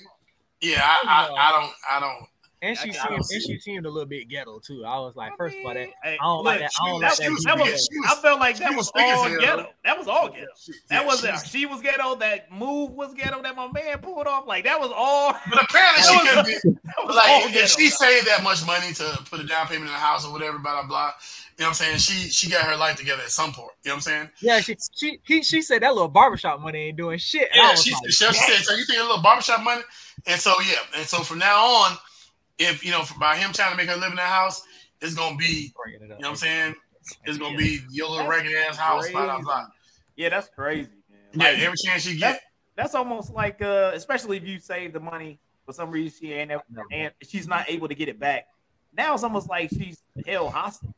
yeah, 0.60 0.82
I, 0.84 1.00
I, 1.08 1.48
I 1.48 1.52
don't, 1.62 1.74
I 1.90 2.00
don't. 2.02 2.28
And 2.64 2.78
she 2.78 2.94
seemed, 2.94 3.04
don't 3.10 3.14
and 3.32 3.42
she 3.44 3.60
seemed 3.60 3.86
a 3.86 3.90
little 3.90 4.08
bit 4.08 4.30
ghetto 4.30 4.58
too. 4.60 4.86
I 4.86 4.98
was 5.00 5.18
like, 5.18 5.36
first 5.38 5.58
of 5.58 5.66
all, 5.66 5.74
that 5.74 5.90
Hey, 6.02 6.18
I 6.20 6.24
don't 6.24 6.38
look, 6.38 6.46
like 6.46 6.60
that. 6.62 6.72
I 6.82 6.88
don't 6.90 7.02
that, 7.02 7.08
like 7.10 7.18
that. 7.18 7.44
that 7.46 7.60
was, 7.60 7.90
ghetto. 7.90 8.08
I 8.08 8.16
felt 8.22 8.40
like 8.40 8.58
that 8.58 8.70
was 8.76 8.90
was 8.96 9.04
all 9.20 9.30
ghetto. 9.38 9.70
That 9.84 9.98
was 10.00 10.08
all 10.08 10.30
ghetto. 10.30 10.48
That 10.90 11.02
yeah, 11.02 11.06
was 11.06 11.20
she 11.20 11.28
it. 11.28 11.32
was- 11.34 11.48
She 11.48 11.66
was 11.66 11.82
ghetto. 11.82 12.16
That 12.16 12.50
move 12.54 12.92
was 12.92 13.14
ghetto. 13.16 13.42
That 13.42 13.58
my 13.58 13.70
man 13.70 14.00
pulled 14.00 14.28
off. 14.28 14.48
Like 14.48 14.64
that 14.64 14.80
was 14.80 14.92
all. 14.96 15.36
But 15.50 15.62
apparently 15.62 16.04
she 16.04 16.14
that 16.24 16.46
could 16.46 16.54
was, 16.54 16.64
be 16.64 17.06
was 17.06 17.16
like 17.18 17.46
if 17.48 17.54
ghetto. 17.54 17.68
she 17.68 17.90
though. 17.90 17.96
saved 17.96 18.28
that 18.28 18.44
much 18.44 18.66
money 18.66 18.94
to 18.94 19.20
put 19.30 19.42
a 19.42 19.46
down 19.46 19.68
payment 19.68 19.90
in 19.90 19.96
a 19.96 20.00
house 20.00 20.26
or 20.26 20.32
whatever, 20.32 20.58
blah 20.58 20.80
blah 20.82 20.88
blah. 20.88 21.12
You 21.58 21.64
know 21.64 21.66
what 21.66 21.68
I'm 21.68 21.74
saying? 21.74 21.98
She 21.98 22.30
she 22.30 22.50
got 22.50 22.66
her 22.66 22.78
life 22.78 22.96
together 22.96 23.24
at 23.24 23.30
some 23.30 23.52
point. 23.52 23.72
You 23.84 23.90
know 23.90 23.96
what 23.96 23.98
I'm 23.98 24.02
saying? 24.02 24.30
Yeah, 24.42 24.62
she 24.62 24.78
she 24.96 25.20
he, 25.24 25.44
she 25.44 25.62
said 25.62 25.82
that 25.84 25.94
little 25.94 26.08
barbershop 26.08 26.62
money 26.62 26.80
ain't 26.88 26.98
doing 26.98 27.20
shit. 27.20 27.50
Yeah, 27.54 27.76
she, 27.76 27.92
like, 27.92 28.02
she 28.10 28.24
"Damn." 28.24 28.34
said, 28.34 28.64
so 28.64 28.74
you 28.74 28.86
think 28.86 29.00
a 29.00 29.04
little 29.04 29.22
barbershop 29.22 29.62
money? 29.62 29.82
And 30.26 30.40
so 30.40 30.54
yeah, 30.62 30.80
and 30.98 31.06
so 31.06 31.20
from 31.20 31.40
now 31.40 31.58
on, 31.62 31.98
if 32.60 32.84
you 32.86 32.92
know, 32.92 33.04
by 33.20 33.38
him 33.38 33.52
trying 33.54 33.72
to 33.72 33.78
make 33.78 33.90
her 33.90 33.96
live 33.98 34.12
in 34.12 34.18
that 34.18 34.28
house, 34.30 34.64
it's 35.02 35.16
gonna 35.16 35.36
be 35.36 35.74
you 35.88 36.00
know 36.08 36.16
what 36.18 36.26
I'm 36.28 36.36
saying? 36.36 36.76
It's 37.26 37.38
gonna 37.38 37.58
be 37.58 37.80
your 37.92 38.10
little 38.10 38.28
ragged 38.28 38.54
ass 38.56 38.78
house, 38.78 39.10
blah 39.10 39.26
blah 39.26 39.42
blah. 39.42 39.68
Yeah, 40.16 40.30
that's 40.30 40.50
crazy. 40.50 40.90
Yeah, 41.34 41.44
Like, 41.46 41.60
every 41.60 41.78
chance 41.78 42.06
you 42.06 42.20
that's, 42.20 42.36
get. 42.36 42.44
that's 42.76 42.94
almost 42.96 43.34
like, 43.34 43.62
uh, 43.62 43.92
especially 43.96 44.38
if 44.38 44.46
you 44.46 44.60
save 44.60 44.94
the 44.94 45.00
money 45.00 45.40
for 45.66 45.74
some 45.74 45.90
reason 45.90 46.18
she 46.20 46.34
ain't 46.34 46.52
ever, 46.52 46.64
and 46.92 47.12
she's 47.24 47.48
not 47.48 47.70
able 47.70 47.88
to 47.88 47.96
get 47.96 48.08
it 48.10 48.20
back. 48.20 48.48
Now 48.96 49.14
it's 49.16 49.24
almost 49.24 49.50
like 49.50 49.70
she's 49.72 50.04
held 50.26 50.52
hostage. 50.54 50.92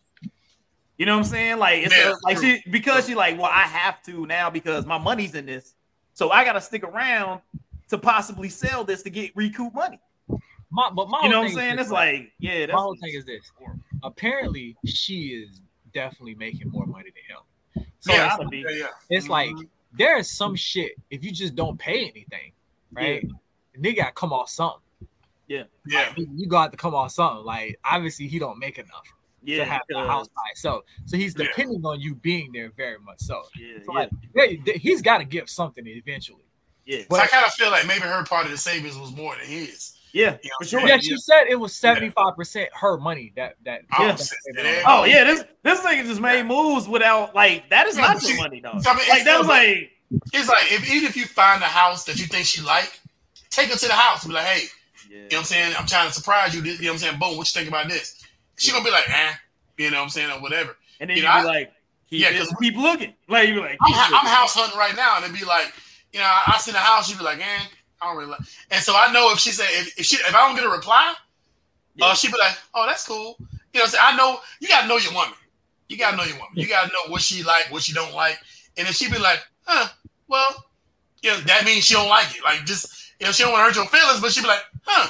You 0.97 1.05
know 1.05 1.13
what 1.13 1.19
I'm 1.25 1.31
saying? 1.31 1.59
Like 1.59 1.85
it's 1.85 1.95
Yeah, 1.97 2.11
uh, 2.11 2.15
like 2.23 2.37
true. 2.37 2.57
she 2.57 2.69
because 2.69 3.05
she 3.07 3.15
like, 3.15 3.37
well, 3.37 3.49
I 3.51 3.61
have 3.63 4.01
to 4.03 4.25
now 4.25 4.49
because 4.49 4.85
my 4.85 4.97
money's 4.97 5.33
in 5.33 5.45
this, 5.45 5.73
so 6.13 6.29
I 6.29 6.43
got 6.43 6.53
to 6.53 6.61
stick 6.61 6.83
around 6.83 7.41
to 7.89 7.97
possibly 7.97 8.49
sell 8.49 8.83
this 8.83 9.01
to 9.03 9.09
get 9.09 9.35
recoup 9.35 9.73
money. 9.73 9.99
My, 10.75 10.89
but 10.89 11.09
my 11.09 11.21
You 11.23 11.29
know 11.29 11.39
what 11.39 11.51
I'm 11.51 11.55
saying? 11.55 11.79
It's 11.79 11.89
like, 11.89 12.33
yeah, 12.37 12.51
my 12.51 12.65
that's 12.65 12.71
whole 12.73 12.97
thing 13.01 13.13
is 13.13 13.23
this. 13.23 13.49
Apparently, 14.03 14.75
she 14.85 15.27
is 15.29 15.61
definitely 15.93 16.35
making 16.35 16.69
more 16.69 16.85
money 16.85 17.11
than 17.15 17.83
him. 17.83 17.87
So 18.01 18.13
Yeah, 18.13 18.35
it's, 18.37 18.49
be. 18.49 18.57
Yeah, 18.57 18.75
yeah. 18.75 18.87
it's 19.09 19.29
like 19.29 19.51
mm-hmm. 19.51 19.61
there 19.97 20.17
is 20.17 20.29
some 20.29 20.53
shit 20.53 20.91
if 21.09 21.23
you 21.23 21.31
just 21.31 21.55
don't 21.55 21.79
pay 21.79 22.01
anything, 22.01 22.51
right? 22.91 23.25
Nigga 23.79 23.95
got 23.97 24.05
to 24.07 24.11
come 24.13 24.33
off 24.33 24.49
something. 24.49 24.81
Yeah, 25.47 25.63
yeah. 25.87 26.07
Like, 26.09 26.17
you- 26.17 26.29
you 26.35 26.47
got 26.47 26.71
to 26.71 26.77
come 26.77 26.93
off 26.93 27.11
something. 27.11 27.45
Like 27.45 27.79
obviously 27.85 28.27
he 28.27 28.37
don't 28.37 28.59
make 28.59 28.77
enough 28.77 29.07
Yeah, 29.43 29.59
to 29.59 29.65
have 29.65 29.81
the 29.87 29.99
house 29.99 30.27
by 30.27 30.41
itself. 30.51 30.83
So 31.05 31.15
he's 31.15 31.35
Yeah. 31.37 31.45
depending 31.45 31.85
on 31.85 32.01
you 32.01 32.15
being 32.15 32.51
there 32.51 32.71
very 32.75 32.99
much. 32.99 33.19
So, 33.19 33.43
Yeah, 33.57 33.77
So, 33.85 33.93
yeah. 33.93 33.99
like, 33.99 34.09
they- 34.33 34.55
they- 34.57 34.77
he's 34.77 35.01
got 35.01 35.19
to 35.19 35.23
give 35.23 35.49
something 35.49 35.87
eventually. 35.87 36.43
Yeah. 36.85 37.03
So 37.09 37.15
I 37.17 37.27
kind 37.27 37.45
of 37.45 37.53
feel 37.53 37.71
like 37.71 37.87
maybe 37.87 38.01
her 38.01 38.23
part 38.25 38.45
of 38.45 38.51
the 38.51 38.57
savings 38.57 38.97
was 38.97 39.11
more 39.15 39.35
than 39.37 39.45
his. 39.47 39.94
Yeah, 40.15 40.37
You 40.41 40.49
know 40.49 40.55
for 40.59 40.65
sure. 40.65 40.79
saying? 40.79 40.89
Yeah, 40.89 40.97
she 40.99 41.17
said 41.17 41.43
it 41.49 41.55
was 41.59 41.75
seventy 41.75 42.09
five 42.09 42.35
percent 42.37 42.69
her 42.73 42.97
money 42.97 43.33
that 43.35 43.55
that. 43.65 43.81
Oh, 43.99 44.07
that- 44.07 44.19
sis, 44.19 44.29
that- 44.55 44.63
yeah. 44.65 44.83
Oh 44.87 45.03
yeah, 45.03 45.23
this 45.25 45.43
this 45.63 45.79
nigga 45.81 46.05
just 46.05 46.21
made 46.21 46.45
moves 46.45 46.87
without 46.87 47.35
like 47.35 47.69
that 47.69 47.85
is 47.87 47.97
Yeah, 47.97 48.03
not 48.07 48.15
but 48.21 48.27
your 48.29 48.37
money 48.37 48.61
though. 48.61 48.69
I 48.69 48.95
mean, 48.95 49.09
like 49.09 49.25
that 49.25 49.37
was 49.39 49.45
still- 49.47 49.47
like 49.47 49.91
It's 50.33 50.47
like 50.47 50.71
if 50.71 50.89
even 50.93 51.09
if 51.09 51.17
you 51.17 51.25
find 51.25 51.61
a 51.61 51.65
house 51.67 52.05
that 52.05 52.17
you 52.17 52.25
think 52.27 52.45
she 52.45 52.61
like, 52.61 52.97
take 53.49 53.69
her 53.69 53.75
to 53.75 53.87
the 53.87 53.93
house 53.93 54.23
and 54.23 54.29
be 54.29 54.35
like, 54.35 54.45
hey, 54.45 54.67
you 55.09 55.17
know 55.17 55.23
what 55.31 55.37
I'm 55.39 55.43
saying? 55.43 55.73
I'm 55.77 55.85
trying 55.85 56.07
to 56.07 56.13
surprise 56.13 56.55
you. 56.55 56.61
You 56.63 56.71
know 56.71 56.77
what 56.87 56.91
I'm 56.93 56.97
saying? 56.99 57.19
Boom, 57.19 57.37
what 57.37 57.53
you 57.53 57.59
think 57.59 57.67
about 57.67 57.89
this? 57.89 58.23
She 58.57 58.71
gonna 58.71 58.85
be 58.85 58.91
like, 58.91 59.09
eh, 59.09 59.33
you 59.77 59.91
know 59.91 59.97
what 59.97 60.03
I'm 60.03 60.09
saying, 60.09 60.31
or 60.31 60.39
whatever. 60.41 60.77
and 61.01 61.09
then 61.09 61.17
You 61.17 61.23
you 61.23 61.27
know, 61.27 61.33
be 61.35 61.39
I- 61.39 61.43
like 61.43 61.73
keep, 62.09 62.21
yeah, 62.21 62.29
yeah, 62.29 62.39
'cause- 62.39 62.55
keep 62.61 62.75
looking. 62.77 63.13
Like 63.27 63.49
you 63.49 63.55
be 63.55 63.59
like 63.59 63.77
I'm, 63.81 63.93
I'm 64.15 64.25
house 64.27 64.55
hunting 64.55 64.79
right 64.79 64.95
now, 64.95 65.17
and 65.17 65.25
it'd 65.25 65.37
be 65.37 65.43
like, 65.45 65.73
you 66.13 66.19
know, 66.19 66.25
I 66.47 66.57
see 66.59 66.71
the 66.71 66.77
house, 66.77 67.09
you'd 67.09 67.17
be 67.17 67.25
like, 67.25 67.39
eh, 67.39 67.63
I 68.01 68.07
don't 68.07 68.17
really 68.17 68.31
like. 68.31 68.41
And 68.71 68.81
so 68.81 68.93
I 68.95 69.11
know 69.11 69.31
if 69.31 69.39
she 69.39 69.51
said 69.51 69.67
if, 69.69 69.99
if 69.99 70.05
she 70.05 70.17
if 70.17 70.35
I 70.35 70.47
don't 70.47 70.55
get 70.55 70.65
a 70.65 70.69
reply, 70.69 71.13
uh, 72.01 72.13
she'd 72.13 72.31
be 72.31 72.37
like, 72.39 72.57
oh, 72.73 72.85
that's 72.87 73.07
cool. 73.07 73.37
You 73.39 73.79
know, 73.79 73.81
what 73.81 73.83
I'm 73.83 73.89
saying? 73.89 74.03
I 74.05 74.17
know 74.17 74.39
you 74.59 74.67
gotta 74.67 74.87
know 74.87 74.97
your 74.97 75.13
woman. 75.13 75.33
You 75.87 75.97
gotta 75.97 76.17
know 76.17 76.23
your 76.23 76.35
woman. 76.35 76.51
You 76.55 76.67
gotta 76.67 76.89
know 76.89 77.11
what 77.11 77.21
she 77.21 77.43
like, 77.43 77.71
what 77.71 77.83
she 77.83 77.93
don't 77.93 78.13
like. 78.13 78.37
And 78.77 78.87
if 78.87 78.95
she 78.95 79.09
be 79.09 79.17
like, 79.17 79.39
huh, 79.65 79.87
well, 80.27 80.65
you 81.21 81.31
know, 81.31 81.39
that 81.41 81.65
means 81.65 81.85
she 81.85 81.93
don't 81.93 82.09
like 82.09 82.35
it. 82.35 82.43
Like 82.43 82.65
just 82.65 83.13
you 83.19 83.25
know, 83.25 83.31
she 83.31 83.43
don't 83.43 83.53
want 83.53 83.61
to 83.61 83.65
hurt 83.65 83.75
your 83.75 83.99
feelings, 83.99 84.21
but 84.21 84.31
she 84.31 84.41
be 84.41 84.47
like, 84.47 84.63
huh, 84.83 85.09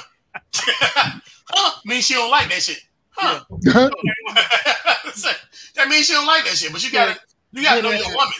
huh, 1.48 1.80
means 1.84 2.06
she 2.06 2.14
don't 2.14 2.30
like 2.30 2.48
that 2.48 2.62
shit. 2.62 2.78
Huh. 3.10 3.44
that 5.74 5.88
means 5.88 6.06
she 6.06 6.12
don't 6.12 6.26
like 6.26 6.44
that 6.44 6.54
shit. 6.54 6.72
But 6.72 6.84
you 6.84 6.92
gotta 6.92 7.18
you 7.52 7.62
gotta 7.62 7.82
know 7.82 7.90
your 7.90 8.08
woman. 8.08 8.32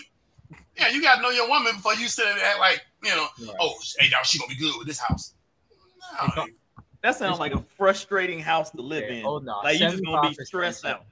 Yeah, 0.77 0.89
you 0.90 1.02
gotta 1.02 1.23
know 1.23 1.31
your 1.31 1.48
woman 1.48 1.77
before 1.77 1.94
you 1.94 2.09
sit 2.09 2.24
there 2.24 2.35
and 2.35 2.43
act 2.43 2.60
like, 2.60 2.82
you 3.06 3.46
know, 3.46 3.54
oh, 3.60 3.74
hey, 3.98 4.08
now 4.10 4.22
she 4.22 4.38
gonna 4.38 4.48
be 4.48 4.56
good 4.56 4.74
with 4.78 4.86
this 4.86 4.98
house. 4.98 5.34
No, 6.36 6.46
That 7.02 7.16
sounds 7.16 7.38
like 7.38 7.54
a 7.54 7.62
frustrating 7.76 8.40
house 8.40 8.70
to 8.70 8.80
live 8.82 9.04
in. 9.08 9.24
Oh 9.24 9.38
no, 9.38 9.60
like 9.64 9.74
you 9.80 9.88
just 9.90 10.04
gonna 10.04 10.28
be 10.30 10.34
stressed 10.44 10.84
out. 10.84 11.04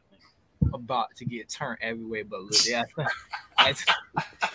about 0.72 1.14
to 1.16 1.24
get 1.24 1.48
turned 1.48 1.78
every 1.80 2.04
way 2.04 2.22
but 2.22 2.40
look. 2.40 2.66
Yeah, 2.66 2.84
that's, 3.58 3.84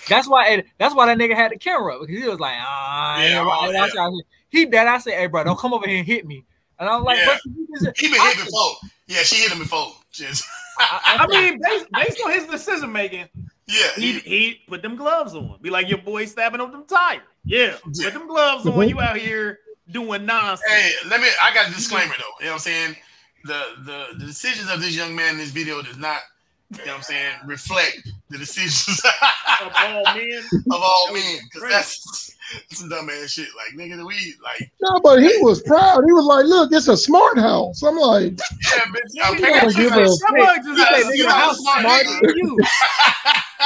that's 0.07 0.27
why. 0.27 0.63
That's 0.77 0.95
why 0.95 1.05
that 1.05 1.17
nigga 1.17 1.35
had 1.35 1.51
the 1.51 1.57
camera 1.57 1.95
up 1.95 2.01
because 2.01 2.21
he 2.23 2.27
was 2.27 2.39
like, 2.39 2.55
ah, 2.57 3.21
Yeah, 3.21 3.29
yeah, 3.29 3.41
oh, 3.41 4.07
watch. 4.07 4.23
He 4.49 4.65
that 4.65 4.87
I 4.87 4.97
said, 4.97 5.13
hey, 5.13 5.27
bro, 5.27 5.43
don't 5.43 5.59
come 5.59 5.73
over 5.73 5.87
here 5.87 5.97
and 5.99 6.07
hit 6.07 6.25
me. 6.25 6.43
And 6.79 6.89
I'm 6.89 7.03
like, 7.03 7.19
Yeah. 7.19 7.37
but 7.43 7.93
He 7.97 8.07
been 8.09 8.19
I- 8.19 8.33
hit 8.35 8.45
before. 8.45 8.71
Yeah, 9.07 9.21
she 9.23 9.35
hit 9.37 9.51
him 9.51 9.59
before. 9.59 9.91
Just 10.11 10.43
I 10.79 11.25
mean, 11.27 11.59
based, 11.61 11.85
based 11.91 12.21
on 12.25 12.31
his 12.31 12.45
decision 12.45 12.91
making, 12.91 13.25
yeah, 13.69 13.91
he 13.95 14.19
he 14.19 14.61
put 14.67 14.81
them 14.81 14.95
gloves 14.95 15.35
on. 15.35 15.59
Be 15.61 15.69
like 15.69 15.87
your 15.87 15.99
boy 15.99 16.25
stabbing 16.25 16.59
up 16.59 16.71
them 16.71 16.85
tires. 16.85 17.21
Yeah, 17.45 17.75
put 17.83 18.13
them 18.13 18.27
gloves 18.27 18.65
on. 18.65 18.89
You 18.89 18.99
out 18.99 19.17
here 19.17 19.59
doing 19.91 20.25
nonsense. 20.25 20.61
Hey, 20.67 20.91
let 21.09 21.21
me. 21.21 21.27
I 21.41 21.53
got 21.53 21.69
a 21.69 21.73
disclaimer 21.73 22.13
though. 22.17 22.23
You 22.39 22.45
know 22.45 22.51
what 22.51 22.53
I'm 22.55 22.59
saying? 22.59 22.95
The 23.45 23.63
the, 23.85 24.05
the 24.17 24.25
decisions 24.25 24.71
of 24.71 24.81
this 24.81 24.95
young 24.95 25.15
man 25.15 25.33
in 25.33 25.37
this 25.37 25.51
video 25.51 25.81
does 25.81 25.97
not. 25.97 26.21
You 26.71 26.77
know 26.79 26.83
what 26.85 26.95
I'm 26.97 27.03
saying? 27.03 27.33
Reflect 27.45 28.11
the 28.29 28.37
decisions 28.37 29.01
of 29.61 29.71
all 29.75 30.03
men. 30.15 30.43
of 30.71 30.81
all 30.81 31.13
men, 31.13 31.39
because 31.51 31.69
that's, 31.69 32.35
that's 32.69 32.79
some 32.79 32.89
dumb 32.89 33.09
ass 33.09 33.31
shit. 33.31 33.47
Like 33.55 33.77
nigga, 33.79 33.97
we 34.05 34.35
like 34.43 34.71
No, 34.81 34.99
but 35.01 35.21
he 35.21 35.35
was 35.41 35.61
proud. 35.63 36.03
He 36.05 36.11
was 36.11 36.25
like, 36.25 36.45
"Look, 36.45 36.71
it's 36.71 36.87
a 36.87 36.97
smart 36.97 37.37
house." 37.37 37.81
I'm 37.83 37.95
like, 37.97 38.33
yeah, 38.33 38.85
bitch. 38.85 39.39
gotta 39.39 39.73
give 39.73 39.91
like, 39.91 40.05
a- 40.05 40.09
Someone 40.09 40.55
just 40.63 40.77
Yeah, 40.79 41.01
said, 41.03 41.15
you 41.15 41.23
nigga, 41.23 41.27
know, 41.27 41.33
how 41.35 41.53
smart 41.53 41.81
smart 41.81 42.05
nigga. 42.05 42.33
you? 42.35 42.57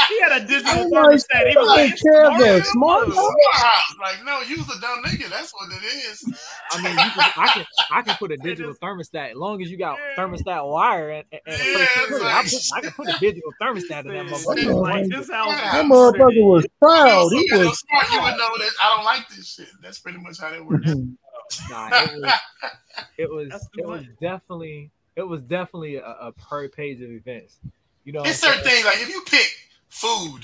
he 0.10 0.19
had 0.22 0.41
a 0.41 0.45
digital 0.45 0.72
I'm 0.73 0.90
like, 0.90 1.19
thermostat. 1.19 1.49
He 1.49 1.57
was 1.57 1.69
I 1.69 1.76
like, 1.76 1.90
don't 1.90 2.14
care 2.14 2.26
smart 2.26 2.40
they're 2.40 2.64
smart. 2.64 3.14
smart 3.14 3.35
house. 3.53 3.95
Like 4.02 4.26
no, 4.26 4.41
you 4.41 4.57
was 4.57 4.77
a 4.77 4.81
dumb 4.81 5.03
nigga. 5.03 5.30
That's 5.30 5.53
what 5.53 5.69
it 5.72 5.84
is. 5.85 6.23
I 6.72 6.81
mean, 6.81 6.94
you 6.98 7.11
can, 7.11 7.31
I 7.38 7.48
can 7.49 7.65
I 7.91 8.02
can 8.02 8.15
put 8.15 8.31
a 8.31 8.38
digital 8.49 8.73
thermostat 8.81 9.31
as 9.31 9.35
long 9.38 9.61
as 9.61 9.69
you 9.69 9.77
got 9.77 9.98
thermostat 10.18 10.68
wire 10.72 11.11
and, 11.11 11.26
and, 11.31 11.41
and 11.45 11.56
a 11.61 11.64
place 11.73 11.90
to 11.94 11.99
Yeah, 11.99 12.07
put 12.10 12.22
it. 12.22 12.26
I, 12.26 12.41
put, 12.44 12.61
I 12.76 12.81
can 12.81 12.91
put 12.91 13.10
a 13.10 13.18
digital 13.19 13.52
thermostat 13.61 14.06
in 14.06 14.14
that 14.14 14.26
motherfucker. 14.26 14.52
Like, 14.61 15.07
this 15.09 15.30
house 15.31 15.51
That 15.55 15.85
motherfucker 15.85 16.43
was 16.45 16.65
proud. 16.81 17.30
He 17.31 17.39
You 17.39 17.47
know, 17.51 17.67
was. 17.69 17.80
smart, 17.80 18.05
you 18.11 18.21
would 18.21 18.38
know 18.38 18.57
that 18.57 18.71
I 18.81 18.95
don't 18.95 19.05
like 19.05 19.27
this 19.30 19.53
shit. 19.53 19.67
That's 19.81 19.99
pretty 19.99 20.19
much 20.19 20.39
how 20.39 20.51
that 20.51 20.65
works. 20.65 20.89
Mm-hmm. 20.89 21.71
Nah, 21.71 21.89
it 21.91 22.11
was 22.21 22.34
it 23.17 23.30
was 23.31 23.69
it 23.77 23.85
was 23.85 24.03
definitely 24.21 24.91
it 25.15 25.23
was 25.23 25.41
definitely 25.41 25.97
a, 25.97 26.05
a 26.05 26.31
per 26.34 26.67
page 26.69 27.01
of 27.01 27.09
events. 27.11 27.57
You 28.05 28.13
know, 28.13 28.21
It's 28.23 28.43
I'm 28.43 28.51
certain 28.51 28.63
saying? 28.63 28.84
things 28.84 28.85
like 28.85 29.01
if 29.01 29.09
you 29.09 29.21
pick 29.27 29.47
food, 29.89 30.41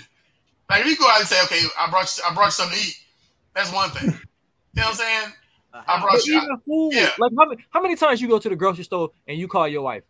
like 0.69 0.81
if 0.81 0.87
you 0.87 0.97
go 0.97 1.09
out 1.09 1.19
and 1.19 1.27
say, 1.27 1.41
okay, 1.45 1.61
I 1.79 1.89
brought 1.89 2.15
you, 2.17 2.23
I 2.29 2.33
brought 2.33 2.45
you 2.47 2.51
something 2.51 2.77
to 2.77 2.83
eat. 2.85 2.95
That's 3.55 3.73
one 3.73 3.89
thing. 3.91 4.09
You 4.09 4.11
know 4.75 4.83
what 4.83 4.87
I'm 4.91 4.95
saying? 4.95 5.33
I 5.73 5.99
brought 6.01 6.13
But 6.13 6.25
you. 6.25 6.37
even 6.37 6.57
food, 6.65 6.93
yeah. 6.93 7.09
like 7.17 7.31
how 7.37 7.45
many, 7.45 7.65
how 7.71 7.81
many 7.81 7.95
times 7.95 8.21
you 8.21 8.27
go 8.27 8.39
to 8.39 8.49
the 8.49 8.55
grocery 8.55 8.83
store 8.83 9.09
and 9.27 9.37
you 9.37 9.47
call 9.47 9.67
your 9.67 9.81
wife, 9.81 10.03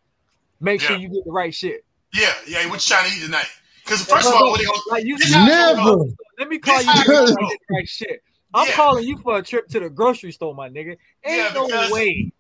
make 0.60 0.82
sure 0.82 0.98
you 0.98 1.08
get 1.10 1.24
the 1.26 1.32
right 1.32 1.54
shit. 1.54 1.84
Yeah, 2.14 2.32
yeah. 2.48 2.66
What 2.70 2.76
you 2.88 2.96
trying 2.96 3.10
to 3.10 3.16
eat 3.18 3.22
tonight? 3.24 3.46
Because 3.90 4.06
first 4.06 4.28
of 4.28 4.34
all, 4.36 4.52
what 4.52 4.60
they 4.60 4.66
gonna 4.66 4.80
like 4.92 5.04
you 5.06 5.18
this 5.18 5.34
how 5.34 5.46
Never. 5.46 6.04
Let 6.38 6.48
me 6.48 6.60
call 6.60 6.80
you 6.82 6.88
how 6.88 6.94
to 6.94 7.00
it's 7.24 7.32
get 7.32 7.38
gonna 7.40 7.48
the 7.48 7.58
right 7.76 7.88
shit. 7.90 8.22
I'm 8.54 8.68
Yeah. 8.68 8.74
calling 8.76 9.08
you 9.08 9.18
for 9.18 9.38
a 9.38 9.42
trip 9.44 9.68
to 9.70 9.80
the 9.80 9.90
grocery 9.90 10.32
store, 10.32 10.54
my 10.54 10.70
nigga. 10.70 10.96
Ain't 11.26 11.38
Yeah, 11.38 11.52
no 11.54 11.66
way. 11.92 12.32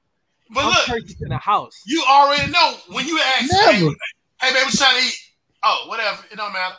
But 0.51 0.61
I'm 0.65 0.69
look, 0.69 0.85
purchasing 0.85 1.31
a 1.31 1.37
house. 1.37 1.73
you 1.85 2.03
already 2.07 2.51
know 2.51 2.73
when 2.89 3.07
you 3.07 3.19
ask, 3.19 3.51
hey, 3.51 3.79
Never. 3.81 3.91
hey, 4.41 4.49
baby, 4.53 4.63
what 4.65 4.73
you 4.73 4.77
trying 4.79 4.99
to 5.01 5.07
eat? 5.07 5.13
Oh, 5.63 5.85
whatever. 5.87 6.23
It 6.31 6.37
don't 6.37 6.53
matter. 6.53 6.75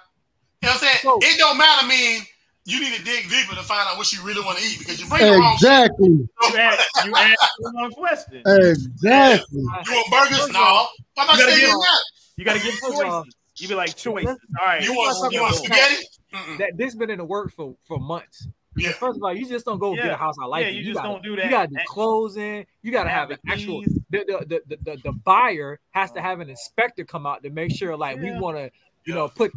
You 0.63 0.69
know 0.69 0.73
what 0.75 0.83
I'm 0.83 0.89
saying? 0.89 0.99
So- 1.03 1.19
it 1.23 1.39
don't 1.39 1.57
matter. 1.59 1.87
Mean 1.87 2.23
you 2.65 2.79
need 2.81 2.95
to 2.95 3.03
dig 3.05 3.29
deeper 3.29 3.55
to 3.57 3.63
find 3.63 3.89
out 3.89 3.97
what 3.99 4.13
you 4.13 4.23
really 4.23 4.43
want 4.45 4.59
to 4.59 4.65
eat 4.65 4.79
because 4.79 5.01
you 5.01 5.09
bring 5.09 5.23
the 5.25 5.33
wrong. 5.39 5.55
Exactly. 5.55 6.09
You 6.43 6.59
asked, 6.59 6.89
you 7.05 7.13
the 7.13 7.73
wrong 7.77 7.91
question. 7.93 8.43
Exactly. 8.47 9.61
You 9.61 9.67
want 9.67 10.11
burgers? 10.31 10.49
No. 10.53 10.87
I'm 11.19 11.27
not 11.27 11.39
You 11.39 11.45
saying 11.45 11.59
get- 11.61 11.69
you're 11.69 11.79
not. 11.79 12.01
You 12.37 12.45
got 12.45 12.57
to 12.57 12.63
give 12.63 12.75
First 12.75 12.85
of 13.03 13.07
all, 13.07 13.23
choices. 13.25 13.35
You 13.61 13.69
be 13.69 13.75
like 13.75 13.95
choices. 13.97 14.39
All 14.61 14.67
right. 14.67 14.83
You 14.83 14.95
want 14.95 15.33
you 15.33 15.43
want 15.43 15.55
spaghetti? 15.55 16.07
Mm-mm. 16.35 16.59
that 16.59 16.77
this 16.77 16.95
been 16.95 17.11
in 17.11 17.19
the 17.19 17.25
work 17.25 17.53
for 17.53 17.77
for 17.85 17.99
months. 17.99 18.47
Yeah. 18.77 18.93
First 18.93 19.17
of 19.17 19.23
all, 19.25 19.35
you 19.35 19.47
just 19.47 19.67
don't 19.67 19.79
go 19.79 19.95
get 19.95 20.07
a 20.07 20.17
house 20.17 20.37
I 20.41 20.47
like. 20.47 20.63
Yeah, 20.63 20.71
it. 20.71 20.75
you 20.77 20.85
just 20.85 20.95
gotta, 20.97 21.09
don't 21.09 21.23
do 21.23 21.37
that. 21.37 21.45
You 21.45 21.51
gotta 21.51 21.69
do 21.69 21.77
And- 21.77 21.87
closing. 21.87 22.67
You 22.83 22.93
gotta 22.93 23.11
have, 23.11 23.31
have 23.31 23.39
an 23.45 23.51
actual. 23.51 23.83
The 24.11 24.25
the, 24.25 24.47
the, 24.47 24.63
the, 24.67 24.77
the 24.83 24.97
the 25.05 25.13
buyer 25.13 25.81
has 25.91 26.13
to 26.13 26.19
uh-huh. 26.19 26.29
have 26.29 26.41
an 26.41 26.51
inspector 26.51 27.05
come 27.05 27.27
out 27.27 27.43
to 27.43 27.51
make 27.51 27.75
sure 27.77 27.97
like 27.97 28.19
we 28.19 28.31
want 28.33 28.57
to 28.57 28.71
you 29.05 29.15
know 29.15 29.29
put 29.29 29.53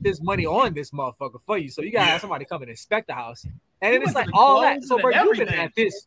this 0.00 0.20
money 0.20 0.46
on 0.46 0.74
this 0.74 0.90
motherfucker 0.90 1.40
for 1.46 1.58
you. 1.58 1.68
So 1.70 1.82
you 1.82 1.92
gotta 1.92 2.06
Yeah. 2.06 2.12
have 2.12 2.20
somebody 2.20 2.44
come 2.44 2.62
and 2.62 2.70
inspect 2.70 3.08
the 3.08 3.14
house, 3.14 3.44
and 3.44 3.94
then 3.94 4.02
it's 4.02 4.14
like 4.14 4.28
all 4.32 4.62
that. 4.62 4.82
So 4.84 4.98
bro, 4.98 5.12
and 5.12 5.24
you've 5.26 5.38
been 5.38 5.48
at 5.48 5.72
this. 5.76 6.06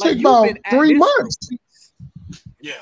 Took 0.00 0.12
you've 0.12 0.20
about 0.20 0.46
been 0.46 0.58
at 0.64 0.70
three 0.70 0.92
this 0.92 0.98
months. 0.98 1.50
Yeah. 2.60 2.74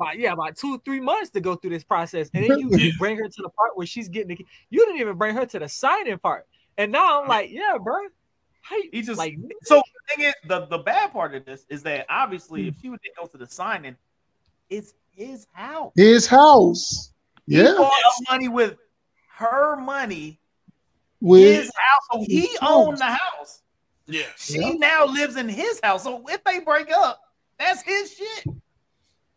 About, 0.00 0.18
yeah, 0.18 0.32
about 0.32 0.56
two, 0.56 0.80
three 0.84 1.00
months 1.00 1.30
to 1.30 1.40
go 1.40 1.56
through 1.56 1.70
this 1.70 1.84
process, 1.84 2.30
and 2.32 2.44
then 2.48 2.58
you, 2.58 2.70
you 2.78 2.92
bring 2.98 3.16
her 3.18 3.28
to 3.28 3.42
the 3.42 3.50
part 3.50 3.76
where 3.76 3.86
she's 3.86 4.08
getting 4.08 4.36
the. 4.36 4.46
You 4.70 4.84
didn't 4.86 5.00
even 5.00 5.16
bring 5.16 5.34
her 5.34 5.44
to 5.46 5.58
the 5.58 5.68
signing 5.68 6.18
part, 6.18 6.46
and 6.78 6.90
now 6.90 7.20
I'm 7.20 7.28
like, 7.28 7.50
yeah, 7.50 7.76
bro. 7.82 7.96
How 8.62 8.76
you, 8.76 8.90
He 8.92 9.02
just 9.02 9.18
like 9.18 9.36
so 9.62 9.76
the 9.76 10.14
thing 10.16 10.26
is 10.26 10.34
the, 10.46 10.66
the 10.66 10.78
bad 10.78 11.12
part 11.12 11.34
of 11.34 11.44
this 11.44 11.64
is 11.70 11.82
that 11.84 12.06
obviously 12.08 12.62
hmm. 12.62 12.68
if 12.68 12.74
she 12.80 12.88
would 12.90 13.00
go 13.18 13.26
to 13.26 13.38
the 13.38 13.46
signing, 13.46 13.96
it's 14.68 14.94
his 15.10 15.46
house. 15.52 15.92
His 15.96 16.26
house. 16.26 17.12
He 17.46 17.56
Yeah. 17.56 17.74
bought 17.76 17.92
money 18.28 18.48
with 18.48 18.76
her 19.36 19.76
money, 19.76 20.40
With 21.20 21.42
his 21.42 21.70
house. 21.74 22.02
So 22.12 22.24
he 22.26 22.40
his 22.40 22.58
owned 22.62 22.98
the 22.98 23.04
house. 23.04 23.18
house. 23.18 23.62
Yeah. 24.06 24.22
She 24.36 24.60
Yeah. 24.60 24.72
now 24.72 25.06
lives 25.06 25.36
in 25.36 25.48
his 25.48 25.80
house. 25.82 26.04
So 26.04 26.24
if 26.28 26.44
they 26.44 26.60
break 26.60 26.90
up, 26.92 27.20
that's 27.58 27.82
his 27.82 28.14
shit. 28.14 28.44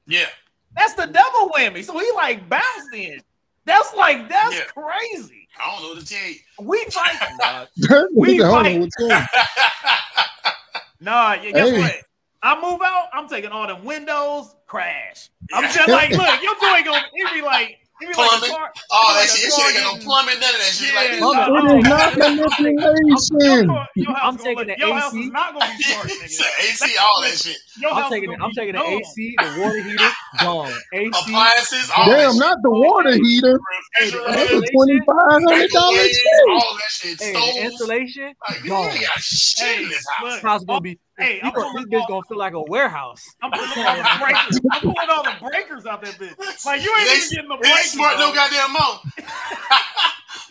Yeah. 0.06 0.27
That's 0.76 0.94
the 0.95 1.06
double 1.06 1.52
whammy. 1.52 1.84
So 1.84 1.98
he 2.00 2.10
like 2.16 2.48
bounced 2.50 2.94
in. 2.94 3.20
That's 3.66 3.94
like 3.95 4.28
that's 4.30 4.56
Yeah. 4.56 4.66
crazy. 4.76 5.48
I 5.60 5.72
don't 5.72 5.82
know 5.84 5.90
what 5.90 6.00
to 6.00 6.06
tell 6.06 6.28
you. 6.28 6.36
We 6.62 6.86
fight. 6.90 7.68
we 8.16 8.34
We 8.34 8.40
fight. 8.40 8.74
know 8.76 8.80
what's 8.82 8.95
going 8.95 9.12
on. 9.14 9.28
Nah, 11.00 11.34
yeah, 11.34 11.52
guess 11.52 11.70
Hey. 11.70 11.80
what? 11.80 11.95
I 12.41 12.56
move 12.62 12.82
out, 12.84 13.08
I'm 13.14 13.28
taking 13.30 13.52
all 13.52 13.68
them 13.68 13.86
windows, 13.86 14.54
crash. 14.68 15.30
I'm 15.54 15.64
just 15.64 15.90
like, 15.90 16.10
look, 16.12 16.41
your 16.41 16.56
joint 16.60 16.86
gonna 16.86 17.06
it 17.14 17.34
be 17.34 17.41
like 17.41 17.78
it 18.03 18.09
be 18.09 18.13
like 18.13 18.27
a 18.27 18.38
Plumbing. 18.38 18.51
car. 18.51 18.71
Oh, 18.73 18.95
all 18.95 19.11
it 19.11 19.23
that 19.23 19.30
shit. 19.30 19.49
like 19.49 19.53
shit 19.53 19.75
ain't 19.75 19.84
got 19.84 19.97
no 19.97 20.03
plumbing, 20.03 20.39
none 20.39 20.53
of 20.53 20.61
that 20.61 20.73
shit. 20.75 20.91
Like, 20.93 21.07
Yeah, 21.07 21.11
this- 21.13 21.21
nah, 21.21 21.47
Plumbing. 21.47 21.73
It 21.73 21.84
is 21.84 21.89
not 21.89 22.09
manipulation. 22.19 23.65
Your, 23.65 23.88
your 23.95 24.13
house 24.13 24.23
I'm 24.23 24.35
gonna 24.38 24.43
taking 24.43 24.57
look- 24.57 24.67
the 24.67 24.75
your 24.77 24.93
house 24.99 25.13
AC. 25.13 25.19
is 25.23 25.31
not 25.31 25.53
gonna 25.53 25.73
be 25.77 25.84
smart, 25.84 26.07
nigga. 26.11 26.47
AC, 26.63 26.97
all 27.01 27.21
that 27.21 27.35
shit. 27.38 27.57
I'm 27.85 28.11
taking 28.11 28.31
it. 28.31 28.39
I'm 28.41 28.51
taking 28.51 28.75
the. 28.75 28.81
AC, 28.84 29.35
the 29.39 29.61
water 29.61 29.81
heater, 29.81 30.09
gone. 30.41 30.73
AC, 30.93 31.09
Appliances, 31.21 31.91
all 31.95 32.05
Damn, 32.05 32.38
that 32.38 32.39
not 32.39 32.57
the 32.61 32.69
water 32.69 33.13
heater. 33.15 33.59
That's 33.99 34.51
a 34.51 34.61
twenty 34.73 34.99
five 35.05 35.41
hundred 35.41 35.69
dollar 35.71 35.95
Microwave, 35.97 36.11
shit. 36.11 36.49
all 36.49 36.75
that 36.75 36.89
shit. 36.89 37.21
hey, 37.21 37.34
the 37.34 37.65
installation, 37.65 38.34
gone. 38.67 38.89
ain't 38.89 39.01
got 39.01 39.19
shit 39.19 39.81
in 39.81 39.89
this 39.89 40.05
house. 40.07 40.31
look, 40.34 40.41
house 40.41 40.63
gonna 40.65 40.81
be. 40.81 40.99
Hey, 41.18 41.35
you 41.35 41.41
I'm 41.44 41.53
gonna- 41.53 41.72
this 41.76 41.85
bitch 41.85 42.02
all- 42.02 42.07
gonna 42.07 42.22
feel 42.27 42.38
like 42.38 42.53
a 42.53 42.61
warehouse. 42.64 43.23
I'm 43.41 43.52
pulling 43.52 43.69
all 43.88 43.95
the 43.98 44.19
breakers. 44.19 44.60
I'm 44.72 44.81
pulling 44.81 45.10
all 45.10 45.23
the 45.23 45.35
breakers 45.41 45.85
out 45.85 46.02
that 46.03 46.14
bitch. 46.15 46.65
Like 46.65 46.84
you 46.84 46.94
ain't 46.98 47.07
It 47.10 47.18
even 47.18 47.30
getting 47.30 47.49
the 47.49 47.56
it 47.56 47.65
ain't 47.68 47.73
breakers. 47.76 47.91
smart 47.91 48.18
no 48.18 48.34
dog. 48.34 48.35
goddamn 48.35 48.73
more. 48.73 49.27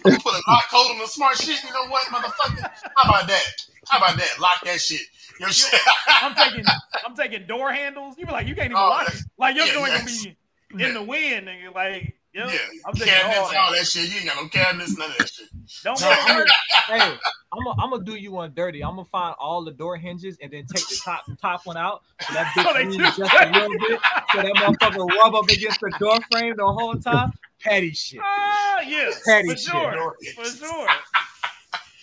I'm 0.05 0.10
gonna 0.10 0.18
put 0.22 0.34
a 0.34 0.43
lock 0.51 0.68
code 0.70 0.90
on 0.93 0.98
the 0.98 1.06
smart 1.06 1.36
shit. 1.36 1.62
You 1.62 1.70
know 1.72 1.86
what, 1.89 2.05
motherfucker? 2.09 2.70
How 2.97 3.10
about 3.10 3.28
that? 3.28 3.44
How 3.89 3.98
about 3.98 4.16
that? 4.16 4.30
Lock 4.40 4.60
that 4.64 4.80
shit. 4.80 5.01
You 5.40 5.47
know 5.47 5.52
what 5.52 6.22
I'm 6.22 6.34
taking 6.34 6.64
I'm 7.06 7.14
taking 7.16 7.47
door 7.47 7.72
handles. 7.72 8.16
You 8.18 8.26
be 8.26 8.32
like, 8.32 8.47
you 8.47 8.55
can't 8.55 8.66
even 8.66 8.76
Oh, 8.76 8.89
lock 8.89 9.09
it. 9.14 9.20
Like 9.39 9.56
your 9.56 9.66
yeah, 9.66 9.72
joint 9.72 9.93
gonna 9.93 10.05
be 10.05 10.84
in 10.84 10.94
the 10.94 11.02
wind, 11.02 11.47
nigga. 11.48 11.74
Like, 11.74 12.14
yo, 12.32 12.46
Yeah, 12.46 12.59
I'm 12.86 12.94
taking 12.94 13.12
cabinets, 13.12 13.38
all 13.38 13.44
all 13.44 13.52
that. 13.72 13.78
that 13.78 13.86
shit. 13.86 14.10
You 14.10 14.16
ain't 14.18 14.26
got 14.26 14.36
no 14.42 14.48
cabinets, 14.48 14.96
none 14.96 15.10
of 15.10 15.18
that 15.18 15.28
shit. 15.30 15.48
Don't 15.84 16.00
No, 16.00 16.09
make 16.10 16.18
I'm 16.22 16.38
gonna, 16.38 16.50
hey, 16.88 17.18
I'm 17.52 17.64
gonna 17.64 17.82
I'm 17.82 17.90
gonna 17.90 18.04
do 18.04 18.14
you 18.16 18.32
one 18.32 18.52
dirty. 18.54 18.82
I'm 18.82 18.96
gonna 18.96 19.04
find 19.04 19.34
all 19.38 19.64
the 19.64 19.70
door 19.72 19.96
hinges 19.96 20.36
and 20.42 20.50
then 20.52 20.66
take 20.66 20.86
the 20.88 21.00
top 21.04 21.24
top 21.40 21.66
one 21.66 21.76
out. 21.76 22.02
So 22.26 22.34
that 22.34 22.52
So 22.54 22.62
bitch 22.62 22.90
they 22.90 22.96
just 22.96 23.18
a 23.18 23.50
little 23.52 23.78
bit. 23.88 24.00
So 24.32 24.42
that 24.42 24.54
motherfucker 24.56 25.09
rub 25.18 25.34
up 25.34 25.48
against 25.48 25.80
the 25.80 25.92
door 25.98 26.18
frame 26.30 26.54
the 26.56 26.64
whole 26.66 26.94
time. 26.96 27.32
Petty 27.60 27.92
shit. 27.92 28.20
Ah, 28.22 28.80
yeah, 28.80 29.10
Petty 29.24 29.48
for 29.50 29.56
shit. 29.56 29.70
sure, 29.70 30.16
for 30.34 30.44
sure. 30.44 30.88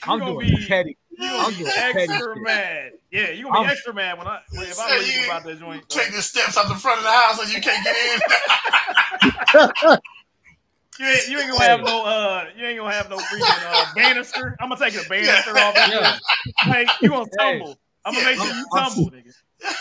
I'm 0.04 0.20
You 0.20 0.26
gonna 0.26 0.34
doing 0.34 0.56
be- 0.56 0.68
petty. 0.68 0.98
I'm 1.22 1.42
gonna 1.52 1.58
be 1.58 1.64
petty 1.66 2.00
extra 2.00 2.34
shit. 2.36 2.44
mad. 2.44 2.92
Yeah, 3.12 3.30
you 3.32 3.44
gonna 3.44 3.56
be 3.56 3.60
I'm- 3.66 3.70
extra 3.72 3.94
mad 3.94 4.18
when 4.18 4.28
I 4.28 4.40
when, 4.52 4.62
if 4.68 4.80
I 4.80 4.98
leave 5.00 5.26
about 5.26 5.44
that 5.44 5.60
joint. 5.60 5.90
Take 5.90 6.14
the 6.14 6.22
steps 6.22 6.56
out 6.58 6.70
the 6.70 6.76
front 6.76 7.00
of 7.00 7.04
the 7.04 7.12
house 7.12 7.44
and 7.44 7.52
you 7.52 7.60
can't 7.60 7.84
get 7.84 7.96
in. 9.92 9.98
You 11.00 11.06
ain't, 11.08 11.28
you 11.30 11.40
ain't 11.40 11.52
gonna 11.52 11.64
have 11.64 11.80
no 11.82 12.04
uh 12.04 12.46
you 12.58 12.66
ain't 12.66 12.78
gonna 12.78 12.94
have 12.94 13.10
no 13.10 13.18
freaking 13.18 13.64
uh 13.66 13.86
banister. 13.96 14.56
I'm 14.60 14.70
gonna 14.70 14.84
take 14.84 14.94
the 15.02 15.08
banister 15.10 15.58
off 15.58 15.76
that 15.76 15.90
Yeah. 15.90 16.00
joint. 16.12 16.22
Like 16.68 16.90
you 17.02 17.10
gonna 17.10 17.26
Hey. 17.40 17.60
tumble. 17.60 17.80
I'm 18.06 18.14
gonna 18.14 18.26
make 18.26 18.38
sure 18.38 18.48
you 18.54 18.66
tumble, 18.76 19.12
nigga. 19.12 19.34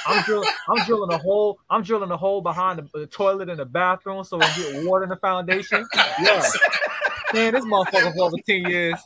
I'm 0.07 0.23
drilling. 0.23 0.49
I'm 0.69 0.85
drilling 0.85 1.11
a 1.13 1.19
hole. 1.19 1.59
I'm 1.71 1.83
drilling 1.83 2.11
a 2.11 2.17
hole 2.17 2.41
behind 2.41 2.79
the, 2.79 2.99
the 3.01 3.07
toilet 3.07 3.49
in 3.49 3.57
the 3.59 3.65
bathroom 3.65 4.23
so 4.25 4.39
we 4.39 4.45
get 4.57 4.85
water 4.85 5.05
in 5.05 5.11
the 5.11 5.17
foundation. 5.17 5.87
Yeah, 6.21 6.43
man, 7.33 7.55
this 7.55 7.65
motherfucker 7.65 8.15
for 8.15 8.25
over 8.27 8.37
ten 8.47 8.63
years. 8.65 8.99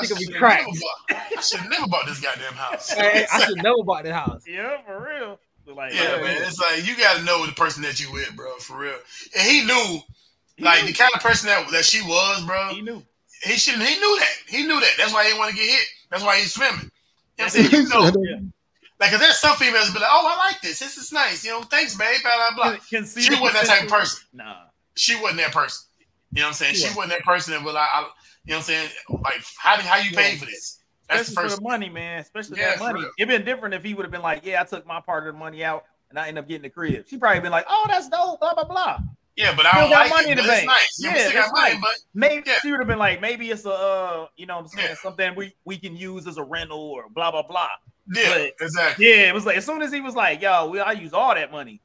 He 0.00 0.06
could 0.06 0.18
be 0.18 0.24
Should've 0.26 0.38
cracked. 0.38 0.66
never 0.66 0.78
bought- 0.80 1.22
I 1.36 1.40
should 1.40 1.68
never 1.70 1.86
bought 1.88 2.06
this 2.06 2.20
goddamn 2.20 2.52
house. 2.54 2.90
Hey, 2.92 3.26
I 3.32 3.44
should 3.44 3.58
never 3.62 3.82
bought 3.84 4.04
that 4.04 4.14
house. 4.14 4.42
Yeah, 4.46 4.78
for 4.86 5.04
real. 5.04 5.38
Like, 5.74 5.92
Yeah, 5.94 6.16
man. 6.20 6.36
It's 6.42 6.58
like 6.60 6.86
you 6.86 6.96
gotta 6.96 7.22
know 7.24 7.44
the 7.46 7.52
person 7.52 7.82
that 7.82 7.98
you 8.00 8.12
with, 8.12 8.34
bro, 8.36 8.54
for 8.58 8.78
real. 8.78 8.96
And 9.36 9.48
he 9.48 9.64
knew, 9.64 9.98
like 10.58 10.86
the 10.86 10.92
kind 10.92 11.10
of 11.14 11.20
person 11.20 11.48
that, 11.48 11.68
that 11.72 11.84
she 11.84 12.02
was, 12.02 12.44
bro. 12.44 12.68
He 12.68 12.80
knew. 12.82 13.02
He 13.42 13.54
shouldn't. 13.54 13.82
He 13.84 13.96
knew 13.96 14.18
that. 14.20 14.34
He 14.48 14.62
knew 14.62 14.80
that. 14.80 14.92
That's 14.96 15.12
why 15.12 15.24
he 15.24 15.30
didn't 15.30 15.40
want 15.40 15.50
to 15.50 15.56
get 15.56 15.68
hit. 15.68 15.86
That's 16.10 16.22
why 16.22 16.38
he's 16.38 16.54
swimming. 16.54 16.90
You 17.38 17.44
know 17.44 17.44
what 17.44 17.44
I'm 17.44 17.50
saying? 17.50 17.70
You 17.72 17.88
know, 17.88 18.50
like, 19.00 19.10
cause 19.10 19.20
there's 19.20 19.38
some 19.38 19.56
females 19.56 19.90
be 19.90 19.98
like, 19.98 20.08
"Oh, 20.10 20.32
I 20.32 20.48
like 20.48 20.60
this. 20.62 20.78
This 20.78 20.96
is 20.96 21.12
nice. 21.12 21.44
You 21.44 21.50
know, 21.50 21.62
thanks, 21.62 21.96
babe." 21.96 22.20
Blah 22.22 22.54
blah 22.54 22.70
blah. 22.72 22.78
Can 22.88 23.04
see 23.04 23.22
She 23.22 23.34
wasn't 23.34 23.54
that 23.54 23.66
type 23.66 23.82
of 23.84 23.88
person. 23.88 24.24
Nah. 24.32 24.54
She 24.94 25.20
wasn't 25.20 25.40
that 25.40 25.52
person. 25.52 25.88
You 26.32 26.40
know 26.40 26.46
what 26.46 26.48
I'm 26.48 26.54
saying? 26.54 26.74
She 26.76 26.88
wasn't 26.96 27.10
that 27.10 27.22
person 27.22 27.52
that 27.54 27.62
was 27.62 27.74
like, 27.74 27.88
I, 27.92 28.00
you 28.00 28.04
know 28.04 28.56
what 28.56 28.56
I'm 28.56 28.62
saying? 28.62 28.88
Like, 29.08 29.44
how 29.58 29.76
how 29.80 29.98
you 29.98 30.12
pay 30.12 30.36
for 30.36 30.46
this? 30.46 30.78
That's 31.08 31.28
the 31.28 31.34
first. 31.34 31.56
for 31.56 31.60
the 31.60 31.68
money, 31.68 31.88
man. 31.88 32.20
Especially 32.20 32.60
Yeah, 32.60 32.76
that 32.76 32.78
money. 32.80 33.04
It'd 33.18 33.28
been 33.28 33.44
different 33.44 33.74
if 33.74 33.82
he 33.82 33.94
would 33.94 34.04
have 34.04 34.12
been 34.12 34.22
like, 34.22 34.44
"Yeah, 34.44 34.60
I 34.60 34.64
took 34.64 34.86
my 34.86 35.00
part 35.00 35.26
of 35.26 35.34
the 35.34 35.38
money 35.38 35.64
out, 35.64 35.84
and 36.10 36.18
I 36.18 36.28
end 36.28 36.38
up 36.38 36.46
getting 36.46 36.62
the 36.62 36.70
crib." 36.70 37.06
She 37.08 37.18
probably 37.18 37.40
been 37.40 37.52
like, 37.52 37.66
"Oh, 37.68 37.84
that's 37.88 38.08
dope." 38.08 38.40
Blah 38.40 38.54
blah 38.54 38.64
blah. 38.64 38.98
Yeah, 39.36 39.54
but 39.56 39.66
I 39.66 39.80
don't 39.80 39.90
got 39.90 40.00
like 40.02 40.10
money 40.10 40.28
it, 40.30 40.38
in 40.38 40.44
the 40.46 40.52
it's 40.52 40.52
bank. 40.52 40.66
nice. 40.66 40.98
You 41.00 41.10
Yeah, 41.10 41.28
still 41.28 41.42
got 41.42 41.52
money, 41.52 41.72
nice. 41.74 41.80
but 41.82 41.94
Maybe 42.14 42.50
she 42.62 42.70
would 42.70 42.78
have 42.80 42.86
been 42.86 42.98
like, 43.00 43.20
maybe 43.20 43.50
it's 43.50 43.64
a, 43.64 43.70
uh, 43.72 44.26
you 44.36 44.46
know, 44.46 44.56
what 44.56 44.60
I'm 44.62 44.68
saying 44.68 44.96
something 45.02 45.34
we 45.34 45.54
we 45.64 45.76
can 45.76 45.96
use 45.96 46.26
as 46.28 46.36
a 46.38 46.44
rental 46.44 46.78
or 46.80 47.08
blah 47.08 47.30
blah 47.32 47.42
blah. 47.42 47.68
Yeah, 48.14 48.28
But, 48.34 48.52
exactly. 48.64 49.08
Yeah, 49.08 49.28
it 49.28 49.34
was 49.34 49.44
like 49.46 49.56
as 49.56 49.64
soon 49.66 49.82
as 49.82 49.90
he 49.92 50.00
was 50.00 50.14
like, 50.14 50.40
"Yo, 50.42 50.68
we 50.68 50.78
I 50.78 50.92
use 50.92 51.12
all 51.12 51.34
that 51.34 51.50
money," 51.50 51.80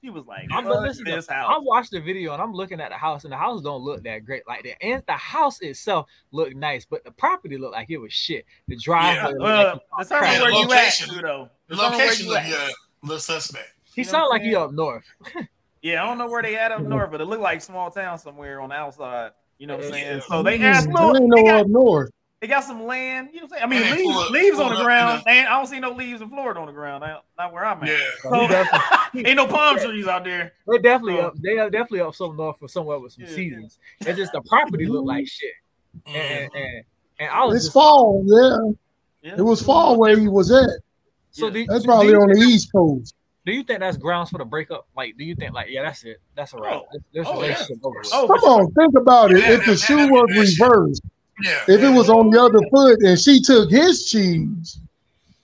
he 0.00 0.08
was 0.10 0.24
like, 0.24 0.46
I'm 0.50 0.64
"Fuck 0.64 0.80
listening. 0.80 1.14
this 1.16 1.26
house." 1.28 1.52
I 1.54 1.58
watched 1.58 1.90
the 1.90 2.00
video 2.00 2.32
and 2.32 2.40
I'm 2.40 2.52
looking 2.54 2.80
at 2.80 2.90
the 2.90 2.96
house, 2.96 3.24
and 3.24 3.32
the 3.32 3.36
house 3.36 3.60
don't 3.62 3.82
look 3.82 4.02
that 4.04 4.24
great. 4.24 4.46
Like 4.48 4.62
the 4.62 4.72
and 4.82 5.02
the 5.06 5.12
house 5.14 5.60
itself 5.60 6.06
looked 6.30 6.54
nice, 6.56 6.86
but 6.86 7.04
the 7.04 7.10
property 7.10 7.58
looked 7.58 7.74
like 7.74 7.90
it 7.90 7.98
was 7.98 8.12
shit. 8.12 8.46
The 8.68 8.76
driveway. 8.76 9.32
looked 9.32 9.42
Well, 9.42 9.66
like 9.98 10.08
that's 10.08 10.10
how 10.12 10.20
where 10.20 10.50
you 10.50 10.62
at, 10.62 10.68
location. 10.70 11.08
too, 11.10 11.20
though. 11.20 11.50
The 11.68 11.76
location 11.76 12.24
you 12.26 12.30
look 12.32 12.40
at. 12.40 12.48
yeah, 12.48 12.68
little 13.02 13.18
suspect. 13.18 13.72
he 13.94 14.00
You 14.00 14.06
know 14.06 14.10
sounded 14.12 14.28
like 14.28 14.42
he 14.42 14.54
up 14.54 14.72
north. 14.72 15.04
Yeah, 15.86 16.02
I 16.02 16.06
don't 16.06 16.18
know 16.18 16.28
where 16.28 16.42
they 16.42 16.56
at 16.56 16.72
up 16.72 16.82
north, 16.82 17.10
but 17.12 17.20
it 17.20 17.26
looked 17.26 17.42
like 17.42 17.62
small 17.62 17.90
town 17.90 18.18
somewhere 18.18 18.60
on 18.60 18.70
the 18.70 18.74
outside. 18.74 19.30
You 19.58 19.66
know 19.68 19.76
what 19.76 19.86
I'm 19.86 19.92
saying? 19.92 20.20
So 20.22 20.42
Mm, 20.42 20.44
they 20.44 20.60
asked 20.62 20.86
there 20.86 20.94
little, 20.94 21.16
ain't 21.16 21.32
they 21.34 21.42
no 21.42 21.48
got, 21.48 21.60
up 21.60 21.66
north. 21.68 22.10
they 22.40 22.46
got 22.48 22.64
some 22.64 22.84
land. 22.84 23.28
You 23.32 23.42
know 23.42 23.46
what 23.46 23.62
I'm 23.62 23.70
saying? 23.72 23.84
I 23.86 23.94
mean, 23.94 24.06
leaves, 24.08 24.30
leaves 24.30 24.58
on 24.58 24.74
the 24.74 24.82
ground. 24.82 25.18
you 25.20 25.24
They 25.32 25.38
ain't- 25.38 25.48
I 25.48 25.56
don't 25.56 25.66
see 25.68 25.78
no 25.80 25.92
leaves 25.92 26.20
in 26.20 26.28
Florida 26.28 26.58
on 26.60 26.66
the 26.66 26.72
ground. 26.72 27.02
Not, 27.02 27.24
not 27.38 27.52
where 27.52 27.64
I'm 27.64 27.82
at. 27.84 27.88
Yeah. 27.88 27.98
So, 28.22 29.18
ain't 29.28 29.36
no 29.36 29.46
palm 29.46 29.78
trees 29.78 30.06
out 30.08 30.24
there. 30.24 30.52
They're 30.66 30.80
definitely 30.80 31.16
So- 31.18 31.26
up. 31.28 31.34
They 31.40 31.58
are 31.58 31.70
definitely 31.70 32.00
up 32.00 32.14
some 32.16 32.36
north 32.36 32.58
for 32.58 32.68
somewhere 32.68 32.98
with 32.98 33.12
some 33.12 33.24
Yeah. 33.24 33.30
seasons. 33.34 33.78
It's 34.00 34.18
just 34.18 34.32
the 34.32 34.42
property 34.42 34.86
looked 34.86 35.06
like 35.06 35.26
shit. 35.28 35.52
And 36.06 36.50
and, 36.54 36.84
and 37.20 37.30
I 37.30 37.44
was 37.44 37.56
It's 37.56 37.64
just, 37.66 37.72
fall, 37.74 38.24
yeah. 39.22 39.32
It 39.38 39.42
was 39.42 39.62
fall 39.62 39.98
where 39.98 40.18
he 40.18 40.26
was 40.28 40.50
at. 40.52 40.68
so 41.30 41.48
do, 41.48 41.64
That's 41.66 41.84
probably 41.86 42.08
you 42.08 42.20
on 42.20 42.28
the 42.32 42.38
East 42.40 42.70
Coast. 42.72 43.14
Do 43.46 43.52
you 43.52 43.62
think 43.62 43.78
that's 43.80 43.96
grounds 43.96 44.28
for 44.30 44.38
the 44.38 44.44
breakup? 44.44 44.86
Like, 44.96 45.16
do 45.16 45.24
you 45.24 45.34
think 45.36 45.54
like, 45.54 45.68
yeah, 45.70 45.82
that's 45.84 46.02
it, 46.04 46.20
that's 46.34 46.52
a 46.52 46.58
wrap. 46.58 46.74
Oh. 46.82 46.86
This, 46.92 47.02
this 47.14 47.26
Oh, 47.28 47.34
yeah. 47.34 47.40
relationship 47.42 47.78
over. 47.84 48.02
Oh, 48.12 48.26
Come 48.26 48.50
on, 48.50 48.72
think 48.72 48.94
about 48.96 49.30
it. 49.32 49.38
Yeah, 49.38 49.50
If 49.52 49.64
the 49.64 49.70
that- 49.72 49.80
shoe 49.80 49.96
that- 49.96 50.10
was 50.10 50.58
reversed, 50.58 51.02
Yeah. 51.42 51.62
if 51.68 51.80
it 51.82 51.90
was 51.90 52.10
on 52.10 52.30
the 52.30 52.42
other 52.42 52.58
foot 52.72 52.98
and 53.02 53.18
she 53.18 53.40
took 53.40 53.70
his 53.70 54.10
cheese 54.10 54.78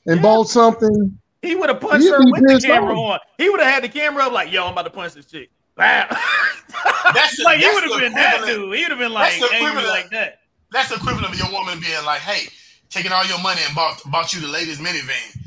and 0.07 0.21
bought 0.21 0.49
something, 0.49 1.17
He 1.43 1.55
would 1.55 1.69
have 1.71 1.81
punched 1.81 2.05
He'd 2.05 2.11
her 2.13 2.19
with 2.25 2.47
the 2.63 2.67
camera 2.67 2.93
off. 2.99 3.15
on. 3.15 3.19
He 3.39 3.49
would 3.51 3.61
have 3.61 3.73
had 3.73 3.85
the 3.85 3.89
camera 3.89 4.25
up 4.27 4.33
like, 4.33 4.53
"Yo, 4.53 4.65
I'm 4.65 4.73
about 4.73 4.83
to 4.85 4.91
punch 4.91 5.15
this 5.15 5.27
chick." 5.27 5.51
Bam. 5.77 6.07
That's 7.15 7.37
the- 7.37 7.43
like 7.45 7.59
he 7.61 7.67
would 7.69 7.85
have 7.91 8.01
been 8.01 8.13
that 8.15 8.45
dude. 8.47 8.77
He 8.77 8.83
would 8.83 8.91
have 8.91 8.99
been 8.99 9.13
like 9.13 9.39
that's 9.41 9.53
angry 9.53 9.69
equivalent- 9.71 9.89
like 9.89 10.11
that. 10.11 10.39
That's 10.73 10.89
the 10.89 10.97
equivalent 10.97 11.27
of 11.33 11.39
your 11.39 11.51
woman 11.53 11.79
being 11.81 12.05
like, 12.05 12.21
"Hey, 12.21 12.49
taking 12.91 13.11
all 13.13 13.25
your 13.27 13.41
money 13.41 13.61
and 13.67 13.75
bought 13.75 14.01
bought 14.11 14.33
you 14.33 14.41
the 14.41 14.49
latest 14.49 14.81
minivan," 14.81 15.39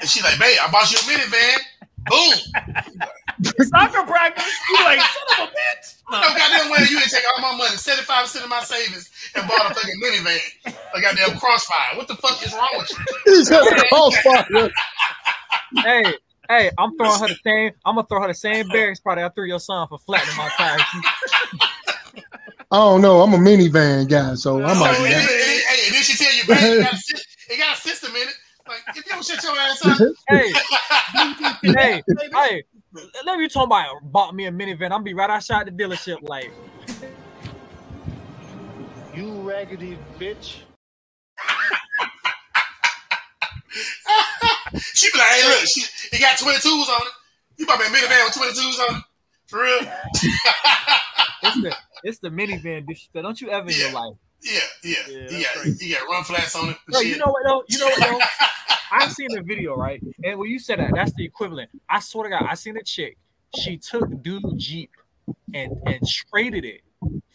and 0.00 0.08
she's 0.08 0.22
like, 0.24 0.38
"Babe, 0.38 0.56
I 0.62 0.70
bought 0.70 0.90
you 0.92 0.98
a 0.98 1.02
minivan." 1.02 1.58
Boom. 2.08 2.32
Soccer 3.66 4.02
practice. 4.06 4.44
You 4.70 4.84
like, 4.84 5.00
son 5.36 5.42
of 5.42 5.48
a 5.48 5.50
bitch. 5.50 6.02
No 6.10 6.20
goddamn 6.20 6.70
way 6.70 6.78
you 6.80 6.98
didn't 6.98 7.10
take 7.10 7.24
all 7.34 7.40
my 7.42 7.56
money, 7.56 7.76
seventy 7.76 8.04
five 8.04 8.22
percent 8.24 8.44
of 8.44 8.50
my 8.50 8.60
savings, 8.62 9.10
and 9.34 9.46
bought 9.48 9.70
a 9.70 9.74
fucking 9.74 10.00
minivan, 10.02 10.74
a 10.94 11.00
goddamn 11.00 11.38
crossfire. 11.38 11.96
What 11.96 12.08
the 12.08 12.16
fuck 12.16 12.44
is 12.44 12.52
wrong 12.52 12.70
with 12.76 12.90
you? 12.90 12.98
he 13.38 13.44
said 13.44 13.62
crossfire. 13.88 14.70
hey, 15.76 16.14
hey, 16.48 16.70
I'm 16.78 16.96
throwing 16.96 17.20
her 17.20 17.28
the 17.28 17.38
same. 17.44 17.72
I'm 17.84 17.94
gonna 17.96 18.06
throw 18.06 18.20
her 18.20 18.28
the 18.28 18.34
same 18.34 18.68
bear 18.68 18.94
probably 19.02 19.24
I 19.24 19.28
threw 19.30 19.46
your 19.46 19.60
son 19.60 19.88
for 19.88 19.98
flattening 19.98 20.36
my 20.36 20.50
tires. 20.56 20.82
I 22.70 22.76
don't 22.76 23.02
know. 23.02 23.20
I'm 23.20 23.34
a 23.34 23.38
minivan 23.38 24.08
guy, 24.08 24.34
so 24.34 24.62
I 24.64 24.72
So, 24.72 24.80
might 24.80 24.94
and, 24.96 25.04
be 25.04 25.10
then, 25.10 25.28
hey, 25.28 25.86
and 25.86 25.94
then 25.94 26.02
she 26.02 26.16
tell 26.16 26.34
you, 26.34 26.42
"Babe, 26.46 26.80
it 26.80 26.82
got, 26.82 26.94
a, 26.94 26.96
sy- 26.96 27.22
it 27.50 27.58
got 27.58 27.76
a 27.76 27.80
system 27.80 28.16
in 28.16 28.22
it." 28.28 28.34
Like, 28.92 28.98
if 28.98 29.06
you 29.06 29.12
don't 29.12 29.24
shut 29.24 29.42
your 29.42 29.56
ass 29.58 29.80
up, 29.86 29.98
hey, 30.28 30.52
hey, 31.62 32.02
hey, 32.34 32.62
let 33.24 33.38
me 33.38 33.48
talk 33.48 33.64
about 33.64 33.96
bought 34.02 34.34
me 34.34 34.44
a 34.44 34.52
minivan. 34.52 34.90
I'm 34.90 35.02
be 35.02 35.14
right 35.14 35.30
outside 35.30 35.66
the 35.66 35.70
dealership, 35.70 36.18
like, 36.20 36.52
You 39.14 39.48
raggedy 39.48 39.96
bitch. 40.18 40.58
she 44.74 45.10
be 45.10 45.18
like, 45.18 45.28
"Hey, 45.28 45.48
look, 45.48 45.64
she, 45.66 45.84
it 46.12 46.20
got 46.20 46.38
twenty 46.38 46.58
twos 46.58 46.86
on 46.88 47.00
it. 47.00 47.12
You 47.56 47.64
bought 47.66 47.80
me 47.80 47.86
a 47.86 47.88
minivan 47.88 48.24
with 48.26 48.34
twenty 48.34 48.52
twos 48.52 48.78
on 48.90 48.96
it, 48.96 49.02
for 49.46 49.62
real." 49.62 49.80
it's 51.42 51.62
the 51.62 51.74
it's 52.04 52.18
the 52.18 52.28
minivan 52.28 52.86
disrespect. 52.86 53.22
Don't 53.22 53.40
you 53.40 53.48
ever 53.48 53.70
in 53.70 53.74
your 53.74 53.92
life? 53.92 54.16
Yeah, 54.42 54.60
yeah, 54.82 54.96
yeah, 55.08 55.42
got 55.54 55.66
you 55.80 55.94
got 55.94 56.10
run 56.10 56.24
flats 56.24 56.56
on 56.56 56.70
it. 56.70 56.76
and 56.86 56.92
Bro, 56.92 57.00
you 57.00 57.16
know 57.16 57.26
what 57.26 57.44
though? 57.44 57.62
You 57.68 57.78
know 57.78 57.86
what 57.86 58.00
though? 58.00 58.20
I've 58.92 59.12
seen 59.12 59.28
the 59.30 59.40
video, 59.42 59.74
right? 59.74 60.02
And 60.24 60.38
when 60.38 60.50
you 60.50 60.58
said 60.58 60.78
that, 60.78 60.90
that's 60.94 61.12
the 61.14 61.24
equivalent. 61.24 61.70
I 61.88 62.00
swear 62.00 62.24
to 62.24 62.30
God, 62.30 62.46
I 62.48 62.54
seen 62.54 62.76
a 62.76 62.82
chick. 62.82 63.16
She 63.56 63.78
took 63.78 64.22
dude 64.22 64.42
Jeep 64.56 64.90
and 65.54 65.72
and 65.86 66.00
traded 66.06 66.64
it 66.64 66.82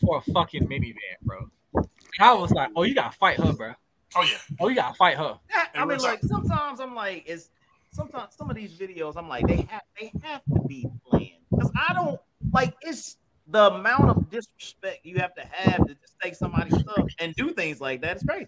for 0.01 0.17
a 0.17 0.31
fucking 0.31 0.67
minivan, 0.67 0.95
bro. 1.21 1.49
And 1.73 1.88
I 2.19 2.34
was 2.34 2.51
like, 2.51 2.69
oh, 2.75 2.84
you 2.84 2.93
gotta 2.93 3.15
fight 3.15 3.38
her, 3.38 3.53
bro. 3.53 3.73
Oh 4.15 4.23
yeah. 4.23 4.38
Oh, 4.59 4.67
you 4.67 4.75
gotta 4.75 4.95
fight 4.95 5.17
her. 5.17 5.39
I 5.75 5.85
mean, 5.85 5.99
like 5.99 6.21
sometimes 6.23 6.79
I'm 6.79 6.95
like, 6.95 7.23
it's 7.27 7.49
sometimes 7.91 8.35
some 8.35 8.49
of 8.49 8.55
these 8.55 8.73
videos 8.73 9.15
I'm 9.15 9.29
like, 9.29 9.47
they 9.47 9.67
have 9.69 9.81
they 9.99 10.11
have 10.23 10.41
to 10.53 10.61
be 10.67 10.88
planned 11.09 11.31
because 11.49 11.71
I 11.75 11.93
don't 11.93 12.19
like 12.53 12.75
it's 12.81 13.17
the 13.49 13.72
amount 13.74 14.10
of 14.10 14.30
disrespect 14.30 14.99
you 15.06 15.18
have 15.19 15.34
to 15.36 15.41
have 15.45 15.86
to 15.88 15.94
just 15.95 16.15
take 16.22 16.36
somebody's 16.36 16.78
stuff 16.80 17.06
and 17.19 17.34
do 17.36 17.52
things 17.52 17.80
like 17.80 18.02
that. 18.02 18.18
It's 18.18 18.26
crazy. 18.26 18.48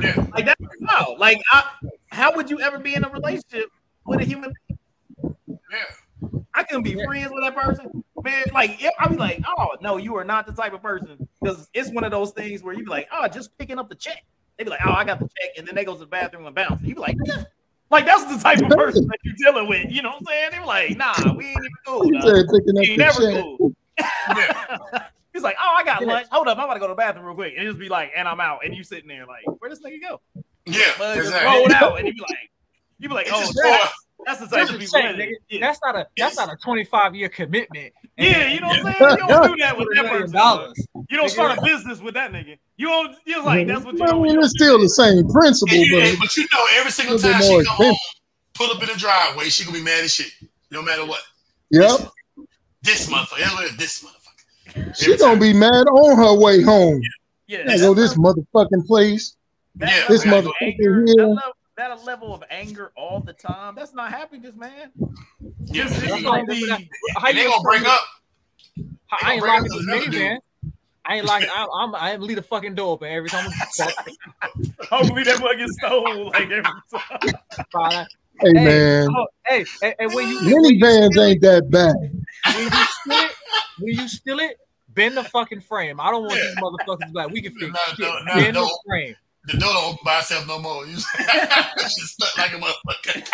Yeah. 0.00 0.26
Like 0.34 0.46
that's 0.46 0.60
wow. 0.80 1.14
Like 1.18 1.38
I, 1.52 1.64
how 2.08 2.34
would 2.36 2.50
you 2.50 2.60
ever 2.60 2.78
be 2.78 2.94
in 2.94 3.04
a 3.04 3.08
relationship 3.08 3.70
with 4.04 4.20
a 4.20 4.24
human 4.24 4.52
being? 4.68 4.78
Yeah. 5.48 6.38
I 6.54 6.62
couldn't 6.64 6.82
be 6.82 6.94
friends 7.04 7.30
with 7.32 7.44
that 7.44 7.54
person. 7.54 8.02
Man, 8.22 8.44
like 8.52 8.82
if- 8.82 8.92
I'd 8.98 9.10
be 9.10 9.16
like, 9.16 9.42
oh 9.46 9.76
no, 9.80 9.96
you 9.98 10.16
are 10.16 10.24
not 10.24 10.46
the 10.46 10.52
type 10.52 10.72
of 10.72 10.82
person 10.82 11.28
because 11.40 11.68
it's 11.74 11.90
one 11.90 12.04
of 12.04 12.10
those 12.10 12.32
things 12.32 12.62
where 12.62 12.74
you 12.74 12.84
be 12.84 12.90
like, 12.90 13.08
oh, 13.12 13.28
just 13.28 13.56
picking 13.58 13.78
up 13.78 13.88
the 13.88 13.94
check. 13.94 14.24
They 14.58 14.64
be 14.64 14.70
like, 14.70 14.80
oh, 14.84 14.90
I 14.92 15.04
got 15.04 15.18
the 15.18 15.26
check, 15.26 15.50
and 15.58 15.68
then 15.68 15.74
they 15.74 15.84
go 15.84 15.92
to 15.92 16.00
the 16.00 16.06
bathroom 16.06 16.46
and 16.46 16.54
bounce. 16.54 16.80
And 16.80 16.88
you 16.88 16.94
be 16.94 17.00
like, 17.00 17.16
"Yeah." 17.26 17.44
like 17.90 18.06
that's 18.06 18.24
the 18.24 18.38
type 18.42 18.58
of 18.62 18.70
person 18.70 19.06
that 19.06 19.18
you're 19.22 19.34
dealing 19.52 19.68
with. 19.68 19.90
You 19.92 20.00
know 20.02 20.10
what 20.10 20.20
I'm 20.20 20.26
saying? 20.26 20.48
They 20.52 20.58
be 20.58 20.64
like, 20.64 20.96
nah, 20.96 21.34
we 21.36 21.46
ain't 21.48 21.58
even 21.58 21.70
cool. 21.86 22.02
He 22.04 22.12
dog. 22.12 22.22
said 22.22 22.46
We 22.50 22.56
ain't 22.58 22.88
the 22.88 22.96
never 22.96 23.20
check. 23.32 23.42
cool. 23.42 23.75
He's 25.32 25.42
like, 25.42 25.56
oh, 25.60 25.74
I 25.76 25.84
got 25.84 26.02
lunch. 26.02 26.26
Hold 26.30 26.48
up, 26.48 26.56
I'm 26.58 26.64
about 26.64 26.74
to 26.74 26.80
go 26.80 26.86
to 26.86 26.92
the 26.92 26.96
bathroom 26.96 27.26
real 27.26 27.34
quick. 27.34 27.54
And 27.58 27.66
just 27.66 27.78
be 27.78 27.88
like, 27.90 28.10
and 28.16 28.26
I'm 28.26 28.40
out. 28.40 28.64
And 28.64 28.74
you 28.74 28.82
sitting 28.82 29.08
there 29.08 29.26
like, 29.26 29.44
where 29.60 29.68
this 29.68 29.80
nigga 29.80 30.00
go? 30.00 30.20
Yeah, 30.64 30.80
Bud 30.98 31.16
just 31.16 31.28
exactly. 31.28 31.58
rolled 31.58 31.72
out, 31.72 31.98
and 31.98 32.08
you 32.08 32.14
be 32.14 32.20
like, 32.20 32.50
you 32.98 33.08
be 33.08 33.14
like, 33.14 33.26
It's 33.28 33.34
oh, 33.34 33.62
that's, 33.62 33.92
that's 34.24 34.40
the 34.40 34.46
type 34.46 34.50
That's 34.50 34.70
of 34.70 34.78
people. 34.80 34.86
saying, 34.92 35.18
that 35.18 35.28
nigga. 35.28 35.32
is. 35.50 35.60
That's 35.60 35.78
not 35.84 35.94
a 35.94 36.06
that's 36.16 36.36
not 36.36 36.52
a 36.52 36.56
25 36.56 37.14
year 37.14 37.28
commitment. 37.28 37.92
Yeah, 38.16 38.48
you 38.48 38.60
know 38.60 38.68
what 38.68 38.78
I'm 38.78 38.94
saying? 38.98 39.10
You 39.10 39.16
don't 39.28 39.48
do 39.50 39.56
that 39.60 39.76
with 39.76 39.88
a 39.92 39.94
that 39.96 40.02
million 40.04 40.20
person. 40.22 40.32
dollars. 40.36 40.86
You 41.10 41.16
don't 41.18 41.28
start 41.28 41.58
a 41.58 41.60
business 41.62 42.00
with 42.00 42.14
that 42.14 42.32
nigga. 42.32 42.58
You 42.78 42.86
don't. 42.88 43.14
You're 43.26 43.42
like 43.44 43.66
that's 43.68 43.84
what 43.84 43.94
you 43.98 44.04
I 44.04 44.10
do. 44.12 44.22
mean, 44.22 44.38
it's 44.38 44.48
still 44.50 44.80
the 44.80 44.88
same 44.88 45.28
principle, 45.28 45.76
you- 45.76 45.94
but 46.16 46.18
but 46.20 46.36
you 46.36 46.46
know, 46.52 46.64
every 46.76 46.90
single 46.90 47.16
little 47.16 47.28
bit 47.30 47.34
time 47.34 47.42
she 47.42 47.52
more 47.52 47.62
come 47.64 47.76
home, 47.76 47.96
pull 48.54 48.70
up 48.74 48.82
in 48.82 48.88
the 48.88 48.94
driveway, 48.98 49.44
she 49.50 49.64
gonna 49.64 49.76
be 49.78 49.84
mad 49.84 50.02
as 50.02 50.14
shit. 50.14 50.32
No 50.70 50.80
matter 50.82 51.04
what. 51.06 51.20
yep, 51.70 52.00
This 52.86 53.08
motherfucker. 53.10 53.38
that's 53.38 53.54
what 53.54 53.64
it 53.64 53.70
is, 53.72 53.76
This 53.76 54.04
motherfucker. 54.04 54.96
she 54.96 55.16
gonna 55.18 55.40
be 55.40 55.52
mad 55.52 55.86
on 55.88 56.16
her 56.16 56.34
way 56.34 56.62
home. 56.62 57.00
Yeah, 57.48 57.64
I 57.68 57.76
go 57.78 57.94
this 57.94 58.14
motherfucking 58.16 58.86
place. 58.86 59.36
Yeah, 59.78 60.04
This 60.08 60.24
that 60.24 60.30
level 60.32 60.50
of 60.50 60.56
motherfucker 60.62 60.66
anger, 60.66 61.00
that, 61.06 61.14
here. 61.16 61.26
level, 61.26 61.52
that 61.76 62.04
level 62.04 62.34
of 62.34 62.44
anger 62.50 62.92
all 62.96 63.20
the 63.20 63.32
time. 63.34 63.74
That's 63.76 63.92
not 63.94 64.10
happiness, 64.10 64.54
man. 64.56 64.90
Yeah, 65.66 65.84
This 65.88 66.02
yeah. 66.02 66.16
is 66.16 66.22
gonna 66.22 66.44
be. 66.46 66.68
How 66.68 66.78
And 67.28 67.36
they 67.36 67.42
you 67.42 67.48
gonna 67.50 67.62
break 67.62 67.84
up. 67.86 68.00
I 69.22 69.32
ain't 69.34 69.40
break 69.42 69.52
locking 69.52 69.62
with 69.64 69.72
this 69.72 69.82
another 69.86 70.10
dude. 70.10 70.14
minivan. 70.14 70.38
I 71.04 71.16
ain't 71.16 71.24
locking. 71.26 71.48
I'm. 71.54 71.68
I'm 71.78 71.94
I 71.94 72.12
ain't 72.12 72.22
leave 72.22 72.36
the 72.36 72.42
fucking 72.42 72.74
door 72.74 72.92
open 72.94 73.08
every 73.12 73.28
time. 73.28 73.48
Hopefully 74.90 75.22
that 75.24 75.40
boy 75.40 75.54
gets 75.56 75.76
stolen 75.78 76.24
like 76.26 76.50
every 76.50 76.62
time. 77.72 78.06
Father. 78.40 78.58
Hey, 78.58 78.64
man, 78.64 79.08
oh, 79.16 79.26
hey, 79.46 79.64
and, 79.82 79.94
and 79.98 80.12
when 80.14 80.28
you 80.28 80.38
when 80.38 80.64
you 80.64 80.84
minivans 80.84 81.10
steal 81.12 81.22
it- 81.22 81.28
ain't 81.28 81.40
that 81.42 81.70
bad. 81.70 81.94
when 82.54 82.64
you 82.64 82.70
steal 82.70 83.24
it, 83.24 83.32
when 83.78 83.94
you 83.94 84.08
steal 84.08 84.38
it, 84.40 84.56
bend 84.90 85.16
the 85.16 85.24
fucking 85.24 85.60
frame. 85.62 86.00
I 86.00 86.10
don't 86.10 86.24
want 86.24 86.40
these 86.40 86.56
motherfuckers 86.56 87.12
like 87.12 87.30
we 87.30 87.42
can 87.42 87.52
fix 87.52 87.72
Nah, 87.72 87.78
shit. 87.94 87.98
no, 88.00 88.18
nah, 88.32 88.38
Bend 88.40 88.54
no. 88.54 88.64
the 88.64 88.78
frame. 88.88 89.14
The 89.46 89.58
door 89.58 89.72
don't 89.72 89.84
open 89.84 89.98
by 90.04 90.18
itself 90.18 90.46
no 90.46 90.58
more. 90.58 90.86
You 90.86 90.96
she's 90.96 92.10
stuck 92.18 92.36
like 92.38 92.52
a 92.52 92.56
motherfucker. 92.56 93.28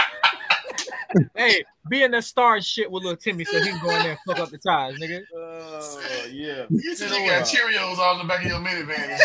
Hey, 1.34 1.62
be 1.88 2.02
in 2.02 2.10
the 2.10 2.22
star 2.22 2.56
and 2.56 2.64
shit 2.64 2.90
with 2.90 3.02
little 3.02 3.16
Timmy 3.16 3.44
so 3.44 3.60
he 3.62 3.70
can 3.70 3.80
go 3.82 3.90
in 3.90 4.02
there 4.02 4.10
and 4.12 4.18
fuck 4.26 4.38
up 4.38 4.50
the 4.50 4.58
tires, 4.58 4.98
nigga. 4.98 5.22
Oh 5.84 6.26
yeah. 6.30 6.66
You 6.70 6.94
see, 6.94 7.06
they 7.06 7.26
got 7.26 7.44
Cheerios 7.44 7.98
all 7.98 8.20
in 8.20 8.26
the 8.26 8.28
back 8.28 8.44
of 8.44 8.50
your 8.50 8.60
minivan. 8.60 9.18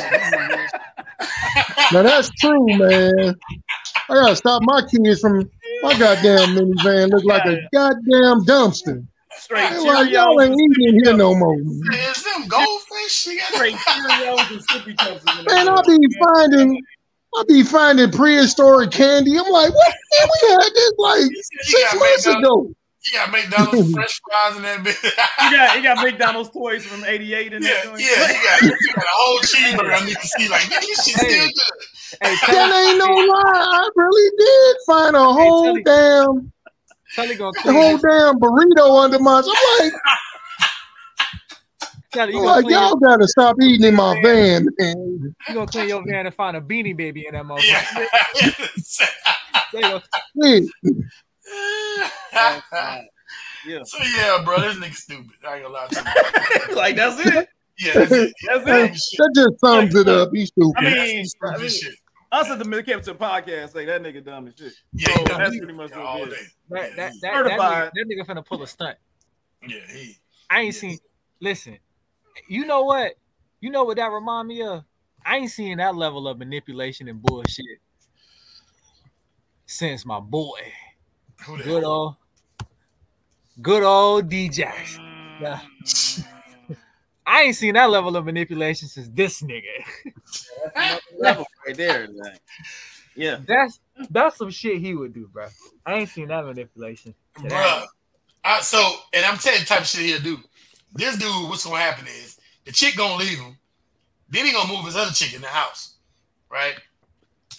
Now 1.94 2.02
that's 2.02 2.30
true, 2.40 2.66
man. 2.66 3.36
I 4.10 4.14
gotta 4.14 4.36
stop 4.36 4.62
my 4.64 4.82
kids 4.82 5.22
from 5.22 5.50
my 5.84 5.98
goddamn 5.98 6.56
minivan 6.56 7.12
look 7.12 7.26
like 7.26 7.46
a 7.46 7.58
goddamn 7.74 8.46
dumpster. 8.46 9.06
Straight 9.38 9.70
They 9.72 9.80
like 9.80 10.12
y'all 10.12 10.42
ain't 10.42 10.60
eating 10.60 11.02
here 11.04 11.16
no 11.16 11.36
more. 11.36 11.60
Is 11.60 12.24
them 12.24 12.48
goldfish? 12.48 12.77
You 13.26 13.40
got 13.40 13.54
Straight 13.54 13.76
Cheerios 13.76 14.52
and 14.52 14.68
sippy 14.68 14.98
cups. 14.98 15.26
Man, 15.48 15.70
I 15.70 15.82
be 15.86 15.98
finding, 16.24 16.82
I 17.36 17.44
be 17.48 17.64
finding 17.64 18.12
prehistoric 18.12 18.92
candy. 18.92 19.38
I'm 19.38 19.50
like, 19.50 19.74
what? 19.74 19.96
Man, 20.20 20.28
we 20.42 20.50
had 20.50 20.72
this 20.74 20.92
like 20.98 21.22
six 21.22 21.94
got 21.94 22.00
months 22.00 22.26
McDonald's- 22.28 22.70
ago. 22.70 22.74
You 23.06 23.14
got 23.14 23.32
McDonald's 23.32 23.92
French 23.94 24.22
fries 24.30 24.58
in 24.58 24.64
that 24.64 24.80
bitch. 24.84 25.04
You 25.04 25.58
got 25.58 25.78
you 25.78 25.84
got 25.84 26.04
McDonald's 26.04 26.50
toys 26.50 26.86
from 26.86 27.06
'88 27.06 27.54
in 27.54 27.62
Yeah, 27.64 27.70
there. 27.70 27.86
yeah, 27.86 28.28
you 28.28 28.44
got, 28.44 28.62
you 28.64 28.94
got 28.96 29.04
a 29.06 29.08
whole 29.14 29.40
cheeseburger. 29.40 30.02
I 30.02 30.06
need 30.06 30.18
to 30.18 30.28
see 30.28 30.50
like, 30.50 30.70
yeah, 30.70 30.80
this 30.82 31.06
shit's 31.06 31.18
still 31.20 31.48
good. 31.48 31.54
Hey, 32.22 32.36
That 32.54 32.88
ain't 32.90 32.98
no 33.00 33.06
lie. 33.06 33.44
I 33.46 33.90
really 33.96 34.32
did 34.38 34.76
find 34.86 35.16
a 35.16 35.24
whole 35.24 35.66
Telly- 35.66 35.84
damn, 35.84 36.52
Telly 37.16 37.36
gonna 37.36 37.58
a 37.66 37.72
whole 37.72 37.98
damn 37.98 38.40
burrito 38.42 39.02
under 39.04 39.20
my. 39.20 39.40
I'm 39.40 39.46
like, 39.86 39.94
Telly, 42.18 42.34
you 42.34 42.40
I'm 42.40 42.46
gonna 42.46 42.56
like 42.56 42.66
clean, 42.66 42.76
y'all 42.80 42.96
gotta 42.96 43.28
stop 43.28 43.56
eating 43.62 43.86
in 43.88 43.96
my 43.96 44.20
van, 44.24 44.68
man. 44.80 45.36
you 45.48 45.54
gonna 45.54 45.68
clean 45.68 45.88
your 45.90 46.04
van 46.06 46.26
and 46.26 46.34
find 46.36 46.58
a 46.58 46.62
beanie 46.62 46.96
baby 46.98 47.26
in 47.28 47.34
that 47.34 47.44
motherfucker. 47.46 48.08
Yeah. 48.42 49.08
There 49.72 50.02
you. 50.36 50.70
Yeah. 52.34 53.02
Yeah. 53.66 53.80
So 53.84 53.98
yeah, 54.16 54.42
bro, 54.46 54.60
this 54.62 54.76
nigga 54.78 54.94
stupid. 54.96 55.32
I 55.48 55.56
ain't 55.56 55.64
gonna 55.64 55.74
lie 55.74 55.88
to 55.88 56.66
you. 56.70 56.76
like 56.76 56.96
that's 56.96 57.20
it. 57.26 57.50
Yeah, 57.80 57.94
that's 57.94 58.12
it. 58.12 58.34
That's 58.48 58.66
Dumb 58.66 58.76
it. 58.86 58.92
That 59.18 59.32
just 59.36 59.60
sums 59.60 59.96
it 59.96 60.08
up. 60.08 60.30
He's 60.34 60.48
stupid. 60.48 60.74
I 60.78 60.82
Yeah, 60.90 61.04
mean, 61.04 61.18
that's 61.18 61.30
stupid 61.32 61.54
I 61.54 61.58
mean, 61.60 61.70
shit. 61.70 61.94
us 62.32 62.50
at 62.50 62.58
the 62.60 62.84
Captain 62.84 63.16
podcast 63.16 63.74
say 63.74 63.86
that 63.86 64.02
nigga 64.02 64.24
dumb 64.26 64.48
as 64.48 64.56
shit. 64.58 64.74
Yeah, 64.94 65.16
So 65.16 65.24
that's 65.38 65.58
pretty 65.58 65.74
much 65.74 65.90
shit 65.90 65.98
what 65.98 66.06
all 66.08 66.24
it 66.24 66.30
is. 66.30 66.34
day. 66.40 66.46
That, 66.70 66.90
Yeah, 66.90 66.96
that, 66.96 66.96
that, 66.96 67.14
that, 67.22 67.34
nigga, 67.34 67.50
Certified. 67.50 67.92
that 67.94 68.06
nigga 68.10 68.26
finna 68.26 68.46
pull 68.46 68.64
a 68.64 68.68
stunt. 68.68 68.98
Yeah, 69.68 69.78
he. 69.94 70.18
I 70.50 70.62
ain't 70.62 70.74
seen. 70.76 70.98
Listen, 71.40 71.78
you 72.48 72.66
know 72.66 72.84
what? 72.84 73.14
You 73.62 73.70
know 73.70 73.84
what 73.84 73.98
that 73.98 74.12
remind 74.12 74.48
me 74.48 74.62
of? 74.62 74.84
I 75.26 75.38
ain't 75.38 75.52
seen 75.52 75.78
that 75.78 75.96
level 75.96 76.28
of 76.28 76.38
manipulation 76.38 77.08
and 77.08 77.22
bullshit 77.22 77.82
since 79.66 80.06
my 80.06 80.20
boy, 80.20 80.60
good 81.64 81.84
old, 81.84 82.16
good 83.62 83.84
old 83.84 84.30
D 84.30 84.50
Jackson. 84.50 85.04
Mm. 85.04 85.42
Yeah. 85.42 86.76
I 87.28 87.42
ain't 87.42 87.56
seen 87.58 87.74
that 87.74 87.90
level 87.90 88.16
of 88.16 88.24
manipulation 88.24 88.88
since 88.88 89.10
this 89.10 89.42
nigga. 89.42 89.84
Level 91.20 91.46
right 91.66 91.76
there. 91.76 92.08
Like, 92.08 92.40
yeah. 93.16 93.40
That's 93.46 93.82
that's 94.10 94.38
some 94.38 94.50
shit 94.50 94.80
he 94.80 94.96
would 94.96 95.14
do, 95.14 95.28
bro. 95.28 95.48
I 95.86 95.96
ain't 95.96 96.10
seen 96.10 96.30
that 96.30 96.46
manipulation. 96.46 97.14
to 97.36 97.50
that. 97.50 97.52
Bruh. 97.52 97.86
I, 98.46 98.62
so, 98.62 98.82
and 99.12 99.26
I'm 99.26 99.38
telling 99.38 99.60
you 99.60 99.66
the 99.66 99.68
type 99.68 99.82
of 99.82 99.88
shit 99.88 100.06
he'll 100.06 100.22
do. 100.22 100.40
This 100.94 101.18
dude, 101.18 101.50
what's 101.50 101.66
gonna 101.66 101.78
happen 101.80 102.06
is 102.08 102.38
the 102.66 102.72
chick 102.72 102.96
gonna 102.98 103.16
leave 103.16 103.38
him. 103.40 103.58
Then 104.30 104.46
he 104.46 104.52
gonna 104.52 104.72
move 104.72 104.86
his 104.86 104.96
other 104.96 105.12
chick 105.12 105.34
in 105.34 105.42
the 105.42 105.48
house, 105.48 105.96
right? 106.50 106.76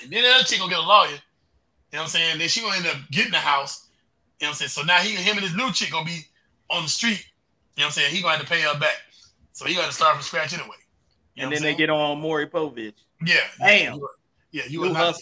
And 0.03 0.11
then 0.11 0.23
the 0.23 0.29
other 0.31 0.45
chick 0.45 0.59
gonna 0.59 0.71
get 0.71 0.81
a 0.81 0.87
lawyer. 0.87 1.09
You 1.11 1.17
know 1.97 2.01
what 2.01 2.03
I'm 2.03 2.09
saying? 2.09 2.39
Then 2.39 2.49
she 2.49 2.61
gonna 2.61 2.77
end 2.77 2.87
up 2.87 2.97
getting 3.11 3.33
the 3.33 3.39
house. 3.39 3.87
You 4.41 4.47
know 4.47 4.51
what 4.51 4.55
I'm 4.63 4.69
saying? 4.69 4.69
So 4.71 4.83
now 4.83 4.99
he, 4.99 5.15
him 5.15 5.37
and 5.37 5.47
his 5.47 5.55
new 5.57 5.73
chick 5.73 5.91
gonna 5.93 6.05
be 6.07 6.21
on 6.71 6.83
the 6.85 6.89
street. 6.89 7.25
You 7.77 7.83
know 7.83 7.87
what 7.87 7.87
I'm 7.87 7.93
saying? 7.93 8.15
He 8.15 8.21
gonna 8.23 8.37
have 8.37 8.43
to 8.47 8.49
pay 8.51 8.61
her 8.61 8.79
back. 8.79 8.97
So 9.53 9.65
he 9.67 9.75
got 9.75 9.87
to 9.87 9.93
start 9.93 10.15
from 10.15 10.23
scratch 10.23 10.53
anyway. 10.55 10.77
You 11.35 11.45
And 11.45 11.53
then 11.53 11.63
they 11.63 11.75
get 11.75 11.91
on 11.91 12.21
Maury 12.21 12.47
Povich. 12.47 12.95
yeah, 13.25 13.35
yeah, 13.61 13.67
Damn. 13.67 13.95
you 13.97 14.05
are- 14.05 14.11
yeah, 14.53 14.63
you 14.69 14.81
New 14.83 14.91
are 14.91 14.93
not. 14.93 15.17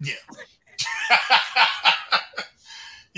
Yeah. 0.00 0.14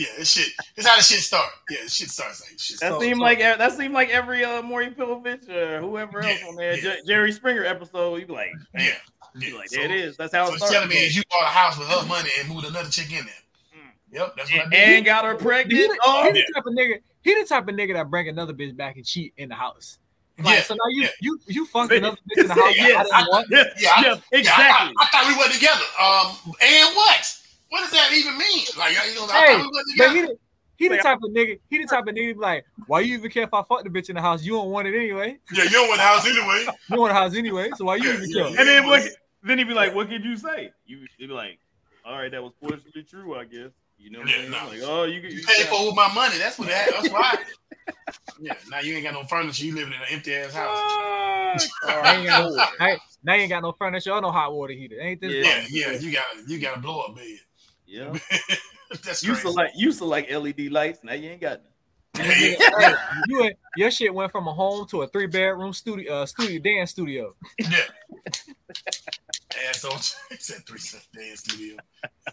yeah, 0.00 0.06
this 0.18 0.30
shit. 0.32 0.52
This 0.76 0.86
how 0.86 0.96
the 0.96 1.02
shit 1.02 1.18
start. 1.20 1.50
Yeah, 1.68 1.78
this 1.82 1.92
shit 1.94 2.08
starts 2.10 2.40
like 2.40 2.58
shit. 2.58 2.80
That 2.80 2.86
starts. 2.88 3.04
seemed 3.04 3.20
like 3.20 3.38
that 3.40 3.72
seemed 3.72 3.94
like 3.94 4.08
every 4.10 4.44
uh 4.44 4.62
Maury 4.62 4.90
Povich 4.90 5.48
or 5.48 5.80
whoever 5.80 6.20
else 6.22 6.38
Yeah, 6.40 6.48
on 6.48 6.56
there, 6.56 6.74
yeah. 6.74 6.80
Jer- 6.80 6.96
Jerry 7.06 7.32
Springer 7.32 7.64
episode. 7.64 8.16
You 8.20 8.26
be 8.26 8.32
like, 8.32 8.50
Yeah, 8.74 8.80
you 8.80 8.88
yeah. 9.42 9.50
be 9.50 9.56
like, 9.56 9.68
So- 9.68 9.80
it 9.80 9.90
is. 9.90 10.16
That's 10.16 10.34
how 10.34 10.46
So 10.46 10.52
it 10.52 10.54
it's 10.56 10.66
started. 10.66 10.74
telling 10.88 10.88
me 10.96 11.06
is 11.06 11.16
you 11.16 11.22
bought 11.30 11.42
a 11.42 11.46
house 11.46 11.78
with 11.78 11.88
her 11.88 12.06
money 12.06 12.30
and 12.38 12.48
moved 12.48 12.66
another 12.66 12.88
chick 12.90 13.10
in 13.12 13.24
there. 13.24 13.34
Yep, 14.12 14.34
that's 14.36 14.50
what 14.50 14.60
I 14.60 14.62
and, 14.64 14.70
did. 14.72 14.88
and 14.96 15.04
got 15.04 15.24
her 15.24 15.34
He, 15.34 15.38
pregnant. 15.38 15.88
the- 15.88 15.98
Oh, 16.04 16.24
he 16.24 16.32
the 16.32 16.52
type 16.52 16.66
of 16.66 16.72
nigga. 16.74 17.00
He 17.22 17.34
the 17.40 17.46
type 17.46 17.68
of 17.68 17.74
nigga 17.76 17.94
that 17.94 18.10
bring 18.10 18.28
another 18.28 18.52
bitch 18.52 18.76
back 18.76 18.96
and 18.96 19.04
cheat 19.06 19.32
in 19.36 19.48
the 19.50 19.54
house. 19.54 19.98
Like, 20.42 20.56
Yeah, 20.56 20.62
so 20.62 20.74
now 20.74 20.80
you 20.90 21.02
yeah. 21.02 21.08
you 21.20 21.38
you 21.46 21.66
fucked 21.66 21.92
another 21.92 22.16
bitch 22.36 22.40
in 22.42 22.46
the 22.48 22.54
house. 22.54 22.74
Yes, 22.76 23.08
I 23.12 23.18
didn't 23.20 23.30
want. 23.30 23.46
yeah, 23.50 23.64
Yeah, 23.78 23.90
I- 23.94 24.00
yeah, 24.00 24.08
Yeah, 24.08 24.14
I, 24.32 24.36
exactly. 24.38 24.94
I, 24.98 25.02
I 25.02 25.06
thought 25.12 25.26
we 25.28 25.36
were 25.36 25.52
together. 25.52 25.84
Um, 26.00 26.54
and 26.62 26.96
what? 26.96 27.36
What 27.70 27.80
does 27.82 27.92
that 27.92 28.12
even 28.12 28.36
mean? 28.36 28.66
Like, 28.76 28.92
you 28.92 29.14
know, 29.14 29.24
I 29.24 29.40
Hey, 29.46 29.52
thought 29.54 29.58
we 29.58 29.66
were 29.66 29.72
but 29.96 30.08
together. 30.10 30.14
he 30.14 30.20
the, 30.22 30.36
he 30.76 30.88
the 30.88 30.98
type 30.98 31.18
of 31.22 31.30
nigga. 31.30 31.60
He 31.68 31.78
the 31.78 31.86
type 31.86 32.06
of 32.06 32.14
nigga 32.14 32.36
like, 32.36 32.64
why 32.86 33.00
you 33.00 33.14
even 33.14 33.30
care 33.30 33.44
if 33.44 33.54
I 33.54 33.62
fuck 33.62 33.84
the 33.84 33.90
bitch 33.90 34.08
in 34.08 34.16
the 34.16 34.20
house? 34.20 34.42
You 34.44 34.52
don't 34.52 34.70
want 34.70 34.88
it 34.88 34.96
anyway. 34.96 35.38
yeah, 35.52 35.64
you 35.64 35.70
don't 35.70 35.88
want 35.88 35.98
the 35.98 36.04
house 36.04 36.26
anyway. 36.26 36.66
You 36.88 36.96
don't 36.96 37.00
want 37.00 37.10
the 37.10 37.14
house 37.14 37.34
anyway. 37.36 37.70
So 37.76 37.84
why 37.84 37.96
you 37.96 38.08
Yeah, 38.08 38.14
even 38.14 38.30
yeah, 38.30 38.42
care? 38.48 38.60
And 38.60 38.68
then 38.68 38.86
what? 38.86 39.02
Then 39.42 39.58
he'd 39.58 39.68
be 39.68 39.74
like, 39.74 39.94
"What 39.94 40.08
could 40.08 40.24
you 40.24 40.36
say?" 40.36 40.70
You 40.84 41.06
he'd 41.18 41.28
be 41.28 41.32
like, 41.32 41.58
"All 42.04 42.18
right, 42.18 42.30
that 42.30 42.42
was 42.42 42.52
partially 42.60 43.04
true, 43.04 43.36
I 43.36 43.44
guess." 43.44 43.70
You 43.96 44.10
know 44.10 44.20
what 44.20 44.28
Yeah, 44.30 44.36
I'm 44.36 44.40
saying? 44.42 44.50
nah. 44.50 44.66
Like, 44.66 44.80
oh, 44.82 45.04
you, 45.04 45.20
You 45.20 45.28
you 45.28 45.46
paid 45.46 45.66
for 45.68 45.80
it 45.82 45.86
with 45.86 45.94
my 45.94 46.12
money. 46.12 46.36
That's 46.38 46.58
what 46.58 46.68
that. 46.68 46.90
That's 46.90 47.10
why. 47.10 47.38
yeah. 48.40 48.54
Now 48.68 48.80
you 48.80 48.94
ain't 48.94 49.04
got 49.04 49.14
no 49.14 49.24
furniture. 49.24 49.64
You 49.64 49.74
living 49.76 49.92
in 49.94 50.00
an 50.00 50.06
empty 50.10 50.34
ass 50.34 50.52
house. 50.52 50.78
Fuck. 51.54 51.70
Oh, 51.84 52.00
I 52.00 52.14
ain't 52.14 52.26
got 52.26 52.50
no, 52.50 52.98
now 53.22 53.34
you 53.34 53.42
ain't 53.42 53.50
got 53.50 53.62
no 53.62 53.72
furniture 53.78 54.12
or 54.12 54.20
no 54.20 54.30
hot 54.30 54.52
water 54.52 54.72
heater. 54.72 55.00
Ain't 55.00 55.20
this? 55.20 55.32
Yeah. 55.32 55.64
Yeah, 55.70 55.92
yeah. 55.92 55.98
You 55.98 56.12
got 56.12 56.24
you 56.48 56.58
got 56.58 56.76
a 56.76 56.80
blow 56.80 57.00
up 57.00 57.16
bed. 57.16 57.38
Yeah. 57.90 58.12
That's 59.04 59.22
Used 59.22 59.42
crazy. 59.42 59.42
to 59.42 59.50
like 59.50 59.70
used 59.76 59.98
to 59.98 60.04
like 60.04 60.30
LED 60.30 60.70
lights. 60.70 61.00
Now 61.02 61.12
you 61.14 61.30
ain't 61.30 61.40
got 61.40 61.60
none. 61.60 61.66
Hey, 62.24 62.56
you 63.28 63.40
went, 63.40 63.56
your 63.76 63.90
shit 63.90 64.12
went 64.12 64.30
from 64.32 64.46
a 64.48 64.52
home 64.52 64.86
to 64.88 65.02
a 65.02 65.06
three 65.08 65.26
bedroom 65.26 65.72
studio, 65.72 66.12
uh, 66.22 66.26
studio 66.26 66.60
dance 66.60 66.90
studio. 66.90 67.34
yeah. 67.58 67.68
Ass 69.68 69.84
on. 69.84 69.92
He 70.30 70.36
said 70.38 70.66
three 70.66 70.78
cent 70.78 71.06
dance 71.14 71.40
studio. 71.40 71.76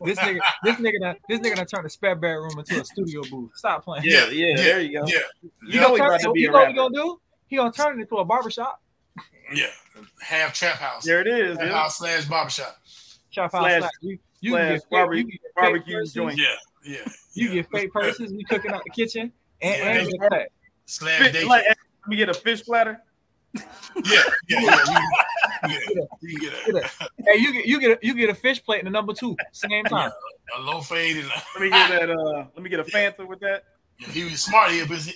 This 0.03 0.17
nigga, 0.19 0.39
this 0.63 0.75
nigga, 0.77 0.99
done, 1.01 1.15
this 1.29 1.39
nigga 1.39 1.55
done 1.57 1.65
turned 1.67 1.85
a 1.85 1.89
spare 1.89 2.15
bedroom 2.15 2.57
into 2.59 2.79
a 2.81 2.85
studio 2.85 3.21
booth. 3.29 3.51
Stop 3.55 3.83
playing. 3.85 4.03
Yeah, 4.05 4.29
yeah, 4.29 4.55
there 4.55 4.81
you 4.81 4.99
go. 4.99 5.05
Yeah, 5.07 5.19
You 5.67 5.79
know 5.79 5.91
he 5.93 5.97
Turn- 5.97 6.07
about 6.07 6.19
to 6.21 6.31
be 6.33 6.41
you 6.41 6.49
a 6.49 6.51
know 6.51 6.57
what 6.57 6.61
rapper. 6.63 6.71
he 6.71 6.77
gonna 6.77 6.95
do? 6.95 7.19
He 7.47 7.55
gonna 7.55 7.71
turn 7.71 7.97
it 7.99 8.01
into 8.01 8.15
a 8.17 8.25
barbershop. 8.25 8.81
yeah. 9.53 9.67
Half 10.21 10.53
trap 10.53 10.75
house. 10.75 11.03
There 11.05 11.21
it 11.21 11.27
is. 11.27 11.57
Trap 11.57 11.67
Yeah. 11.69 11.75
house 11.77 11.97
slash 11.97 12.25
barbershop. 12.25 12.77
Shop 13.37 13.51
house. 13.51 13.61
Slash- 13.61 13.79
slash- 13.81 13.91
You, 14.01 14.19
you 14.41 14.51
slash 14.51 14.61
can 14.61 14.73
get 14.73 14.81
fake, 14.81 14.89
barbe- 14.89 15.15
you 15.17 15.23
get 15.25 15.41
barbecue 15.55 16.05
joint. 16.07 16.37
Yeah, 16.37 16.45
yeah. 16.83 16.97
You 17.33 17.47
yeah. 17.49 17.53
get 17.55 17.71
fake 17.71 17.93
purses. 17.93 18.31
We 18.33 18.43
cooking 18.43 18.71
out 18.71 18.83
the 18.83 18.89
kitchen 18.91 19.31
and, 19.61 19.77
Yeah. 19.77 19.91
and 20.01 20.07
the 20.07 20.17
cut. 20.29 20.47
slash 20.85 21.31
Fish, 21.31 21.45
like, 21.45 21.65
let 21.67 21.77
me 22.07 22.15
get 22.15 22.29
a 22.29 22.33
fish 22.33 22.63
platter. 22.63 23.01
Yeah, 23.53 23.63
yeah, 24.05 24.59
yeah. 24.59 24.99
You, 25.67 25.73
you 25.73 25.79
get 25.79 25.97
it. 25.97 26.07
You 26.21 26.39
get 26.39 26.65
Get 26.65 26.75
a- 26.75 27.09
hey, 27.25 27.37
you 27.39 27.53
get 27.53 27.65
you 27.65 27.79
get 27.79 27.91
a, 27.91 28.05
you 28.05 28.13
get 28.13 28.29
a 28.29 28.35
fish 28.35 28.63
plate 28.63 28.79
and 28.79 28.87
a 28.87 28.91
number 28.91 29.13
two 29.13 29.35
same 29.51 29.83
time. 29.85 30.11
A 30.57 30.61
low 30.61 30.81
fade 30.81 31.17
and 31.17 31.27
Let 31.55 31.61
me 31.61 31.69
get 31.69 31.89
that. 31.89 32.09
Uh, 32.11 32.45
let 32.55 32.61
me 32.61 32.69
get 32.69 32.79
a 32.79 32.83
Fanta 32.83 33.25
with 33.27 33.39
that. 33.39 33.63
he 34.11 34.23
was 34.25 34.41
smart 34.43 34.69
here, 34.71 34.85
but 34.87 34.97
he, 34.99 35.13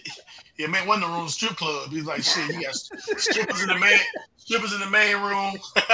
he 0.57 0.65
man 0.67 0.87
one 0.87 1.03
of 1.03 1.09
the 1.09 1.15
room 1.15 1.27
strip 1.27 1.55
club. 1.55 1.89
He's 1.91 2.05
like, 2.05 2.23
shit, 2.23 2.47
you 2.55 2.63
got 2.63 2.73
strippers 2.75 3.61
in 3.61 3.67
the 3.67 3.77
main 3.79 3.99
strippers 4.37 4.73
in 4.73 4.79
the 4.79 4.89
main 4.89 5.17
room. 5.17 5.53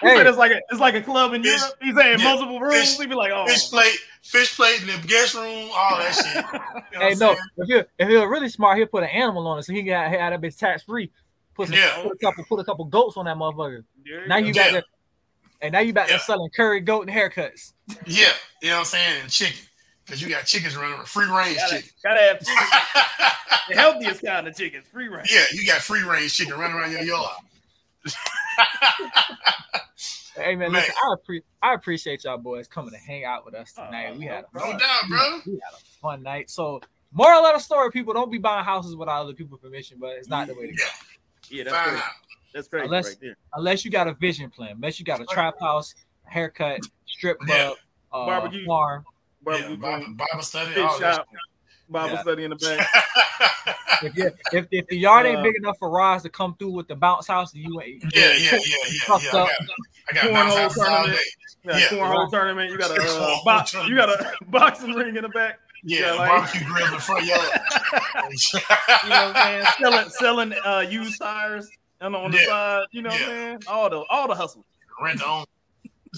He 0.00 0.08
said 0.08 0.26
it's 0.26 0.38
like 0.38 0.52
a 0.52 0.60
it's 0.70 0.80
like 0.80 0.94
a 0.94 1.02
club 1.02 1.34
in 1.34 1.42
Europe. 1.42 1.60
He's 1.80 1.94
saying 1.94 2.18
Yeah. 2.18 2.24
multiple 2.24 2.60
rooms. 2.60 2.74
Fish- 2.74 2.98
He'd 2.98 3.08
be 3.08 3.14
like, 3.14 3.32
oh, 3.32 3.46
Fish 3.46 3.68
plate, 3.70 3.98
fish 4.22 4.54
plate 4.56 4.80
in 4.80 4.86
the 4.86 5.06
guest 5.06 5.34
room, 5.34 5.68
all 5.74 5.98
that 5.98 6.14
shit. 6.14 6.44
You 6.92 6.98
know 6.98 7.04
Hey, 7.06 7.10
no, 7.14 7.16
saying? 7.34 7.36
if 7.58 7.68
he 7.68 7.74
if 8.04 8.08
he 8.08 8.14
was 8.16 8.26
really 8.26 8.48
smart, 8.48 8.78
he'll 8.78 8.86
put 8.86 9.02
an 9.02 9.10
animal 9.10 9.46
on 9.46 9.58
it 9.58 9.62
so 9.64 9.72
he 9.72 9.82
can 9.82 9.92
have, 9.92 10.12
have 10.20 10.40
that 10.40 10.46
bitch 10.46 10.58
tax 10.58 10.82
free. 10.82 11.10
Put, 11.54 11.68
some, 11.68 11.76
Yeah. 11.76 12.02
put 12.02 12.12
a 12.12 12.16
couple 12.18 12.44
put 12.44 12.60
a 12.60 12.64
couple 12.64 12.84
goats 12.84 13.16
on 13.16 13.24
that 13.24 13.36
motherfucker. 13.36 13.84
Now 14.26 14.36
you 14.36 14.46
Yeah. 14.46 14.52
got 14.52 14.72
the 14.72 14.84
and 15.60 15.72
now 15.72 15.80
you 15.80 15.92
back 15.92 16.08
there 16.08 16.18
selling 16.20 16.50
curry 16.54 16.80
goat 16.80 17.08
and 17.08 17.16
haircuts. 17.16 17.72
Yeah, 18.06 18.28
you 18.62 18.68
know 18.68 18.74
what 18.74 18.78
I'm 18.80 18.84
saying? 18.84 19.20
And 19.22 19.30
chicken. 19.30 19.58
Because 20.04 20.22
you 20.22 20.28
got 20.28 20.46
chickens 20.46 20.74
running 20.76 21.04
free 21.04 21.26
range 21.26 21.56
gotta, 21.56 21.76
chicken. 21.76 21.90
gotta 22.02 22.20
have 22.20 22.38
chicken. 22.38 22.54
the 23.68 23.74
healthiest 23.74 24.24
kind 24.24 24.46
of 24.48 24.56
chickens, 24.56 24.86
free 24.88 25.08
range. 25.08 25.30
Yeah, 25.30 25.44
you 25.52 25.66
got 25.66 25.82
free 25.82 26.02
range 26.02 26.32
chicken 26.34 26.54
running 26.58 26.76
around 26.76 26.92
your 26.92 27.02
yard. 27.02 27.30
Hey 30.36 30.54
man, 30.54 30.70
Man. 30.70 30.80
listen, 30.80 30.94
I, 31.02 31.14
appre- 31.16 31.42
I 31.60 31.74
appreciate 31.74 32.22
y'all 32.22 32.38
boys 32.38 32.68
coming 32.68 32.92
to 32.92 32.96
hang 32.96 33.24
out 33.24 33.44
with 33.44 33.54
us 33.56 33.72
tonight. 33.72 34.16
we 34.16 34.26
had 34.26 34.44
a 34.44 34.46
No 34.54 34.60
fun, 34.60 34.78
doubt, 34.78 35.00
bro. 35.08 35.40
We 35.44 35.52
had 35.54 35.74
a 35.74 36.00
fun 36.00 36.22
night. 36.22 36.48
So 36.48 36.80
moral 37.12 37.44
of 37.44 37.54
the 37.54 37.58
story, 37.58 37.90
people 37.90 38.14
don't 38.14 38.30
be 38.30 38.38
buying 38.38 38.64
houses 38.64 38.94
without 38.94 39.22
other 39.22 39.32
people's 39.32 39.58
permission, 39.60 39.98
but 40.00 40.10
it's 40.10 40.28
not 40.28 40.46
the 40.46 40.54
way 40.54 40.68
to 40.68 40.72
go. 40.72 40.84
Yeah, 41.50 41.64
that's 41.64 41.76
Find 41.76 41.90
great. 41.90 42.02
That's 42.54 42.68
crazy 42.68 42.84
Unless, 42.84 43.06
right 43.06 43.16
there. 43.20 43.36
unless 43.54 43.84
you 43.84 43.90
got 43.90 44.06
a 44.06 44.14
vision 44.14 44.48
plan, 44.48 44.72
unless 44.76 45.00
you 45.00 45.04
got 45.04 45.20
a 45.20 45.24
trap 45.26 45.54
house, 45.60 45.92
haircut, 46.22 46.80
strip 47.06 47.40
club, 47.40 47.74
uh, 48.12 48.26
Barbecue. 48.26 48.64
farm. 48.64 49.04
Barbecue 49.42 49.70
Yeah, 49.70 49.76
Bible, 49.76 50.14
Bible 50.14 50.42
study, 50.44 50.70
Fish 50.72 50.84
all 50.84 50.98
that 51.00 51.14
shop, 51.16 51.26
Bible 51.90 52.14
Yeah. 52.14 52.22
study 52.22 52.44
in 52.44 52.50
the 52.50 52.56
back. 52.56 52.88
If, 54.00 54.16
you, 54.16 54.30
if 54.52 54.66
if 54.70 54.86
the 54.86 54.96
yard 54.96 55.26
ain't 55.26 55.40
Uh, 55.40 55.42
big 55.42 55.56
enough 55.56 55.76
for 55.80 55.90
Roz 55.90 56.22
to 56.22 56.28
come 56.28 56.54
through 56.56 56.70
with 56.70 56.86
the 56.86 56.94
bounce 56.94 57.26
house, 57.26 57.52
you 57.52 57.80
ain't. 57.80 58.04
Yeah, 58.14 58.32
yeah, 58.32 58.52
yeah, 58.52 58.58
yeah, 58.62 59.00
Fucked 59.06 59.24
yeah. 59.24 59.30
I 59.34 59.42
up. 59.42 59.48
got, 59.48 59.50
I 60.08 60.12
got 60.14 60.32
bounce 60.32 60.54
cornhole 60.54 60.58
houses 60.60 60.78
all 60.78 60.84
tournament. 60.86 61.16
day. 61.18 61.24
Yeah, 61.64 61.78
Yeah. 61.78 61.88
cornhole 61.98 62.30
tournament. 62.30 62.70
You 62.70 62.78
got 62.78 62.90
a 62.96 63.02
uh, 63.02 63.36
box. 63.44 63.74
You 63.74 63.96
got 63.96 64.08
a 64.08 64.32
boxing 64.50 64.92
ring 64.92 65.16
in 65.16 65.22
the 65.22 65.28
back. 65.30 65.58
Yeah, 65.82 66.12
like- 66.12 66.28
barbecue 66.28 66.64
grill 66.68 66.86
in 66.86 66.92
the 66.92 66.98
front 67.00 67.26
yard. 67.26 67.40
you 67.42 69.08
know 69.10 69.26
what 69.26 69.36
I'm 69.36 69.62
saying? 69.62 69.66
Selling 69.80 70.10
selling 70.10 70.52
uh 70.64 70.84
used 70.88 71.18
tires 71.20 71.68
and 72.00 72.14
on 72.14 72.30
the 72.30 72.38
Yeah. 72.38 72.46
side. 72.46 72.86
You 72.92 73.02
know 73.02 73.10
what 73.10 73.20
I'm 73.20 73.26
saying? 73.26 73.62
All 73.66 73.90
the 73.90 74.04
all 74.10 74.28
the 74.28 74.34
hustle. 74.36 74.64
Rent 75.02 75.22
own. 75.26 75.44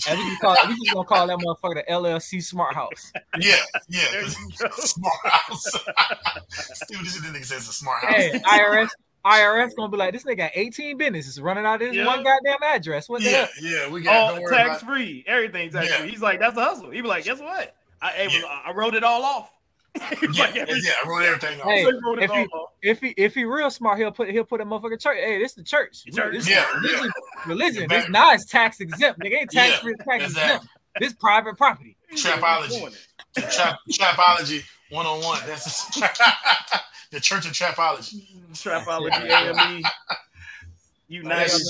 And 0.08 0.18
we, 0.18 0.36
call, 0.38 0.56
we 0.68 0.74
just 0.76 0.92
gonna 0.94 1.06
call 1.06 1.26
that 1.26 1.38
motherfucker 1.38 1.74
the 1.86 1.92
LLC 1.92 2.42
Smart 2.42 2.74
House. 2.74 3.12
Yeah, 3.38 3.56
yeah. 3.88 4.02
Smart 4.72 5.14
house. 5.24 5.72
Dude, 6.88 7.00
this 7.04 7.18
nigga 7.20 7.44
says 7.44 7.58
it's 7.58 7.68
a 7.70 7.72
smart 7.72 8.04
house. 8.04 8.14
Hey, 8.14 8.38
IRS, 8.44 8.88
IRS 9.24 9.70
gonna 9.76 9.90
be 9.90 9.96
like, 9.96 10.12
this 10.12 10.24
nigga 10.24 10.36
got 10.38 10.50
18 10.54 10.96
businesses 10.96 11.40
running 11.40 11.64
out 11.66 11.82
of 11.82 11.88
this 11.88 11.96
Yeah. 11.96 12.06
one 12.06 12.22
goddamn 12.22 12.62
address. 12.62 13.08
What 13.08 13.22
the 13.22 13.30
yeah, 13.30 13.36
hell? 13.36 13.48
yeah, 13.62 13.88
we 13.90 14.00
got 14.02 14.16
All 14.16 14.36
don't 14.40 14.48
tax 14.50 14.82
free, 14.82 15.24
Everything's 15.26 15.74
tax 15.74 15.88
Yeah. 15.88 15.98
free. 15.98 16.10
He's 16.10 16.22
like, 16.22 16.40
that's 16.40 16.56
a 16.56 16.64
hustle. 16.64 16.90
He 16.90 17.00
be 17.00 17.08
like, 17.08 17.24
guess 17.24 17.40
what? 17.40 17.74
I 18.02 18.12
able, 18.16 18.48
I 18.48 18.72
wrote 18.72 18.94
it 18.94 19.04
all 19.04 19.22
off. 19.22 19.50
He 20.20 20.26
was 20.26 20.36
Yeah, 20.38 20.44
like, 20.44 20.56
every- 20.56 20.80
yeah, 20.82 20.92
I 21.04 21.08
wrote 21.08 21.22
everything 21.24 21.60
off. 21.60 21.66
Hey, 21.68 21.82
He 21.84 22.24
if 22.24 22.30
he 22.30 22.46
off. 22.46 22.70
if 22.82 23.00
he 23.00 23.08
if 23.16 23.34
he 23.34 23.44
real 23.44 23.70
smart, 23.70 23.98
he'll 23.98 24.12
put 24.12 24.30
he'll 24.30 24.44
put 24.44 24.60
a 24.60 24.64
motherfucking 24.64 25.00
church. 25.00 25.18
Hey, 25.18 25.38
this 25.38 25.54
the 25.54 25.62
church. 25.64 26.04
Church. 26.14 26.32
This 26.34 26.48
Yeah, 26.48 26.64
religion. 26.74 27.10
religion. 27.46 27.82
Yeah, 27.90 28.00
This 28.00 28.08
now 28.10 28.32
it's 28.32 28.44
tax 28.46 28.80
exempt. 28.80 29.20
Nigga 29.20 29.40
ain't 29.40 29.50
tax 29.50 29.70
Yeah, 29.72 29.78
free, 29.80 29.94
tax 29.96 30.24
exactly. 30.24 30.42
exempt. 30.56 30.66
This 31.00 31.12
private 31.14 31.56
property. 31.56 31.96
Trapology. 32.14 32.96
Trap, 33.36 33.78
trapology 33.92 34.62
101. 34.90 35.40
That's 35.46 35.86
the, 35.94 36.10
the 37.12 37.20
Church 37.20 37.46
of 37.46 37.52
Trapology. 37.52 38.22
Trapology, 38.52 39.30
AME, 39.30 39.82
United, 41.08 41.60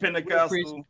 Pentecostal, 0.00 0.86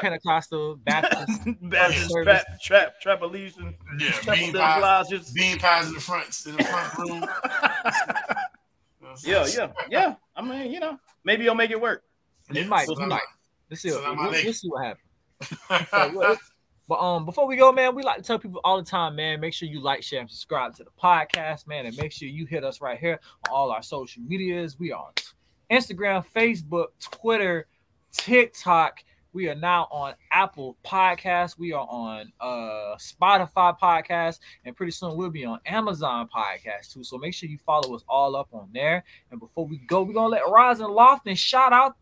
Pentecostal, 0.00 0.76
Baptist, 0.84 1.40
Baptist, 1.62 2.10
service. 2.10 2.42
trap, 2.62 3.00
trap, 3.00 3.20
Trapolesian, 3.20 3.74
Yeah, 3.98 4.10
Trap 4.10 4.36
bean 4.36 4.52
pies, 4.52 5.32
bean 5.32 5.58
pies 5.58 5.88
in 5.88 5.94
the 5.94 6.00
front, 6.00 6.26
in 6.46 6.56
the 6.56 6.64
front 6.64 6.98
room. 6.98 7.24
Yeah, 9.24 9.46
yeah, 9.46 9.72
yeah. 9.90 10.14
I 10.34 10.40
mean, 10.40 10.72
you 10.72 10.80
know, 10.80 10.98
maybe 11.22 11.42
he'll 11.44 11.54
make 11.54 11.70
it 11.70 11.78
work. 11.78 12.02
He 12.50 12.64
might. 12.64 12.86
so 12.86 12.94
He 12.94 13.04
might. 13.04 13.20
Let's 13.68 13.82
see. 13.82 13.90
so 13.90 14.00
What, 14.02 14.16
we'll, 14.16 14.30
we'll 14.30 14.52
see 14.54 14.68
what 14.70 14.96
happens. 15.68 16.38
But 16.88 17.00
um, 17.00 17.24
before 17.24 17.46
we 17.46 17.56
go, 17.56 17.72
man, 17.72 17.94
we 17.94 18.02
like 18.02 18.16
to 18.18 18.22
tell 18.22 18.38
people 18.38 18.60
all 18.64 18.76
the 18.76 18.84
time, 18.84 19.16
man. 19.16 19.40
Make 19.40 19.54
sure 19.54 19.68
you 19.68 19.80
like, 19.80 20.02
share, 20.02 20.20
and 20.20 20.28
subscribe 20.28 20.74
to 20.76 20.84
the 20.84 20.90
podcast, 21.02 21.66
man, 21.66 21.86
and 21.86 21.96
make 21.96 22.12
sure 22.12 22.28
you 22.28 22.44
hit 22.44 22.64
us 22.64 22.80
right 22.80 22.98
here 22.98 23.20
on 23.48 23.54
all 23.54 23.70
our 23.70 23.82
social 23.82 24.22
medias. 24.24 24.78
We 24.78 24.92
are 24.92 25.06
on 25.06 25.12
Instagram, 25.70 26.24
Facebook, 26.34 26.88
Twitter, 27.00 27.66
TikTok. 28.12 29.04
We 29.34 29.48
are 29.48 29.54
now 29.54 29.88
on 29.90 30.14
Apple 30.30 30.76
Podcasts. 30.84 31.58
We 31.58 31.72
are 31.72 31.86
on 31.88 32.30
uh 32.40 32.96
Spotify 32.98 33.78
Podcast, 33.78 34.40
and 34.64 34.76
pretty 34.76 34.92
soon 34.92 35.16
we'll 35.16 35.30
be 35.30 35.46
on 35.46 35.58
Amazon 35.64 36.28
Podcast 36.34 36.92
too. 36.92 37.02
So 37.02 37.16
make 37.16 37.32
sure 37.32 37.48
you 37.48 37.58
follow 37.64 37.94
us 37.94 38.04
all 38.08 38.36
up 38.36 38.48
on 38.52 38.68
there. 38.74 39.04
And 39.30 39.40
before 39.40 39.66
we 39.66 39.78
go, 39.78 40.02
we're 40.02 40.12
gonna 40.12 40.28
let 40.28 40.48
Roz 40.48 40.80
and 40.80 40.90
Lofton 40.90 41.36
shout 41.36 41.72
out, 41.72 41.96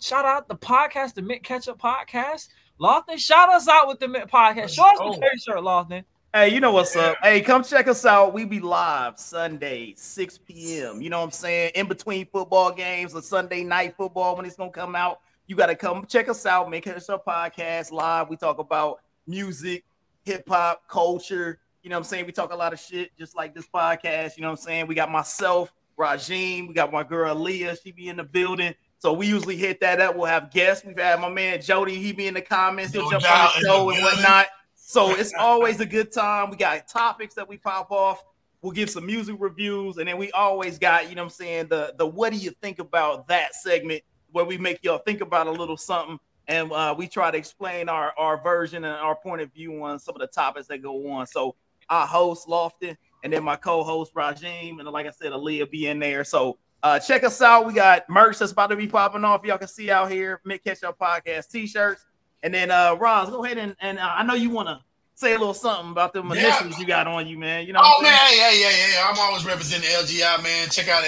shout 0.00 0.24
out 0.24 0.48
the 0.48 0.56
podcast, 0.56 1.14
the 1.14 1.22
Mint 1.22 1.42
Ketchup 1.42 1.78
Podcast. 1.78 2.48
Lofton, 2.80 3.18
shout 3.18 3.50
us 3.50 3.68
out 3.68 3.86
with 3.88 4.00
the 4.00 4.08
Mint 4.08 4.30
Podcast. 4.30 4.70
Show 4.70 4.84
us 4.84 4.96
Oh. 5.00 5.14
the 5.20 5.38
shirt, 5.38 5.58
Lofton. 5.58 6.04
Hey, 6.32 6.48
you 6.54 6.60
know 6.60 6.70
what's 6.72 6.94
up? 6.96 7.16
Hey, 7.22 7.40
come 7.42 7.62
check 7.64 7.88
us 7.88 8.06
out. 8.06 8.32
We 8.32 8.44
be 8.44 8.60
live 8.60 9.18
Sunday, 9.18 9.94
6 9.96 10.38
p.m. 10.38 11.02
You 11.02 11.10
know 11.10 11.18
what 11.18 11.24
I'm 11.24 11.30
saying? 11.32 11.72
In 11.74 11.88
between 11.88 12.24
football 12.24 12.70
games 12.72 13.14
or 13.14 13.20
Sunday 13.20 13.64
night 13.64 13.96
football 13.96 14.36
when 14.36 14.46
it's 14.46 14.56
gonna 14.56 14.70
come 14.70 14.94
out. 14.96 15.20
You 15.50 15.56
gotta 15.56 15.74
come 15.74 16.06
check 16.06 16.28
us 16.28 16.46
out. 16.46 16.70
Make 16.70 16.86
us 16.86 17.08
our 17.08 17.18
podcast 17.18 17.90
live. 17.90 18.28
We 18.28 18.36
talk 18.36 18.60
about 18.60 19.00
music, 19.26 19.84
hip 20.22 20.48
hop, 20.48 20.86
culture. 20.86 21.58
You 21.82 21.90
know 21.90 21.96
what 21.96 22.02
I'm 22.02 22.04
saying? 22.04 22.26
We 22.26 22.30
talk 22.30 22.52
a 22.52 22.56
lot 22.56 22.72
of 22.72 22.78
shit 22.78 23.10
just 23.18 23.34
like 23.34 23.52
this 23.52 23.66
podcast. 23.66 24.36
You 24.36 24.42
know 24.42 24.50
what 24.50 24.60
I'm 24.60 24.64
saying? 24.64 24.86
We 24.86 24.94
got 24.94 25.10
myself, 25.10 25.72
Rajim, 25.98 26.68
we 26.68 26.74
got 26.74 26.92
my 26.92 27.02
girl 27.02 27.34
Leah, 27.34 27.76
she 27.82 27.90
be 27.90 28.06
in 28.06 28.16
the 28.16 28.22
building. 28.22 28.76
So 28.98 29.12
we 29.12 29.26
usually 29.26 29.56
hit 29.56 29.80
that 29.80 30.00
up. 30.00 30.14
We'll 30.14 30.26
have 30.26 30.52
guests. 30.52 30.86
We've 30.86 30.96
had 30.96 31.20
my 31.20 31.28
man 31.28 31.60
Jody, 31.60 31.96
he 31.96 32.12
be 32.12 32.28
in 32.28 32.34
the 32.34 32.42
comments, 32.42 32.92
he'll 32.92 33.10
No 33.10 33.18
jump 33.18 33.28
on 33.28 33.50
the 33.56 33.66
show 33.66 33.90
and 33.90 34.04
whatnot. 34.04 34.46
So 34.76 35.16
it's 35.16 35.34
always 35.36 35.80
a 35.80 35.86
good 35.86 36.12
time. 36.12 36.50
We 36.50 36.58
got 36.58 36.86
topics 36.86 37.34
that 37.34 37.48
we 37.48 37.56
pop 37.56 37.90
off. 37.90 38.22
We'll 38.62 38.70
give 38.70 38.88
some 38.88 39.04
music 39.04 39.34
reviews, 39.40 39.96
and 39.96 40.06
then 40.06 40.16
we 40.16 40.30
always 40.30 40.78
got, 40.78 41.08
you 41.08 41.16
know 41.16 41.22
what 41.22 41.32
I'm 41.32 41.44
saying, 41.44 41.68
the 41.70 41.94
the 41.98 42.06
what 42.06 42.30
do 42.32 42.38
you 42.38 42.52
think 42.62 42.78
about 42.78 43.26
that 43.26 43.56
segment 43.56 44.02
where 44.32 44.44
we 44.44 44.58
make 44.58 44.80
y'all 44.82 44.98
think 44.98 45.20
about 45.20 45.46
a 45.46 45.50
little 45.50 45.76
something 45.76 46.18
and 46.48 46.72
uh, 46.72 46.94
we 46.96 47.06
try 47.06 47.30
to 47.30 47.38
explain 47.38 47.88
our 47.88 48.12
our 48.18 48.40
version 48.42 48.84
and 48.84 48.94
our 48.94 49.14
point 49.14 49.40
of 49.40 49.52
view 49.52 49.82
on 49.84 49.98
some 49.98 50.14
of 50.16 50.20
the 50.20 50.26
topics 50.26 50.66
that 50.68 50.82
go 50.82 51.10
on. 51.12 51.26
So 51.26 51.54
our 51.88 52.06
host 52.06 52.48
Lofton 52.48 52.96
and 53.22 53.32
then 53.32 53.44
my 53.44 53.56
co-host 53.56 54.14
Rajim, 54.14 54.78
and 54.80 54.88
like 54.88 55.06
I 55.06 55.10
said, 55.10 55.32
Aaliyah 55.32 55.70
be 55.70 55.86
in 55.86 55.98
there. 55.98 56.24
So 56.24 56.58
uh, 56.82 56.98
check 56.98 57.24
us 57.24 57.42
out. 57.42 57.66
We 57.66 57.74
got 57.74 58.08
merch 58.08 58.38
that's 58.38 58.52
about 58.52 58.68
to 58.68 58.76
be 58.76 58.86
popping 58.86 59.22
off. 59.24 59.44
Y'all 59.44 59.58
can 59.58 59.68
see 59.68 59.90
out 59.90 60.10
here, 60.10 60.40
Mid 60.44 60.64
Catch 60.64 60.82
Up 60.82 60.98
Podcast 60.98 61.50
t-shirts. 61.50 62.04
And 62.42 62.54
then 62.54 62.70
uh 62.70 62.94
Roz, 62.98 63.28
go 63.28 63.44
ahead 63.44 63.58
and, 63.58 63.76
and 63.80 63.98
uh, 63.98 64.12
I 64.16 64.22
know 64.22 64.34
you 64.34 64.50
want 64.50 64.68
to 64.68 64.80
say 65.14 65.34
a 65.34 65.38
little 65.38 65.52
something 65.52 65.90
about 65.90 66.14
them 66.14 66.30
Yeah. 66.30 66.46
initials 66.46 66.78
you 66.78 66.86
got 66.86 67.06
on 67.06 67.26
you, 67.26 67.38
man. 67.38 67.66
You 67.66 67.74
know 67.74 67.80
Oh 67.82 68.02
man, 68.02 68.12
yeah, 68.34 68.50
yeah, 68.52 68.70
yeah. 68.70 69.10
I'm 69.10 69.18
always 69.18 69.44
representing 69.44 69.88
LGI, 69.90 70.42
man. 70.42 70.68
Check 70.70 70.88
out 70.88 71.04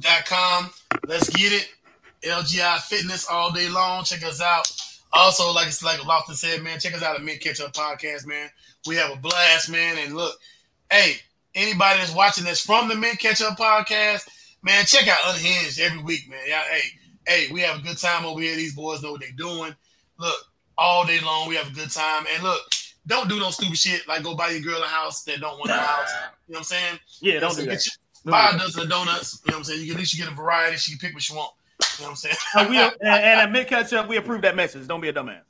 LGIFit.com. 0.00 0.70
Let's 1.06 1.28
get 1.30 1.52
it. 1.52 1.68
LGI 2.22 2.80
Fitness 2.80 3.26
all 3.28 3.52
day 3.52 3.68
long. 3.68 4.04
Check 4.04 4.24
us 4.24 4.40
out. 4.40 4.70
Also, 5.12 5.52
like 5.52 5.68
it's 5.68 5.82
like 5.82 6.00
Lofton 6.00 6.34
said, 6.34 6.62
man, 6.62 6.80
check 6.80 6.94
us 6.94 7.02
out 7.02 7.16
at 7.16 7.22
Mid 7.22 7.40
Catch 7.40 7.60
Up 7.60 7.72
Podcast, 7.72 8.26
man. 8.26 8.48
We 8.86 8.96
have 8.96 9.12
a 9.12 9.16
blast, 9.16 9.70
man. 9.70 9.96
And 9.98 10.16
look, 10.16 10.36
hey, 10.90 11.16
anybody 11.54 11.98
that's 12.00 12.14
watching 12.14 12.44
this 12.44 12.60
from 12.60 12.88
the 12.88 12.96
Mid 12.96 13.18
Catch 13.18 13.42
Up 13.42 13.56
Podcast, 13.58 14.26
man, 14.62 14.84
check 14.86 15.06
out 15.06 15.18
Unhinged 15.34 15.80
every 15.80 16.02
week, 16.02 16.28
man. 16.28 16.40
Yeah, 16.48 16.62
hey, 16.70 16.82
hey, 17.26 17.52
we 17.52 17.60
have 17.60 17.78
a 17.78 17.82
good 17.82 17.98
time 17.98 18.24
over 18.24 18.40
here. 18.40 18.56
These 18.56 18.74
boys 18.74 19.02
know 19.02 19.12
what 19.12 19.20
they're 19.20 19.30
doing. 19.36 19.74
Look, 20.18 20.36
all 20.76 21.06
day 21.06 21.20
long, 21.20 21.48
we 21.48 21.56
have 21.56 21.70
a 21.70 21.74
good 21.74 21.90
time. 21.90 22.24
And 22.34 22.42
look, 22.42 22.60
don't 23.06 23.28
do 23.28 23.38
no 23.38 23.50
stupid 23.50 23.76
shit 23.76 24.08
like 24.08 24.22
go 24.22 24.34
buy 24.34 24.48
your 24.48 24.62
girl 24.62 24.82
a 24.82 24.86
house 24.86 25.22
that 25.24 25.40
don't 25.40 25.58
want 25.58 25.70
a 25.70 25.74
house. 25.74 26.10
You 26.48 26.54
know 26.54 26.56
what 26.56 26.58
I'm 26.58 26.64
saying? 26.64 26.98
Yeah, 27.20 27.40
don't 27.40 27.54
do 27.54 27.66
get 27.66 27.70
that. 27.72 27.98
Buy 28.24 28.50
a 28.54 28.58
dozen 28.58 28.82
of 28.84 28.88
donuts. 28.90 29.40
You 29.44 29.50
know 29.52 29.56
what 29.56 29.58
I'm 29.58 29.64
saying? 29.64 29.80
You 29.80 29.86
can, 29.86 29.94
at 29.94 29.98
least 30.00 30.14
you 30.14 30.24
get 30.24 30.32
a 30.32 30.36
variety. 30.36 30.76
She 30.76 30.92
can 30.92 30.98
pick 30.98 31.14
what 31.14 31.22
she 31.22 31.34
want. 31.34 31.52
You 31.98 32.04
know 32.04 32.10
what 32.10 32.10
I'm 32.10 32.16
saying? 32.16 32.36
Uh, 32.54 32.66
we, 32.68 32.78
and, 32.78 32.92
and 33.02 33.40
at 33.40 33.52
Mid 33.52 33.66
Catch 33.68 33.92
Up, 33.92 34.08
we 34.08 34.16
approve 34.16 34.42
that 34.42 34.56
message. 34.56 34.86
Don't 34.86 35.00
be 35.00 35.08
a 35.08 35.12
dumbass. 35.12 35.40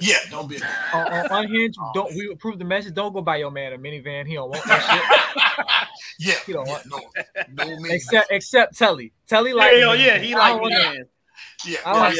Yeah, 0.00 0.16
don't 0.30 0.48
be. 0.48 0.56
A, 0.56 0.96
on, 0.96 1.12
on 1.30 1.44
Unhinged, 1.44 1.78
don't 1.94 2.12
we 2.14 2.28
approve 2.32 2.58
the 2.58 2.64
message? 2.64 2.94
Don't 2.94 3.12
go 3.12 3.22
buy 3.22 3.36
your 3.36 3.52
man 3.52 3.72
a 3.74 3.78
minivan. 3.78 4.26
He 4.26 4.34
don't 4.34 4.50
want 4.50 4.64
that 4.64 4.82
shit. 6.18 6.28
yeah, 6.28 6.34
he 6.46 6.52
don't 6.52 6.66
want 6.66 6.84
no, 6.86 6.98
no 7.52 7.64
minivan. 7.64 7.90
except 7.92 8.32
except 8.32 8.76
Telly. 8.76 9.12
Telly 9.28 9.52
like 9.52 9.72
yeah, 9.76 9.92
yeah, 9.94 10.18
he 10.18 10.34
like 10.34 10.54
don't 10.60 10.68
me, 10.68 10.74
wanna- 10.74 10.94
man. 10.96 11.04
Yeah, 11.64 11.78
I 11.86 11.92
like- 12.00 12.14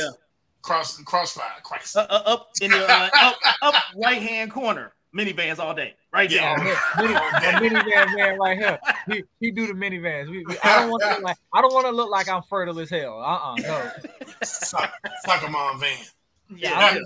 cross, 0.63 0.97
cross, 0.99 0.99
crossfire, 1.03 1.51
Christ. 1.65 1.97
Uh, 1.97 2.07
uh, 2.09 2.23
up 2.27 2.51
in 2.61 2.71
the 2.71 2.87
uh, 2.89 3.11
up, 3.21 3.37
up 3.63 3.75
right 3.97 4.23
hand 4.23 4.53
corner, 4.53 4.93
minivans 5.17 5.59
all 5.59 5.75
day, 5.75 5.95
right 6.13 6.29
there. 6.29 6.41
Yeah, 6.41 6.57
mini, 6.99 7.15
a 7.15 7.81
minivan 7.81 8.17
man 8.17 8.39
right 8.39 8.59
here. 8.59 8.79
He, 9.09 9.25
he 9.41 9.51
do 9.51 9.67
the 9.67 9.73
minivans. 9.75 10.31
We, 10.31 10.45
we, 10.45 10.59
I 10.63 10.81
don't 10.81 10.91
want 10.91 11.03
to 11.03 11.09
look 11.11 11.23
like 11.23 11.37
I 11.55 11.61
don't 11.61 11.75
want 11.75 11.87
to 11.87 11.93
look 11.93 12.11
like 12.11 12.29
I'm 12.29 12.43
fertile 12.43 12.79
as 12.81 12.91
hell. 12.91 13.21
Uh 13.21 13.53
uh 13.53 13.55
no. 13.57 13.91
Soc- 14.43 14.93
Soccer 15.25 15.51
mom 15.51 15.81
van. 15.81 15.97
Yeah, 16.57 16.99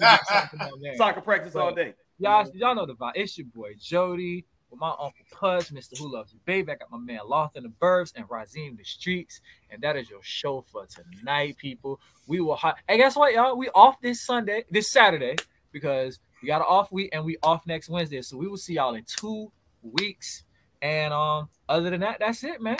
Yeah. 0.80 0.96
Soccer 0.96 1.20
practice 1.20 1.56
all 1.56 1.74
day. 1.74 1.94
Y'all, 2.18 2.48
y'all 2.54 2.74
know 2.74 2.86
the 2.86 2.94
vibe. 2.94 3.12
It's 3.16 3.36
your 3.36 3.48
boy 3.48 3.74
Jody 3.80 4.44
with 4.70 4.80
my 4.80 4.90
uncle 4.90 5.12
Pudge, 5.30 5.68
Mr. 5.68 5.98
Who 5.98 6.12
Loves 6.12 6.32
You 6.32 6.38
Baby. 6.44 6.72
I 6.72 6.74
got 6.76 6.90
my 6.90 6.98
man 6.98 7.20
Lofton 7.28 7.62
the 7.62 7.72
Burbs 7.80 8.12
and 8.14 8.28
Razim 8.28 8.76
the 8.78 8.84
Streets. 8.84 9.40
And 9.70 9.82
that 9.82 9.96
is 9.96 10.08
your 10.08 10.22
show 10.22 10.64
for 10.70 10.86
tonight, 10.86 11.56
people. 11.56 12.00
We 12.26 12.40
will 12.40 12.54
hot. 12.54 12.76
Hey, 12.88 12.98
guess 12.98 13.16
what, 13.16 13.34
y'all? 13.34 13.56
We 13.56 13.68
off 13.70 14.00
this 14.00 14.20
Sunday, 14.20 14.64
this 14.70 14.90
Saturday, 14.92 15.36
because 15.72 16.20
we 16.42 16.48
got 16.48 16.60
an 16.60 16.66
off 16.68 16.90
week 16.90 17.10
and 17.12 17.24
we 17.24 17.36
off 17.42 17.66
next 17.66 17.88
Wednesday. 17.88 18.20
So 18.22 18.36
we 18.36 18.48
will 18.48 18.56
see 18.56 18.74
y'all 18.74 18.94
in 18.94 19.04
two 19.04 19.50
weeks. 19.82 20.42
And 20.82 21.14
um, 21.14 21.48
other 21.68 21.90
than 21.90 22.00
that, 22.00 22.18
that's 22.18 22.42
it, 22.42 22.60
man. 22.60 22.76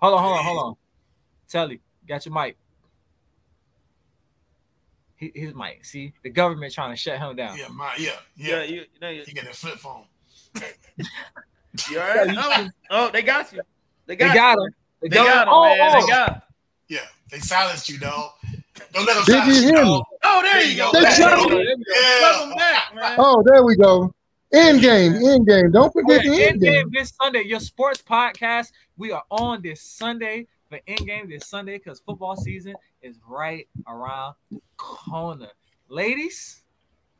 Hold 0.00 0.14
on, 0.14 0.22
hold 0.22 0.38
on, 0.38 0.44
hold 0.44 0.58
on. 0.58 0.76
Telly, 1.48 1.80
got 2.06 2.24
your 2.24 2.32
mic. 2.34 2.56
His 5.16 5.54
mic. 5.54 5.84
See, 5.84 6.14
the 6.22 6.30
government 6.30 6.72
trying 6.72 6.92
to 6.92 6.96
shut 6.96 7.18
him 7.18 7.36
down. 7.36 7.58
Yeah, 7.58 7.68
my 7.68 7.94
yeah, 7.98 8.12
Yeah, 8.36 8.48
yeah. 8.48 8.62
you, 8.62 8.74
you, 8.76 8.86
know, 9.02 9.10
you, 9.10 9.24
He 9.26 9.32
got 9.34 9.44
that 9.44 9.54
flip 9.56 9.74
phone. 9.74 10.04
you 11.90 12.00
all 12.00 12.06
right? 12.08 12.34
Oh, 12.38 12.68
oh, 12.90 13.10
they 13.12 13.20
got 13.22 13.52
you. 13.52 13.60
They 14.06 14.14
They 14.14 14.24
got, 14.24 14.34
got 14.34 14.58
him. 14.58 14.74
They 15.02 15.08
got 15.08 15.26
got 15.26 15.42
him, 15.48 15.52
Oh, 15.52 15.64
man. 15.64 15.78
oh. 15.82 16.00
They 16.00 16.06
got 16.06 16.32
him. 16.32 16.42
Yeah, 16.88 17.00
they 17.30 17.38
silenced 17.40 17.88
you, 17.88 17.98
dog. 17.98 18.30
Don't 18.92 19.06
let 19.06 19.14
them 19.14 19.24
Did 19.24 19.32
silence 19.32 19.60
you 19.62 19.68
you, 19.68 19.74
hear 19.76 19.84
me? 19.84 20.02
Oh, 20.24 20.42
there 20.42 20.64
you 20.64 20.76
go. 20.76 20.90
They 20.92 21.00
There 21.00 21.10
you 21.10 21.16
shot 21.16 21.50
him. 21.50 21.58
Yeah. 21.58 22.20
Welcome 22.20 22.56
back. 22.56 23.14
Oh, 23.18 23.42
there 23.46 23.64
we 23.64 23.76
go. 23.76 24.12
End 24.52 24.80
game, 24.80 25.14
end 25.14 25.46
game. 25.46 25.70
Don't 25.70 25.92
forget 25.92 26.24
the 26.24 26.30
Okay, 26.30 26.48
end 26.48 26.60
game. 26.60 26.86
Endgame 26.86 26.92
this 26.92 27.12
Sunday. 27.20 27.42
Your 27.42 27.60
sports 27.60 28.02
podcast. 28.02 28.72
We 28.96 29.12
are 29.12 29.22
on 29.30 29.62
this 29.62 29.80
Sunday 29.80 30.48
for 30.68 30.80
end 30.88 31.06
game 31.06 31.30
this 31.30 31.46
Sunday 31.46 31.78
because 31.78 32.00
football 32.00 32.36
season 32.36 32.74
is 33.00 33.16
right 33.28 33.68
around 33.86 34.34
the 34.50 34.60
corner. 34.76 35.50
Ladies, 35.88 36.62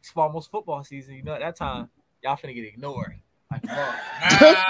it's 0.00 0.12
almost 0.16 0.50
football 0.50 0.82
season. 0.82 1.14
You 1.14 1.22
know, 1.22 1.34
at 1.34 1.40
that 1.40 1.56
time, 1.56 1.88
y'all 2.22 2.36
finna 2.36 2.54
get 2.54 2.64
ignored. 2.64 3.20
Like, 3.50 3.64
fuck. 3.66 3.94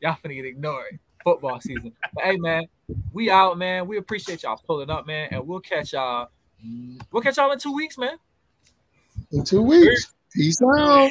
y'all 0.00 0.16
finna 0.22 0.34
get 0.34 0.44
ignored. 0.44 0.98
Football 1.24 1.60
season. 1.60 1.92
But 2.14 2.24
hey, 2.24 2.36
man, 2.36 2.64
we 3.12 3.30
out, 3.30 3.58
man. 3.58 3.86
We 3.86 3.98
appreciate 3.98 4.42
y'all 4.42 4.60
pulling 4.66 4.90
up, 4.90 5.06
man, 5.06 5.28
and 5.32 5.46
we'll 5.46 5.60
catch 5.60 5.92
y'all. 5.92 6.28
We'll 7.10 7.22
catch 7.22 7.36
y'all 7.36 7.50
in 7.52 7.58
two 7.58 7.74
weeks, 7.74 7.98
man. 7.98 8.16
In 9.32 9.44
two 9.44 9.62
weeks. 9.62 10.14
Peace 10.34 10.58
out. 10.78 11.10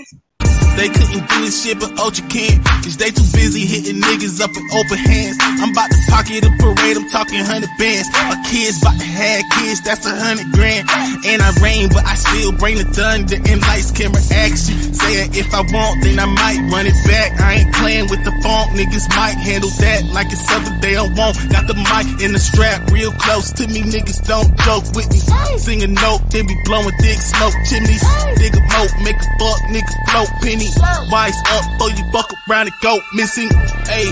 They 0.78 0.88
couldn't 0.88 1.28
do 1.28 1.38
this 1.44 1.64
shit, 1.64 1.80
but 1.80 1.92
Ultra 2.00 2.26
can. 2.28 2.64
Cause 2.82 2.98
they 2.98 3.12
too 3.12 3.28
busy 3.36 3.66
hitting 3.66 4.02
niggas 4.02 4.42
up 4.42 4.50
with 4.56 4.66
open 4.74 4.98
hands. 4.98 5.38
I'm 5.62 5.72
about 5.72 5.92
to 5.92 6.00
pocket 6.10 6.46
a 6.48 6.52
parade, 6.58 6.98
I'm 6.98 7.10
talking 7.10 7.44
hundred 7.44 7.70
bands. 7.78 8.10
My 8.14 8.40
kids 8.48 8.82
about 8.82 8.98
to 8.98 9.06
have 9.06 9.42
kids, 9.60 9.82
that's 9.82 10.06
a 10.06 10.16
hundred 10.16 10.50
grand. 10.54 10.90
And 11.26 11.42
I 11.42 11.52
rain, 11.62 11.90
but 11.90 12.06
I 12.06 12.16
still 12.16 12.52
bring 12.54 12.78
the 12.78 12.88
thunder 12.88 13.36
and 13.36 13.60
lights, 13.62 13.92
camera 13.92 14.24
action. 14.32 14.78
Say 14.94 15.28
if 15.36 15.54
I 15.54 15.62
want, 15.62 16.04
then 16.04 16.18
I 16.18 16.26
might 16.26 16.62
run 16.72 16.88
it 16.88 16.98
back. 17.06 17.40
I 17.40 17.62
ain't 17.62 17.74
playing 17.76 18.08
with 18.10 18.24
the 18.24 18.34
funk, 18.42 18.74
niggas 18.74 19.06
might 19.14 19.38
handle 19.38 19.70
that 19.82 20.08
like 20.16 20.32
it's 20.32 20.42
something 20.48 20.74
they 20.82 20.94
don't 20.94 21.14
want. 21.16 21.38
Got 21.52 21.68
the 21.68 21.78
mic 21.78 22.08
in 22.24 22.34
the 22.34 22.40
strap 22.40 22.90
real 22.90 23.12
close 23.12 23.52
to 23.60 23.68
me, 23.68 23.84
niggas 23.84 24.24
don't 24.26 24.50
joke 24.66 24.88
with 24.96 25.12
me. 25.12 25.20
Sing 25.60 25.84
a 25.84 25.88
note, 25.88 26.22
then 26.32 26.48
be 26.48 26.56
blowing 26.66 26.96
thick 26.98 27.20
smoke 27.20 27.54
chimneys. 27.68 28.02
Dig 28.40 28.56
a 28.56 28.62
moat, 28.74 28.92
make 29.04 29.20
a 29.20 29.30
fuck, 29.38 29.60
niggas 29.70 29.98
float 30.10 30.32
penny. 30.42 30.61
Wise 31.10 31.42
up, 31.50 31.66
throw 31.78 31.88
you 31.88 32.04
buck 32.12 32.32
around 32.48 32.68
and 32.68 32.76
go 32.82 33.00
missing. 33.14 33.50
Ayy. 33.50 34.10